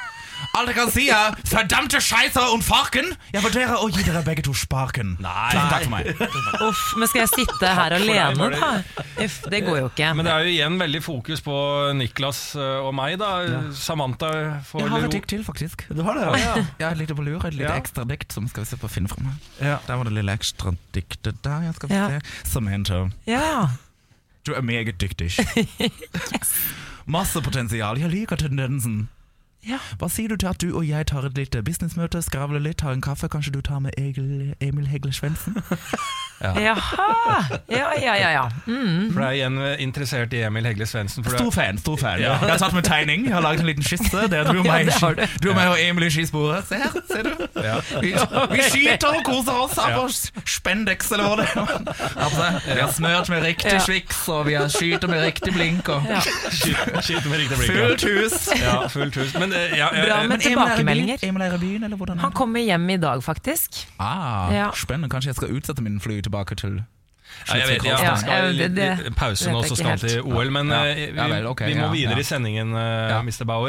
Alt 0.59 0.70
jeg 0.72 0.76
kan 0.78 0.91
si 0.93 1.05
er 1.12 1.34
verdammte 1.51 2.01
scheißer 2.03 2.53
og 2.55 2.62
farken. 2.66 3.11
Jeg 3.34 3.43
vurderer 3.45 3.78
å 3.82 3.89
gi 3.93 4.03
dere 4.07 4.22
begge 4.26 4.43
to 4.47 4.55
sparken. 4.57 5.16
Nei. 5.22 5.51
Tusen 5.53 5.70
takk 5.72 5.84
for 5.86 5.95
meg. 5.95 6.09
uff. 6.68 6.82
Men 6.99 7.11
skal 7.11 7.24
jeg 7.24 7.32
sitte 7.34 7.72
her 7.78 7.95
alene, 7.99 8.49
da? 8.55 8.70
Uff, 9.24 9.39
det 9.51 9.62
går 9.66 9.80
jo 9.82 9.91
ikke. 9.91 10.12
Men 10.18 10.28
det 10.28 10.34
er 10.34 10.47
jo 10.47 10.53
igjen 10.55 10.78
veldig 10.80 11.03
fokus 11.05 11.43
på 11.45 11.57
Niklas 11.99 12.41
eh, 12.59 12.78
og 12.86 12.95
meg, 12.99 13.18
da. 13.20 13.32
Samantha 13.76 14.30
får 14.68 14.84
Jeg 14.84 14.93
har 14.95 15.07
et 15.09 15.16
dikt 15.18 15.30
til, 15.34 15.45
faktisk. 15.47 15.84
Du 15.91 16.03
har 16.07 16.18
det, 16.18 16.28
ja. 16.43 16.55
Jeg 16.80 16.86
har 16.89 16.97
på 17.18 17.26
lur, 17.26 17.45
et 17.45 17.55
lite 17.59 17.68
Ja. 17.68 17.76
ekstra 17.78 18.05
dikt 18.09 18.32
som 18.34 18.49
skal 18.49 18.64
vi 18.64 18.70
se 18.72 18.78
på 18.80 18.89
å 18.89 18.93
finne 18.93 19.11
her. 19.11 19.36
Ja. 19.61 19.76
Der 19.86 19.99
var 20.01 20.09
det 20.09 20.14
lille 20.16 20.34
ekstra 20.39 20.74
diktet 20.95 21.43
der, 21.45 21.68
jeg 21.68 21.74
skal 21.78 21.93
Ja. 21.95 22.09
se. 22.09 22.20
Samantha, 22.55 23.11
Ja. 23.26 23.68
du 24.47 24.55
er 24.55 24.62
meget 24.62 24.99
dyktig. 24.99 25.32
Masse 27.07 27.41
potensial, 27.41 27.99
jeg 27.99 28.11
liker 28.11 28.36
tendensen. 28.36 29.09
Ja. 29.66 29.78
Hva 29.98 30.09
sier 30.09 30.28
du 30.30 30.36
til 30.36 30.48
at 30.48 30.61
du 30.62 30.70
og 30.76 30.84
jeg 30.88 31.06
tar 31.11 31.26
et 31.26 31.34
lite 31.38 31.62
businessmøte, 31.66 32.22
skravler 32.22 32.62
litt, 32.62 32.78
tar 32.78 32.92
en 32.94 33.02
kaffe, 33.02 33.28
kanskje 33.28 33.52
du 33.56 33.61
tar 33.61 33.80
med 33.82 33.90
Egil, 33.98 34.54
Emil 34.61 34.86
Hegle 34.86 35.12
Svendsen? 35.12 35.59
Jaha! 36.38 37.59
Ja, 37.68 37.88
ja, 37.98 38.14
ja. 38.14 38.30
ja. 38.30 38.44
Mm. 38.66 39.11
For 39.12 39.20
jeg 39.20 39.28
er 39.28 39.32
igjen 39.32 39.56
interessert 39.82 40.32
i 40.32 40.44
Emil 40.46 40.64
Hegle 40.68 40.86
Svendsen. 40.86 41.24
Stor 41.26 41.50
fan, 41.50 41.78
stor 41.82 41.96
fan. 41.98 42.20
Jeg 42.22 42.30
har 42.30 42.61
tatt 42.62 42.76
med 42.76 42.86
tegning, 42.86 43.24
jeg 43.26 43.34
har 43.34 43.42
laget 43.42 43.64
en 43.64 43.66
liten 43.66 43.82
skisse. 43.82 44.22
Det 44.30 44.38
er 44.38 44.46
du 44.52 44.61
og 44.61 44.66
Ja, 44.68 44.76
meg, 44.76 44.86
det 44.86 44.94
du. 45.18 45.24
du 45.42 45.50
og, 45.50 45.56
meg 45.59 45.72
og 45.72 45.82
Emil 45.82 46.06
i 46.06 46.11
skisporet. 46.14 46.68
Se 46.70 46.78
her, 46.78 46.94
ser 47.11 47.26
du? 47.26 47.32
Ja. 47.59 47.80
Vi, 48.04 48.12
vi 48.54 48.62
skyter 48.70 49.18
og 49.18 49.24
koser 49.26 49.59
oss 49.64 49.74
her 49.82 49.96
på 49.98 50.06
Spendex, 50.46 51.11
eller 51.16 51.26
hva 51.26 51.40
det 51.42 51.48
er. 51.48 52.06
Altså, 52.28 52.48
vi 52.68 52.78
har 52.84 52.94
smørt 52.94 53.32
med 53.34 53.42
riktig 53.48 53.74
Ja. 53.74 53.82
sviks, 53.84 54.22
og 54.30 54.46
vi 54.46 54.54
har 54.54 54.70
skyter 54.72 55.11
med 55.11 55.24
riktig 55.26 55.52
blink. 55.59 55.88
Og 55.90 56.06
Ja. 56.09 56.22
Skyt 56.22 57.02
skyt 57.02 57.26
med 57.26 57.42
riktig 57.42 57.59
blink 57.59 57.74
ja. 57.74 57.88
fullt 57.88 58.06
hus. 58.06 58.38
Ja, 58.62 58.78
fullt 58.94 59.18
hus. 59.18 59.34
Men 59.34 59.47
eh, 59.53 59.76
ja, 59.78 59.88
ja, 59.94 60.05
Bra 60.07 60.16
med 60.22 60.28
Men 60.28 60.32
er 60.32 60.38
byen, 60.38 60.40
tilbakemeldinger. 60.49 61.18
Emil 61.22 61.42
er 61.42 61.55
i 61.55 61.59
byen, 61.59 61.84
eller 61.84 61.96
hvordan? 61.96 62.16
er 62.18 62.20
Han 62.20 62.32
kommer 62.32 62.61
hjem 62.61 62.90
i 62.90 62.96
dag, 62.96 63.22
faktisk. 63.24 63.86
Ah, 63.99 64.53
Ja. 64.55 64.70
Spennende. 64.74 65.09
Kanskje 65.09 65.28
jeg 65.28 65.34
skal 65.36 65.49
utsette 65.57 65.82
min 65.82 66.01
fly 66.01 66.20
tilbake 66.20 66.55
til 66.57 66.84
Ja, 67.49 67.55
jeg 67.59 67.68
vet, 67.68 67.84
ja, 67.84 67.99
Ja, 68.03 68.14
skal 68.16 68.32
jeg- 68.32 68.55
i 68.55 68.59
det- 68.59 68.76
det 68.76 69.07
i 69.07 69.11
pausen, 69.11 69.55
også 69.55 69.68
så 69.68 69.76
skal 69.76 69.90
han 69.90 69.99
til. 69.99 70.22
OL. 70.22 70.51
Men 70.51 70.68
Ja. 70.68 70.84
eh, 70.86 70.94
vi, 71.12 71.16
Ja 71.16 71.26
vel, 71.28 71.46
okay, 71.46 71.66
vi 71.68 71.74
må 71.80 71.88
videre 71.92 72.12
ja. 72.14 72.18
i 72.18 72.22
sendingen, 72.22 72.72
uh, 72.72 72.80
Ja. 72.80 73.22
Mr. 73.22 73.44
Bauer. 73.46 73.68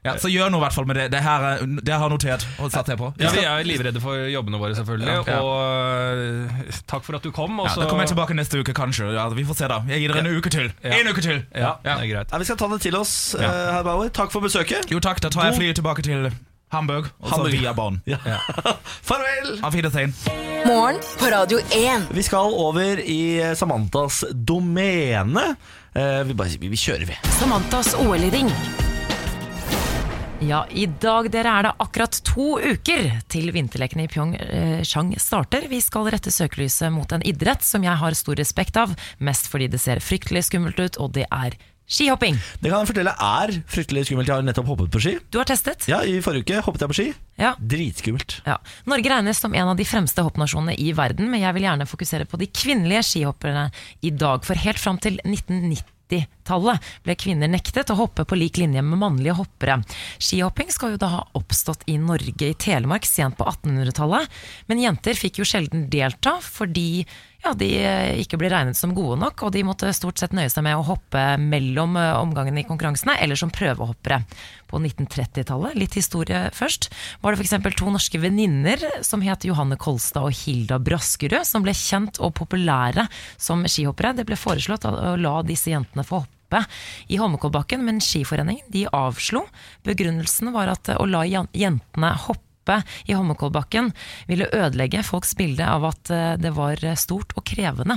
Ja. 0.00 0.10
Ja. 0.10 0.14
Ja, 0.14 0.18
så 0.22 0.30
gjør 0.32 0.48
noe 0.48 0.62
i 0.62 0.64
hvert 0.64 0.72
fall 0.72 0.86
med 0.88 0.96
det. 0.96 1.10
Det 1.12 1.18
her 1.20 1.42
er, 1.44 1.58
det 1.84 1.92
har 1.92 2.06
jeg 2.08 2.12
notert 2.14 2.44
og 2.64 2.70
satt 2.72 2.88
jeg 2.88 2.96
på. 2.96 3.10
Vi 3.20 3.26
er 3.44 3.64
livredde 3.68 4.00
for 4.00 4.16
jobbene 4.32 4.56
våre, 4.62 4.72
selvfølgelig. 4.78 5.16
Ja. 5.28 5.40
Og 5.44 6.22
eh, 6.64 6.70
takk 6.88 7.04
for 7.04 7.18
at 7.18 7.22
du 7.26 7.28
kom. 7.36 7.58
Og 7.60 7.66
Ja, 7.68 7.74
så 7.74 7.82
da 7.82 7.88
kommer 7.90 8.06
jeg 8.06 8.14
tilbake 8.14 8.32
neste 8.38 8.62
uke, 8.62 8.72
kanskje. 8.72 9.10
Ja, 9.12 9.26
vi 9.28 9.44
får 9.44 9.58
se, 9.60 9.68
da. 9.68 9.82
Jeg 9.92 10.00
gir 10.00 10.14
dere 10.14 10.24
en 10.24 10.38
uke 10.40 10.48
til. 10.54 10.70
Ja. 10.80 10.94
En 11.02 11.10
uke 11.12 11.20
til! 11.26 11.42
Ja, 11.52 11.74
Ja. 11.84 11.98
det 12.00 12.08
er 12.08 12.12
greit. 12.14 12.32
Ja, 12.32 12.38
vi 12.40 12.48
skal 12.48 12.56
ta 12.56 12.68
det 12.72 12.80
til 12.86 12.96
oss, 12.96 13.34
Ja. 13.36 13.44
eh, 13.44 13.72
herr 13.76 13.82
Bauer. 13.84 14.08
Takk 14.08 14.32
for 14.32 14.40
besøket. 14.40 14.88
Jo 14.90 15.00
takk, 15.04 15.20
da 15.20 15.28
tar 15.28 15.50
jeg 15.50 15.58
flyet 15.60 15.76
tilbake 15.76 16.02
til 16.02 16.30
Hamburg, 16.72 17.10
og 17.20 17.28
så 17.28 17.34
Hamburg. 17.36 17.52
via 17.60 17.72
Bonn. 17.76 18.00
Farvel! 19.10 19.60
Auf 19.62 19.74
Wiedersehen. 19.74 20.14
Morgen 20.64 20.96
på 21.18 21.26
Radio 21.28 21.58
1. 21.76 22.08
Vi 22.16 22.22
skal 22.22 22.38
over 22.56 23.00
i 23.04 23.20
Samantas 23.54 24.24
domene. 24.32 25.56
Eh, 25.94 26.22
vi, 26.24 26.32
bare, 26.32 26.56
vi, 26.60 26.68
vi 26.72 26.76
kjører, 26.76 27.04
vi. 27.10 27.18
Samantas 27.40 27.92
OL-ring. 28.00 28.48
Ja, 30.40 30.62
i 30.72 30.86
dag 30.86 31.26
dere 31.28 31.50
er 31.52 31.66
det 31.66 31.70
akkurat 31.84 32.16
to 32.24 32.54
uker 32.56 33.02
til 33.28 33.50
vinterlekene 33.52 34.06
i 34.06 34.08
Pyeongchang 34.08 35.10
starter. 35.20 35.66
Vi 35.68 35.82
skal 35.84 36.08
rette 36.08 36.32
søkelyset 36.32 36.88
mot 36.94 37.12
en 37.12 37.24
idrett 37.28 37.60
som 37.66 37.84
jeg 37.84 38.00
har 38.00 38.16
stor 38.16 38.40
respekt 38.40 38.78
av, 38.80 38.94
mest 39.20 39.50
fordi 39.52 39.68
det 39.68 39.82
ser 39.82 40.00
fryktelig 40.00 40.46
skummelt 40.48 40.80
ut, 40.80 40.96
og 40.96 41.12
det 41.18 41.26
er 41.28 41.58
skihopping. 41.90 42.40
Det 42.62 42.72
kan 42.72 42.78
jeg 42.78 42.88
fortelle 42.88 43.14
er 43.26 43.52
fryktelig 43.68 44.06
skummelt. 44.08 44.32
Jeg 44.32 44.40
har 44.40 44.48
nettopp 44.48 44.72
hoppet 44.72 44.90
på 44.96 45.04
ski. 45.04 45.14
Du 45.28 45.42
har 45.42 45.50
testet? 45.50 45.84
Ja, 45.90 46.00
I 46.08 46.22
forrige 46.24 46.46
uke 46.48 46.64
hoppet 46.64 46.86
jeg 46.86 46.94
på 46.94 46.98
ski. 47.02 47.08
Ja. 47.36 47.52
Dritskummelt. 47.60 48.40
Ja. 48.48 48.56
Norge 48.88 49.12
regnes 49.12 49.44
som 49.44 49.52
en 49.52 49.74
av 49.74 49.76
de 49.76 49.88
fremste 49.92 50.24
hoppnasjonene 50.24 50.78
i 50.80 50.94
verden, 50.96 51.28
men 51.28 51.44
jeg 51.44 51.58
vil 51.58 51.68
gjerne 51.68 51.90
fokusere 51.90 52.30
på 52.30 52.40
de 52.40 52.48
kvinnelige 52.48 53.04
skihopperne 53.12 53.68
i 54.00 54.16
dag. 54.16 54.46
For 54.48 54.56
helt 54.64 54.80
fram 54.80 55.02
til 55.04 55.20
1990-tallet 56.10 56.90
ble 57.06 57.16
kvinner 57.18 57.50
nektet 57.50 57.90
å 57.92 57.98
hoppe 57.98 58.24
på 58.26 58.38
lik 58.38 58.58
linje 58.60 58.82
med 58.82 58.98
mannlige 58.98 59.36
hoppere. 59.38 59.80
Skihopping 60.18 60.72
skal 60.74 60.94
jo 60.94 61.00
da 61.00 61.10
ha 61.14 61.22
oppstått 61.38 61.86
i 61.86 61.98
Norge 61.98 62.50
i 62.50 62.54
Telemark 62.58 63.06
sent 63.06 63.38
på 63.38 63.46
1800-tallet, 63.46 64.28
men 64.66 64.82
jenter 64.82 65.18
fikk 65.18 65.40
jo 65.40 65.48
sjelden 65.48 65.88
delta 65.92 66.38
fordi 66.42 67.04
ja, 67.40 67.52
de 67.56 67.68
eh, 67.80 68.20
ikke 68.20 68.36
ble 68.40 68.50
regnet 68.52 68.76
som 68.76 68.92
gode 68.96 69.16
nok, 69.20 69.46
og 69.46 69.54
de 69.54 69.62
måtte 69.64 69.92
stort 69.96 70.20
sett 70.20 70.34
nøye 70.36 70.50
seg 70.52 70.64
med 70.66 70.76
å 70.76 70.84
hoppe 70.84 71.22
mellom 71.40 71.96
eh, 71.96 72.12
omgangene 72.20 72.62
i 72.62 72.66
konkurransene, 72.68 73.16
eller 73.22 73.38
som 73.38 73.52
prøvehoppere. 73.54 74.20
På 74.70 74.78
1930-tallet, 74.78 75.78
litt 75.80 75.96
historie 75.98 76.44
først, 76.54 76.90
var 77.24 77.34
det 77.34 77.40
f.eks. 77.40 77.56
to 77.78 77.88
norske 77.90 78.20
venninner 78.22 78.84
som 79.06 79.24
het 79.24 79.46
Johanne 79.48 79.80
Kolstad 79.80 80.28
og 80.28 80.36
Hilda 80.42 80.78
Braskerud, 80.82 81.40
som 81.48 81.64
ble 81.64 81.74
kjent 81.76 82.20
og 82.20 82.34
populære 82.38 83.08
som 83.40 83.64
skihoppere. 83.64 84.12
Det 84.20 84.28
ble 84.28 84.38
foreslått 84.38 84.86
å 84.86 85.16
la 85.18 85.40
disse 85.46 85.72
jentene 85.72 86.06
få 86.06 86.22
hoppe 86.22 86.64
i 87.08 87.18
Holmenkollbakken, 87.18 87.82
men 87.86 88.02
Skiforeningen 88.04 88.68
de 88.74 88.84
avslo. 88.92 89.46
Begrunnelsen 89.86 90.52
var 90.54 90.74
at 90.74 90.92
å 90.98 91.08
la 91.08 91.24
jentene 91.24 92.14
hoppe 92.26 92.49
i 93.06 93.14
Holmenkollbakken 93.16 93.90
ville 94.28 94.48
ødelegge 94.52 95.02
folks 95.06 95.32
bilde 95.38 95.66
av 95.66 95.86
at 95.88 96.10
eh, 96.14 96.34
det 96.40 96.52
var 96.56 96.82
stort 97.00 97.32
og 97.38 97.44
krevende. 97.48 97.96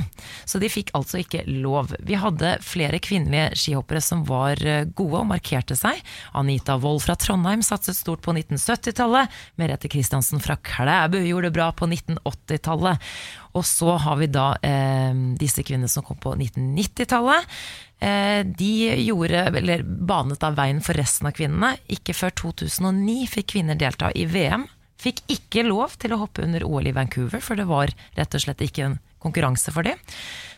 Så 0.50 0.62
de 0.62 0.72
fikk 0.72 0.94
altså 0.98 1.22
ikke 1.22 1.44
lov. 1.48 1.94
Vi 2.02 2.18
hadde 2.20 2.56
flere 2.66 3.02
kvinnelige 3.04 3.52
skihoppere 3.60 4.02
som 4.04 4.24
var 4.28 4.62
eh, 4.66 4.88
gode 4.96 5.22
og 5.22 5.30
markerte 5.30 5.78
seg. 5.78 6.02
Anita 6.34 6.78
Wold 6.82 7.04
fra 7.06 7.18
Trondheim 7.20 7.64
satset 7.66 8.00
stort 8.00 8.24
på 8.26 8.34
1970-tallet. 8.36 9.32
Merete 9.62 9.92
Kristiansen 9.92 10.44
fra 10.44 10.58
Klæbu 10.58 11.20
gjorde 11.22 11.50
det 11.50 11.58
bra 11.60 11.70
på 11.76 11.90
1980-tallet. 11.90 13.14
Og 13.54 13.66
så 13.70 13.98
har 14.02 14.18
vi 14.18 14.32
da 14.34 14.54
eh, 14.66 15.14
disse 15.40 15.66
kvinnene 15.66 15.92
som 15.92 16.06
kom 16.06 16.18
på 16.22 16.34
1990-tallet. 16.40 17.50
Eh, 18.04 18.44
de 18.46 18.74
gjorde, 19.06 19.46
eller 19.62 19.84
banet 19.84 20.44
av 20.44 20.58
veien 20.60 20.82
for 20.84 20.98
resten 21.00 21.30
av 21.30 21.36
kvinnene. 21.38 21.78
Ikke 21.94 22.16
før 22.18 22.34
2009 22.42 23.28
fikk 23.32 23.54
kvinner 23.56 23.80
delta 23.80 24.12
i 24.12 24.26
VM. 24.28 24.66
Fikk 25.00 25.22
ikke 25.32 25.64
lov 25.68 25.96
til 26.00 26.16
å 26.16 26.20
hoppe 26.22 26.44
under 26.44 26.66
OL 26.68 26.88
i 26.90 26.96
Vancouver, 26.96 27.40
for 27.44 27.60
det 27.60 27.68
var 27.70 27.94
rett 28.18 28.36
og 28.36 28.44
slett 28.44 28.64
ikke 28.64 28.88
en 28.90 29.00
konkurranse 29.24 29.72
for 29.72 29.88
dem. 29.88 30.00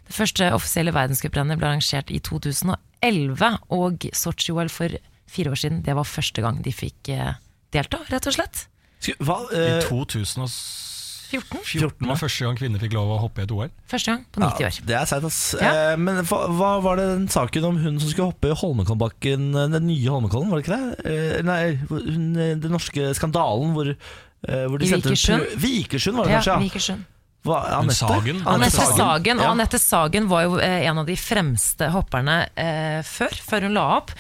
Det 0.06 0.14
første 0.14 0.50
offisielle 0.54 0.94
verdenscuprennet 0.94 1.62
ble 1.62 1.70
arrangert 1.70 2.12
i 2.14 2.22
2011, 2.26 3.60
og 3.74 4.08
Sotsji-OL 4.14 4.70
for 4.74 4.98
fire 5.30 5.54
år 5.54 5.62
siden, 5.62 5.82
det 5.86 5.96
var 5.98 6.08
første 6.10 6.42
gang 6.42 6.62
de 6.66 6.74
fikk 6.74 7.14
eh, 7.14 7.38
delta, 7.74 8.02
rett 8.10 8.30
og 8.30 8.38
slett. 8.38 8.66
Hva, 9.20 9.20
Hva? 9.22 9.40
I 9.54 9.66
eh, 9.78 9.82
14. 11.32 11.62
14 11.66 12.10
var 12.10 12.20
første 12.20 12.46
gang 12.46 12.60
kvinner 12.60 12.82
fikk 12.82 12.94
lov 12.98 13.14
å 13.16 13.18
hoppe 13.24 13.42
i 13.44 13.48
et 13.48 13.54
OL. 13.56 13.72
Første 13.92 14.14
gang 14.14 14.22
på 14.32 14.44
90 14.44 14.68
år. 14.68 14.78
Ja, 14.80 14.86
det 14.92 14.98
er 15.00 15.10
seigt, 15.10 15.28
ass. 15.30 15.40
Ja. 15.60 15.72
Eh, 15.72 15.96
men 16.02 16.22
hva, 16.30 16.40
hva 16.60 16.72
var 16.86 17.02
det 17.02 17.08
den 17.12 17.26
saken 17.34 17.68
om 17.72 17.80
hun 17.82 18.00
som 18.04 18.12
skulle 18.12 18.30
hoppe 18.34 18.52
i 18.54 18.60
Holmenkollbakken, 18.62 19.50
eh, 19.56 19.72
den 19.76 19.90
nye 19.90 20.14
Holmenkollen, 20.14 20.54
var 20.54 20.62
det 20.62 20.68
ikke 20.68 20.78
det? 20.78 21.16
Eh, 21.16 21.42
nei, 21.48 21.60
hun, 21.90 22.32
den 22.62 22.72
norske 22.76 23.12
skandalen 23.18 23.76
hvor, 23.78 23.92
eh, 23.96 24.66
hvor 24.70 24.80
de 24.82 24.90
I 24.90 24.96
Vikersund? 25.00 25.58
Vikersund 25.66 26.22
var 26.22 26.30
det 26.30 26.38
kanskje, 26.40 26.56
ja. 26.56 26.64
Vikersund. 26.68 27.12
Hva, 27.46 27.60
Anette? 27.80 27.96
Sagen. 28.00 28.40
Anette 28.50 28.82
Sagen, 28.98 29.40
og 29.40 29.46
Ja. 29.46 29.52
Anette 29.54 29.80
Sagen 29.82 30.28
var 30.32 30.44
jo 30.48 30.56
eh, 30.60 30.86
en 30.90 30.98
av 31.02 31.06
de 31.06 31.16
fremste 31.20 31.92
hopperne 31.94 32.40
eh, 32.58 33.00
før, 33.06 33.36
før 33.46 33.68
hun 33.68 33.76
la 33.78 33.84
opp. 34.00 34.12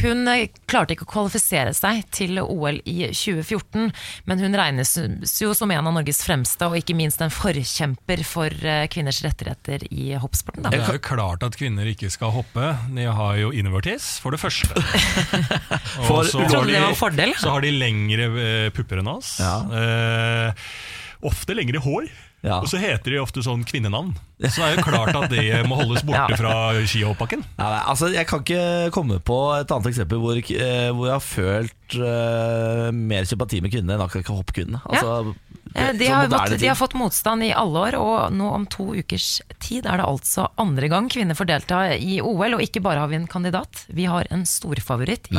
Hun 0.00 0.24
eh, 0.32 0.46
klarte 0.70 0.94
ikke 0.96 1.04
å 1.04 1.10
kvalifisere 1.12 1.74
seg 1.76 2.02
til 2.16 2.40
OL 2.40 2.80
i 2.88 3.10
2014, 3.12 3.90
men 4.30 4.40
hun 4.42 4.56
regnes 4.56 4.94
jo 5.42 5.52
som 5.56 5.70
en 5.74 5.86
av 5.90 5.96
Norges 5.98 6.22
fremste, 6.24 6.66
og 6.70 6.78
ikke 6.80 6.96
minst 6.96 7.20
en 7.24 7.32
forkjemper 7.34 8.24
for 8.24 8.48
eh, 8.64 8.86
kvinners 8.92 9.20
rettigheter 9.26 9.84
i 9.92 10.14
hoppsporten. 10.20 10.64
Da. 10.64 10.72
Det 10.72 10.80
er 10.86 10.96
jo 10.98 11.04
klart 11.10 11.44
at 11.46 11.58
kvinner 11.60 11.88
ikke 11.92 12.08
skal 12.12 12.32
hoppe. 12.34 12.72
De 12.96 13.04
har 13.06 13.36
jo 13.42 13.52
invertis, 13.52 14.14
for 14.24 14.32
det 14.34 14.40
første. 14.40 14.72
For- 16.06 16.20
Og 16.20 16.26
så 16.30 16.40
har 16.46 16.64
det 16.64 16.74
de- 16.74 16.80
var 16.80 16.88
en 16.94 16.98
fordel. 16.98 17.34
Så 17.40 17.50
har 17.52 17.60
de 17.64 17.70
lengre 17.76 18.30
pupper 18.74 19.00
enn 19.02 19.08
oss. 19.12 19.36
Ja. 19.42 19.54
Eh, 19.68 20.66
ofte 21.28 21.54
lengre 21.56 21.80
hår. 21.84 22.08
Ja. 22.42 22.58
Og 22.62 22.68
så 22.72 22.78
heter 22.80 23.12
de 23.12 23.18
ofte 23.20 23.42
sånn 23.44 23.66
kvinnenavn. 23.68 24.14
Så 24.40 24.62
det 24.62 24.68
er 24.70 24.76
jo 24.78 24.84
klart 24.86 25.12
at 25.18 25.28
det 25.34 25.60
må 25.68 25.76
holdes 25.76 26.00
borte 26.08 26.30
Ja. 26.32 26.38
fra 26.40 26.54
skihoppbakken. 26.88 27.44
Ja, 27.58 27.70
altså, 27.92 28.08
jeg 28.14 28.24
kan 28.30 28.40
ikke 28.40 28.90
komme 28.96 29.18
på 29.20 29.36
et 29.58 29.68
annet 29.76 29.90
eksempel 29.92 30.22
hvor, 30.22 30.40
eh, 30.40 30.88
hvor 30.96 31.10
jeg 31.10 31.16
har 31.18 31.26
følt 31.26 31.98
eh, 32.00 32.88
mer 32.96 33.28
sympati 33.28 33.60
med 33.60 33.74
kvinnene 33.74 33.98
enn 33.98 34.06
akkurat 34.08 34.32
hoppkvinnene. 34.40 34.80
Altså, 34.88 35.34
Eh, 35.70 35.92
De 35.94 36.06
har, 36.10 36.26
de 36.26 36.66
har 36.66 36.74
fått 36.74 36.96
motstand 36.98 37.44
i 37.46 37.52
alle 37.54 37.78
år, 37.78 37.94
og 37.94 38.32
nå 38.34 38.48
om 38.56 38.64
to 38.66 38.88
ukers 38.98 39.36
tid 39.62 39.86
er 39.86 40.00
det 40.00 40.06
altså 40.08 40.48
andre 40.58 40.88
gang 40.90 41.06
kvinner 41.12 41.38
får 41.38 41.46
delta 41.46 41.82
i 41.94 42.16
OL. 42.18 42.56
Og 42.56 42.64
ikke 42.64 42.82
bare 42.82 42.98
har 42.98 43.06
vi 43.12 43.14
en 43.20 43.28
kandidat, 43.30 43.84
vi 43.94 44.08
har 44.10 44.26
en 44.34 44.42
storfavoritt 44.50 45.28
i 45.30 45.38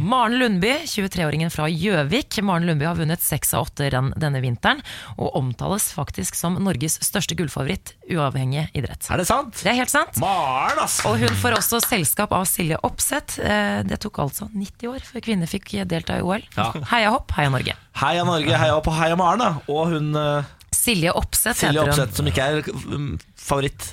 Maren 0.00 0.38
Lundby, 0.40 0.72
23-åringen 0.88 1.50
fra 1.52 1.66
Gjøvik. 1.70 2.38
Maren 2.46 2.66
Lundby 2.68 2.86
har 2.88 2.96
vunnet 2.98 3.22
seks 3.22 3.54
av 3.54 3.68
åtte 3.68 3.88
renn 3.92 4.10
denne 4.20 4.40
vinteren, 4.44 4.80
og 5.18 5.36
omtales 5.38 5.90
faktisk 5.94 6.36
som 6.38 6.56
Norges 6.62 6.98
største 7.04 7.36
gullfavoritt, 7.38 7.94
uavhengig 8.10 8.66
idrett. 8.76 9.06
Er 9.10 9.22
det 9.22 9.28
sant? 9.28 9.54
Det 9.62 9.70
er 9.72 9.78
helt 9.82 9.92
sant. 9.92 10.18
Maren, 10.22 10.80
ass! 10.84 11.00
Og 11.08 11.18
hun 11.22 11.38
får 11.40 11.58
også 11.60 11.82
selskap 11.84 12.34
av 12.36 12.46
Silje 12.50 12.78
Opseth. 12.86 13.38
Eh, 13.40 13.82
Det 13.84 14.00
tok 14.02 14.18
altså 14.24 14.48
90 14.52 14.90
år 14.90 15.04
før 15.06 15.24
kvinner 15.24 15.50
fikk 15.50 15.74
delta 15.90 16.18
i 16.18 16.24
OL. 16.24 16.44
Ja. 16.56 16.70
Heia 16.92 17.10
hopp, 17.14 17.34
heia 17.38 17.52
Norge. 17.52 17.76
Heia 18.00 18.24
Norge, 18.26 18.58
heia 18.58 18.76
opp 18.78 18.88
og 18.90 18.96
heia 18.98 19.16
Maren, 19.18 19.42
da. 19.42 19.52
Og 19.70 19.92
hun 19.94 20.14
eh, 20.18 20.54
Silje 20.74 21.12
Opseth 21.14 21.60
Silje 21.62 21.80
heter 21.80 21.92
hun. 21.92 21.92
Opseth, 21.94 22.16
som 22.18 22.28
ikke 22.30 22.48
er 22.50 22.72
um, 22.92 23.12
favoritt. 23.38 23.92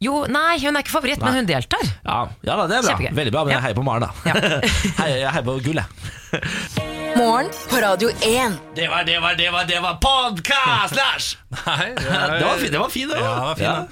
Jo, 0.00 0.22
nei, 0.32 0.54
hun 0.62 0.78
er 0.78 0.80
ikke 0.80 0.94
favoritt, 0.94 1.20
men 1.20 1.34
hun 1.36 1.48
deltar. 1.48 1.82
Ja, 2.06 2.20
ja 2.48 2.54
da, 2.56 2.62
det 2.70 2.76
er 2.78 2.84
bra. 2.86 2.92
Kjempegøy. 2.94 3.16
Veldig 3.18 3.32
bra, 3.34 3.40
men 3.44 3.52
Ja. 3.52 3.56
jeg 3.58 3.64
heier 3.66 3.76
på 3.76 3.82
Maren, 3.84 4.06
da. 4.06 4.12
Hei, 5.02 5.08
jeg 5.20 5.32
heier 5.34 5.44
på 5.44 5.56
gull, 5.66 5.80
jeg. 5.82 6.40
Morgen 7.20 7.50
på 7.68 7.80
Radio 7.84 8.08
1. 8.08 8.56
Det 8.78 8.86
var, 8.88 9.04
det 9.04 9.18
var, 9.20 9.34
det 9.36 9.50
var, 9.52 9.66
det 9.68 9.82
var 9.84 9.98
podkast, 10.00 10.96
Lars! 10.96 11.26
Nei, 11.66 11.90
Det 11.98 12.46
var 12.46 12.56
fint 12.62 12.72
det 12.72 12.80
var 12.80 12.94
fin, 12.94 13.12
det. 13.12 13.20
Ja, 13.20 13.34
det 13.36 13.44
var 13.50 13.60
fin, 13.60 13.68
Ja. 13.68 13.84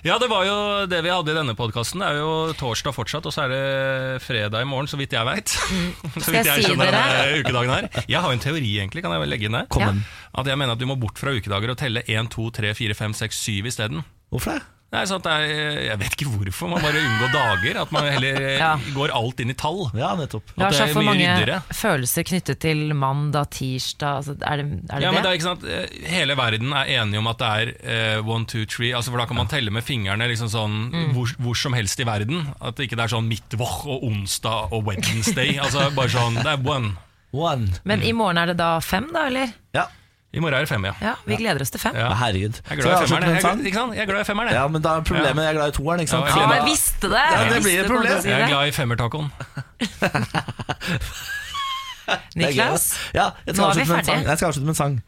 Ja, 0.00 0.14
det 0.16 0.30
var 0.32 0.46
jo 0.48 0.54
det 0.88 1.02
vi 1.04 1.10
hadde 1.12 1.28
i 1.28 1.36
denne 1.36 1.52
podkasten. 1.58 2.00
Det 2.00 2.08
er 2.08 2.22
jo 2.22 2.30
torsdag 2.56 2.94
fortsatt, 2.96 3.26
og 3.28 3.34
så 3.36 3.42
er 3.44 3.52
det 3.52 4.22
fredag 4.24 4.64
i 4.64 4.68
morgen, 4.70 4.88
så 4.88 4.96
vidt 4.96 5.12
jeg 5.12 5.28
veit. 5.28 5.52
så 5.52 5.66
Mm. 5.68 5.90
Vidt 6.16 6.30
jeg 6.38 6.46
jeg 6.48 6.64
skjønner 6.70 6.88
denne 6.96 7.42
ukedagen 7.44 7.74
her. 7.74 7.90
Jeg 8.08 8.22
har 8.24 8.32
en 8.32 8.40
teori, 8.40 8.70
egentlig. 8.80 9.04
Kan 9.04 9.12
jeg 9.12 9.20
vel 9.26 9.34
legge 9.36 9.50
inn 9.50 9.58
det? 9.60 9.66
Kom 9.68 10.00
At 10.40 10.48
jeg 10.48 10.56
mener 10.56 10.72
at 10.72 10.80
du 10.80 10.86
må 10.88 10.96
bort 10.96 11.20
fra 11.20 11.36
ukedager 11.36 11.74
og 11.74 11.76
telle 11.84 12.00
1, 12.08 12.32
2, 12.32 12.48
3, 12.62 12.72
4, 12.80 12.96
5, 12.96 13.18
6, 13.20 13.42
7 13.44 13.68
isteden. 13.74 14.00
Hvorfor 14.32 14.56
det? 14.56 14.64
Nei, 14.90 15.04
sånn 15.06 15.20
at 15.20 15.26
det 15.28 15.32
er, 15.38 15.76
jeg 15.86 15.98
vet 16.00 16.14
ikke 16.16 16.26
hvorfor. 16.32 16.66
Man 16.72 16.82
bare 16.82 16.98
unngår 16.98 17.28
dager. 17.30 17.76
At 17.84 17.92
man 17.94 18.08
heller 18.10 18.40
eh, 18.42 18.56
Ja. 18.58 18.70
går 18.94 19.12
alt 19.14 19.38
inn 19.44 19.52
i 19.52 19.54
tall. 19.54 19.84
Ja, 19.94 20.08
nettopp. 20.18 20.48
At 20.56 20.72
det 20.72 20.78
så 20.80 20.86
er 20.88 20.90
for 20.96 21.04
mye 21.06 21.12
mange 21.12 21.28
ryddigere. 21.28 21.60
følelser 21.78 22.26
knyttet 22.26 22.58
til 22.64 22.80
mandag, 22.98 23.46
tirsdag 23.54 24.16
altså, 24.18 24.34
Er 24.42 24.56
det 24.58 24.64
er 24.66 24.72
det? 24.74 24.88
Ja, 24.90 24.98
det? 24.98 25.12
men 25.14 25.22
det 25.22 25.30
er 25.30 25.38
ikke 25.38 25.46
sant 25.46 25.62
eh, 25.70 26.08
Hele 26.10 26.34
verden 26.40 26.72
er 26.74 26.90
enige 26.98 27.22
om 27.22 27.30
at 27.30 27.38
det 27.38 27.50
er 27.60 27.70
eh, 28.16 28.26
one, 28.26 28.46
two, 28.50 28.64
three 28.66 28.90
altså 28.90 29.12
For 29.14 29.22
da 29.22 29.28
kan 29.30 29.38
man 29.38 29.46
telle 29.52 29.70
med 29.70 29.86
fingrene 29.86 30.26
liksom 30.32 30.50
sånn 30.50 30.74
Mm. 30.90 31.12
hvor, 31.14 31.30
hvor 31.38 31.54
som 31.54 31.72
helst 31.78 32.00
i 32.02 32.04
verden 32.08 32.48
At 32.60 32.74
det 32.76 32.88
ikke 32.88 32.98
er 32.98 33.12
sånn 33.14 33.28
midtwoch 33.30 33.84
og 33.86 34.02
onsdag 34.10 34.72
og 34.74 34.84
Wednesday 34.90 35.54
Altså 35.62 35.86
bare 35.94 36.10
sånn, 36.10 36.34
det 36.42 36.50
er 36.56 36.66
one 36.66 36.96
One. 37.30 37.68
Men 37.86 38.02
i 38.02 38.10
morgen 38.10 38.38
er 38.42 38.50
det 38.50 38.56
da 38.58 38.80
fem, 38.82 39.06
da, 39.14 39.28
eller? 39.30 39.52
Ja. 39.76 39.84
I 40.32 40.38
morgen 40.38 40.54
er 40.54 40.60
det 40.62 40.68
fem, 40.70 40.84
ja, 40.86 40.92
Ja, 41.02 41.12
vi 41.26 41.36
gleder 41.40 41.60
oss 41.64 41.70
til 41.74 41.80
fem. 41.82 41.96
Ja. 41.98 42.12
Herregud. 42.14 42.60
Jeg 42.62 42.76
er 42.78 42.82
glad 42.82 42.92
i 42.92 43.06
femmeren 43.06 43.24
med 43.26 43.34
jeg, 43.34 43.66
ikke 43.66 43.74
sant? 43.80 43.94
jeg 43.96 44.02
er 44.02 44.06
glad 44.12 44.20
i 44.20 44.24
femmeren 44.28 44.48
jeg. 44.52 44.54
Ja, 44.60 44.66
men 44.70 44.82
da 44.84 44.88
er 45.00 45.00
problemet 45.08 45.42
jeg 45.42 45.50
er 45.50 45.56
glad 45.58 45.68
i 45.72 45.74
toeren, 45.74 46.00
ikke 46.04 46.12
sant? 46.12 46.26
Ja, 46.30 46.36
Ja, 46.40 46.52
jeg 46.54 46.64
visste 46.68 47.10
det! 47.10 47.24
Ja, 47.32 47.40
det 47.50 47.62
blir 47.64 47.80
et 47.80 47.86
problem. 47.90 48.14
Jeg 48.24 48.40
er 48.40 48.48
glad 48.52 48.66
i 48.68 48.70
femmertacoen 48.76 49.28
er 52.10 52.18
Niklas. 52.36 52.86
Ja, 53.14 53.26
nå 53.46 53.68
er 53.68 53.74
vi 53.74 53.84
ferdige. 53.90 54.22
Jeg 54.28 54.36
skal 54.38 54.46
avslutte 54.46 54.66
med 54.66 54.74
en 54.74 54.80
sang. 54.82 55.02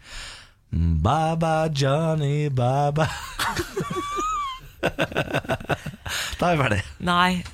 Bye 1.06 1.36
bye 1.38 1.70
Johnny, 1.82 2.48
bye 2.48 2.92
bye 2.92 3.08
Da 6.40 6.50
er 6.50 6.56
vi 6.56 6.62
ferdig. 6.62 6.82
nei. 6.98 7.44